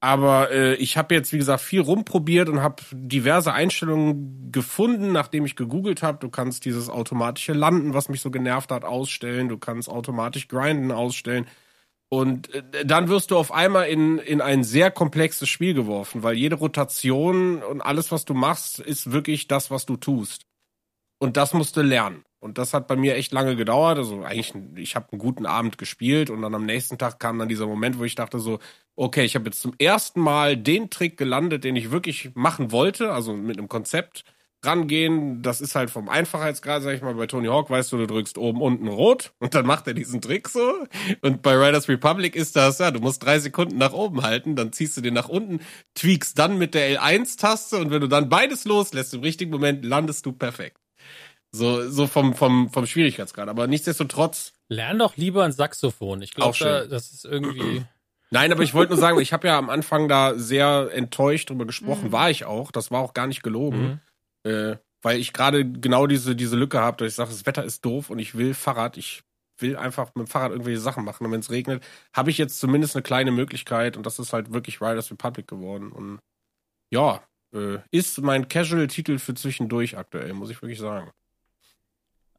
Aber 0.00 0.50
äh, 0.50 0.74
ich 0.76 0.96
habe 0.96 1.14
jetzt, 1.14 1.32
wie 1.32 1.38
gesagt, 1.38 1.60
viel 1.60 1.82
rumprobiert 1.82 2.48
und 2.48 2.62
habe 2.62 2.82
diverse 2.92 3.52
Einstellungen 3.52 4.50
gefunden, 4.50 5.12
nachdem 5.12 5.44
ich 5.44 5.56
gegoogelt 5.56 6.02
habe. 6.02 6.18
Du 6.18 6.30
kannst 6.30 6.64
dieses 6.64 6.88
automatische 6.88 7.52
Landen, 7.52 7.92
was 7.92 8.08
mich 8.08 8.22
so 8.22 8.30
genervt 8.30 8.72
hat, 8.72 8.84
ausstellen. 8.84 9.50
Du 9.50 9.58
kannst 9.58 9.90
automatisch 9.90 10.48
Grinden 10.48 10.90
ausstellen. 10.90 11.46
Und 12.08 12.52
äh, 12.54 12.84
dann 12.86 13.08
wirst 13.08 13.30
du 13.30 13.36
auf 13.36 13.52
einmal 13.52 13.88
in, 13.88 14.18
in 14.18 14.40
ein 14.40 14.64
sehr 14.64 14.90
komplexes 14.90 15.50
Spiel 15.50 15.74
geworfen, 15.74 16.22
weil 16.22 16.34
jede 16.34 16.56
Rotation 16.56 17.62
und 17.62 17.82
alles, 17.82 18.10
was 18.10 18.24
du 18.24 18.32
machst, 18.32 18.80
ist 18.80 19.12
wirklich 19.12 19.48
das, 19.48 19.70
was 19.70 19.84
du 19.84 19.96
tust. 19.96 20.46
Und 21.18 21.36
das 21.36 21.52
musst 21.52 21.76
du 21.76 21.82
lernen. 21.82 22.24
Und 22.40 22.56
das 22.56 22.72
hat 22.74 22.88
bei 22.88 22.96
mir 22.96 23.16
echt 23.16 23.32
lange 23.32 23.54
gedauert. 23.54 23.98
Also 23.98 24.24
eigentlich, 24.24 24.54
ich 24.76 24.96
habe 24.96 25.12
einen 25.12 25.18
guten 25.20 25.46
Abend 25.46 25.78
gespielt 25.78 26.30
und 26.30 26.42
dann 26.42 26.54
am 26.54 26.64
nächsten 26.64 26.98
Tag 26.98 27.20
kam 27.20 27.38
dann 27.38 27.48
dieser 27.48 27.66
Moment, 27.66 27.98
wo 27.98 28.04
ich 28.04 28.14
dachte 28.14 28.38
so, 28.38 28.58
okay, 28.96 29.24
ich 29.24 29.34
habe 29.34 29.46
jetzt 29.46 29.60
zum 29.60 29.74
ersten 29.78 30.20
Mal 30.20 30.56
den 30.56 30.90
Trick 30.90 31.16
gelandet, 31.16 31.64
den 31.64 31.76
ich 31.76 31.90
wirklich 31.90 32.30
machen 32.34 32.72
wollte, 32.72 33.12
also 33.12 33.34
mit 33.34 33.58
einem 33.58 33.68
Konzept 33.68 34.24
rangehen. 34.64 35.42
Das 35.42 35.60
ist 35.60 35.74
halt 35.74 35.90
vom 35.90 36.08
Einfachheitsgrad, 36.08 36.82
sag 36.82 36.94
ich 36.94 37.02
mal, 37.02 37.14
bei 37.14 37.26
Tony 37.26 37.48
Hawk 37.48 37.70
weißt 37.70 37.92
du, 37.92 37.98
du 37.98 38.06
drückst 38.06 38.38
oben, 38.38 38.60
unten 38.60 38.88
rot 38.88 39.32
und 39.38 39.54
dann 39.54 39.66
macht 39.66 39.86
er 39.86 39.94
diesen 39.94 40.20
Trick 40.20 40.48
so. 40.48 40.86
Und 41.22 41.42
bei 41.42 41.54
Riders 41.54 41.88
Republic 41.88 42.36
ist 42.36 42.56
das, 42.56 42.78
ja, 42.78 42.90
du 42.90 43.00
musst 43.00 43.22
drei 43.24 43.38
Sekunden 43.38 43.78
nach 43.78 43.92
oben 43.92 44.22
halten, 44.22 44.56
dann 44.56 44.72
ziehst 44.72 44.96
du 44.96 45.00
den 45.00 45.14
nach 45.14 45.28
unten, 45.28 45.60
tweakst 45.94 46.38
dann 46.38 46.58
mit 46.58 46.74
der 46.74 47.00
L1-Taste 47.00 47.78
und 47.78 47.90
wenn 47.90 48.00
du 48.00 48.08
dann 48.08 48.28
beides 48.28 48.64
loslässt, 48.64 49.14
im 49.14 49.20
richtigen 49.20 49.50
Moment 49.50 49.84
landest 49.84 50.26
du 50.26 50.32
perfekt. 50.32 50.78
So, 51.52 51.88
so 51.90 52.06
vom, 52.06 52.34
vom, 52.34 52.70
vom 52.70 52.86
Schwierigkeitsgrad. 52.86 53.48
Aber 53.48 53.66
nichtsdestotrotz, 53.66 54.52
Lern 54.68 54.98
doch 54.98 55.16
lieber 55.16 55.44
ein 55.44 55.52
Saxophon. 55.52 56.22
Ich 56.22 56.32
glaube, 56.34 56.56
da, 56.60 56.86
das 56.86 57.10
ist 57.10 57.24
irgendwie. 57.24 57.84
Nein, 58.30 58.52
aber 58.52 58.62
ich 58.62 58.74
wollte 58.74 58.92
nur 58.92 59.00
sagen, 59.00 59.18
ich 59.20 59.32
habe 59.32 59.48
ja 59.48 59.58
am 59.58 59.70
Anfang 59.70 60.06
da 60.08 60.38
sehr 60.38 60.90
enttäuscht 60.92 61.50
drüber 61.50 61.66
gesprochen, 61.66 62.08
Mhm. 62.08 62.12
war 62.12 62.30
ich 62.30 62.44
auch. 62.44 62.70
Das 62.70 62.92
war 62.92 63.00
auch 63.00 63.12
gar 63.12 63.26
nicht 63.26 63.42
gelogen, 63.42 64.00
äh, 64.44 64.76
weil 65.02 65.18
ich 65.18 65.32
gerade 65.32 65.68
genau 65.68 66.06
diese 66.06 66.36
diese 66.36 66.56
Lücke 66.56 66.78
habe, 66.80 66.98
dass 66.98 67.08
ich 67.08 67.14
sage, 67.16 67.30
das 67.30 67.46
Wetter 67.46 67.64
ist 67.64 67.84
doof 67.84 68.08
und 68.10 68.20
ich 68.20 68.36
will 68.36 68.54
Fahrrad. 68.54 68.96
Ich 68.96 69.24
will 69.58 69.76
einfach 69.76 70.14
mit 70.14 70.26
dem 70.26 70.30
Fahrrad 70.30 70.52
irgendwelche 70.52 70.78
Sachen 70.80 71.04
machen. 71.04 71.26
Und 71.26 71.32
wenn 71.32 71.40
es 71.40 71.50
regnet, 71.50 71.82
habe 72.14 72.30
ich 72.30 72.38
jetzt 72.38 72.60
zumindest 72.60 72.94
eine 72.94 73.02
kleine 73.02 73.32
Möglichkeit 73.32 73.96
und 73.96 74.06
das 74.06 74.20
ist 74.20 74.32
halt 74.32 74.52
wirklich 74.52 74.80
Riders 74.80 75.10
Republic 75.10 75.48
geworden. 75.48 75.90
Und 75.90 76.20
ja, 76.92 77.22
äh, 77.52 77.78
ist 77.90 78.20
mein 78.22 78.46
Casual-Titel 78.48 79.18
für 79.18 79.34
zwischendurch 79.34 79.98
aktuell, 79.98 80.32
muss 80.34 80.50
ich 80.50 80.62
wirklich 80.62 80.78
sagen. 80.78 81.10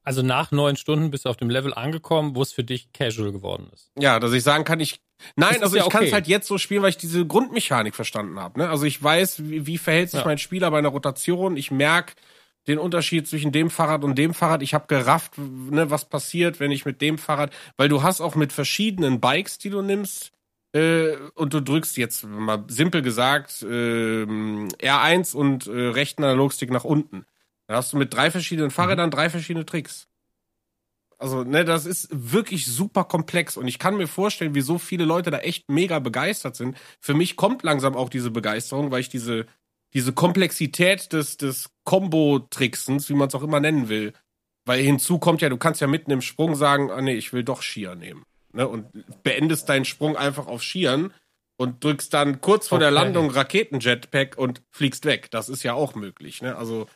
Also 0.04 0.22
nach 0.24 0.52
neun 0.52 0.76
Stunden 0.78 1.12
bist 1.12 1.26
du 1.26 1.30
auf 1.30 1.38
dem 1.38 1.50
Level 1.50 1.74
angekommen, 1.74 2.36
wo 2.36 2.42
es 2.42 2.52
für 2.52 2.64
dich 2.64 2.92
casual 2.92 3.32
geworden 3.32 3.70
ist. 3.74 3.92
Ja, 4.00 4.20
dass 4.20 4.34
ich 4.34 4.44
sagen 4.44 4.64
kann, 4.64 4.80
ich. 4.80 5.00
Nein, 5.36 5.54
Das 5.56 5.64
also 5.64 5.78
ja 5.78 5.84
ich 5.84 5.90
kann 5.90 6.02
es 6.02 6.08
okay. 6.08 6.14
halt 6.16 6.28
jetzt 6.28 6.48
so 6.48 6.58
spielen, 6.58 6.82
weil 6.82 6.90
ich 6.90 6.98
diese 6.98 7.26
Grundmechanik 7.28 7.94
verstanden 7.96 8.40
habe. 8.40 8.60
Ne? 8.60 8.70
Also 8.70 8.86
ich 8.86 9.02
weiß, 9.02 9.44
wie, 9.50 9.68
wie 9.68 9.78
verhält 9.78 10.10
sich 10.10 10.22
Ja. 10.22 10.26
mein 10.26 10.40
Spieler 10.40 10.72
bei 10.72 10.80
einer 10.80 10.90
Rotation. 10.90 11.56
Ich 11.58 11.70
merk 11.70 12.16
den 12.68 12.80
Unterschied 12.80 13.28
zwischen 13.28 13.52
dem 13.52 13.70
Fahrrad 13.70 14.04
und 14.04 14.18
dem 14.18 14.34
Fahrrad. 14.34 14.64
Ich 14.64 14.74
habe 14.74 14.88
gerafft, 14.88 15.38
ne, 15.38 15.90
was 15.92 16.10
passiert, 16.10 16.60
wenn 16.60 16.72
ich 16.72 16.86
mit 16.86 17.02
dem 17.02 17.18
Fahrrad, 17.20 17.52
weil 17.78 17.90
du 17.90 18.02
hast 18.02 18.22
auch 18.22 18.36
mit 18.36 18.54
verschiedenen 18.54 19.20
Bikes, 19.20 19.58
die 19.60 19.70
du 19.70 19.82
nimmst, 19.82 20.32
äh, 20.74 21.16
und 21.36 21.54
du 21.54 21.60
drückst 21.62 21.98
jetzt 21.98 22.24
mal 22.24 22.64
simpel 22.68 23.02
gesagt 23.02 23.66
ähm, 23.70 24.70
R1 24.82 25.36
und 25.36 25.68
äh, 25.68 25.72
rechten 25.72 26.24
Analogstick 26.24 26.72
nach 26.72 26.84
unten. 26.86 27.26
Dann 27.72 27.78
hast 27.78 27.94
du 27.94 27.98
mit 27.98 28.14
drei 28.14 28.30
verschiedenen 28.32 28.70
Fahrrädern 28.70 29.12
drei 29.12 29.30
verschiedene 29.30 29.66
Tricks. 29.66 30.10
Also, 31.18 31.46
ne, 31.46 31.64
das 31.64 31.86
ist 31.86 32.10
wirklich 32.12 32.66
super 32.66 33.06
komplex 33.06 33.56
und 33.56 33.66
ich 33.66 33.80
kann 33.80 33.96
mir 33.96 34.10
vorstellen, 34.10 34.56
wieso 34.56 34.78
viele 34.78 35.06
Leute 35.06 35.32
da 35.32 35.38
echt 35.38 35.70
mega 35.70 36.00
begeistert 36.00 36.58
sind. 36.58 36.76
Für 37.00 37.14
mich 37.14 37.38
kommt 37.38 37.64
langsam 37.64 37.96
auch 37.96 38.10
diese 38.10 38.30
Begeisterung, 38.30 38.92
weil 38.92 39.00
ich 39.00 39.08
diese, 39.08 39.46
diese 39.94 40.12
Komplexität 40.12 41.14
des, 41.14 41.38
des 41.38 41.70
Combo-Tricksens, 41.86 43.08
wie 43.08 43.14
man 43.14 43.30
es 43.30 43.36
auch 43.36 43.44
immer 43.44 43.62
nennen 43.62 43.88
will, 43.88 44.12
weil 44.66 44.82
hinzu 44.82 45.18
kommt 45.18 45.42
ja, 45.42 45.48
du 45.48 45.56
kannst 45.56 45.80
ja 45.80 45.88
mitten 45.88 46.12
im 46.12 46.22
Sprung 46.22 46.56
sagen, 46.56 46.92
ah 46.92 47.02
nee, 47.02 47.14
ich 47.14 47.32
will 47.32 47.46
doch 47.46 47.62
Skier 47.62 47.96
nehmen. 47.96 48.26
Ne, 48.52 48.68
und 48.68 48.88
beendest 49.24 49.70
deinen 49.70 49.86
Sprung 49.86 50.18
einfach 50.18 50.48
auf 50.48 50.62
Skiern 50.62 51.14
und 51.56 51.82
drückst 51.86 52.14
dann 52.14 52.42
kurz 52.42 52.68
vor 52.68 52.80
der 52.80 52.90
Okay. 52.90 52.96
Landung 52.96 53.30
Raketenjetpack 53.30 54.38
und 54.38 54.62
fliegst 54.72 55.06
weg. 55.06 55.32
Das 55.32 55.48
ist 55.48 55.64
ja 55.64 55.74
auch 55.74 55.96
möglich. 55.96 56.42
Ne? 56.42 56.58
Also 56.58 56.88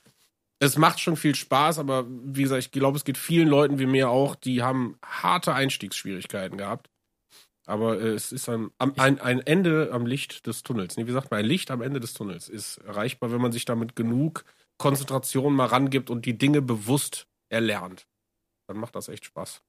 es 0.60 0.78
macht 0.78 1.00
schon 1.00 1.18
viel 1.18 1.36
Spaß, 1.36 1.80
aber 1.80 2.06
wie 2.08 2.44
gesagt, 2.44 2.60
ich 2.64 2.72
glaube, 2.72 2.98
es 2.98 3.04
geht 3.04 3.18
vielen 3.18 3.48
Leuten 3.48 3.78
wie 3.80 3.86
mir 3.86 4.10
auch, 4.10 4.36
die 4.36 4.62
haben 4.64 4.98
harte 5.04 5.54
Einstiegsschwierigkeiten 5.54 6.58
gehabt. 6.58 6.90
Aber 7.68 8.00
äh, 8.00 8.10
es 8.10 8.32
ist 8.32 8.48
ein, 8.48 8.70
ein, 8.78 9.20
ein 9.20 9.40
Ende 9.42 9.90
am 9.92 10.06
Licht 10.06 10.46
des 10.46 10.62
Tunnels. 10.64 10.98
Nee, 10.98 11.08
wie 11.08 11.12
sagt 11.12 11.32
man, 11.32 11.40
ein 11.40 11.46
Licht 11.46 11.72
am 11.72 11.82
Ende 11.82 12.00
des 12.00 12.14
Tunnels 12.14 12.48
ist 12.48 12.78
erreichbar, 12.78 13.32
wenn 13.32 13.42
man 13.42 13.52
sich 13.52 13.66
damit 13.66 13.96
genug 13.96 14.46
Konzentration 14.78 15.54
mal 15.54 15.66
rangibt 15.66 16.10
und 16.10 16.26
die 16.26 16.38
Dinge 16.38 16.62
bewusst 16.62 17.28
erlernt. 17.50 18.06
Dann 18.68 18.78
macht 18.78 18.96
das 18.96 19.08
echt 19.08 19.26
Spaß. 19.26 19.62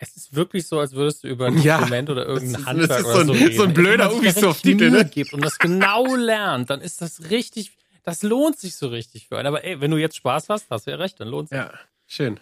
Es 0.00 0.16
ist 0.16 0.34
wirklich 0.34 0.66
so, 0.66 0.78
als 0.78 0.92
würdest 0.92 1.24
du 1.24 1.28
über 1.28 1.46
ein 1.46 1.58
Ja. 1.62 1.76
Instrument 1.78 2.10
oder 2.10 2.26
irgendein 2.26 2.60
ist- 2.60 2.66
Handwerk 2.66 3.04
oder 3.04 3.12
so 3.12 3.20
ein- 3.20 3.26
so 3.26 3.32
so 3.34 3.42
ein 3.42 3.46
reden. 3.70 3.74
blöder 3.74 4.04
man 4.10 4.20
sich 4.20 4.34
da 4.34 4.40
Ubisoft-Titel, 4.40 4.90
ne? 4.90 5.04
Gibt 5.06 5.32
und 5.32 5.44
das 5.44 5.58
genau 5.58 6.14
lernt, 6.16 6.70
dann 6.70 6.80
ist 6.80 7.00
das 7.02 7.30
richtig, 7.30 7.76
das 8.08 8.22
lohnt 8.22 8.58
sich 8.58 8.74
so 8.74 8.88
richtig 8.88 9.28
für 9.28 9.36
einen. 9.36 9.48
Aber 9.48 9.64
ey, 9.64 9.82
wenn 9.82 9.90
du 9.90 9.98
jetzt 9.98 10.16
Spaß 10.16 10.48
hast, 10.48 10.70
hast 10.70 10.86
du 10.86 10.90
ja 10.90 10.96
recht, 10.96 11.20
dann 11.20 11.28
lohnt 11.28 11.52
es 11.52 11.56
Ja, 11.56 11.74
schön. 12.06 12.40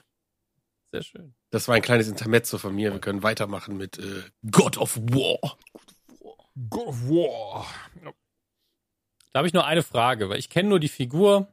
Sehr 0.92 1.02
schön. 1.02 1.34
Das 1.50 1.66
war 1.66 1.74
ein 1.74 1.82
kleines 1.82 2.06
Intermezzo 2.06 2.58
von 2.58 2.72
mir. 2.72 2.92
Wir 2.92 3.00
können 3.00 3.24
weitermachen 3.24 3.76
mit 3.76 3.98
äh, 3.98 4.22
God 4.48 4.78
of 4.78 4.96
War. 4.96 5.58
God 6.70 6.86
of 6.86 7.08
War. 7.08 7.66
Da 9.32 9.38
habe 9.38 9.48
ich 9.48 9.54
nur 9.54 9.66
eine 9.66 9.82
Frage, 9.82 10.28
weil 10.28 10.38
ich 10.38 10.50
kenne 10.50 10.68
nur 10.68 10.78
die 10.78 10.88
Figur, 10.88 11.48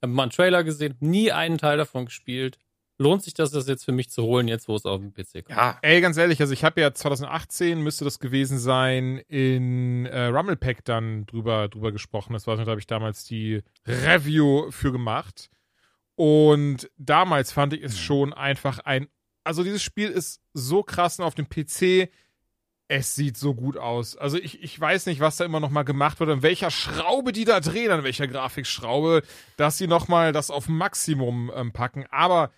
habe 0.00 0.12
mal 0.12 0.22
einen 0.22 0.32
Trailer 0.32 0.64
gesehen, 0.64 0.96
nie 1.00 1.30
einen 1.30 1.58
Teil 1.58 1.76
davon 1.76 2.06
gespielt. 2.06 2.58
Lohnt 2.96 3.24
sich 3.24 3.34
das, 3.34 3.50
das 3.50 3.66
jetzt 3.66 3.84
für 3.84 3.92
mich 3.92 4.10
zu 4.10 4.22
holen, 4.22 4.46
jetzt 4.46 4.68
wo 4.68 4.76
es 4.76 4.86
auf 4.86 5.00
dem 5.00 5.12
PC 5.12 5.44
kommt? 5.44 5.50
Ja, 5.50 5.78
Ey, 5.82 6.00
ganz 6.00 6.16
ehrlich, 6.16 6.40
also 6.40 6.52
ich 6.52 6.62
habe 6.62 6.80
ja 6.80 6.94
2018 6.94 7.80
müsste 7.80 8.04
das 8.04 8.20
gewesen 8.20 8.58
sein 8.58 9.18
in 9.28 10.06
äh, 10.06 10.26
Rummelpack 10.26 10.84
dann 10.84 11.26
drüber 11.26 11.68
drüber 11.68 11.90
gesprochen. 11.90 12.34
Das 12.34 12.46
war, 12.46 12.56
da 12.56 12.66
habe 12.66 12.78
ich 12.78 12.86
damals 12.86 13.24
die 13.24 13.62
Review 13.86 14.70
für 14.70 14.92
gemacht. 14.92 15.50
Und 16.14 16.88
damals 16.96 17.50
fand 17.50 17.72
ich 17.72 17.82
es 17.82 17.98
schon 17.98 18.32
einfach 18.32 18.78
ein. 18.78 19.08
Also 19.42 19.64
dieses 19.64 19.82
Spiel 19.82 20.10
ist 20.10 20.40
so 20.52 20.84
krass 20.84 21.18
und 21.18 21.24
auf 21.24 21.34
dem 21.34 21.48
PC. 21.48 22.10
Es 22.86 23.14
sieht 23.14 23.36
so 23.36 23.54
gut 23.54 23.76
aus. 23.76 24.16
Also 24.16 24.36
ich, 24.36 24.62
ich 24.62 24.78
weiß 24.78 25.06
nicht, 25.06 25.18
was 25.18 25.38
da 25.38 25.44
immer 25.44 25.58
noch 25.58 25.70
mal 25.70 25.84
gemacht 25.84 26.20
wird, 26.20 26.30
an 26.30 26.42
welcher 26.42 26.70
Schraube 26.70 27.32
die 27.32 27.46
da 27.46 27.58
drehen, 27.60 27.90
an 27.90 28.04
welcher 28.04 28.28
Grafikschraube, 28.28 29.22
dass 29.56 29.78
sie 29.78 29.86
noch 29.86 30.06
mal 30.06 30.32
das 30.32 30.50
auf 30.50 30.68
Maximum 30.68 31.50
ähm, 31.54 31.72
packen. 31.72 32.04
Aber 32.10 32.50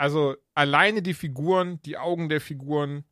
also 0.00 0.34
alleine 0.54 1.02
die 1.02 1.12
Figuren, 1.12 1.80
die 1.82 1.98
Augen 1.98 2.30
der 2.30 2.40
Figuren, 2.40 3.04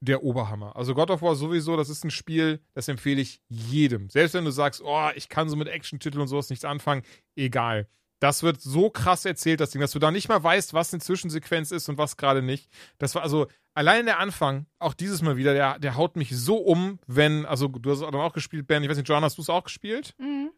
der 0.00 0.24
Oberhammer. 0.24 0.74
Also 0.74 0.94
God 0.94 1.12
of 1.12 1.22
War 1.22 1.36
sowieso, 1.36 1.76
das 1.76 1.88
ist 1.88 2.04
ein 2.04 2.10
Spiel, 2.10 2.60
das 2.74 2.88
empfehle 2.88 3.20
ich 3.20 3.40
jedem. 3.48 4.10
Selbst 4.10 4.34
wenn 4.34 4.44
du 4.44 4.50
sagst, 4.50 4.82
oh, 4.84 5.10
ich 5.14 5.28
kann 5.28 5.48
so 5.48 5.54
mit 5.54 5.68
Action-Titeln 5.68 6.20
und 6.20 6.26
sowas 6.26 6.50
nichts 6.50 6.64
anfangen, 6.64 7.02
egal. 7.36 7.86
Das 8.18 8.42
wird 8.42 8.60
so 8.60 8.90
krass 8.90 9.24
erzählt, 9.24 9.60
das 9.60 9.70
Ding, 9.70 9.80
dass 9.80 9.92
du 9.92 10.00
da 10.00 10.10
nicht 10.10 10.28
mal 10.28 10.42
weißt, 10.42 10.74
was 10.74 10.92
eine 10.92 11.00
Zwischensequenz 11.00 11.70
ist 11.70 11.88
und 11.88 11.98
was 11.98 12.16
gerade 12.16 12.42
nicht. 12.42 12.68
Das 12.98 13.14
war 13.14 13.22
also 13.22 13.46
allein 13.74 14.06
der 14.06 14.18
Anfang, 14.18 14.66
auch 14.80 14.94
dieses 14.94 15.22
Mal 15.22 15.36
wieder, 15.36 15.54
der, 15.54 15.78
der 15.78 15.96
haut 15.96 16.16
mich 16.16 16.36
so 16.36 16.56
um, 16.56 16.98
wenn, 17.06 17.46
also 17.46 17.68
du 17.68 17.90
hast 17.92 18.00
dann 18.00 18.14
auch 18.16 18.32
gespielt, 18.32 18.66
Ben, 18.66 18.82
ich 18.82 18.90
weiß 18.90 18.96
nicht, 18.96 19.08
Joanna, 19.08 19.26
hast 19.26 19.38
du 19.38 19.42
es 19.42 19.50
auch 19.50 19.64
gespielt? 19.64 20.14
Mhm. 20.18 20.50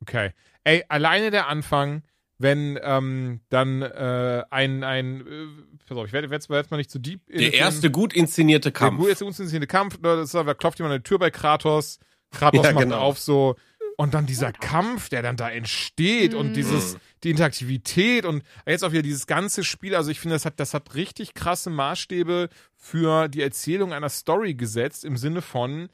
Okay. 0.00 0.32
Ey, 0.64 0.84
alleine 0.88 1.30
der 1.30 1.46
Anfang, 1.46 2.02
wenn 2.40 2.78
ähm, 2.82 3.40
dann 3.50 3.82
äh, 3.82 4.42
ein, 4.48 4.82
ein 4.82 5.20
äh, 5.20 5.46
pass 5.86 5.98
auf, 5.98 6.06
ich 6.06 6.12
werde 6.12 6.28
jetzt 6.34 6.48
mal 6.48 6.76
nicht 6.76 6.90
zu 6.90 6.98
deep. 6.98 7.20
in 7.28 7.38
der 7.40 7.54
erste 7.54 7.90
gut 7.90 8.14
inszenierte 8.14 8.72
der 8.72 8.78
Kampf. 8.78 8.98
gut 8.98 9.08
inszenierte 9.20 9.66
Kampf, 9.66 10.00
ne, 10.00 10.16
das 10.16 10.32
da 10.32 10.54
klopft 10.54 10.78
jemand 10.78 10.94
an 10.94 11.00
die 11.00 11.08
Tür 11.08 11.18
bei 11.18 11.30
Kratos, 11.30 11.98
Kratos 12.30 12.64
Ja, 12.64 12.72
macht 12.72 12.84
genau. 12.84 12.98
auf 12.98 13.18
so 13.18 13.56
und 13.98 14.14
dann 14.14 14.24
dieser 14.24 14.52
Kampf, 14.52 15.10
der 15.10 15.20
dann 15.20 15.36
da 15.36 15.50
entsteht 15.50 16.32
und 16.32 16.48
Mhm. 16.48 16.54
dieses 16.54 16.96
die 17.22 17.30
Interaktivität 17.30 18.24
und 18.24 18.42
jetzt 18.66 18.82
auch 18.82 18.92
wieder 18.92 19.02
dieses 19.02 19.26
ganze 19.26 19.62
Spiel, 19.62 19.94
also 19.94 20.10
ich 20.10 20.18
finde, 20.18 20.36
das 20.36 20.46
hat 20.46 20.58
das 20.58 20.72
hat 20.72 20.94
richtig 20.94 21.34
krasse 21.34 21.68
Maßstäbe 21.68 22.48
für 22.74 23.28
die 23.28 23.42
Erzählung 23.42 23.92
einer 23.92 24.08
Story 24.08 24.54
gesetzt 24.54 25.04
im 25.04 25.18
Sinne 25.18 25.42
von 25.42 25.90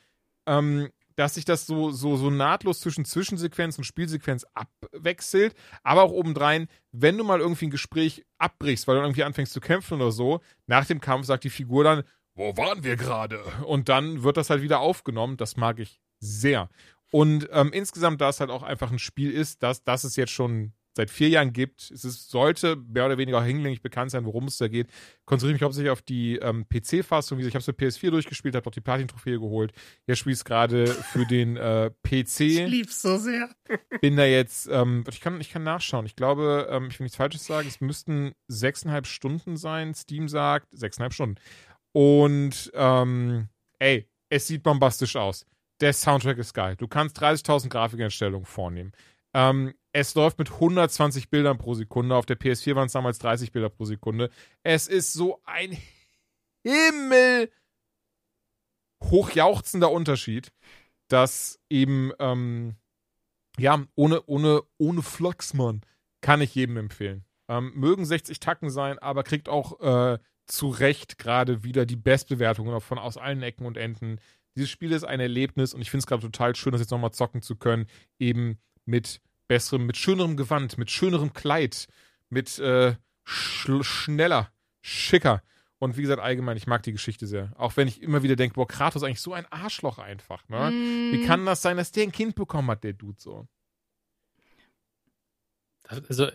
ähm, 0.46 0.90
dass 1.16 1.34
sich 1.34 1.44
das 1.44 1.66
so, 1.66 1.90
so, 1.90 2.16
so 2.16 2.30
nahtlos 2.30 2.80
zwischen 2.80 3.04
Zwischensequenz 3.04 3.78
und 3.78 3.84
Spielsequenz 3.84 4.46
abwechselt, 4.54 5.54
aber 5.82 6.02
auch 6.02 6.12
obendrein, 6.12 6.68
wenn 6.92 7.18
du 7.18 7.24
mal 7.24 7.40
irgendwie 7.40 7.66
ein 7.66 7.70
Gespräch 7.70 8.24
abbrichst, 8.38 8.86
weil 8.86 8.96
du 8.96 9.02
irgendwie 9.02 9.24
anfängst 9.24 9.52
zu 9.52 9.60
kämpfen 9.60 10.00
oder 10.00 10.12
so, 10.12 10.40
nach 10.66 10.86
dem 10.86 11.00
Kampf 11.00 11.26
sagt 11.26 11.44
die 11.44 11.50
Figur 11.50 11.84
dann, 11.84 12.04
wo 12.34 12.54
waren 12.56 12.84
wir 12.84 12.96
gerade? 12.96 13.42
Und 13.64 13.88
dann 13.88 14.22
wird 14.22 14.36
das 14.36 14.50
halt 14.50 14.60
wieder 14.60 14.80
aufgenommen. 14.80 15.38
Das 15.38 15.56
mag 15.56 15.78
ich 15.78 16.00
sehr. 16.20 16.68
Und 17.10 17.48
ähm, 17.50 17.70
insgesamt, 17.72 18.20
da 18.20 18.28
es 18.28 18.40
halt 18.40 18.50
auch 18.50 18.62
einfach 18.62 18.92
ein 18.92 18.98
Spiel 18.98 19.30
ist, 19.32 19.62
das, 19.62 19.84
das 19.84 20.04
es 20.04 20.16
jetzt 20.16 20.32
schon 20.32 20.74
seit 20.96 21.10
vier 21.10 21.28
Jahren 21.28 21.52
gibt, 21.52 21.90
es 21.90 22.04
ist, 22.04 22.30
sollte 22.30 22.76
mehr 22.76 23.04
oder 23.04 23.18
weniger 23.18 23.38
auch 23.38 23.44
hinlänglich 23.44 23.82
bekannt 23.82 24.10
sein, 24.10 24.24
worum 24.24 24.44
es 24.44 24.56
da 24.56 24.66
geht. 24.66 24.88
Konzentriere 25.26 25.54
mich 25.54 25.62
hauptsächlich 25.62 25.90
auf 25.90 26.00
die 26.00 26.36
ähm, 26.36 26.66
PC-Fassung. 26.68 27.38
Ich 27.38 27.46
habe 27.48 27.58
es 27.58 27.66
für 27.66 27.72
PS4 27.72 28.10
durchgespielt, 28.10 28.54
habe 28.56 28.66
auch 28.66 28.72
die 28.72 28.80
Platin-Trophäe 28.80 29.38
geholt. 29.38 29.72
Jetzt 30.06 30.20
spiele 30.20 30.32
ich 30.32 30.38
es 30.38 30.44
gerade 30.46 30.86
für 30.86 31.26
den 31.26 31.58
äh, 31.58 31.90
PC 32.02 32.66
lieb's 32.66 33.02
so 33.02 33.18
sehr. 33.18 33.50
bin 34.00 34.16
da 34.16 34.24
jetzt, 34.24 34.68
ähm, 34.72 35.04
ich 35.10 35.20
kann, 35.20 35.38
ich 35.40 35.50
kann 35.50 35.62
nachschauen. 35.62 36.06
Ich 36.06 36.16
glaube, 36.16 36.66
ähm, 36.70 36.88
ich 36.90 36.98
will 36.98 37.04
nichts 37.04 37.16
Falsches 37.16 37.44
sagen, 37.44 37.68
es 37.68 37.82
müssten 37.82 38.32
sechseinhalb 38.48 39.06
Stunden 39.06 39.58
sein. 39.58 39.94
Steam 39.94 40.28
sagt 40.28 40.68
sechseinhalb 40.72 41.12
Stunden. 41.12 41.36
Und, 41.92 42.72
ähm, 42.74 43.48
ey, 43.78 44.08
es 44.30 44.46
sieht 44.46 44.62
bombastisch 44.62 45.16
aus. 45.16 45.44
Der 45.80 45.92
Soundtrack 45.92 46.38
ist 46.38 46.54
geil. 46.54 46.74
Du 46.76 46.88
kannst 46.88 47.20
30.000 47.22 47.68
Grafikeinstellungen 47.68 48.46
vornehmen. 48.46 48.92
Ähm, 49.34 49.74
es 49.98 50.14
läuft 50.14 50.38
mit 50.38 50.52
120 50.52 51.30
Bildern 51.30 51.56
pro 51.56 51.72
Sekunde. 51.72 52.16
Auf 52.16 52.26
der 52.26 52.38
PS4 52.38 52.74
waren 52.74 52.84
es 52.84 52.92
damals 52.92 53.18
30 53.18 53.50
Bilder 53.50 53.70
pro 53.70 53.86
Sekunde. 53.86 54.28
Es 54.62 54.88
ist 54.88 55.14
so 55.14 55.40
ein 55.44 55.74
Himmel 56.62 57.50
hochjauchzender 59.02 59.90
Unterschied, 59.90 60.52
dass 61.08 61.58
eben, 61.70 62.12
ähm, 62.18 62.74
ja, 63.58 63.86
ohne, 63.94 64.22
ohne, 64.26 64.64
ohne 64.76 65.00
Flachs, 65.00 65.54
Mann, 65.54 65.80
kann 66.20 66.42
ich 66.42 66.54
jedem 66.54 66.76
empfehlen. 66.76 67.24
Ähm, 67.48 67.72
mögen 67.74 68.04
60 68.04 68.38
Tacken 68.38 68.68
sein, 68.68 68.98
aber 68.98 69.22
kriegt 69.22 69.48
auch 69.48 69.80
äh, 69.80 70.18
zu 70.44 70.68
Recht 70.68 71.16
gerade 71.16 71.64
wieder 71.64 71.86
die 71.86 71.96
Bestbewertungen 71.96 72.82
von 72.82 72.98
aus 72.98 73.16
allen 73.16 73.42
Ecken 73.42 73.64
und 73.64 73.78
Enden. 73.78 74.20
Dieses 74.56 74.68
Spiel 74.68 74.92
ist 74.92 75.04
ein 75.04 75.20
Erlebnis 75.20 75.72
und 75.72 75.80
ich 75.80 75.90
finde 75.90 76.00
es 76.00 76.06
gerade 76.06 76.22
total 76.22 76.54
schön, 76.54 76.72
das 76.72 76.82
jetzt 76.82 76.90
nochmal 76.90 77.12
zocken 77.12 77.40
zu 77.40 77.56
können, 77.56 77.86
eben 78.18 78.58
mit 78.84 79.22
besserem, 79.48 79.86
mit 79.86 79.96
schönerem 79.96 80.36
Gewand, 80.36 80.78
mit 80.78 80.90
schönerem 80.90 81.32
Kleid, 81.32 81.88
mit 82.28 82.58
äh, 82.58 82.96
sch 83.24 83.68
schneller, 83.82 84.50
schicker. 84.80 85.42
Und 85.78 85.96
wie 85.98 86.02
gesagt, 86.02 86.22
allgemein, 86.22 86.56
ich 86.56 86.66
mag 86.66 86.82
die 86.84 86.92
Geschichte 86.92 87.26
sehr. 87.26 87.52
Auch 87.56 87.76
wenn 87.76 87.86
ich 87.86 88.00
immer 88.02 88.22
wieder 88.22 88.34
denke, 88.36 88.54
boah, 88.54 88.66
Kratos 88.66 89.02
ist 89.02 89.06
eigentlich 89.06 89.20
so 89.20 89.34
ein 89.34 89.44
Arschloch 89.52 89.98
einfach, 89.98 90.48
ne? 90.48 90.70
Wie 91.12 91.18
Mm. 91.18 91.26
kann 91.26 91.44
das 91.44 91.60
sein, 91.60 91.76
dass 91.76 91.92
der 91.92 92.04
ein 92.04 92.12
Kind 92.12 92.34
bekommen 92.34 92.70
hat, 92.70 92.82
der 92.82 92.94
Dude 92.94 93.20
so? 93.20 93.46
Also 96.08 96.28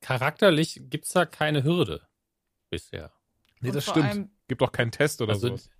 charakterlich 0.00 0.80
gibt 0.84 1.06
es 1.06 1.10
da 1.12 1.24
keine 1.26 1.64
Hürde 1.64 2.06
bisher. 2.70 3.12
Nee, 3.60 3.68
Und 3.70 3.76
das 3.76 3.84
stimmt. 3.84 4.06
allem- 4.06 4.30
Gibt 4.48 4.62
auch 4.62 4.72
keinen 4.72 4.90
Test 4.90 5.22
oder 5.22 5.32
Also 5.32 5.48
sowas. 5.48 5.70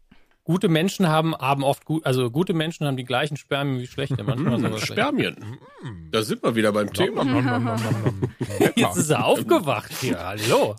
Gute 0.44 0.68
Menschen 0.68 1.08
haben, 1.08 1.34
haben 1.36 1.62
oft 1.64 1.84
gut, 1.84 2.04
also 2.04 2.30
gute 2.30 2.54
Menschen 2.54 2.86
haben 2.86 2.96
die 2.96 3.04
gleichen 3.04 3.36
Spermien 3.36 3.80
wie 3.80 3.86
schlechte. 3.86 4.22
Manchmal 4.24 4.58
schlechte. 4.58 4.86
Spermien. 4.86 5.36
Mm. 5.82 6.10
Da 6.10 6.22
sind 6.22 6.42
wir 6.42 6.54
wieder 6.54 6.72
beim 6.72 6.92
Thema. 6.92 7.24
Nom, 7.24 7.44
nom, 7.44 7.64
nom. 7.64 7.80
Jetzt 8.76 8.96
ist 8.96 9.10
er 9.10 9.24
aufgewacht 9.24 9.92
hier. 10.00 10.18
Hallo. 10.18 10.76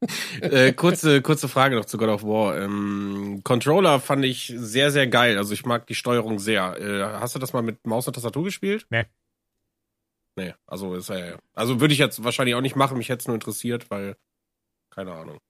äh, 0.40 0.72
kurze, 0.72 1.22
kurze 1.22 1.48
Frage 1.48 1.76
noch 1.76 1.84
zu 1.84 1.98
God 1.98 2.08
of 2.08 2.24
War. 2.24 2.60
Ähm, 2.60 3.40
Controller 3.44 4.00
fand 4.00 4.24
ich 4.24 4.52
sehr, 4.56 4.90
sehr 4.90 5.06
geil. 5.06 5.38
Also 5.38 5.52
ich 5.54 5.64
mag 5.64 5.86
die 5.86 5.94
Steuerung 5.94 6.38
sehr. 6.38 6.78
Äh, 6.78 7.02
hast 7.20 7.34
du 7.34 7.38
das 7.38 7.52
mal 7.52 7.62
mit 7.62 7.86
Maus 7.86 8.06
und 8.06 8.14
Tastatur 8.14 8.44
gespielt? 8.44 8.86
Nee. 8.90 9.04
Nee, 10.36 10.54
also 10.66 10.94
ist 10.94 11.10
ja. 11.10 11.38
Also 11.54 11.80
würde 11.80 11.94
ich 11.94 12.00
jetzt 12.00 12.24
wahrscheinlich 12.24 12.56
auch 12.56 12.60
nicht 12.60 12.74
machen, 12.74 12.98
mich 12.98 13.08
hätte 13.08 13.20
es 13.20 13.28
nur 13.28 13.36
interessiert, 13.36 13.90
weil. 13.90 14.16
Keine 14.90 15.12
Ahnung. 15.12 15.40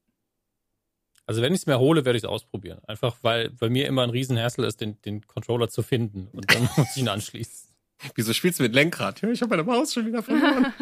Also 1.26 1.40
wenn 1.42 1.54
ich 1.54 1.60
es 1.60 1.66
mir 1.66 1.78
hole, 1.78 2.04
werde 2.04 2.16
ich 2.16 2.24
es 2.24 2.28
ausprobieren. 2.28 2.80
Einfach 2.86 3.16
weil 3.22 3.50
bei 3.50 3.68
mir 3.70 3.86
immer 3.86 4.02
ein 4.02 4.10
Riesenhassel 4.10 4.64
ist, 4.64 4.80
den, 4.80 5.00
den 5.02 5.26
Controller 5.26 5.68
zu 5.68 5.82
finden. 5.82 6.28
Und 6.32 6.52
dann 6.54 6.62
muss 6.76 6.90
ich 6.94 7.02
ihn 7.02 7.08
anschließen. 7.08 7.70
Wieso 8.14 8.32
spielst 8.32 8.58
du 8.58 8.64
mit 8.64 8.74
Lenkrad? 8.74 9.22
Ich 9.22 9.40
habe 9.40 9.50
meine 9.50 9.62
Maus 9.62 9.94
schon 9.94 10.06
wieder 10.06 10.22
verloren. 10.22 10.72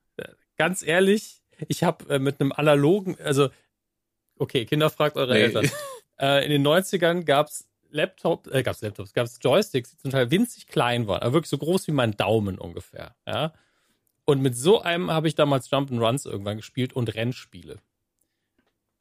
Ganz 0.56 0.82
ehrlich, 0.82 1.42
ich 1.68 1.82
habe 1.82 2.14
äh, 2.14 2.18
mit 2.18 2.40
einem 2.40 2.52
analogen, 2.52 3.16
also 3.20 3.48
okay, 4.38 4.64
Kinder 4.64 4.90
fragt 4.90 5.16
eure 5.16 5.32
Nee. 5.34 5.40
Eltern. 5.42 5.70
Äh, 6.20 6.44
in 6.44 6.50
den 6.50 6.66
90ern 6.66 7.24
gab's 7.24 7.68
Laptop, 7.90 8.46
äh, 8.52 8.62
gab's 8.62 8.80
Laptops, 8.80 9.12
gab's 9.12 9.38
Joysticks, 9.42 9.90
die 9.90 9.96
zum 9.98 10.10
Teil 10.10 10.30
winzig 10.30 10.66
klein 10.68 11.06
waren, 11.06 11.20
aber 11.22 11.32
wirklich 11.34 11.50
so 11.50 11.58
groß 11.58 11.86
wie 11.88 11.92
mein 11.92 12.12
Daumen 12.12 12.58
ungefähr. 12.58 13.16
Ja? 13.26 13.52
Und 14.24 14.40
mit 14.40 14.56
so 14.56 14.80
einem 14.80 15.10
habe 15.10 15.28
ich 15.28 15.34
damals 15.34 15.70
Jump'n'Runs 15.70 16.26
irgendwann 16.28 16.58
gespielt 16.58 16.92
und 16.92 17.14
Rennspiele. 17.14 17.78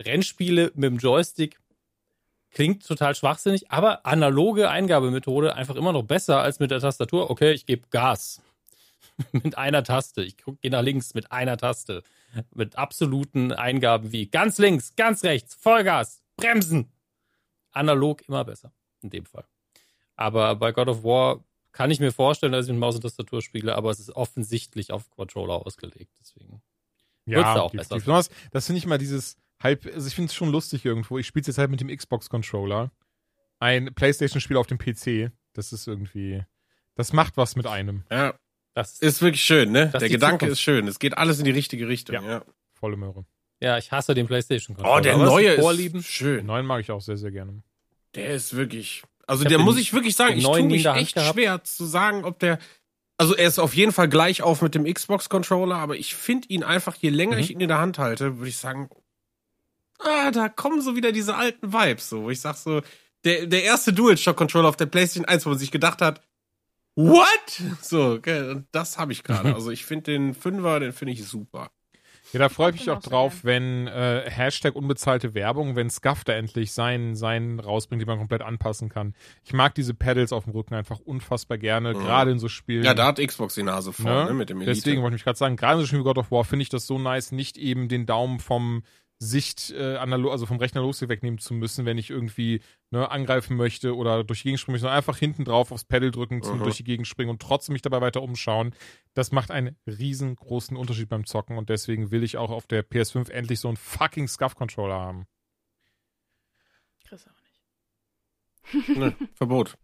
Rennspiele 0.01 0.71
mit 0.75 0.91
dem 0.91 0.97
Joystick 0.97 1.59
klingt 2.51 2.85
total 2.85 3.15
schwachsinnig, 3.15 3.71
aber 3.71 4.05
analoge 4.05 4.69
Eingabemethode 4.69 5.55
einfach 5.55 5.75
immer 5.75 5.93
noch 5.93 6.03
besser 6.03 6.41
als 6.41 6.59
mit 6.59 6.71
der 6.71 6.79
Tastatur. 6.79 7.29
Okay, 7.29 7.53
ich 7.53 7.65
gebe 7.65 7.87
Gas 7.89 8.41
mit 9.31 9.57
einer 9.57 9.83
Taste. 9.83 10.21
Ich 10.23 10.37
gehe 10.37 10.71
nach 10.71 10.81
links 10.81 11.13
mit 11.13 11.31
einer 11.31 11.57
Taste. 11.57 12.03
Mit 12.53 12.77
absoluten 12.77 13.51
Eingaben 13.51 14.11
wie 14.11 14.27
ganz 14.27 14.57
links, 14.57 14.95
ganz 14.95 15.23
rechts, 15.23 15.55
Vollgas, 15.55 16.21
Bremsen. 16.37 16.91
Analog 17.71 18.27
immer 18.27 18.45
besser, 18.45 18.71
in 19.01 19.09
dem 19.09 19.25
Fall. 19.25 19.45
Aber 20.15 20.55
bei 20.55 20.71
God 20.71 20.87
of 20.87 21.03
War 21.03 21.43
kann 21.71 21.89
ich 21.89 21.99
mir 21.99 22.11
vorstellen, 22.11 22.51
dass 22.51 22.65
ich 22.65 22.71
mit 22.71 22.79
Maus 22.79 22.95
und 22.95 23.01
Tastatur 23.01 23.41
spiele, 23.41 23.75
aber 23.75 23.91
es 23.91 23.99
ist 23.99 24.11
offensichtlich 24.11 24.91
auf 24.91 25.09
Controller 25.09 25.65
ausgelegt. 25.65 26.11
Deswegen. 26.19 26.61
Da 27.25 27.61
auch 27.61 27.71
besser 27.71 27.95
definitiv. 27.95 28.05
Besonders, 28.05 28.29
Das 28.51 28.65
finde 28.65 28.79
ich 28.79 28.85
mal 28.85 28.97
dieses 28.97 29.37
halb, 29.63 29.85
also 29.93 30.07
ich 30.07 30.15
finde 30.15 30.29
es 30.29 30.35
schon 30.35 30.49
lustig 30.51 30.85
irgendwo. 30.85 31.17
Ich 31.17 31.27
spiele 31.27 31.45
jetzt 31.45 31.57
halt 31.57 31.69
mit 31.71 31.79
dem 31.81 31.87
Xbox-Controller. 31.95 32.91
Ein 33.59 33.93
Playstation-Spiel 33.93 34.57
auf 34.57 34.67
dem 34.67 34.77
PC. 34.77 35.31
Das 35.53 35.71
ist 35.73 35.87
irgendwie, 35.87 36.43
das 36.95 37.13
macht 37.13 37.37
was 37.37 37.55
mit 37.55 37.67
einem. 37.67 38.03
Ja, 38.11 38.33
Das 38.73 38.99
ist 38.99 39.21
wirklich 39.21 39.43
schön, 39.43 39.71
ne? 39.71 39.87
Der 39.89 40.07
Gedanke 40.09 40.39
Zukunft. 40.45 40.51
ist 40.53 40.61
schön. 40.61 40.87
Es 40.87 40.97
geht 40.99 41.17
alles 41.17 41.39
in 41.39 41.45
die 41.45 41.51
richtige 41.51 41.87
Richtung, 41.87 42.15
Ja. 42.15 42.21
ja. 42.23 42.45
Volle 42.73 42.97
Möhre. 42.97 43.25
ja, 43.59 43.77
ich 43.77 43.91
hasse 43.91 44.13
den 44.15 44.25
PlayStation 44.27 44.75
Oh, 44.79 44.99
der 45.01 45.13
Aber 45.15 45.25
es 45.25 45.29
neue 45.29 45.59
Vorlieben. 45.59 45.99
ist 45.99 46.07
Den 46.07 46.11
schön. 46.13 46.45
neuen 46.45 46.65
mag 46.65 46.79
ich 46.81 46.89
auch 46.91 47.01
sehr, 47.01 47.17
sehr 47.17 47.31
gerne. 47.31 47.61
Der 48.15 48.33
ist 48.33 48.55
wirklich. 48.55 49.03
Also 49.27 49.43
der 49.43 49.57
den- 49.59 49.65
muss 49.65 49.77
ich 49.77 49.93
wirklich 49.93 50.15
sagen, 50.15 50.31
den 50.31 50.39
ich 50.39 50.43
tue 50.45 50.53
neuen 50.53 50.67
nie 50.67 50.73
in 50.73 50.75
mich 50.77 50.83
der 50.83 50.93
Hand 50.93 51.01
echt 51.03 51.13
gehabt. 51.15 51.33
schwer 51.35 51.63
zu 51.63 51.85
sagen, 51.85 52.23
ob 52.25 52.39
der. 52.39 52.57
Also 53.17 53.35
er 53.35 53.47
ist 53.47 53.59
auf 53.59 53.75
jeden 53.75 53.91
Fall 53.91 54.09
gleich 54.09 54.41
auf 54.41 54.61
mit 54.63 54.73
dem 54.73 54.91
Xbox-Controller, 54.91 55.75
aber 55.75 55.95
ich 55.95 56.15
finde 56.15 56.47
ihn 56.47 56.63
einfach, 56.63 56.95
je 56.95 57.09
länger 57.09 57.35
Mhm. 57.35 57.41
ich 57.41 57.51
ihn 57.51 57.59
in 57.59 57.67
der 57.67 57.77
Hand 57.77 57.99
halte, 57.99 58.37
würde 58.39 58.49
ich 58.49 58.57
sagen, 58.57 58.89
ah, 60.03 60.31
da 60.31 60.49
kommen 60.49 60.81
so 60.81 60.95
wieder 60.95 61.11
diese 61.11 61.35
alten 61.35 61.71
Vibes, 61.73 62.09
so, 62.09 62.23
wo 62.23 62.29
ich 62.29 62.41
sag 62.41 62.55
so, 62.55 62.81
der, 63.23 63.45
der 63.47 63.63
erste 63.63 63.93
DualShock-Controller 63.93 64.67
auf 64.69 64.77
der 64.77 64.87
PlayStation 64.87 65.25
1, 65.25 65.45
wo 65.45 65.49
man 65.49 65.59
sich 65.59 65.71
gedacht 65.71 66.01
hat, 66.01 66.21
what? 66.95 67.61
So, 67.81 68.13
okay, 68.13 68.49
und 68.49 68.67
das 68.71 68.97
habe 68.97 69.11
ich 69.11 69.23
gerade. 69.23 69.53
Also 69.55 69.71
ich 69.71 69.85
finde 69.85 70.11
den 70.11 70.33
Fünfer, 70.33 70.79
den 70.79 70.93
finde 70.93 71.13
ich 71.13 71.25
super. 71.25 71.71
Ja, 72.33 72.39
da 72.39 72.47
freue 72.49 72.69
ich 72.71 72.79
mich 72.79 72.89
auch 72.89 73.01
drauf, 73.01 73.43
wenn 73.43 73.87
äh, 73.87 74.23
Hashtag 74.29 74.75
unbezahlte 74.75 75.33
Werbung, 75.33 75.75
wenn 75.75 75.89
Scuff 75.89 76.23
da 76.23 76.31
endlich 76.31 76.71
seinen, 76.71 77.13
seinen 77.15 77.59
rausbringt, 77.59 78.01
die 78.01 78.05
man 78.05 78.19
komplett 78.19 78.41
anpassen 78.41 78.87
kann. 78.87 79.15
Ich 79.43 79.51
mag 79.51 79.75
diese 79.75 79.93
Pedals 79.93 80.31
auf 80.31 80.45
dem 80.45 80.53
Rücken 80.53 80.73
einfach 80.73 80.99
unfassbar 80.99 81.57
gerne, 81.57 81.93
Mhm. 81.93 81.99
gerade 81.99 82.31
in 82.31 82.39
so 82.39 82.47
Spielen. 82.47 82.85
Ja, 82.85 82.93
da 82.93 83.07
hat 83.07 83.17
Xbox 83.19 83.55
die 83.55 83.63
Nase 83.63 83.91
voll, 83.91 84.05
Ne? 84.05 84.25
ne, 84.27 84.33
mit 84.33 84.49
dem 84.49 84.61
Elite. 84.61 84.75
Deswegen 84.75 85.01
wollte 85.01 85.15
ich 85.15 85.19
mich 85.19 85.23
gerade 85.25 85.37
sagen, 85.39 85.57
gerade 85.57 85.73
in 85.73 85.79
so 85.81 85.87
Spielen 85.87 86.03
wie 86.03 86.05
God 86.05 86.19
of 86.19 86.31
War 86.31 86.45
finde 86.45 86.63
ich 86.63 86.69
das 86.69 86.87
so 86.87 86.97
nice, 86.97 87.33
nicht 87.33 87.57
eben 87.57 87.89
den 87.89 88.05
Daumen 88.05 88.39
vom 88.39 88.83
Sicht 89.23 89.69
äh, 89.69 89.97
analog, 89.97 90.31
also 90.31 90.47
vom 90.47 90.57
Rechner 90.57 90.81
losgehen 90.81 91.09
wegnehmen 91.09 91.37
zu 91.37 91.53
müssen, 91.53 91.85
wenn 91.85 91.99
ich 91.99 92.09
irgendwie 92.09 92.59
ne, 92.89 93.11
angreifen 93.11 93.55
möchte 93.55 93.95
oder 93.95 94.23
durch 94.23 94.39
die 94.39 94.45
Gegend 94.45 94.59
springen 94.59 94.73
möchte, 94.73 94.81
sondern 94.81 94.97
einfach 94.97 95.17
hinten 95.17 95.45
drauf 95.45 95.71
aufs 95.71 95.83
Pedal 95.83 96.09
drücken, 96.09 96.41
zum 96.41 96.57
Mhm. 96.57 96.63
durch 96.63 96.77
die 96.77 96.83
Gegend 96.83 97.05
springen 97.07 97.29
und 97.29 97.39
trotzdem 97.39 97.73
mich 97.73 97.83
dabei 97.83 98.01
weiter 98.01 98.23
umschauen. 98.23 98.73
Das 99.13 99.31
macht 99.31 99.51
einen 99.51 99.77
riesengroßen 99.85 100.75
Unterschied 100.75 101.07
beim 101.07 101.27
Zocken 101.27 101.59
und 101.59 101.69
deswegen 101.69 102.09
will 102.09 102.23
ich 102.23 102.37
auch 102.37 102.49
auf 102.49 102.65
der 102.65 102.83
PS5 102.83 103.29
endlich 103.29 103.59
so 103.59 103.67
einen 103.67 103.77
fucking 103.77 104.27
Scuff-Controller 104.27 104.99
haben. 104.99 105.27
Chris 107.05 107.27
auch 107.27 107.41
nicht. 107.43 107.61
Ne, 108.87 109.15
Verbot. 109.35 109.75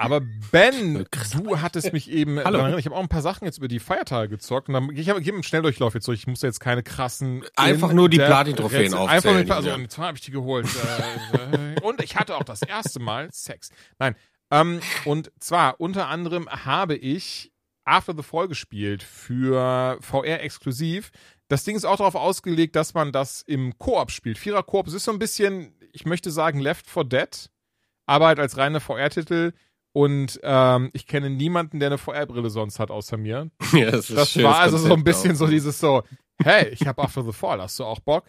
Aber 0.00 0.20
Ben, 0.52 1.06
du 1.32 1.60
hattest 1.60 1.92
mich 1.92 2.08
eben 2.10 2.38
Hallo. 2.42 2.58
erinnert, 2.58 2.78
ich 2.78 2.86
habe 2.86 2.94
auch 2.94 3.00
ein 3.02 3.08
paar 3.08 3.22
Sachen 3.22 3.44
jetzt 3.46 3.58
über 3.58 3.66
die 3.66 3.80
Feiertage 3.80 4.28
gezockt 4.28 4.68
und 4.68 4.74
dann 4.74 4.90
ich 4.94 5.08
habe 5.08 5.18
einen 5.20 5.42
Schnelldurchlauf 5.42 5.94
jetzt 5.94 6.06
durch. 6.06 6.20
Ich 6.20 6.26
muss 6.28 6.42
jetzt 6.42 6.60
keine 6.60 6.84
krassen 6.84 7.44
Einfach 7.56 7.92
nur 7.92 8.08
die 8.08 8.18
Platin-Trophäen 8.18 8.92
Rätsel- 8.92 8.96
aufzählen, 8.96 9.36
Einfach 9.36 9.46
nur, 9.46 9.56
also 9.56 9.68
Julian. 9.70 9.82
und 9.82 9.90
zwar 9.90 10.06
habe 10.06 10.16
ich 10.18 10.24
die 10.24 10.30
geholt. 10.30 10.66
äh, 11.32 11.74
äh, 11.76 11.80
und 11.80 12.00
ich 12.02 12.16
hatte 12.16 12.36
auch 12.36 12.44
das 12.44 12.62
erste 12.62 13.00
Mal 13.00 13.28
Sex. 13.32 13.70
Nein. 13.98 14.14
Ähm, 14.52 14.80
und 15.04 15.32
zwar 15.40 15.80
unter 15.80 16.06
anderem 16.08 16.48
habe 16.48 16.94
ich 16.94 17.52
After 17.84 18.14
the 18.16 18.22
Fall 18.22 18.46
gespielt 18.48 19.02
für 19.02 19.98
VR 20.00 20.42
exklusiv. 20.42 21.10
Das 21.48 21.64
Ding 21.64 21.74
ist 21.74 21.84
auch 21.86 21.96
darauf 21.96 22.14
ausgelegt, 22.14 22.76
dass 22.76 22.94
man 22.94 23.10
das 23.10 23.42
im 23.42 23.76
Koop 23.78 24.10
spielt. 24.12 24.38
Vierer 24.38 24.62
Koop. 24.62 24.86
Es 24.86 24.92
ist 24.94 25.04
so 25.04 25.10
ein 25.12 25.18
bisschen, 25.18 25.74
ich 25.92 26.04
möchte 26.06 26.30
sagen, 26.30 26.60
Left 26.60 26.88
4 26.88 27.04
Dead, 27.04 27.50
aber 28.08 28.26
halt 28.26 28.40
als 28.40 28.56
reine 28.56 28.80
VR-Titel. 28.80 29.52
Und 29.92 30.40
ähm, 30.42 30.90
ich 30.92 31.06
kenne 31.06 31.30
niemanden, 31.30 31.78
der 31.80 31.88
eine 31.88 31.98
VR-Brille 31.98 32.50
sonst 32.50 32.78
hat, 32.78 32.90
außer 32.90 33.16
mir. 33.16 33.50
ja, 33.72 33.90
das 33.90 34.10
ist 34.10 34.16
Das 34.16 34.42
war 34.42 34.58
also 34.58 34.78
so 34.78 34.84
ein 34.84 34.88
Konzept 34.90 35.04
bisschen 35.04 35.32
auch. 35.32 35.38
so 35.38 35.46
dieses 35.46 35.78
so, 35.78 36.02
hey, 36.42 36.68
ich 36.68 36.86
habe 36.86 37.02
After 37.02 37.22
the 37.22 37.32
Fall, 37.32 37.60
hast 37.60 37.78
du 37.78 37.84
auch 37.84 38.00
Bock? 38.00 38.24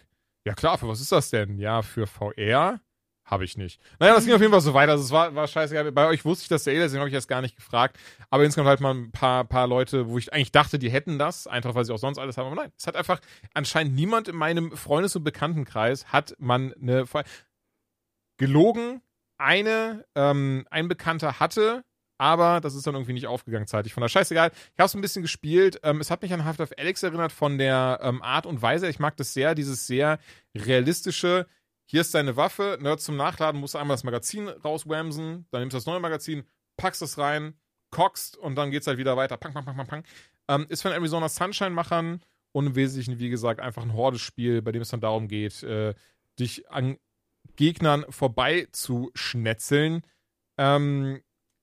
Ja 0.46 0.54
klar, 0.54 0.78
für 0.78 0.88
was 0.88 1.00
ist 1.00 1.12
das 1.12 1.30
denn? 1.30 1.58
Ja, 1.58 1.82
für 1.82 2.06
VR? 2.06 2.80
Habe 3.24 3.44
ich 3.44 3.56
nicht. 3.56 3.80
Naja, 4.00 4.14
das 4.14 4.24
ging 4.24 4.34
auf 4.34 4.40
jeden 4.40 4.52
Fall 4.52 4.60
so 4.60 4.74
weiter. 4.74 4.92
Also 4.92 5.04
es 5.04 5.12
war, 5.12 5.34
war 5.36 5.46
scheißegal. 5.46 5.92
Bei 5.92 6.08
euch 6.08 6.24
wusste 6.24 6.42
ich 6.42 6.48
das 6.48 6.64
ja 6.64 6.72
eh, 6.72 6.78
deswegen 6.78 6.98
habe 6.98 7.10
ich 7.10 7.14
das 7.14 7.28
gar 7.28 7.42
nicht 7.42 7.54
gefragt. 7.54 7.96
Aber 8.28 8.42
insgesamt 8.42 8.68
halt 8.68 8.80
mal 8.80 8.92
ein 8.92 9.12
paar, 9.12 9.44
paar 9.44 9.68
Leute, 9.68 10.08
wo 10.08 10.18
ich 10.18 10.32
eigentlich 10.32 10.50
dachte, 10.50 10.80
die 10.80 10.90
hätten 10.90 11.16
das, 11.18 11.46
einfach 11.46 11.76
weil 11.76 11.84
sie 11.84 11.94
auch 11.94 11.98
sonst 11.98 12.18
alles 12.18 12.36
haben. 12.38 12.46
Aber 12.46 12.56
nein, 12.56 12.72
es 12.76 12.88
hat 12.88 12.96
einfach 12.96 13.20
anscheinend 13.54 13.94
niemand 13.94 14.26
in 14.26 14.34
meinem 14.34 14.76
Freundes- 14.76 15.14
und 15.14 15.22
Bekanntenkreis 15.22 16.06
hat 16.06 16.34
man 16.38 16.72
eine 16.74 17.06
VR. 17.06 17.22
Gelogen, 18.38 19.02
eine, 19.40 20.04
ähm, 20.14 20.66
ein 20.70 20.88
Bekannter 20.88 21.40
hatte, 21.40 21.84
aber 22.18 22.60
das 22.60 22.74
ist 22.74 22.86
dann 22.86 22.94
irgendwie 22.94 23.14
nicht 23.14 23.26
aufgegangen 23.26 23.66
zeitig. 23.66 23.94
Von 23.94 24.02
der 24.02 24.08
scheißegal. 24.08 24.50
Ich 24.52 24.78
habe 24.78 24.86
es 24.86 24.94
ein 24.94 25.00
bisschen 25.00 25.22
gespielt. 25.22 25.80
Ähm, 25.82 26.00
es 26.00 26.10
hat 26.10 26.20
mich 26.20 26.32
an 26.34 26.44
Half-Life 26.44 26.76
Alex 26.76 27.02
erinnert 27.02 27.32
von 27.32 27.56
der 27.56 27.98
ähm, 28.02 28.20
Art 28.20 28.44
und 28.44 28.60
Weise. 28.60 28.88
Ich 28.88 28.98
mag 28.98 29.16
das 29.16 29.32
sehr, 29.32 29.54
dieses 29.54 29.86
sehr 29.86 30.18
realistische. 30.54 31.46
Hier 31.86 32.02
ist 32.02 32.14
deine 32.14 32.36
Waffe, 32.36 32.78
ne, 32.80 32.98
zum 32.98 33.16
Nachladen 33.16 33.60
musst 33.60 33.74
du 33.74 33.78
einmal 33.78 33.96
das 33.96 34.04
Magazin 34.04 34.48
rauswamsen, 34.48 35.46
dann 35.50 35.60
nimmst 35.60 35.74
du 35.74 35.78
das 35.78 35.86
neue 35.86 35.98
Magazin, 35.98 36.44
packst 36.76 37.02
es 37.02 37.18
rein, 37.18 37.54
cockst 37.90 38.36
und 38.36 38.54
dann 38.54 38.70
geht's 38.70 38.86
halt 38.86 38.98
wieder 38.98 39.16
weiter. 39.16 39.36
Pang, 39.36 39.52
pang, 39.52 39.64
pang, 39.64 39.76
pang, 39.76 39.86
pang. 39.88 40.04
Ähm, 40.48 40.66
ist 40.68 40.82
von 40.82 40.92
Arizona 40.92 41.28
Sunshine-Machern 41.28 42.22
und 42.52 42.66
im 42.66 42.74
Wesentlichen, 42.76 43.18
wie 43.18 43.30
gesagt, 43.30 43.60
einfach 43.60 43.82
ein 43.82 43.94
Hordespiel, 43.94 44.62
bei 44.62 44.72
dem 44.72 44.82
es 44.82 44.90
dann 44.90 45.00
darum 45.00 45.26
geht, 45.26 45.62
äh, 45.62 45.94
dich 46.38 46.70
an 46.70 46.96
Gegnern 47.56 48.04
vorbei 48.08 48.68
zu 48.72 49.10
schnetzeln. 49.14 50.02
Ähm, 50.58 51.20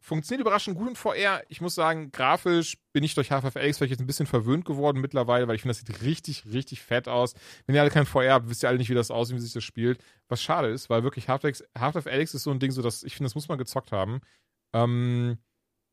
funktioniert 0.07 0.41
überraschend 0.41 0.77
gut 0.77 0.89
in 0.89 0.95
VR. 0.95 1.43
Ich 1.49 1.59
muss 1.59 1.75
sagen, 1.75 2.11
grafisch 2.11 2.77
bin 2.93 3.03
ich 3.03 3.13
durch 3.13 3.31
Alyx 3.31 3.77
vielleicht 3.77 3.91
jetzt 3.91 3.99
ein 3.99 4.07
bisschen 4.07 4.25
verwöhnt 4.25 4.63
geworden 4.63 5.01
mittlerweile, 5.01 5.47
weil 5.47 5.55
ich 5.55 5.63
finde, 5.63 5.75
das 5.75 5.85
sieht 5.85 6.01
richtig, 6.01 6.45
richtig 6.45 6.81
fett 6.81 7.09
aus. 7.09 7.33
Wenn 7.65 7.75
ihr 7.75 7.81
alle 7.81 7.91
kein 7.91 8.05
VR 8.05 8.33
habt, 8.33 8.49
wisst 8.49 8.63
ihr 8.63 8.69
alle 8.69 8.77
nicht, 8.77 8.89
wie 8.89 8.95
das 8.95 9.11
aussieht, 9.11 9.35
wie 9.35 9.41
sich 9.41 9.53
das 9.53 9.65
spielt. 9.65 10.01
Was 10.29 10.41
schade 10.41 10.69
ist, 10.69 10.89
weil 10.89 11.03
wirklich 11.03 11.27
Half-Life 11.27 12.09
ist 12.09 12.31
so 12.31 12.51
ein 12.51 12.59
Ding, 12.59 12.71
so 12.71 12.81
dass 12.81 13.03
ich 13.03 13.15
finde, 13.15 13.27
das 13.27 13.35
muss 13.35 13.49
man 13.49 13.57
gezockt 13.57 13.91
haben. 13.91 14.21
Ähm, 14.73 15.39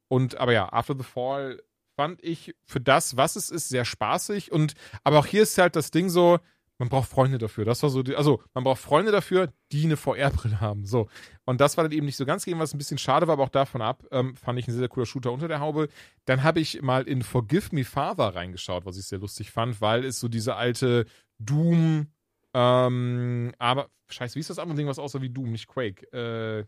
und, 0.08 0.36
aber 0.36 0.52
ja, 0.52 0.72
After 0.72 0.94
the 0.96 1.02
Fall 1.02 1.60
fand 1.96 2.22
ich 2.22 2.54
für 2.64 2.80
das, 2.80 3.16
was 3.16 3.34
es 3.34 3.50
ist, 3.50 3.68
sehr 3.68 3.84
spaßig. 3.84 4.52
Und, 4.52 4.74
aber 5.02 5.18
auch 5.18 5.26
hier 5.26 5.42
ist 5.42 5.58
halt 5.58 5.74
das 5.74 5.90
Ding 5.90 6.08
so, 6.08 6.38
man 6.78 6.88
braucht 6.88 7.08
Freunde 7.08 7.38
dafür. 7.38 7.64
Das 7.64 7.82
war 7.82 7.90
so, 7.90 8.02
die, 8.02 8.16
also 8.16 8.42
man 8.52 8.64
braucht 8.64 8.80
Freunde 8.80 9.12
dafür, 9.12 9.52
die 9.72 9.84
eine 9.84 9.96
VR-Brille 9.96 10.60
haben. 10.60 10.84
So. 10.86 11.08
Und 11.44 11.60
das 11.60 11.76
war 11.76 11.84
dann 11.84 11.92
eben 11.92 12.06
nicht 12.06 12.16
so 12.16 12.26
ganz 12.26 12.44
gegeben, 12.44 12.60
was 12.60 12.74
ein 12.74 12.78
bisschen 12.78 12.98
schade 12.98 13.26
war, 13.26 13.34
aber 13.34 13.44
auch 13.44 13.48
davon 13.48 13.82
ab, 13.82 14.04
ähm, 14.10 14.36
fand 14.36 14.58
ich 14.58 14.66
ein 14.66 14.72
sehr, 14.72 14.80
sehr 14.80 14.88
cooler 14.88 15.06
Shooter 15.06 15.32
unter 15.32 15.48
der 15.48 15.60
Haube. 15.60 15.88
Dann 16.24 16.42
habe 16.42 16.60
ich 16.60 16.82
mal 16.82 17.04
in 17.04 17.22
Forgive 17.22 17.74
Me 17.74 17.84
Father 17.84 18.34
reingeschaut, 18.34 18.84
was 18.86 18.98
ich 18.98 19.06
sehr 19.06 19.18
lustig 19.18 19.50
fand, 19.50 19.80
weil 19.80 20.04
es 20.04 20.18
so 20.18 20.28
diese 20.28 20.56
alte 20.56 21.06
Doom, 21.38 22.08
ähm, 22.54 23.52
aber, 23.58 23.90
scheiße, 24.08 24.36
wie 24.36 24.40
ist 24.40 24.50
das 24.50 24.58
andere 24.58 24.76
Ding, 24.76 24.86
was 24.86 24.98
aussah 24.98 25.20
wie 25.20 25.30
Doom, 25.30 25.50
nicht 25.50 25.66
Quake? 25.66 26.06
Äh, 26.12 26.66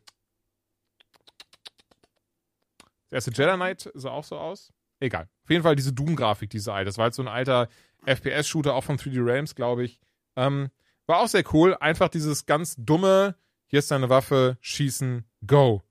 der 3.10 3.16
erste 3.16 3.30
Jedi 3.30 3.54
Knight 3.54 3.90
sah 3.94 4.10
auch 4.10 4.24
so 4.24 4.36
aus. 4.36 4.72
Egal. 4.98 5.28
Auf 5.44 5.50
jeden 5.50 5.62
Fall 5.62 5.76
diese 5.76 5.92
Doom-Grafik, 5.92 6.50
diese 6.50 6.72
alte. 6.72 6.86
Das 6.86 6.98
war 6.98 7.04
halt 7.04 7.14
so 7.14 7.22
ein 7.22 7.28
alter 7.28 7.68
FPS-Shooter, 8.06 8.74
auch 8.74 8.84
von 8.84 8.98
3D 8.98 9.24
Realms, 9.24 9.54
glaube 9.54 9.84
ich. 9.84 10.00
Ähm, 10.36 10.70
war 11.06 11.20
auch 11.20 11.28
sehr 11.28 11.44
cool. 11.52 11.76
Einfach 11.80 12.08
dieses 12.08 12.46
ganz 12.46 12.76
dumme, 12.78 13.36
hier 13.66 13.78
ist 13.80 13.90
deine 13.90 14.08
Waffe, 14.08 14.58
schießen, 14.60 15.24
go. 15.46 15.82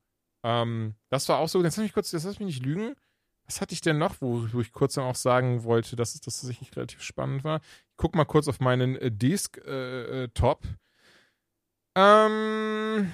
Ähm, 0.42 0.94
das 1.08 1.28
war 1.28 1.38
auch 1.38 1.48
so, 1.48 1.62
jetzt 1.62 1.76
lass 1.76 1.84
mich 1.84 1.92
kurz, 1.92 2.12
jetzt 2.12 2.24
lass 2.24 2.38
mich 2.38 2.46
nicht 2.46 2.64
lügen. 2.64 2.94
Was 3.46 3.60
hatte 3.60 3.74
ich 3.74 3.80
denn 3.80 3.98
noch, 3.98 4.16
wo, 4.20 4.46
wo 4.52 4.60
ich 4.60 4.72
kurz 4.72 4.94
dann 4.94 5.04
auch 5.04 5.14
sagen 5.14 5.62
wollte, 5.64 5.94
dass 5.94 6.14
es 6.14 6.20
das 6.20 6.40
tatsächlich 6.40 6.74
relativ 6.76 7.02
spannend 7.02 7.44
war? 7.44 7.60
Ich 7.90 7.96
guck 7.96 8.14
mal 8.14 8.24
kurz 8.24 8.48
auf 8.48 8.60
meinen 8.60 8.96
äh, 8.96 9.10
Disk-Top. 9.10 10.62
ähm, 11.96 13.12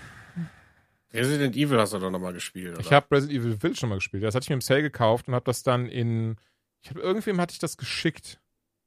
Resident 1.12 1.56
Evil 1.56 1.78
hast 1.78 1.92
du 1.92 1.98
doch 1.98 2.10
nochmal 2.10 2.32
gespielt, 2.32 2.74
oder? 2.74 2.80
ich 2.80 2.92
habe 2.92 3.06
Resident 3.10 3.38
Evil 3.38 3.58
Village 3.58 3.78
schon 3.78 3.90
mal 3.90 3.96
gespielt. 3.96 4.22
Das 4.22 4.34
hatte 4.34 4.44
ich 4.44 4.48
mir 4.48 4.54
im 4.54 4.62
Sale 4.62 4.82
gekauft 4.82 5.28
und 5.28 5.34
habe 5.34 5.44
das 5.44 5.62
dann 5.62 5.86
in. 5.86 6.36
Ich 6.82 6.90
habe 6.90 7.00
irgendwem 7.00 7.40
hatte 7.40 7.52
ich 7.52 7.58
das 7.58 7.76
geschickt. 7.76 8.40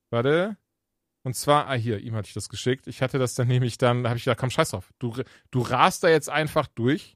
Warte. 0.10 0.58
Und 1.24 1.36
zwar, 1.36 1.68
ah 1.68 1.74
hier, 1.74 2.00
ihm 2.00 2.16
hatte 2.16 2.28
ich 2.28 2.34
das 2.34 2.50
geschickt. 2.50 2.88
Ich 2.88 3.02
hatte 3.02 3.18
das 3.18 3.34
dann 3.34 3.48
nämlich 3.48 3.78
dann, 3.80 4.04
da 4.04 4.10
habe 4.10 4.18
ich 4.18 4.26
gedacht, 4.26 4.40
komm, 4.40 4.52
scheiß 4.52 4.70
drauf. 4.70 4.92
Du, 5.00 5.16
du 5.50 5.62
rast 5.62 6.04
da 6.04 6.10
jetzt 6.10 6.30
einfach 6.30 6.68
durch. 6.68 7.16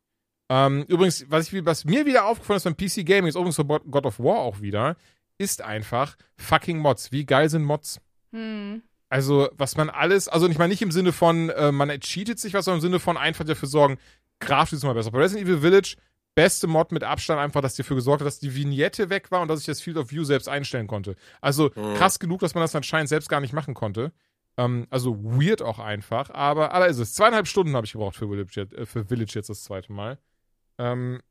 Ähm, 0.49 0.83
übrigens, 0.87 1.25
was, 1.29 1.53
ich, 1.53 1.65
was 1.65 1.85
mir 1.85 2.07
wieder 2.07 2.25
aufgefallen 2.25 2.57
ist 2.57 2.63
beim 2.63 2.75
PC 2.75 3.05
Gaming, 3.05 3.27
ist 3.27 3.35
übrigens 3.35 3.57
bei 3.57 3.77
God 3.77 4.05
of 4.07 4.19
War 4.19 4.39
auch 4.39 4.61
wieder, 4.61 4.97
ist 5.37 5.61
einfach 5.61 6.15
fucking 6.37 6.79
Mods. 6.79 7.11
Wie 7.11 7.25
geil 7.25 7.49
sind 7.49 7.63
Mods? 7.63 8.01
Hm. 8.31 8.81
Also, 9.09 9.49
was 9.53 9.77
man 9.77 9.89
alles, 9.89 10.27
also 10.27 10.47
ich 10.47 10.57
meine 10.57 10.71
nicht 10.71 10.81
im 10.81 10.91
Sinne 10.91 11.11
von, 11.11 11.49
äh, 11.49 11.71
man 11.71 11.89
cheatet 11.99 12.39
sich 12.39 12.53
was, 12.53 12.65
sondern 12.65 12.79
im 12.79 12.81
Sinne 12.81 12.99
von 12.99 13.17
einfach 13.17 13.45
dafür 13.45 13.67
sorgen, 13.67 13.97
grafisch 14.39 14.73
ist 14.73 14.83
mal 14.83 14.93
besser. 14.93 15.11
Bei 15.11 15.19
Resident 15.19 15.47
Evil 15.47 15.61
Village, 15.61 15.97
beste 16.41 16.67
Mod 16.67 16.91
mit 16.93 17.03
Abstand 17.03 17.39
einfach, 17.39 17.61
dass 17.61 17.75
dafür 17.75 17.95
gesorgt 17.97 18.21
hat, 18.21 18.27
dass 18.27 18.39
die 18.39 18.55
Vignette 18.55 19.09
weg 19.09 19.29
war 19.31 19.41
und 19.41 19.49
dass 19.49 19.59
ich 19.59 19.65
das 19.65 19.81
Field 19.81 19.97
of 19.97 20.09
View 20.11 20.23
selbst 20.23 20.47
einstellen 20.47 20.87
konnte. 20.87 21.15
Also 21.41 21.69
Mhm. 21.75 21.93
krass 21.95 22.17
genug, 22.19 22.39
dass 22.39 22.55
man 22.55 22.61
das 22.61 22.73
anscheinend 22.75 23.09
selbst 23.09 23.27
gar 23.27 23.41
nicht 23.41 23.51
machen 23.53 23.73
konnte. 23.73 24.11
Ähm, 24.57 24.87
also 24.89 25.17
weird 25.21 25.61
auch 25.61 25.79
einfach, 25.79 26.29
aber, 26.29 26.71
aber 26.73 26.87
ist 26.87 26.97
es. 26.99 27.13
Zweieinhalb 27.13 27.47
Stunden 27.47 27.75
habe 27.75 27.85
ich 27.85 27.91
gebraucht 27.91 28.15
für 28.15 28.27
Village, 28.29 28.51
jetzt, 28.55 28.73
äh, 28.73 28.85
für 28.85 29.05
Village 29.05 29.33
jetzt 29.35 29.49
das 29.49 29.63
zweite 29.63 29.91
Mal. 29.91 30.17
Ähm, 30.77 31.21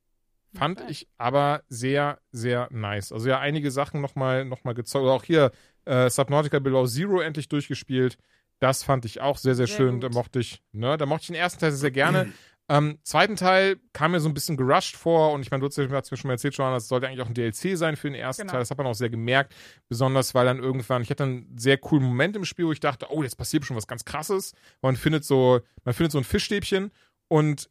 fand 0.55 0.81
Okay. 0.81 0.91
ich 0.91 1.09
aber 1.19 1.63
sehr, 1.69 2.19
sehr 2.33 2.69
nice. 2.71 3.13
Also 3.13 3.29
ja, 3.29 3.39
einige 3.39 3.71
Sachen 3.71 4.01
nochmal 4.01 4.45
noch 4.45 4.65
mal 4.65 4.75
gezeugt. 4.75 5.07
Auch 5.07 5.25
hier 5.25 5.53
äh, 5.87 6.11
Subnautica 6.11 6.59
Below 6.59 6.87
Zero 6.87 7.21
endlich 7.21 7.49
durchgespielt. 7.49 8.19
Das 8.61 8.83
fand 8.83 9.05
ich 9.05 9.21
auch 9.21 9.39
sehr, 9.39 9.55
sehr, 9.55 9.67
Sehr 9.67 9.77
schön. 9.77 10.01
Da 10.01 10.09
gut. 10.09 10.15
mochte 10.17 10.41
ich, 10.41 10.63
ne, 10.73 10.97
da 10.99 11.07
mochte 11.07 11.23
ich 11.23 11.27
den 11.29 11.37
ersten 11.37 11.61
Teil 11.61 11.71
sehr, 11.71 11.79
sehr 11.81 11.91
gerne. 11.93 12.29
ähm, 12.69 12.99
zweiten 13.03 13.37
Teil 13.37 13.81
kam 13.93 14.11
mir 14.13 14.21
so 14.21 14.29
ein 14.29 14.35
bisschen 14.35 14.57
gerusht 14.57 14.97
vor 14.97 15.33
und 15.33 15.41
ich 15.43 15.51
meine, 15.51 15.61
du 15.61 15.67
hast 15.69 15.79
mir 16.11 16.17
schon 16.17 16.29
mal 16.29 16.35
erzählt, 16.35 16.55
Johanna, 16.57 16.75
das 16.75 16.89
sollte 16.89 17.07
eigentlich 17.09 17.23
auch 17.23 17.27
ein 17.29 17.35
DLC 17.35 17.77
sein 17.79 17.97
für 17.97 18.09
den 18.11 18.15
ersten 18.15 18.43
Genau. 18.43 18.53
Teil. 18.53 18.61
Das 18.61 18.71
hat 18.71 18.79
man 18.79 18.87
auch 18.87 18.95
sehr 18.95 19.09
gemerkt. 19.11 19.55
Besonders, 19.89 20.35
weil 20.35 20.45
dann 20.45 20.59
irgendwann, 20.59 21.03
ich 21.03 21.11
hatte 21.11 21.25
einen 21.25 21.57
sehr 21.59 21.79
coolen 21.79 22.05
Moment 22.05 22.37
im 22.37 22.45
Spiel, 22.45 22.67
wo 22.67 22.73
ich 22.73 22.81
dachte, 22.81 23.07
oh, 23.11 23.23
jetzt 23.23 23.37
passiert 23.37 23.65
schon 23.65 23.77
was 23.77 23.87
ganz 23.87 24.05
krasses. 24.05 24.53
Man 24.83 24.97
findet 24.97 25.25
so, 25.25 25.61
man 25.85 25.95
findet 25.95 26.13
so 26.13 26.19
ein 26.19 26.25
Fischstäbchen 26.25 26.91
und 27.29 27.71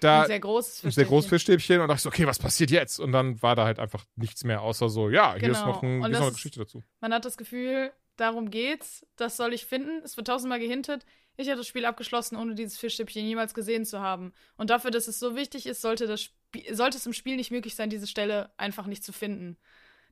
da 0.00 0.22
ein 0.22 0.26
sehr 0.28 0.40
großes 0.40 0.84
ein 0.84 0.90
sehr 0.92 1.04
großes 1.06 1.28
Fischstäbchen. 1.28 1.58
Fischstäbchen 1.58 1.80
und 1.82 1.88
dachte 1.88 1.98
ich 1.98 2.02
so, 2.02 2.08
okay, 2.08 2.26
was 2.26 2.38
passiert 2.38 2.70
jetzt? 2.70 3.00
Und 3.00 3.12
dann 3.12 3.42
war 3.42 3.56
da 3.56 3.64
halt 3.64 3.78
einfach 3.80 4.04
nichts 4.16 4.44
mehr, 4.44 4.62
außer 4.62 4.88
so, 4.88 5.10
ja, 5.10 5.34
hier 5.34 5.50
ist 5.50 5.58
Genau. 5.60 5.72
noch, 5.72 5.82
ein, 5.82 5.98
hier 6.00 6.10
ist 6.10 6.18
noch 6.18 6.22
eine 6.26 6.32
Geschichte 6.32 6.60
dazu. 6.60 6.82
Man 7.00 7.12
hat 7.12 7.24
das 7.24 7.36
Gefühl, 7.36 7.92
darum 8.16 8.50
geht's, 8.50 9.04
das 9.16 9.36
soll 9.36 9.52
ich 9.52 9.66
finden. 9.66 10.00
Es 10.04 10.16
wird 10.16 10.28
tausendmal 10.28 10.60
gehintet. 10.60 11.04
Ich 11.40 11.48
habe 11.48 11.58
das 11.58 11.68
Spiel 11.68 11.84
abgeschlossen, 11.84 12.36
ohne 12.36 12.56
dieses 12.56 12.78
Fischstäbchen 12.78 13.24
jemals 13.24 13.54
gesehen 13.54 13.84
zu 13.84 14.00
haben. 14.00 14.32
Und 14.56 14.70
dafür, 14.70 14.90
dass 14.90 15.06
es 15.06 15.20
so 15.20 15.36
wichtig 15.36 15.66
ist, 15.66 15.80
sollte, 15.80 16.08
das 16.08 16.30
sollte 16.72 16.98
es 16.98 17.06
im 17.06 17.12
Spiel 17.12 17.36
nicht 17.36 17.52
möglich 17.52 17.76
sein, 17.76 17.90
diese 17.90 18.08
Stelle 18.08 18.50
einfach 18.56 18.86
nicht 18.86 19.04
zu 19.04 19.12
finden. 19.12 19.56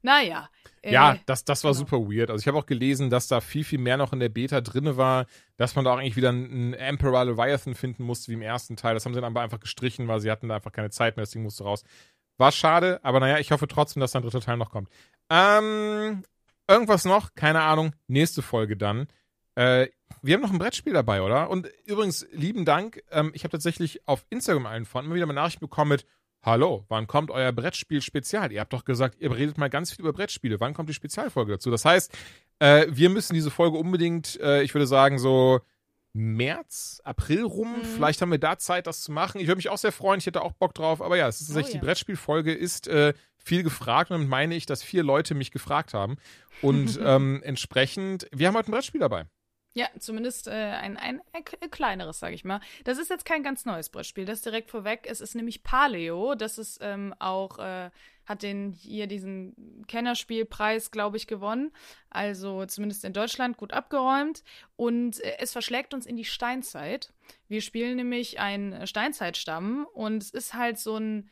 Naja. 0.03 0.49
äh, 0.83 0.93
Ja, 0.93 1.19
das, 1.27 1.45
das 1.45 1.65
war 1.65 1.73
genau. 1.73 1.81
super 1.81 1.99
weird. 2.09 2.31
Also 2.31 2.41
ich 2.41 2.47
habe 2.47 2.57
auch 2.57 2.67
gelesen, 2.67 3.11
dass 3.11 3.27
da 3.27 3.41
viel, 3.41 3.65
viel 3.65 3.81
mehr 3.81 3.97
noch 3.97 4.13
in 4.13 4.21
der 4.21 4.29
Beta 4.29 4.61
drinne 4.61 4.97
war, 4.97 5.27
dass 5.57 5.75
man 5.75 5.85
da 5.85 5.95
auch 5.95 5.99
eigentlich 5.99 6.15
wieder 6.15 6.29
einen 6.29 6.75
Emperor 6.75 7.25
Leviathan 7.25 7.75
finden 7.75 8.05
musste, 8.05 8.31
wie 8.31 8.35
im 8.35 8.43
ersten 8.43 8.77
Teil. 8.77 8.95
Das 8.95 9.05
haben 9.05 9.13
sie 9.13 9.21
dann 9.21 9.33
aber 9.33 9.41
einfach 9.41 9.59
gestrichen, 9.59 10.07
weil 10.07 10.21
sie 10.21 10.31
hatten 10.31 10.49
da 10.49 10.55
einfach 10.55 10.71
keine 10.71 10.91
Zeit 10.91 11.17
mehr, 11.17 11.25
das 11.25 11.33
Ding 11.33 11.43
musste 11.43 11.65
raus. 11.65 11.83
War 12.39 12.53
schade, 12.53 13.01
aber 13.03 13.19
naja, 13.19 13.39
ich 13.39 13.51
hoffe 13.51 13.67
trotzdem, 13.67 14.01
dass 14.01 14.13
dann 14.13 14.23
ein 14.23 14.31
dritter 14.31 14.45
Teil 14.45 14.59
noch 14.59 14.71
kommt. 14.71 14.91
Ähm, 15.29 16.23
irgendwas 16.69 17.05
noch? 17.05 17.35
Keine 17.35 17.63
Ahnung. 17.63 17.93
Nächste 18.07 18.43
Folge 18.43 18.77
dann. 18.77 19.09
Äh, 19.57 19.89
wir 20.23 20.35
haben 20.35 20.43
noch 20.43 20.53
ein 20.53 20.59
Brettspiel 20.59 20.93
dabei, 20.93 21.23
oder? 21.23 21.51
Und 21.51 21.69
übrigens, 21.85 22.27
lieben 22.33 22.65
Dank. 22.65 23.03
Ähm, 23.11 23.33
ich 23.35 23.43
habe 23.45 23.53
tatsächlich 23.53 24.07
auf 24.07 24.25
Instagram 24.31 24.67
allen 24.67 24.85
von 24.85 25.05
immer 25.05 25.15
wieder 25.15 25.27
mal 25.27 25.33
Nachrichten 25.33 25.61
bekommen 25.61 25.91
mit 25.91 26.07
Hallo, 26.43 26.85
wann 26.89 27.09
kommt 27.09 27.33
euer 27.33 27.51
Brettspiel-Spezial? 27.51 28.53
Ihr 28.53 28.61
habt 28.61 28.73
doch 28.73 28.85
gesagt, 28.85 29.17
ihr 29.19 29.35
redet 29.35 29.59
mal 29.59 29.69
ganz 29.69 29.91
viel 29.91 30.05
über 30.05 30.13
Brettspiele. 30.13 30.61
Wann 30.61 30.75
kommt 30.75 30.89
die 30.89 30.95
Spezialfolge 30.95 31.55
dazu? 31.55 31.73
Das 31.73 31.85
heißt, 31.85 32.17
äh, 32.61 32.87
wir 32.89 33.11
müssen 33.11 33.35
diese 33.35 33.51
Folge 33.51 33.77
unbedingt, 33.77 34.39
äh, 34.41 34.63
ich 34.63 34.73
würde 34.73 34.87
sagen, 34.87 35.19
so 35.19 35.61
März, 36.13 37.01
April 37.05 37.43
rum. 37.43 37.73
Mhm. 37.73 37.85
Vielleicht 37.85 38.23
haben 38.23 38.31
wir 38.31 38.39
da 38.39 38.59
Zeit, 38.59 38.87
das 38.87 39.01
zu 39.01 39.11
machen. 39.11 39.41
Ich 39.41 39.49
würde 39.49 39.57
mich 39.57 39.71
auch 39.71 39.79
sehr 39.79 39.91
freuen. 39.91 40.19
Ich 40.19 40.27
hätte 40.27 40.43
auch 40.43 40.53
Bock 40.53 40.73
drauf. 40.73 41.03
Aber 41.03 41.17
ja, 41.17 41.27
es 41.27 41.41
ist 41.41 41.49
tatsächlich, 41.49 41.75
Oh 41.75 41.77
ja. 41.77 41.81
die 41.81 41.87
Brettspielfolge 41.87 42.55
ist 42.55 42.87
äh, 42.87 43.13
viel 43.37 43.65
gefragt. 43.65 44.11
Und 44.11 44.17
damit 44.17 44.29
meine 44.29 44.55
ich, 44.55 44.67
dass 44.67 44.85
vier 44.85 45.03
Leute 45.03 45.35
mich 45.35 45.51
gefragt 45.51 45.95
haben. 45.95 46.17
Und 46.63 46.97
ähm, 47.05 47.43
entsprechend, 47.43 48.29
wir 48.33 48.47
haben 48.47 48.57
heute 48.57 48.71
ein 48.71 48.73
Brettspiel 48.73 49.01
dabei. 49.01 49.27
Ja, 49.77 49.91
zumindest 49.99 50.49
äh, 50.49 50.53
ein, 50.53 50.97
ein, 50.97 51.21
ein 51.35 51.71
kleineres, 51.71 52.19
sage 52.19 52.35
ich 52.35 52.47
mal. 52.47 52.63
Das 52.85 52.97
ist 52.97 53.11
jetzt 53.11 53.27
kein 53.27 53.43
ganz 53.43 53.67
neues 53.67 53.91
Brettspiel, 53.91 54.25
das 54.25 54.41
direkt 54.41 54.71
vorweg. 54.71 55.07
Es 55.07 55.21
ist 55.21 55.35
nämlich 55.35 55.65
Paleo. 55.65 56.35
Das 56.35 56.57
ist 56.57 56.79
ähm, 56.81 57.15
auch, 57.19 57.59
äh, 57.59 57.91
hat 58.25 58.43
den 58.43 58.73
hier 58.73 59.07
diesen 59.07 59.85
Kennerspielpreis, 59.87 60.93
glaube 60.93 61.19
ich, 61.19 61.27
gewonnen. 61.27 61.73
Also 62.09 62.65
zumindest 62.65 63.05
in 63.05 63.13
Deutschland 63.13 63.59
gut 63.59 63.75
abgeräumt. 63.75 64.45
Und 64.77 65.23
äh, 65.23 65.37
es 65.41 65.53
verschlägt 65.53 65.93
uns 65.93 66.07
in 66.07 66.17
die 66.17 66.25
Steinzeit. 66.25 67.13
Wir 67.47 67.61
spielen 67.61 67.97
nämlich 67.97 68.41
einen 68.41 68.87
Steinzeitstamm 68.87 69.87
und 69.93 70.23
es 70.23 70.31
ist 70.31 70.55
halt 70.55 70.79
so 70.79 70.97
ein 70.97 71.29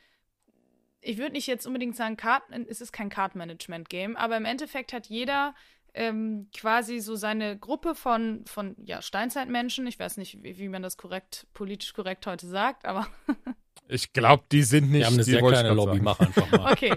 ich 1.07 1.19
würde 1.19 1.33
nicht 1.33 1.47
jetzt 1.47 1.67
unbedingt 1.67 1.97
sagen, 1.97 2.17
Karten, 2.17 2.67
es 2.67 2.81
ist 2.81 2.93
kein 2.93 3.11
Kartenmanagement-Game, 3.11 4.17
aber 4.17 4.39
im 4.39 4.47
Endeffekt 4.47 4.95
hat 4.95 5.07
jeder 5.07 5.55
ähm, 5.95 6.49
quasi 6.57 6.99
so 7.01 7.17
seine 7.17 7.59
Gruppe 7.59 7.95
von, 7.95 8.45
von 8.47 8.77
ja, 8.85 9.01
Steinzeitmenschen. 9.01 9.87
Ich 9.87 9.99
weiß 9.99 10.17
nicht, 10.17 10.43
wie, 10.43 10.59
wie 10.59 10.69
man 10.69 10.83
das 10.83 10.97
korrekt, 10.97 11.47
politisch 11.55 11.95
korrekt 11.95 12.27
heute 12.27 12.47
sagt, 12.47 12.85
aber 12.85 13.07
Ich 13.89 14.13
glaube, 14.13 14.45
die 14.51 14.63
sind 14.63 14.91
nicht. 14.91 15.01
Wir 15.01 15.07
haben 15.07 15.15
eine 15.15 15.25
die 15.25 15.31
sehr 15.31 15.43
kleine 15.43 15.75
Lobby, 15.75 15.93
sagen. 15.93 16.05
mach 16.05 16.21
einfach 16.21 16.51
mal. 16.51 16.73
okay. 16.73 16.95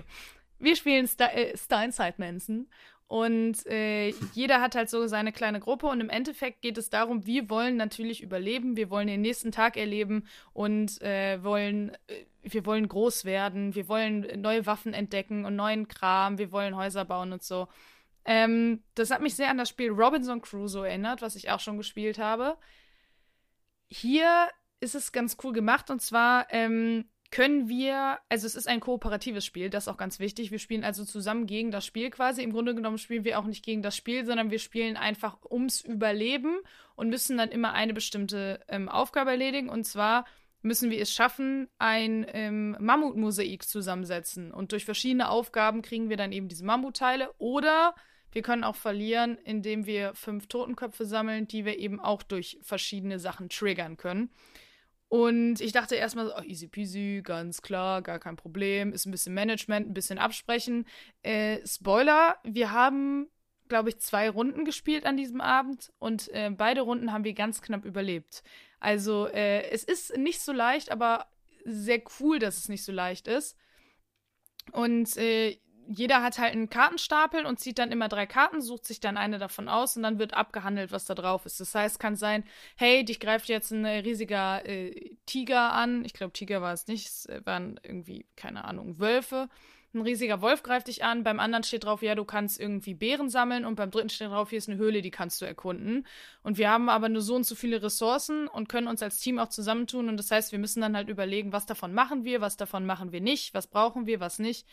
Wir 0.59 0.75
spielen 0.75 1.07
Sta 1.07 1.27
äh, 1.27 1.55
Steinzeitmenschen 1.55 2.67
und 3.07 3.65
äh, 3.67 4.09
jeder 4.33 4.59
hat 4.59 4.75
halt 4.75 4.89
so 4.89 5.05
seine 5.07 5.31
kleine 5.31 5.59
Gruppe 5.59 5.87
und 5.87 6.01
im 6.01 6.09
Endeffekt 6.09 6.61
geht 6.61 6.77
es 6.77 6.89
darum, 6.89 7.25
wir 7.25 7.49
wollen 7.49 7.77
natürlich 7.77 8.23
überleben, 8.23 8.75
wir 8.75 8.89
wollen 8.89 9.07
den 9.07 9.21
nächsten 9.21 9.51
Tag 9.51 9.77
erleben 9.77 10.27
und 10.53 11.01
äh, 11.01 11.43
wollen, 11.43 11.91
äh, 12.07 12.25
wir 12.41 12.65
wollen 12.65 12.87
groß 12.87 13.23
werden, 13.23 13.75
wir 13.75 13.87
wollen 13.87 14.27
neue 14.41 14.65
Waffen 14.65 14.93
entdecken 14.93 15.45
und 15.45 15.55
neuen 15.55 15.87
Kram, 15.87 16.37
wir 16.37 16.51
wollen 16.51 16.75
Häuser 16.75 17.05
bauen 17.05 17.31
und 17.31 17.43
so. 17.43 17.67
Ähm, 18.27 18.83
das 18.93 19.09
hat 19.09 19.21
mich 19.21 19.35
sehr 19.35 19.49
an 19.49 19.57
das 19.57 19.69
Spiel 19.69 19.89
Robinson 19.89 20.41
Crusoe 20.41 20.87
erinnert, 20.87 21.21
was 21.21 21.35
ich 21.37 21.49
auch 21.49 21.61
schon 21.61 21.77
gespielt 21.77 22.19
habe. 22.19 22.57
Hier 23.89 24.49
ist 24.81 24.95
es 24.95 25.13
ganz 25.13 25.37
cool 25.43 25.53
gemacht 25.53 25.89
und 25.89 26.01
zwar 26.01 26.45
ähm, 26.51 27.05
können 27.31 27.67
wir, 27.67 28.19
also 28.29 28.45
es 28.45 28.55
ist 28.55 28.67
ein 28.67 28.81
kooperatives 28.81 29.45
Spiel, 29.45 29.69
das 29.69 29.85
ist 29.85 29.87
auch 29.87 29.97
ganz 29.97 30.19
wichtig. 30.19 30.51
Wir 30.51 30.59
spielen 30.59 30.83
also 30.83 31.03
zusammen 31.05 31.45
gegen 31.45 31.71
das 31.71 31.85
Spiel 31.85 32.09
quasi. 32.09 32.43
Im 32.43 32.51
Grunde 32.51 32.75
genommen 32.75 32.97
spielen 32.97 33.23
wir 33.23 33.39
auch 33.39 33.45
nicht 33.45 33.63
gegen 33.63 33.81
das 33.81 33.95
Spiel, 33.95 34.25
sondern 34.25 34.51
wir 34.51 34.59
spielen 34.59 34.97
einfach 34.97 35.37
ums 35.49 35.81
Überleben 35.81 36.59
und 36.95 37.09
müssen 37.09 37.37
dann 37.37 37.49
immer 37.49 37.73
eine 37.73 37.93
bestimmte 37.93 38.59
ähm, 38.67 38.87
Aufgabe 38.89 39.31
erledigen. 39.31 39.69
Und 39.69 39.85
zwar 39.85 40.25
müssen 40.61 40.89
wir 40.89 41.01
es 41.01 41.11
schaffen, 41.11 41.69
ein 41.77 42.25
ähm, 42.33 42.77
Mammutmosaik 42.79 43.63
zusammensetzen. 43.63 44.53
Und 44.53 44.71
durch 44.71 44.85
verschiedene 44.85 45.29
Aufgaben 45.29 45.81
kriegen 45.81 46.09
wir 46.09 46.17
dann 46.17 46.31
eben 46.31 46.47
diese 46.47 46.65
Mammutteile. 46.65 47.33
Oder 47.39 47.95
wir 48.31 48.41
können 48.41 48.63
auch 48.63 48.75
verlieren, 48.75 49.37
indem 49.43 49.85
wir 49.85 50.13
fünf 50.15 50.47
Totenköpfe 50.47 51.05
sammeln, 51.05 51.47
die 51.47 51.65
wir 51.65 51.77
eben 51.79 51.99
auch 51.99 52.23
durch 52.23 52.59
verschiedene 52.61 53.19
Sachen 53.19 53.49
triggern 53.49 53.97
können. 53.97 54.29
Und 55.09 55.61
ich 55.61 55.71
dachte 55.71 55.95
erstmal 55.95 56.33
oh, 56.37 56.41
easy 56.43 56.67
peasy, 56.67 57.21
ganz 57.23 57.61
klar, 57.61 58.01
gar 58.01 58.19
kein 58.19 58.35
Problem. 58.35 58.91
Ist 58.91 59.05
ein 59.05 59.11
bisschen 59.11 59.33
Management, 59.33 59.87
ein 59.87 59.93
bisschen 59.93 60.19
absprechen. 60.19 60.85
Äh, 61.23 61.65
Spoiler, 61.65 62.37
wir 62.43 62.71
haben, 62.71 63.29
glaube 63.69 63.89
ich, 63.89 63.99
zwei 63.99 64.29
Runden 64.29 64.65
gespielt 64.65 65.05
an 65.05 65.15
diesem 65.15 65.39
Abend 65.39 65.93
und 65.99 66.27
äh, 66.33 66.49
beide 66.49 66.81
Runden 66.81 67.13
haben 67.13 67.23
wir 67.23 67.33
ganz 67.33 67.61
knapp 67.61 67.85
überlebt. 67.85 68.43
Also 68.79 69.27
äh, 69.27 69.69
es 69.69 69.83
ist 69.85 70.17
nicht 70.17 70.41
so 70.41 70.51
leicht, 70.51 70.91
aber 70.91 71.27
sehr 71.63 72.01
cool, 72.19 72.39
dass 72.39 72.57
es 72.57 72.69
nicht 72.69 72.83
so 72.83 72.91
leicht 72.91 73.27
ist. 73.27 73.57
Und 74.73 75.15
äh, 75.15 75.57
jeder 75.87 76.21
hat 76.21 76.37
halt 76.37 76.53
einen 76.53 76.69
Kartenstapel 76.69 77.45
und 77.45 77.59
zieht 77.59 77.79
dann 77.79 77.91
immer 77.91 78.09
drei 78.09 78.25
Karten, 78.25 78.61
sucht 78.61 78.85
sich 78.85 78.99
dann 78.99 79.17
eine 79.17 79.39
davon 79.39 79.69
aus 79.69 79.95
und 79.95 80.03
dann 80.03 80.19
wird 80.19 80.33
abgehandelt, 80.33 80.91
was 80.91 81.05
da 81.05 81.15
drauf 81.15 81.45
ist. 81.45 81.59
Das 81.59 81.73
heißt, 81.73 81.99
kann 81.99 82.15
sein, 82.15 82.43
hey, 82.75 83.03
dich 83.05 83.19
greift 83.19 83.49
jetzt 83.49 83.71
ein 83.71 83.85
äh, 83.85 83.99
riesiger 83.99 84.65
äh, 84.65 85.15
Tiger 85.25 85.73
an. 85.73 86.03
Ich 86.05 86.13
glaube, 86.13 86.33
Tiger 86.33 86.61
war 86.61 86.73
es 86.73 86.87
nicht, 86.87 87.07
es 87.07 87.27
waren 87.45 87.79
irgendwie, 87.83 88.25
keine 88.35 88.65
Ahnung, 88.65 88.99
Wölfe. 88.99 89.49
Ein 89.93 90.01
riesiger 90.01 90.41
Wolf 90.41 90.63
greift 90.63 90.87
dich 90.89 91.03
an, 91.03 91.23
beim 91.23 91.39
anderen 91.39 91.63
steht 91.63 91.85
drauf, 91.85 92.03
ja, 92.03 92.13
du 92.13 92.25
kannst 92.25 92.59
irgendwie 92.59 92.93
Beeren 92.93 93.29
sammeln 93.29 93.65
und 93.65 93.75
beim 93.75 93.89
dritten 93.89 94.09
steht 94.09 94.27
drauf, 94.27 94.49
hier 94.49 94.57
ist 94.57 94.69
eine 94.69 94.77
Höhle, 94.77 95.01
die 95.01 95.11
kannst 95.11 95.41
du 95.41 95.45
erkunden. 95.45 96.05
Und 96.43 96.57
wir 96.57 96.69
haben 96.69 96.89
aber 96.89 97.07
nur 97.07 97.21
so 97.21 97.35
und 97.35 97.45
so 97.45 97.55
viele 97.55 97.81
Ressourcen 97.81 98.47
und 98.47 98.67
können 98.67 98.87
uns 98.87 99.01
als 99.01 99.19
Team 99.19 99.39
auch 99.39 99.47
zusammentun 99.47 100.09
und 100.09 100.17
das 100.17 100.29
heißt, 100.29 100.51
wir 100.51 100.59
müssen 100.59 100.81
dann 100.81 100.95
halt 100.95 101.07
überlegen, 101.07 101.53
was 101.53 101.65
davon 101.65 101.93
machen 101.93 102.25
wir, 102.25 102.41
was 102.41 102.57
davon 102.57 102.85
machen 102.85 103.13
wir 103.13 103.21
nicht, 103.21 103.53
was 103.53 103.67
brauchen 103.67 104.05
wir, 104.05 104.19
was 104.19 104.39
nicht 104.39 104.67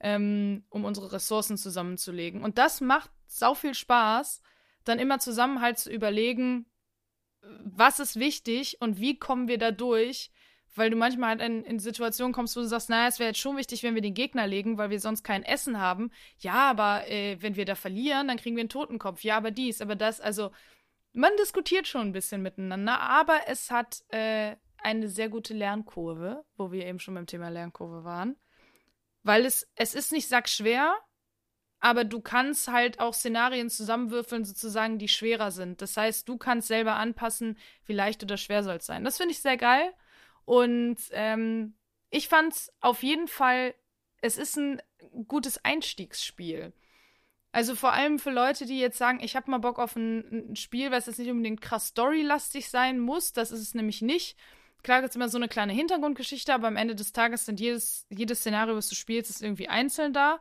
ähm, 0.00 0.64
um 0.70 0.84
unsere 0.84 1.12
Ressourcen 1.12 1.56
zusammenzulegen. 1.56 2.42
Und 2.42 2.58
das 2.58 2.80
macht 2.80 3.10
sau 3.26 3.54
viel 3.54 3.74
Spaß, 3.74 4.42
dann 4.84 4.98
immer 4.98 5.18
zusammen 5.18 5.60
halt 5.60 5.78
zu 5.78 5.90
überlegen, 5.90 6.66
was 7.42 8.00
ist 8.00 8.18
wichtig 8.18 8.78
und 8.80 9.00
wie 9.00 9.18
kommen 9.18 9.48
wir 9.48 9.58
da 9.58 9.70
durch, 9.70 10.30
weil 10.74 10.90
du 10.90 10.96
manchmal 10.96 11.30
halt 11.30 11.42
in, 11.42 11.64
in 11.64 11.78
Situationen 11.78 12.32
kommst, 12.32 12.56
wo 12.56 12.60
du 12.60 12.66
sagst, 12.66 12.90
naja, 12.90 13.08
es 13.08 13.18
wäre 13.18 13.30
jetzt 13.30 13.40
schon 13.40 13.56
wichtig, 13.56 13.82
wenn 13.82 13.94
wir 13.94 14.02
den 14.02 14.14
Gegner 14.14 14.46
legen, 14.46 14.78
weil 14.78 14.90
wir 14.90 15.00
sonst 15.00 15.24
kein 15.24 15.42
Essen 15.42 15.78
haben. 15.80 16.10
Ja, 16.38 16.70
aber 16.70 17.08
äh, 17.08 17.40
wenn 17.40 17.56
wir 17.56 17.64
da 17.64 17.74
verlieren, 17.74 18.28
dann 18.28 18.36
kriegen 18.36 18.56
wir 18.56 18.62
einen 18.62 18.68
Totenkopf. 18.68 19.22
Ja, 19.24 19.36
aber 19.36 19.50
dies, 19.50 19.80
aber 19.80 19.96
das, 19.96 20.20
also 20.20 20.50
man 21.12 21.32
diskutiert 21.38 21.88
schon 21.88 22.02
ein 22.02 22.12
bisschen 22.12 22.42
miteinander, 22.42 23.00
aber 23.00 23.40
es 23.48 23.70
hat 23.70 24.04
äh, 24.08 24.56
eine 24.78 25.08
sehr 25.08 25.28
gute 25.28 25.54
Lernkurve, 25.54 26.44
wo 26.56 26.70
wir 26.70 26.86
eben 26.86 27.00
schon 27.00 27.14
beim 27.14 27.26
Thema 27.26 27.48
Lernkurve 27.48 28.04
waren. 28.04 28.36
Weil 29.22 29.44
es, 29.44 29.68
es 29.74 29.94
ist 29.94 30.12
nicht 30.12 30.28
sackschwer, 30.28 30.96
aber 31.80 32.04
du 32.04 32.20
kannst 32.20 32.68
halt 32.68 33.00
auch 33.00 33.14
Szenarien 33.14 33.70
zusammenwürfeln, 33.70 34.44
sozusagen, 34.44 34.98
die 34.98 35.08
schwerer 35.08 35.50
sind. 35.50 35.80
Das 35.80 35.96
heißt, 35.96 36.28
du 36.28 36.36
kannst 36.36 36.68
selber 36.68 36.96
anpassen, 36.96 37.58
wie 37.86 37.94
leicht 37.94 38.22
oder 38.22 38.36
schwer 38.36 38.62
soll 38.62 38.76
es 38.76 38.86
sein. 38.86 39.02
Das 39.04 39.16
finde 39.16 39.32
ich 39.32 39.40
sehr 39.40 39.56
geil. 39.56 39.92
Und 40.44 40.98
ähm, 41.12 41.74
ich 42.10 42.28
fand 42.28 42.52
es 42.52 42.72
auf 42.80 43.02
jeden 43.02 43.28
Fall, 43.28 43.74
es 44.20 44.36
ist 44.36 44.56
ein 44.56 44.82
gutes 45.26 45.64
Einstiegsspiel. 45.64 46.72
Also 47.52 47.74
vor 47.74 47.92
allem 47.92 48.18
für 48.18 48.30
Leute, 48.30 48.66
die 48.66 48.78
jetzt 48.78 48.98
sagen, 48.98 49.20
ich 49.22 49.34
habe 49.34 49.50
mal 49.50 49.58
Bock 49.58 49.78
auf 49.78 49.96
ein, 49.96 50.50
ein 50.50 50.56
Spiel, 50.56 50.90
was 50.90 51.06
jetzt 51.06 51.18
nicht 51.18 51.30
unbedingt 51.30 51.60
krass 51.60 51.88
storylastig 51.88 52.68
sein 52.68 53.00
muss. 53.00 53.32
Das 53.32 53.50
ist 53.50 53.60
es 53.60 53.74
nämlich 53.74 54.02
nicht. 54.02 54.36
Klar 54.82 55.00
gibt 55.00 55.10
es 55.10 55.16
immer 55.16 55.28
so 55.28 55.38
eine 55.38 55.48
kleine 55.48 55.72
Hintergrundgeschichte, 55.72 56.54
aber 56.54 56.68
am 56.68 56.76
Ende 56.76 56.94
des 56.94 57.12
Tages 57.12 57.46
sind 57.46 57.60
jedes, 57.60 58.06
jedes 58.10 58.40
Szenario, 58.40 58.76
was 58.76 58.88
du 58.88 58.94
spielst, 58.94 59.30
ist 59.30 59.42
irgendwie 59.42 59.68
einzeln 59.68 60.12
da. 60.12 60.40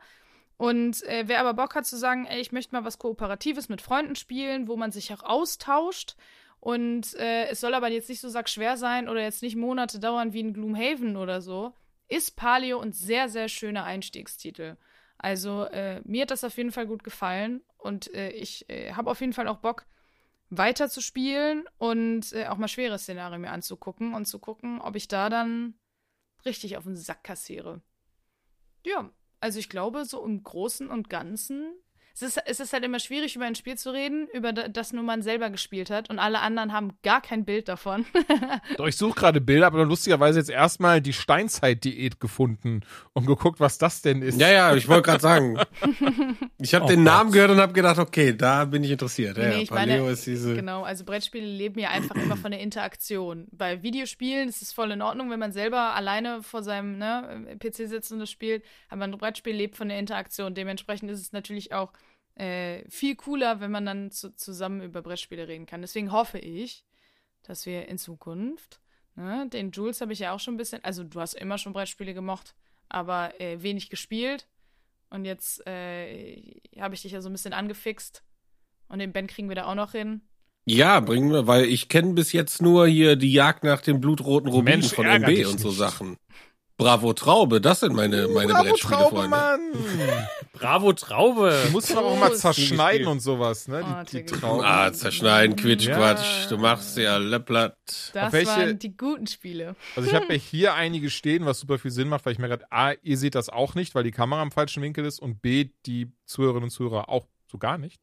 Und 0.58 1.04
äh, 1.04 1.24
wer 1.28 1.40
aber 1.40 1.54
Bock 1.54 1.76
hat 1.76 1.86
zu 1.86 1.98
sagen, 1.98 2.26
ey, 2.26 2.42
ich 2.42 2.52
möchte 2.52 2.76
mal 2.76 2.84
was 2.84 2.98
Kooperatives 2.98 3.70
mit 3.70 3.82
Freunden 3.82 4.16
spielen, 4.16 4.68
wo 4.68 4.76
man 4.76 4.92
sich 4.92 5.14
auch 5.14 5.24
austauscht 5.24 6.16
und 6.60 7.14
äh, 7.16 7.48
es 7.48 7.62
soll 7.62 7.74
aber 7.74 7.90
jetzt 7.90 8.10
nicht 8.10 8.20
so 8.20 8.30
sackschwer 8.30 8.78
sein 8.78 9.08
oder 9.08 9.22
jetzt 9.22 9.42
nicht 9.42 9.56
Monate 9.56 10.00
dauern 10.00 10.34
wie 10.34 10.42
in 10.42 10.54
Gloomhaven 10.54 11.16
oder 11.16 11.42
so, 11.42 11.74
ist 12.08 12.36
Paleo 12.36 12.80
ein 12.80 12.92
sehr, 12.92 13.30
sehr 13.30 13.48
schöner 13.48 13.86
Einstiegstitel. 13.86 14.76
Also 15.18 15.64
äh, 15.66 16.02
mir 16.04 16.24
hat 16.24 16.32
das 16.32 16.44
auf 16.44 16.58
jeden 16.58 16.72
Fall 16.72 16.88
gut 16.88 17.04
gefallen 17.04 17.62
und 17.78 18.14
äh, 18.14 18.32
ich 18.32 18.70
äh, 18.70 18.94
habe 18.94 19.10
auf 19.10 19.22
jeden 19.22 19.34
Fall 19.34 19.48
auch 19.48 19.58
Bock, 19.58 19.86
weiter 20.50 20.90
zu 20.90 21.02
spielen 21.02 21.66
und 21.78 22.34
äh, 22.34 22.48
auch 22.48 22.58
mal 22.58 22.68
schwere 22.68 22.98
Szenarien 22.98 23.42
mir 23.42 23.52
anzugucken 23.52 24.14
und 24.14 24.26
zu 24.26 24.40
gucken, 24.40 24.82
ob 24.82 24.96
ich 24.96 25.08
da 25.08 25.30
dann 25.30 25.76
richtig 26.46 26.78
auf 26.78 26.86
den 26.86 26.96
Sack 26.96 27.24
kassiere. 27.24 27.82
Ja, 28.86 29.12
also 29.40 29.60
ich 29.60 29.70
glaube, 29.70 30.06
so 30.06 30.24
im 30.26 30.44
Großen 30.44 30.90
und 30.90 31.10
Ganzen 31.10 31.74
es 32.16 32.22
ist, 32.22 32.40
es 32.46 32.60
ist 32.60 32.74
halt 32.74 32.84
immer 32.84 33.00
schwierig, 33.00 33.36
über 33.36 33.46
ein 33.46 33.56
Spiel 33.56 33.78
zu 33.78 33.92
reden, 33.94 34.28
über 34.34 34.52
das 34.52 34.92
nur 34.94 35.04
man 35.04 35.22
selber 35.22 35.50
gespielt 35.50 35.90
hat 35.90 36.10
und 36.10 36.20
alle 36.20 36.40
anderen 36.42 36.74
haben 36.74 36.92
gar 37.04 37.22
kein 37.22 37.46
Bild 37.46 37.68
davon. 37.70 38.06
Doch, 38.78 38.88
ich 38.88 38.98
suche 38.98 39.20
gerade 39.20 39.42
Bilder, 39.42 39.68
aber 39.68 39.86
lustigerweise 39.86 40.40
jetzt 40.40 40.50
erstmal 40.50 41.02
die 41.02 41.14
Steinzeit-Diät 41.14 42.20
gefunden 42.20 42.82
und 43.14 43.26
geguckt, 43.26 43.60
was 43.60 43.78
das 43.78 44.02
denn 44.02 44.22
ist. 44.22 44.40
Ja, 44.40 44.50
ja, 44.50 44.76
ich 44.76 44.88
wollte 44.88 45.04
gerade 45.04 45.22
sagen. 45.22 45.60
Ich 46.62 46.76
habe 46.76 46.86
Oh 46.86 46.88
den 46.90 47.06
Gott. 47.06 47.14
Namen 47.14 47.32
gehört 47.32 47.52
und 47.52 47.60
habe 47.60 47.72
gedacht, 47.72 48.00
okay, 48.00 48.36
da 48.36 48.66
bin 48.66 48.84
ich 48.84 48.92
interessiert. 48.92 49.38
Ja, 49.38 49.48
Nee, 49.48 49.62
ich 49.62 49.70
Paleo 49.70 50.04
meine, 50.04 50.12
ist 50.12 50.26
diese. 50.26 50.56
Genau, 50.56 50.84
also 50.84 51.06
Brettspiele 51.06 51.46
leben 51.46 51.80
ja 51.80 51.90
einfach 51.90 52.16
immer 52.16 52.36
von 52.36 52.52
der 52.52 52.60
Interaktion. 52.60 53.48
Bei 53.52 53.82
Videospielen 53.82 54.50
ist 54.50 54.62
es 54.62 54.74
voll 54.74 54.92
in 54.92 55.02
Ordnung, 55.02 55.32
wenn 55.32 55.40
man 55.40 55.54
selber 55.54 55.96
alleine 55.96 56.44
vor 56.44 56.62
seinem 56.62 56.98
ne, 56.98 57.58
PC 57.60 57.88
sitzt 57.88 58.12
und 58.12 58.20
das 58.20 58.30
spielt, 58.30 58.64
aber 58.90 59.06
ein 59.06 59.12
Brettspiel 59.12 59.56
lebt 59.56 59.78
von 59.78 59.88
der 59.88 60.00
Interaktion. 60.00 60.54
Dementsprechend 60.54 61.10
ist 61.12 61.22
es 61.22 61.32
natürlich 61.32 61.72
auch 61.72 61.94
äh, 62.40 62.90
viel 62.90 63.16
cooler, 63.16 63.60
wenn 63.60 63.72
man 63.72 63.86
dann 63.86 64.12
zu, 64.12 64.36
zusammen 64.36 64.82
über 64.82 65.02
Brettspiele 65.02 65.48
reden 65.48 65.66
kann. 65.66 65.82
Deswegen 65.82 66.12
hoffe 66.12 66.40
ich, 66.40 66.86
dass 67.44 67.66
wir 67.66 67.88
in 67.88 67.98
Zukunft, 67.98 68.80
ne, 69.16 69.48
den 69.52 69.72
Jules 69.72 70.02
habe 70.02 70.14
ich 70.14 70.20
ja 70.20 70.34
auch 70.34 70.40
schon 70.40 70.56
ein 70.56 70.58
bisschen, 70.58 70.84
also 70.84 71.04
du 71.04 71.20
hast 71.20 71.34
immer 71.34 71.58
schon 71.58 71.74
Brettspiele 71.74 72.14
gemocht, 72.14 72.56
aber 72.88 73.40
äh, 73.40 73.62
wenig 73.62 73.90
gespielt. 73.90 74.48
Und 75.10 75.26
jetzt 75.26 75.66
äh, 75.66 76.62
habe 76.80 76.96
ich 76.96 77.02
dich 77.02 77.12
ja 77.12 77.22
so 77.22 77.30
ein 77.30 77.34
bisschen 77.34 77.54
angefixt. 77.54 78.24
Und 78.88 79.00
den 79.00 79.12
Ben 79.12 79.28
kriegen 79.28 79.50
wir 79.50 79.56
da 79.56 79.66
auch 79.66 79.76
noch 79.76 79.92
hin. 79.92 80.22
Ja, 80.66 81.00
bringen 81.00 81.32
wir, 81.32 81.48
weil 81.48 81.66
ich 81.66 81.90
kenne 81.90 82.14
bis 82.14 82.32
jetzt 82.32 82.62
nur 82.62 82.88
hier 82.88 83.16
die 83.16 83.34
Jagd 83.34 83.64
nach 83.64 83.82
dem 83.82 84.00
blutroten 84.00 84.52
Rubin 84.52 84.80
Mensch, 84.80 84.94
von 84.94 85.06
MB 85.06 85.48
und 85.48 85.60
so 85.60 85.70
nicht. 85.70 85.78
Sachen. 85.78 86.18
Bravo 86.80 87.14
Traube, 87.14 87.60
das 87.62 87.82
sind 87.82 87.94
meine, 87.94 88.28
meine 88.30 88.54
Bravo, 88.54 88.64
Brettspiele, 88.70 88.96
Traube, 88.98 89.16
Freunde. 89.18 89.30
Mann! 89.30 89.60
Bravo 90.54 90.94
Traube. 90.94 91.64
Die 91.68 91.72
musst 91.72 91.90
du 91.90 91.96
doch 91.96 92.04
auch 92.04 92.18
mal 92.20 92.34
zerschneiden 92.34 93.08
und 93.08 93.20
sowas, 93.20 93.68
ne? 93.68 93.84
Oh, 93.86 94.04
Die, 94.06 94.18
die 94.18 94.26
Digga. 94.26 94.38
Trauben. 94.40 94.64
Ah, 94.66 94.92
zerschneiden, 94.94 95.56
Quitsch, 95.58 95.86
Ja. 95.88 95.98
Quatsch. 95.98 96.50
Du 96.50 96.58
machst 96.58 96.98
ja 96.98 97.18
Lepplatt. 97.18 97.76
Das 98.14 98.32
welche- 98.34 98.48
waren 98.52 98.80
die 98.80 98.96
guten 98.96 99.28
Spiele. 99.28 99.76
Also 99.96 100.10
ich 100.10 100.16
habe 100.16 100.26
ja 100.34 100.40
hier 100.40 100.74
einige 100.74 101.10
stehen, 101.10 101.46
was 101.46 101.60
super 101.60 101.78
viel 101.80 101.92
Sinn 101.92 102.08
macht, 102.08 102.26
weil 102.26 102.34
ich 102.34 102.40
mir 102.40 102.48
gerade, 102.48 102.66
A, 102.72 102.94
ihr 103.04 103.18
seht 103.18 103.36
das 103.36 103.50
auch 103.50 103.76
nicht, 103.76 103.94
weil 103.94 104.04
die 104.04 104.12
Kamera 104.12 104.42
im 104.42 104.52
falschen 104.52 104.82
Winkel 104.82 105.06
ist 105.06 105.20
und 105.20 105.42
B, 105.42 105.70
die 105.86 106.12
Zuhörerinnen 106.26 106.64
und 106.66 106.72
Zuhörer 106.72 107.10
auch 107.10 107.28
so 107.52 107.58
gar 107.58 107.78
nicht. 107.78 108.02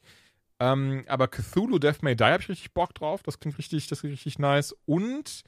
Ähm, 0.60 1.04
aber 1.08 1.28
Cthulhu 1.28 1.78
Death 1.78 2.02
May 2.02 2.14
Die 2.14 2.24
habe 2.24 2.42
ich 2.42 2.48
richtig 2.50 2.72
Bock 2.74 2.94
drauf. 2.94 3.22
Das 3.22 3.40
klingt 3.40 3.56
richtig, 3.58 3.86
das 3.88 4.00
klingt 4.00 4.14
richtig 4.14 4.38
nice. 4.38 4.74
Und 4.86 5.42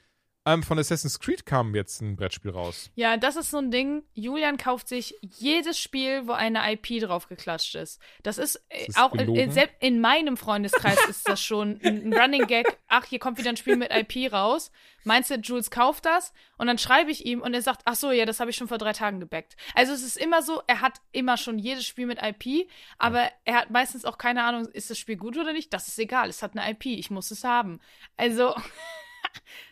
ähm, 0.53 0.63
von 0.63 0.79
Assassin's 0.79 1.19
Creed 1.19 1.45
kam 1.45 1.75
jetzt 1.75 2.01
ein 2.01 2.15
Brettspiel 2.15 2.51
raus. 2.51 2.89
Ja, 2.95 3.17
das 3.17 3.35
ist 3.35 3.51
so 3.51 3.57
ein 3.57 3.71
Ding. 3.71 4.03
Julian 4.13 4.57
kauft 4.57 4.87
sich 4.87 5.15
jedes 5.21 5.79
Spiel, 5.79 6.27
wo 6.27 6.31
eine 6.31 6.71
IP 6.73 7.01
drauf 7.01 7.27
geklatscht 7.27 7.75
ist. 7.75 7.99
Das 8.23 8.37
ist, 8.37 8.55
äh, 8.69 8.85
ist 8.87 8.97
auch 8.97 9.13
in, 9.13 9.19
gelogen. 9.19 9.41
in, 9.41 9.51
selbst 9.51 9.75
in 9.79 10.01
meinem 10.01 10.37
Freundeskreis 10.37 10.97
ist 11.07 11.27
das 11.27 11.41
schon 11.41 11.79
ein, 11.83 12.11
ein 12.11 12.13
Running 12.13 12.47
Gag. 12.47 12.65
Ach, 12.87 13.05
hier 13.05 13.19
kommt 13.19 13.37
wieder 13.37 13.49
ein 13.49 13.57
Spiel 13.57 13.75
mit 13.75 13.91
IP 13.93 14.31
raus. 14.31 14.71
Meinst 15.03 15.29
du, 15.31 15.35
Jules 15.35 15.71
kauft 15.71 16.05
das? 16.05 16.33
Und 16.57 16.67
dann 16.67 16.77
schreibe 16.77 17.11
ich 17.11 17.25
ihm 17.25 17.41
und 17.41 17.53
er 17.53 17.61
sagt, 17.61 17.81
ach 17.85 17.95
so, 17.95 18.11
ja, 18.11 18.25
das 18.25 18.39
habe 18.39 18.49
ich 18.49 18.57
schon 18.57 18.67
vor 18.67 18.77
drei 18.77 18.93
Tagen 18.93 19.19
gebackt. 19.19 19.55
Also 19.75 19.93
es 19.93 20.03
ist 20.03 20.17
immer 20.17 20.41
so, 20.41 20.61
er 20.67 20.81
hat 20.81 21.01
immer 21.11 21.37
schon 21.37 21.57
jedes 21.57 21.85
Spiel 21.85 22.05
mit 22.05 22.19
IP, 22.21 22.69
aber 22.97 23.29
er 23.45 23.55
hat 23.55 23.69
meistens 23.69 24.05
auch 24.05 24.17
keine 24.17 24.43
Ahnung, 24.43 24.67
ist 24.67 24.89
das 24.89 24.97
Spiel 24.97 25.17
gut 25.17 25.37
oder 25.37 25.53
nicht? 25.53 25.73
Das 25.73 25.87
ist 25.87 25.99
egal, 25.99 26.29
es 26.29 26.43
hat 26.43 26.57
eine 26.57 26.69
IP, 26.71 26.85
ich 26.85 27.09
muss 27.11 27.31
es 27.31 27.43
haben. 27.43 27.79
Also, 28.17 28.55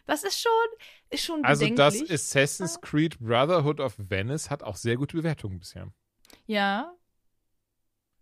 das 0.05 0.23
ist 0.23 0.39
schon, 0.41 0.51
ist 1.09 1.23
schon 1.25 1.43
Also 1.45 1.67
das. 1.69 2.01
Assassin's 2.09 2.79
Creed 2.81 3.19
Brotherhood 3.19 3.79
of 3.79 3.93
Venice 3.97 4.49
hat 4.49 4.63
auch 4.63 4.75
sehr 4.75 4.95
gute 4.97 5.17
Bewertungen 5.17 5.59
bisher. 5.59 5.87
ja. 6.45 6.91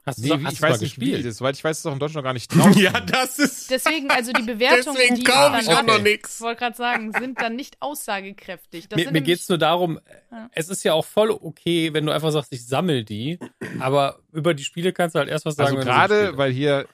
Hast 0.07 0.19
du 0.19 0.21
Nee, 0.21 0.39
wie, 0.39 0.45
hast 0.45 0.53
ich 0.53 0.59
du 0.59 0.65
mal 0.67 0.71
weiß 0.73 0.81
nicht, 0.81 0.97
wie 1.01 1.05
gespielt? 1.05 1.25
das 1.25 1.31
ist. 1.31 1.37
Soweit 1.39 1.55
ich 1.55 1.63
weiß, 1.63 1.77
ist 1.77 1.79
es 1.79 1.85
auch 1.87 1.93
in 1.93 1.97
Deutschland 1.97 2.17
noch 2.23 2.29
gar 2.29 2.33
nicht 2.33 2.47
draußen. 2.55 2.79
Ja, 2.79 3.01
das 3.01 3.39
ist. 3.39 3.71
Deswegen, 3.71 4.11
also 4.11 4.31
die 4.33 4.43
Bewertungen, 4.53 4.95
Deswegen 4.99 5.15
die 5.15 5.23
kauf 5.23 5.59
ich 5.59 5.65
dann 5.65 5.77
auch 5.89 5.97
noch. 5.97 6.05
Ich 6.05 6.41
wollte 6.41 6.59
gerade 6.59 6.77
sagen, 6.77 7.11
sind 7.11 7.41
dann 7.41 7.55
nicht 7.55 7.77
aussagekräftig. 7.81 8.87
Das 8.87 8.97
Mir, 8.97 9.05
mir 9.05 9.11
nämlich- 9.13 9.23
geht's 9.23 9.49
nur 9.49 9.57
darum, 9.57 9.99
Ja. 10.31 10.47
es 10.51 10.69
ist 10.69 10.83
ja 10.83 10.93
auch 10.93 11.05
voll 11.05 11.31
okay, 11.31 11.91
wenn 11.93 12.05
du 12.05 12.11
einfach 12.11 12.29
sagst, 12.31 12.53
ich 12.53 12.67
sammel 12.67 13.03
die, 13.03 13.39
aber 13.79 14.19
über 14.31 14.53
die 14.53 14.63
Spiele 14.63 14.93
kannst 14.93 15.15
du 15.15 15.19
halt 15.19 15.27
erst 15.29 15.47
was 15.47 15.55
sagen. 15.55 15.69
Also 15.69 15.77
du 15.77 15.81
sie 15.81 15.87
gerade, 15.89 16.37
weil 16.37 16.51
hier 16.51 16.87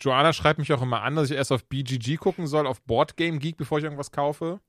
Joanna 0.00 0.32
schreibt 0.32 0.58
mich 0.58 0.72
auch 0.72 0.82
immer 0.82 1.02
an, 1.02 1.16
dass 1.16 1.30
ich 1.30 1.36
erst 1.36 1.52
auf 1.52 1.64
BGG 1.64 2.16
gucken 2.16 2.46
soll, 2.46 2.66
auf 2.66 2.82
Boardgame 2.82 3.38
Geek, 3.38 3.56
bevor 3.56 3.78
ich 3.78 3.84
irgendwas 3.84 4.10
kaufe. 4.10 4.60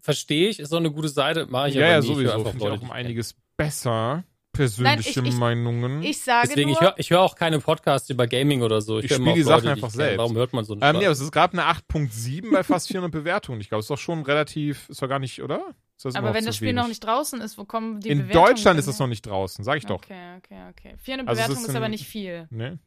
Verstehe 0.00 0.48
ich, 0.48 0.58
ist 0.60 0.72
doch 0.72 0.78
eine 0.78 0.90
gute 0.90 1.08
Seite, 1.08 1.46
mache 1.46 1.68
ich 1.68 1.74
ja, 1.74 1.82
aber 1.82 1.88
ja, 1.88 1.94
höre 1.96 2.02
sowieso. 2.02 2.44
Finde 2.44 2.64
ich 2.66 2.72
auch 2.72 2.82
um 2.82 2.90
einiges 2.90 3.34
besser. 3.56 4.24
Persönliche 4.52 5.20
Nein, 5.20 5.26
ich- 5.28 5.32
ich- 5.34 5.38
Meinungen. 5.38 6.02
Ich 6.02 6.20
sage 6.20 6.48
Deswegen, 6.48 6.70
nur, 6.70 6.78
ich 6.78 6.82
höre 6.82 6.94
ich 6.98 7.10
hör 7.10 7.20
auch 7.22 7.34
keine 7.36 7.60
Podcasts 7.60 8.10
über 8.10 8.26
Gaming 8.26 8.62
oder 8.62 8.80
so. 8.82 8.98
Ich 8.98 9.04
höre 9.04 9.16
spiel 9.16 9.26
immer 9.26 9.34
die 9.34 9.42
Sachen 9.42 9.64
Leute, 9.64 9.70
einfach 9.72 9.88
ich 9.88 9.94
kenne. 9.94 10.04
selbst. 10.04 10.18
Warum 10.18 10.36
hört 10.36 10.52
man 10.52 10.64
so 10.64 10.72
einen 10.74 10.82
ähm, 10.82 10.96
nee, 10.98 11.04
aber 11.06 11.12
es 11.12 11.20
ist 11.20 11.32
gerade 11.32 11.52
eine 11.52 11.66
8.7 11.68 12.50
bei 12.52 12.62
fast 12.64 12.88
400 12.88 13.12
Bewertungen. 13.24 13.60
Ich 13.60 13.68
glaube, 13.68 13.80
es 13.80 13.84
ist 13.86 13.90
doch 13.90 13.98
schon 13.98 14.22
relativ, 14.22 14.88
ist 14.88 15.00
doch 15.00 15.08
gar 15.08 15.18
nicht, 15.20 15.40
oder? 15.42 15.74
Aber 16.14 16.32
wenn 16.34 16.44
das 16.46 16.56
Spiel 16.56 16.68
wenig? 16.68 16.80
noch 16.82 16.88
nicht 16.88 17.04
draußen 17.04 17.40
ist, 17.42 17.58
wo 17.58 17.64
kommen 17.64 18.00
die 18.00 18.08
In 18.08 18.18
Bewertungen 18.18 18.46
Deutschland 18.46 18.78
ist 18.80 18.86
es 18.86 18.98
noch 18.98 19.06
nicht 19.06 19.26
draußen, 19.26 19.62
sag 19.64 19.76
ich 19.76 19.84
doch. 19.86 19.96
Okay, 19.96 20.36
okay, 20.38 20.60
okay. 20.70 20.94
400 20.98 21.28
Also 21.28 21.38
Bewertungen 21.42 21.62
ist 21.64 21.68
ist, 21.68 21.76
aber 21.76 21.88
nicht 21.88 22.06
viel. 22.06 22.46
Ne? 22.50 22.78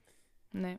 Nee. 0.52 0.78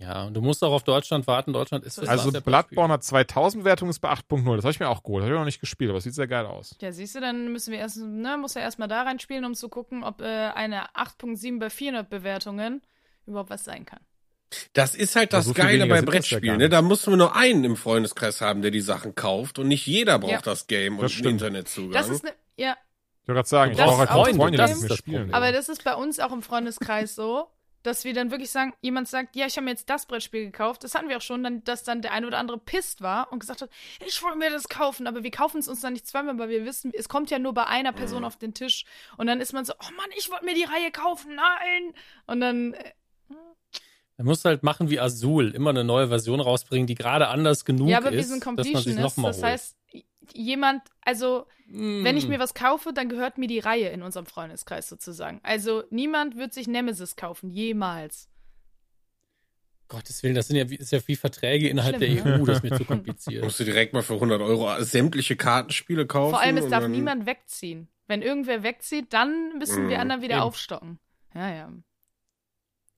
Ja, 0.00 0.24
und 0.26 0.34
du 0.34 0.40
musst 0.40 0.62
auch 0.62 0.72
auf 0.72 0.84
Deutschland 0.84 1.26
warten. 1.26 1.52
Deutschland 1.52 1.84
ist 1.84 1.98
das 1.98 2.08
Also 2.08 2.30
Bloodborne 2.30 2.92
hat 2.92 3.02
2000 3.02 3.64
Bewertungen, 3.64 3.90
ist 3.90 3.98
bei 3.98 4.10
8.0. 4.10 4.54
Das 4.54 4.64
habe 4.64 4.70
ich 4.70 4.78
mir 4.78 4.88
auch 4.88 5.02
geholt. 5.02 5.22
Das 5.22 5.26
habe 5.26 5.34
ich 5.34 5.38
noch 5.40 5.44
nicht 5.44 5.60
gespielt, 5.60 5.90
aber 5.90 5.98
es 5.98 6.04
sieht 6.04 6.14
sehr 6.14 6.28
geil 6.28 6.46
aus. 6.46 6.76
Ja, 6.80 6.92
siehst 6.92 7.16
du, 7.16 7.20
dann 7.20 7.50
müssen 7.52 7.72
wir 7.72 7.80
erst, 7.80 7.96
ne, 7.96 8.38
muss 8.38 8.54
er 8.54 8.62
erstmal 8.62 8.86
da 8.86 9.02
reinspielen, 9.02 9.44
um 9.44 9.54
zu 9.54 9.68
gucken, 9.68 10.04
ob 10.04 10.20
äh, 10.20 10.24
eine 10.24 10.84
8.7 10.94 11.58
bei 11.58 11.68
400 11.68 12.08
Bewertungen 12.08 12.80
überhaupt 13.26 13.50
was 13.50 13.64
sein 13.64 13.84
kann. 13.86 13.98
Das 14.72 14.94
ist 14.94 15.16
halt 15.16 15.32
Ja, 15.32 15.40
das 15.40 15.46
so 15.46 15.52
Geile 15.52 15.86
bei 15.86 15.96
ja 15.96 16.02
Brettspielen. 16.02 16.58
ne? 16.58 16.68
Da 16.68 16.80
musst 16.80 17.06
du 17.06 17.14
nur 17.16 17.34
einen 17.34 17.64
im 17.64 17.76
Freundeskreis 17.76 18.40
haben, 18.40 18.62
der 18.62 18.70
die 18.70 18.80
Sachen 18.80 19.14
kauft 19.16 19.58
und 19.58 19.66
nicht 19.68 19.84
jeder 19.86 20.18
braucht 20.20 20.30
Ja. 20.32 20.40
das 20.40 20.68
Game 20.68 20.94
Das 20.94 21.02
und 21.02 21.08
den 21.08 21.18
stimmt. 21.18 21.32
Internetzugang. 21.42 21.92
Das 21.92 22.08
ist 22.08 22.22
ne, 22.24 22.32
ja, 22.56 22.76
Ich 23.22 23.28
wollte 23.28 23.36
gerade 23.36 23.48
sagen, 23.48 23.72
ich 23.72 23.76
Das 23.78 23.86
brauche 23.88 23.98
halt 23.98 24.10
Freunde, 24.36 24.64
die 24.64 24.72
mit 24.72 24.82
mir 24.82 24.88
Das 24.88 24.96
spielen. 24.96 25.34
Aber 25.34 25.50
das 25.52 25.68
ist 25.68 25.82
bei 25.82 25.94
uns 25.96 26.18
auch 26.20 26.32
im 26.32 26.40
Freundeskreis 26.42 27.14
so, 27.16 27.48
dass 27.88 28.04
wir 28.04 28.14
dann 28.14 28.30
wirklich 28.30 28.50
sagen, 28.50 28.74
jemand 28.80 29.08
sagt, 29.08 29.34
ja, 29.34 29.46
ich 29.46 29.56
habe 29.56 29.64
mir 29.64 29.70
jetzt 29.70 29.88
das 29.90 30.06
Brettspiel 30.06 30.44
gekauft. 30.44 30.84
Das 30.84 30.94
hatten 30.94 31.08
wir 31.08 31.16
auch 31.16 31.22
schon, 31.22 31.42
dann, 31.42 31.64
dass 31.64 31.82
dann 31.82 32.02
der 32.02 32.12
eine 32.12 32.26
oder 32.26 32.38
andere 32.38 32.58
pisst 32.58 33.00
war 33.00 33.32
und 33.32 33.40
gesagt 33.40 33.62
hat, 33.62 33.70
ich 34.06 34.22
wollte 34.22 34.38
mir 34.38 34.50
das 34.50 34.68
kaufen, 34.68 35.06
aber 35.06 35.22
wir 35.22 35.30
kaufen 35.30 35.58
es 35.58 35.68
uns 35.68 35.80
dann 35.80 35.94
nicht 35.94 36.06
zweimal, 36.06 36.38
weil 36.38 36.50
wir 36.50 36.64
wissen, 36.64 36.92
es 36.94 37.08
kommt 37.08 37.30
ja 37.30 37.38
nur 37.38 37.54
bei 37.54 37.66
einer 37.66 37.92
Person 37.92 38.24
auf 38.24 38.36
den 38.36 38.54
Tisch. 38.54 38.84
Und 39.16 39.26
dann 39.26 39.40
ist 39.40 39.52
man 39.52 39.64
so, 39.64 39.72
oh 39.72 39.92
Mann, 39.96 40.10
ich 40.16 40.30
wollte 40.30 40.44
mir 40.44 40.54
die 40.54 40.64
Reihe 40.64 40.90
kaufen, 40.92 41.34
nein. 41.34 41.94
Und 42.26 42.40
dann, 42.40 42.74
äh, 42.74 42.92
Man 44.18 44.26
muss 44.26 44.44
halt 44.44 44.62
machen 44.62 44.90
wie 44.90 45.00
Azul, 45.00 45.54
immer 45.54 45.70
eine 45.70 45.84
neue 45.84 46.08
Version 46.08 46.40
rausbringen, 46.40 46.86
die 46.86 46.94
gerade 46.94 47.28
anders 47.28 47.64
genug 47.64 47.88
ja, 47.88 47.98
aber 47.98 48.12
wir 48.12 48.20
ist, 48.20 48.28
sind 48.28 48.44
man 48.44 48.56
sich 48.58 48.72
Completionist. 48.74 49.18
Das 49.18 49.36
holt. 49.36 49.44
heißt, 49.44 49.77
jemand, 50.32 50.82
also 51.00 51.46
wenn 51.70 52.16
ich 52.16 52.26
Mm. 52.26 52.30
mir 52.30 52.38
was 52.38 52.54
kaufe, 52.54 52.92
dann 52.94 53.08
gehört 53.08 53.36
mir 53.38 53.46
die 53.46 53.58
Reihe 53.58 53.88
in 53.90 54.02
unserem 54.02 54.24
Freundeskreis 54.26 54.88
sozusagen. 54.88 55.40
Also 55.42 55.84
niemand 55.90 56.36
wird 56.36 56.54
sich 56.54 56.66
Nemesis 56.66 57.14
kaufen, 57.16 57.50
jemals. 57.50 58.28
Gottes 59.88 60.22
Willen, 60.22 60.34
das 60.34 60.48
sind 60.48 60.56
ja 60.56 60.68
wie, 60.68 60.76
ist 60.76 60.92
ja 60.92 61.00
wie 61.06 61.16
Verträge 61.16 61.68
innerhalb 61.68 61.96
Schlimm, 61.96 62.14
der 62.16 62.24
ne? 62.24 62.40
EU, 62.40 62.44
das 62.46 62.58
ist 62.58 62.62
mir 62.70 62.76
zu 62.76 62.84
kompliziert. 62.84 63.42
musst 63.44 63.58
du 63.60 63.64
direkt 63.64 63.94
mal 63.94 64.02
für 64.02 64.14
100 64.14 64.40
Euro 64.42 64.82
sämtliche 64.82 65.34
Kartenspiele 65.36 66.06
kaufen. 66.06 66.30
Vor 66.34 66.40
allem, 66.40 66.58
es 66.58 66.68
darf 66.68 66.86
niemand 66.88 67.24
wegziehen. 67.26 67.88
Wenn 68.06 68.20
irgendwer 68.22 68.62
wegzieht, 68.62 69.12
dann 69.12 69.56
müssen 69.58 69.88
wir 69.88 69.96
Mhm, 69.96 70.00
anderen 70.02 70.22
wieder 70.22 70.34
eben. 70.36 70.42
aufstocken. 70.42 70.98
Ja, 71.34 71.50
ja. 71.54 71.72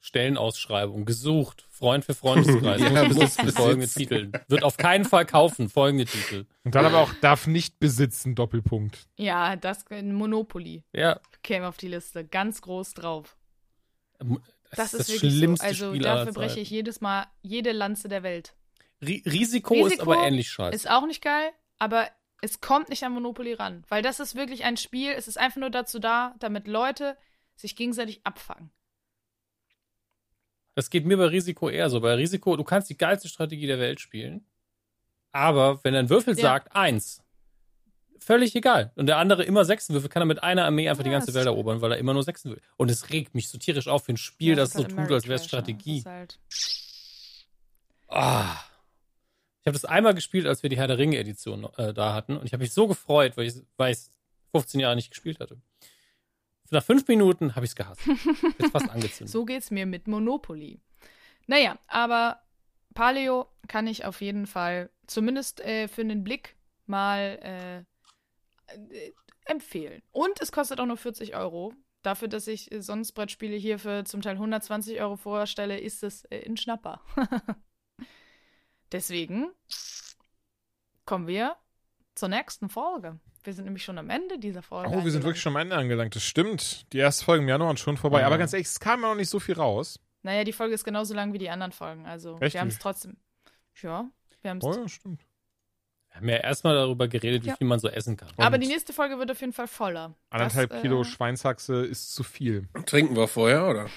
Stellenausschreibung, 0.01 1.05
gesucht, 1.05 1.67
Freund 1.71 2.05
für 2.05 2.15
Freundeskreis, 2.15 2.81
Ja, 2.93 3.05
muss 3.05 3.37
folgende. 3.55 3.87
Titel. 3.87 4.33
Wird 4.49 4.65
auf 4.65 4.77
keinen 4.79 5.05
Fall 5.05 5.27
kaufen, 5.27 5.69
folgende 5.69 6.07
Titel. 6.07 6.47
Und 6.65 6.75
dann 6.75 6.87
aber 6.87 6.99
auch 6.99 7.13
darf 7.21 7.47
nicht 7.47 7.79
besitzen, 7.79 8.35
Doppelpunkt. 8.35 9.07
Ja, 9.17 9.57
das 9.57 9.85
Monopoly 9.91 10.85
Ja, 10.95 11.21
käme 11.43 11.69
auf 11.69 11.77
die 11.77 11.89
Liste. 11.89 12.25
Ganz 12.25 12.63
groß 12.63 12.95
drauf. 12.95 13.37
das, 14.19 14.29
Das, 14.71 14.95
ist 14.95 15.01
das, 15.01 15.09
wirklich 15.11 15.35
schlimmste 15.37 15.67
so. 15.67 15.69
Also 15.69 15.89
Spiel 15.91 16.03
dafür 16.03 16.21
aller 16.23 16.33
breche 16.33 16.61
ich 16.61 16.71
jedes 16.71 17.01
Mal 17.01 17.27
jede 17.43 17.73
Lanze 17.73 18.09
der 18.09 18.23
Welt. 18.23 18.55
Ri 19.03 19.23
Risiko, 19.27 19.75
ist 19.75 19.85
Risiko 19.93 20.13
aber 20.13 20.27
ähnlich 20.27 20.51
scheiße. 20.51 20.75
Ist 20.75 20.91
auch 20.91 21.07
nicht 21.07 21.23
geil, 21.23 21.51
aber 21.79 22.09
Es 22.43 22.63
kommt 22.63 22.89
nicht 22.89 23.03
an 23.05 23.13
Monopoly 23.13 23.53
ran, 23.53 23.85
weil 23.89 24.01
das 24.03 24.19
ist 24.19 24.35
wirklich 24.35 24.65
ein 24.65 24.79
Spiel, 24.79 25.13
es 25.13 25.29
ist 25.29 25.37
einfach 25.37 25.61
nur 25.61 25.69
dazu 25.69 25.99
da, 25.99 26.35
damit 26.39 26.67
Leute 26.69 27.19
sich 27.55 27.77
gegenseitig 27.77 28.23
abfangen. 28.25 28.71
Das 30.81 30.89
geht 30.89 31.05
mir 31.05 31.19
bei 31.19 31.27
Risiko 31.27 31.69
eher 31.69 31.91
so. 31.91 32.01
Bei 32.01 32.15
Risiko, 32.15 32.57
du 32.57 32.65
kannst 32.65 32.89
die 32.89 32.97
geilste 32.97 33.29
Strategie 33.29 33.67
der 33.67 33.79
Welt 33.79 34.01
spielen, 34.01 34.47
aber 35.31 35.79
wenn 35.85 35.95
ein 35.95 36.09
Würfel 36.09 36.35
Ja. 36.37 36.41
sagt 36.43 36.75
eins, 36.75 37.23
völlig 38.19 38.57
egal. 38.57 38.91
Und 38.97 39.05
der 39.07 39.19
andere 39.19 39.45
immer 39.45 39.67
Sechsen 39.67 39.95
würfel, 39.95 40.09
kann 40.09 40.23
er 40.23 40.27
mit 40.27 40.43
einer 40.43 40.65
Armee 40.65 40.89
einfach 40.89 41.03
die 41.05 41.11
Ja, 41.11 41.17
ganze 41.19 41.33
es- 41.33 41.35
Welt 41.35 41.45
erobern, 41.45 41.83
weil 41.83 41.93
er 41.93 41.99
immer 41.99 42.15
nur 42.15 42.23
Sechsen 42.23 42.51
will. 42.53 42.63
Und 42.79 42.91
es 42.91 43.11
regt 43.11 43.35
mich 43.35 43.51
so 43.51 43.59
tierisch 43.59 43.89
auf 43.89 44.05
für 44.07 44.13
ein 44.15 44.17
Spiel, 44.17 44.51
Ja, 44.51 44.57
das 44.57 44.71
ist 44.71 44.77
so 44.79 44.85
tut, 44.85 45.13
als 45.13 45.25
wäre 45.25 45.35
es 45.35 45.45
Strategie. 45.45 46.03
Das 46.03 46.13
halt 46.13 46.39
Ah. 48.09 48.57
Ich 49.63 49.67
habe 49.67 49.75
das 49.75 49.85
einmal 49.85 50.15
gespielt, 50.15 50.47
als 50.47 50.63
wir 50.63 50.71
die 50.71 50.79
Herr 50.79 50.87
der 50.89 50.97
Ringe-Edition 50.99 51.69
äh, 51.77 51.93
da 51.93 52.15
hatten. 52.15 52.37
Und 52.39 52.47
ich 52.47 52.53
habe 52.55 52.63
mich 52.63 52.73
so 52.73 52.89
gefreut, 52.89 53.37
weil 53.37 53.47
ich 53.47 53.57
ich 53.57 53.99
15 54.53 54.81
Jahre 54.81 54.97
nicht 54.97 55.11
gespielt 55.11 55.39
hatte. 55.41 55.61
Nach 56.71 56.85
fünf 56.85 57.07
Minuten 57.09 57.57
habe 57.57 57.65
ich 57.65 57.73
es 57.73 57.77
gehasst. 57.77 58.01
Jetzt 58.07 58.71
fast 58.71 58.91
angezündet. 58.91 59.29
So 59.29 59.45
geht's 59.45 59.71
mir 59.71 59.87
mit 59.87 60.07
Monopoly. 60.07 60.81
Naja, 61.47 61.79
aber 61.89 62.41
Paleo 62.95 63.49
kann 63.67 63.87
ich 63.87 64.05
auf 64.05 64.21
jeden 64.21 64.47
Fall 64.47 64.91
zumindest 65.07 65.61
äh, 65.61 65.89
für 65.89 66.03
einen 66.03 66.23
Blick 66.23 66.57
mal 66.87 67.39
äh, 67.43 67.79
äh, 68.75 69.13
empfehlen. 69.47 70.03
Und 70.13 70.41
es 70.41 70.53
kostet 70.53 70.81
auch 70.81 70.87
nur 70.87 70.97
40 70.97 71.35
Euro. 71.35 71.75
Dafür, 72.03 72.29
dass 72.29 72.47
ich 72.47 72.71
sonst 72.79 73.13
Brettspiele 73.13 73.57
hier 73.57 73.79
für 73.79 74.05
zum 74.05 74.23
Teil 74.23 74.35
120 74.35 75.01
Euro 75.01 75.17
vorstelle, 75.17 75.79
ist 75.79 76.03
es 76.03 76.25
äh, 76.27 76.47
ein 76.47 76.57
Schnapper. 76.57 77.01
Deswegen 78.93 79.51
kommen 81.05 81.27
wir 81.27 81.57
zur 82.15 82.29
nächsten 82.29 82.69
Folge. 82.69 83.19
Wir 83.43 83.55
sind 83.55 83.65
nämlich 83.65 83.83
schon 83.85 83.97
am 83.99 84.11
Ende 84.11 84.39
dieser 84.39 84.63
Folge. 84.63 84.91
Oh, 84.95 85.05
wir 85.05 85.11
sind 85.11 85.23
wirklich 85.25 85.41
schon 85.43 85.55
am 85.57 85.63
Ende 85.63 85.77
angelangt. 85.77 86.15
Das 86.15 86.23
stimmt. 86.23 86.93
Die 86.93 86.99
erste 86.99 87.25
Folge 87.25 87.43
im 87.43 87.49
Januar 87.49 87.73
ist 87.73 87.81
schon 87.81 87.97
vorbei. 87.97 88.21
Ja. 88.21 88.27
Aber 88.27 88.37
ganz 88.39 88.53
ehrlich, 88.53 88.67
es 88.69 88.81
kam 88.81 89.03
ja 89.03 89.09
noch 89.09 89.15
nicht 89.15 89.31
so 89.31 89.41
viel 89.41 89.55
raus. 89.55 89.99
Naja, 90.23 90.45
die 90.45 90.53
Folge 90.53 90.75
ist 90.75 90.85
genauso 90.85 91.15
lang 91.15 91.33
wie 91.33 91.39
die 91.39 91.49
anderen 91.49 91.73
Folgen. 91.73 92.05
Also 92.07 92.39
Echt? 92.41 92.53
wir 92.55 92.61
haben 92.61 92.69
es 92.69 92.79
trotzdem. 92.79 93.17
Ja, 93.83 94.05
wir 94.43 94.51
haben 94.51 94.59
es. 94.59 94.65
Oh 94.65 94.75
ja, 94.75 94.89
stimmt. 94.89 95.23
Wir 96.11 96.17
haben 96.17 96.29
ja 96.29 96.37
erstmal 96.39 96.75
darüber 96.75 97.09
geredet, 97.09 97.45
wie 97.45 97.49
Ja. 97.49 97.57
viel 97.57 97.67
man 97.67 97.79
so 97.79 97.89
essen 97.89 98.17
kann. 98.17 98.29
Aber 98.37 98.57
Und 98.57 98.61
die 98.63 98.67
nächste 98.67 98.93
Folge 98.93 99.19
wird 99.19 99.31
auf 99.31 99.41
jeden 99.41 99.53
Fall 99.53 99.69
voller. 99.69 100.15
Anderthalb 100.29 100.71
Das, 100.71 100.83
Kilo 100.83 101.01
äh, 101.01 101.05
Schweinshaxe 101.05 101.87
ist 101.87 102.13
zu 102.15 102.23
viel. 102.25 102.69
Trinken 102.85 103.17
wir 103.17 103.29
vorher, 103.29 103.67
oder? 103.69 103.89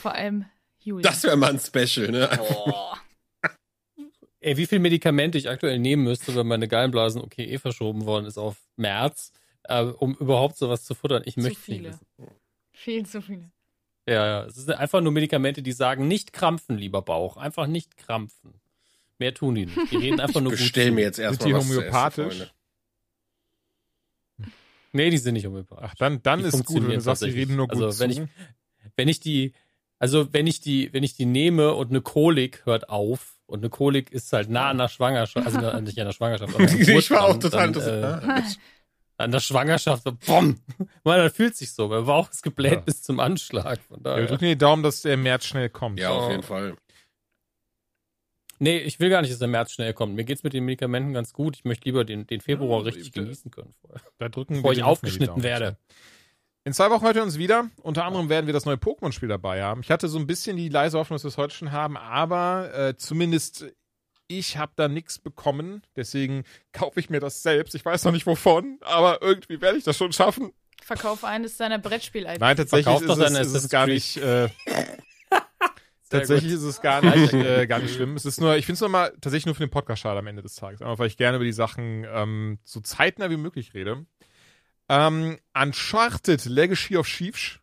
Vor 0.00 0.12
allem 0.14 0.46
Julia. 0.78 1.10
Das 1.10 1.24
wäre 1.24 1.36
mal 1.36 1.50
ein 1.50 1.58
Special, 1.60 2.10
ne? 2.10 2.30
oh. 2.40 2.94
Ey, 4.40 4.56
wie 4.56 4.66
viel 4.66 4.78
Medikamente 4.78 5.36
ich 5.36 5.48
aktuell 5.48 5.78
nehmen 5.78 6.04
müsste, 6.04 6.34
wenn 6.36 6.46
meine 6.46 6.68
Gallenblasen 6.68 7.20
okay 7.20 7.44
eh 7.44 7.58
verschoben 7.58 8.06
worden 8.06 8.26
ist 8.26 8.38
auf 8.38 8.56
März, 8.76 9.32
äh, 9.64 9.82
um 9.82 10.14
überhaupt 10.14 10.56
sowas 10.56 10.84
zu 10.84 10.94
futtern. 10.94 11.22
Ich 11.24 11.34
Zu 11.34 11.40
möchte 11.40 11.60
viele. 11.60 11.88
nicht 11.90 12.00
wissen. 12.18 12.30
Viel 12.72 13.06
zu 13.06 13.20
viele. 13.20 13.50
Ja, 14.06 14.26
ja. 14.26 14.44
Es 14.46 14.54
sind 14.54 14.70
einfach 14.72 15.00
nur 15.00 15.12
Medikamente, 15.12 15.62
die 15.62 15.72
sagen, 15.72 16.06
nicht 16.06 16.32
krampfen, 16.32 16.78
lieber 16.78 17.02
Bauch. 17.02 17.36
Einfach 17.36 17.66
nicht 17.66 17.96
krampfen. 17.96 18.54
Mehr 19.18 19.34
tun 19.34 19.56
die 19.56 19.66
nicht. 19.66 19.90
Die 19.90 19.96
reden 19.98 20.20
einfach 20.20 20.40
nur 20.40 20.52
gut. 20.52 20.60
Bestell 20.60 20.88
zu. 20.88 20.94
mir 20.94 21.00
jetzt 21.02 21.16
Sind 21.16 21.24
erstmal 21.24 21.48
die 21.48 21.54
zu 21.54 21.58
essen, 21.58 21.76
homöopathisch? 21.76 22.36
Freunde. 22.36 22.50
Nee, 24.92 25.10
die 25.10 25.18
sind 25.18 25.34
nicht 25.34 25.46
homöopathisch. 25.46 25.88
Ach, 25.90 25.94
dann, 25.96 26.22
dann 26.22 26.40
Die 26.40 26.46
ist 26.46 26.64
gut, 26.64 26.82
wenn 26.84 26.94
du 26.94 27.00
sagst, 27.00 27.22
die 27.22 27.30
reden 27.30 27.56
nur 27.56 27.66
gut 27.68 27.82
Also, 27.82 27.98
wenn 27.98 28.12
zu. 28.12 28.28
Wenn 28.96 29.08
ich 29.08 29.20
die, 29.20 29.52
also 29.98 30.32
wenn 30.32 30.46
ich 30.46 30.60
die, 30.60 30.92
wenn 30.92 31.02
ich 31.02 31.14
die 31.14 31.26
nehme 31.26 31.74
und 31.74 31.90
eine 31.90 32.00
Kolik 32.00 32.64
hört 32.64 32.88
auf 32.88 33.37
und 33.48 33.60
eine 33.60 33.70
Kolik 33.70 34.10
ist 34.12 34.32
halt 34.32 34.48
nah 34.50 34.70
an 34.70 34.78
der 34.78 34.88
Schwangerschaft, 34.88 35.44
also 35.46 35.58
na- 35.62 35.80
nicht 35.80 35.98
an 35.98 36.06
der 36.06 36.12
Schwangerschaft, 36.12 36.54
aber 36.54 36.64
Ich 36.72 37.10
war 37.10 37.24
auch 37.24 37.36
total 37.38 37.72
dann, 37.72 37.74
interessant. 37.74 38.24
Äh, 38.24 38.58
an 39.20 39.32
der 39.32 39.40
Schwangerschaft, 39.40 40.04
so, 40.04 40.12
bumm. 40.12 40.60
Man, 41.02 41.18
das 41.18 41.32
fühlt 41.32 41.56
sich 41.56 41.72
so. 41.72 41.88
Mein 41.88 42.04
Bauch 42.04 42.30
ist 42.30 42.42
gebläht 42.42 42.72
Ja. 42.74 42.80
bis 42.80 43.02
zum 43.02 43.18
Anschlag. 43.18 43.80
Von 43.88 43.96
Ja, 43.98 44.02
daher. 44.04 44.18
wir 44.22 44.26
drücken 44.28 44.44
die 44.44 44.56
Daumen, 44.58 44.82
dass 44.84 45.02
der 45.02 45.16
März 45.16 45.46
schnell 45.46 45.68
kommt. 45.70 45.98
Ja, 45.98 46.10
auf 46.10 46.30
jeden 46.30 46.44
Fall. 46.44 46.76
Nee, 48.60 48.78
ich 48.78 48.98
will 48.98 49.08
gar 49.08 49.20
nicht, 49.22 49.30
dass 49.32 49.38
der 49.38 49.48
März 49.48 49.72
schnell 49.72 49.92
kommt. 49.94 50.14
Mir 50.16 50.24
geht's 50.24 50.42
mit 50.42 50.52
den 50.52 50.64
Medikamenten 50.64 51.12
ganz 51.12 51.32
gut. 51.32 51.56
Ich 51.56 51.64
möchte 51.64 51.84
lieber 51.84 52.04
den, 52.04 52.26
den 52.26 52.40
Februar 52.40 52.80
Ja, 52.80 52.84
richtig 52.86 53.12
genießen 53.12 53.50
können 53.52 53.72
vorher. 53.80 54.02
Da 54.18 54.28
drücken 54.28 54.54
Bevor 54.54 54.70
wir 54.72 54.78
ich 54.78 54.82
aufgeschnitten 54.84 55.42
werde. 55.42 55.76
In 56.68 56.74
zwei 56.74 56.90
Wochen 56.90 57.06
hört 57.06 57.16
ihr 57.16 57.22
uns 57.22 57.38
wieder. 57.38 57.70
Unter 57.80 58.04
anderem 58.04 58.28
werden 58.28 58.44
wir 58.44 58.52
das 58.52 58.66
neue 58.66 58.76
Pokémon-Spiel 58.76 59.30
dabei 59.30 59.62
haben. 59.62 59.80
Ich 59.80 59.90
hatte 59.90 60.06
so 60.06 60.18
ein 60.18 60.26
bisschen 60.26 60.58
die 60.58 60.68
leise 60.68 60.98
Hoffnung, 60.98 61.14
dass 61.14 61.24
wir 61.24 61.28
es 61.28 61.38
heute 61.38 61.54
schon 61.54 61.72
haben, 61.72 61.96
aber 61.96 62.74
äh, 62.74 62.94
zumindest 62.94 63.64
ich 64.26 64.58
habe 64.58 64.72
da 64.76 64.86
nichts 64.86 65.18
bekommen. 65.18 65.80
Deswegen 65.96 66.44
kaufe 66.74 67.00
ich 67.00 67.08
mir 67.08 67.20
das 67.20 67.42
selbst. 67.42 67.74
Ich 67.74 67.86
weiß 67.86 68.04
noch 68.04 68.12
nicht 68.12 68.26
wovon, 68.26 68.80
aber 68.82 69.22
irgendwie 69.22 69.62
werde 69.62 69.78
ich 69.78 69.84
das 69.84 69.96
schon 69.96 70.12
schaffen. 70.12 70.52
Verkaufe 70.82 71.26
eines 71.26 71.56
deiner 71.56 71.78
brettspiel 71.78 72.24
Nein, 72.24 72.58
tatsächlich 72.58 72.84
Verkauf 72.84 73.00
ist 73.00 73.08
doch 73.08 73.16
es, 73.16 73.32
deine 73.32 73.40
ist 73.46 73.54
es 73.54 73.70
gar 73.70 73.86
nicht. 73.86 74.18
Äh, 74.18 74.50
tatsächlich 76.10 76.52
gut. 76.52 76.60
ist 76.60 76.66
es 76.66 76.82
gar 76.82 77.00
nicht, 77.00 77.32
äh, 77.32 77.66
gar 77.66 77.78
nicht 77.78 77.94
schlimm. 77.94 78.14
Es 78.14 78.26
ist 78.26 78.42
nur, 78.42 78.56
ich 78.56 78.66
finde 78.66 78.74
es 78.74 78.80
nur 78.82 78.90
mal 78.90 79.08
tatsächlich 79.22 79.46
nur 79.46 79.54
für 79.54 79.64
den 79.64 79.70
Podcast 79.70 80.02
schade 80.02 80.18
am 80.18 80.26
Ende 80.26 80.42
des 80.42 80.56
Tages. 80.56 80.82
Einfach 80.82 80.98
weil 80.98 81.06
ich 81.06 81.16
gerne 81.16 81.36
über 81.36 81.46
die 81.46 81.52
Sachen 81.52 82.04
ähm, 82.12 82.58
so 82.62 82.80
zeitnah 82.80 83.30
wie 83.30 83.38
möglich 83.38 83.72
rede. 83.72 84.04
Ähm, 84.88 85.38
Uncharted 85.54 86.44
Legacy 86.46 86.96
of 86.96 87.06
Sheesh 87.06 87.60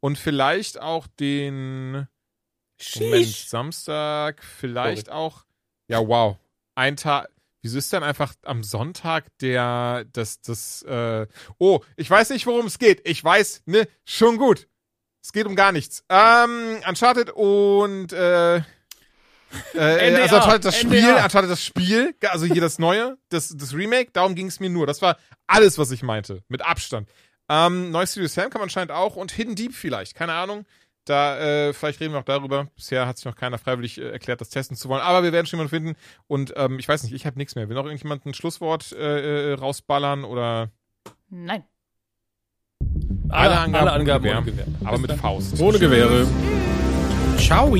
und 0.00 0.18
vielleicht 0.18 0.80
auch 0.80 1.06
den 1.06 2.08
Moment, 2.96 3.26
Samstag, 3.26 4.42
vielleicht 4.42 5.10
auch. 5.10 5.44
Ja, 5.88 6.06
wow. 6.06 6.36
Ein 6.74 6.96
Tag. 6.96 7.28
Wieso 7.62 7.78
ist 7.78 7.92
denn 7.92 8.02
einfach 8.02 8.34
am 8.42 8.62
Sonntag 8.62 9.26
der, 9.38 10.04
das, 10.12 10.40
das, 10.40 10.82
äh, 10.82 11.26
oh, 11.58 11.80
ich 11.96 12.08
weiß 12.08 12.30
nicht, 12.30 12.46
worum 12.46 12.66
es 12.66 12.78
geht. 12.78 13.06
Ich 13.08 13.22
weiß, 13.24 13.62
ne, 13.66 13.88
schon 14.04 14.36
gut. 14.36 14.68
Es 15.22 15.32
geht 15.32 15.46
um 15.46 15.56
gar 15.56 15.72
nichts. 15.72 16.04
Ähm, 16.08 16.80
Uncharted 16.86 17.30
und, 17.30 18.12
äh, 18.12 18.62
äh, 19.74 19.80
also 19.80 20.36
Uncharted 20.36 20.64
das 20.64 20.78
Spiel. 20.78 21.14
Uncharted 21.14 21.50
das 21.50 21.64
Spiel, 21.64 22.14
also 22.28 22.46
hier 22.46 22.60
das 22.60 22.78
Neue, 22.78 23.16
das, 23.28 23.56
das 23.56 23.74
Remake, 23.74 24.10
darum 24.12 24.34
ging 24.34 24.46
es 24.46 24.60
mir 24.60 24.70
nur. 24.70 24.86
Das 24.86 25.02
war 25.02 25.16
alles, 25.46 25.78
was 25.78 25.90
ich 25.90 26.02
meinte, 26.02 26.42
mit 26.48 26.62
Abstand. 26.62 27.08
Ähm, 27.48 27.90
neues 27.90 28.12
Studio 28.12 28.28
Sam 28.28 28.50
kam 28.50 28.62
anscheinend 28.62 28.90
auch 28.90 29.16
und 29.16 29.32
Hidden 29.32 29.54
Deep 29.54 29.74
vielleicht, 29.74 30.14
keine 30.14 30.32
Ahnung. 30.32 30.64
Da, 31.04 31.38
äh, 31.38 31.72
vielleicht 31.72 32.00
reden 32.00 32.14
wir 32.14 32.18
auch 32.18 32.24
darüber. 32.24 32.66
Bisher 32.74 33.06
hat 33.06 33.16
sich 33.16 33.26
noch 33.26 33.36
keiner 33.36 33.58
freiwillig 33.58 33.98
äh, 33.98 34.10
erklärt, 34.10 34.40
das 34.40 34.48
testen 34.50 34.76
zu 34.76 34.88
wollen. 34.88 35.02
Aber 35.02 35.22
wir 35.22 35.32
werden 35.32 35.46
schon 35.46 35.58
jemanden 35.58 35.70
finden. 35.70 35.96
Und 36.26 36.52
ähm, 36.56 36.80
ich 36.80 36.88
weiß 36.88 37.04
nicht, 37.04 37.12
ich 37.12 37.26
habe 37.26 37.38
nichts 37.38 37.54
mehr. 37.54 37.68
Will 37.68 37.76
noch 37.76 37.84
irgendjemand 37.84 38.26
ein 38.26 38.34
Schlusswort 38.34 38.90
äh, 38.90 39.52
äh, 39.52 39.54
rausballern 39.54 40.24
oder 40.24 40.70
Nein. 41.28 41.64
Alle, 43.28 43.58
Angaben 43.58 43.74
alle 43.74 43.92
Angaben 43.92 44.26
ohne 44.26 44.36
ohne 44.38 44.44
Gewehr. 44.44 44.64
Gewehr. 44.66 44.88
aber 44.88 44.98
mit 44.98 45.12
Faust. 45.12 45.60
Ohne 45.60 45.78
Gewehre. 45.78 46.26
Ciao. 47.38 47.74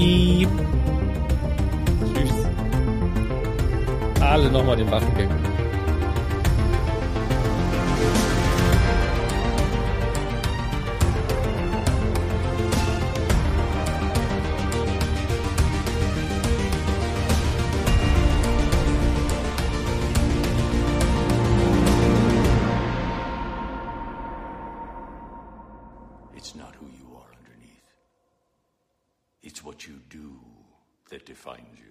It's 26.34 26.54
not 26.54 26.74
who 26.74 26.86
you 26.86 27.16
are 27.16 27.30
underneath. 27.38 27.88
It's 29.42 29.64
what 29.64 29.86
you 29.86 30.00
do 30.10 30.36
that 31.10 31.24
defines 31.26 31.78
you. 31.78 31.85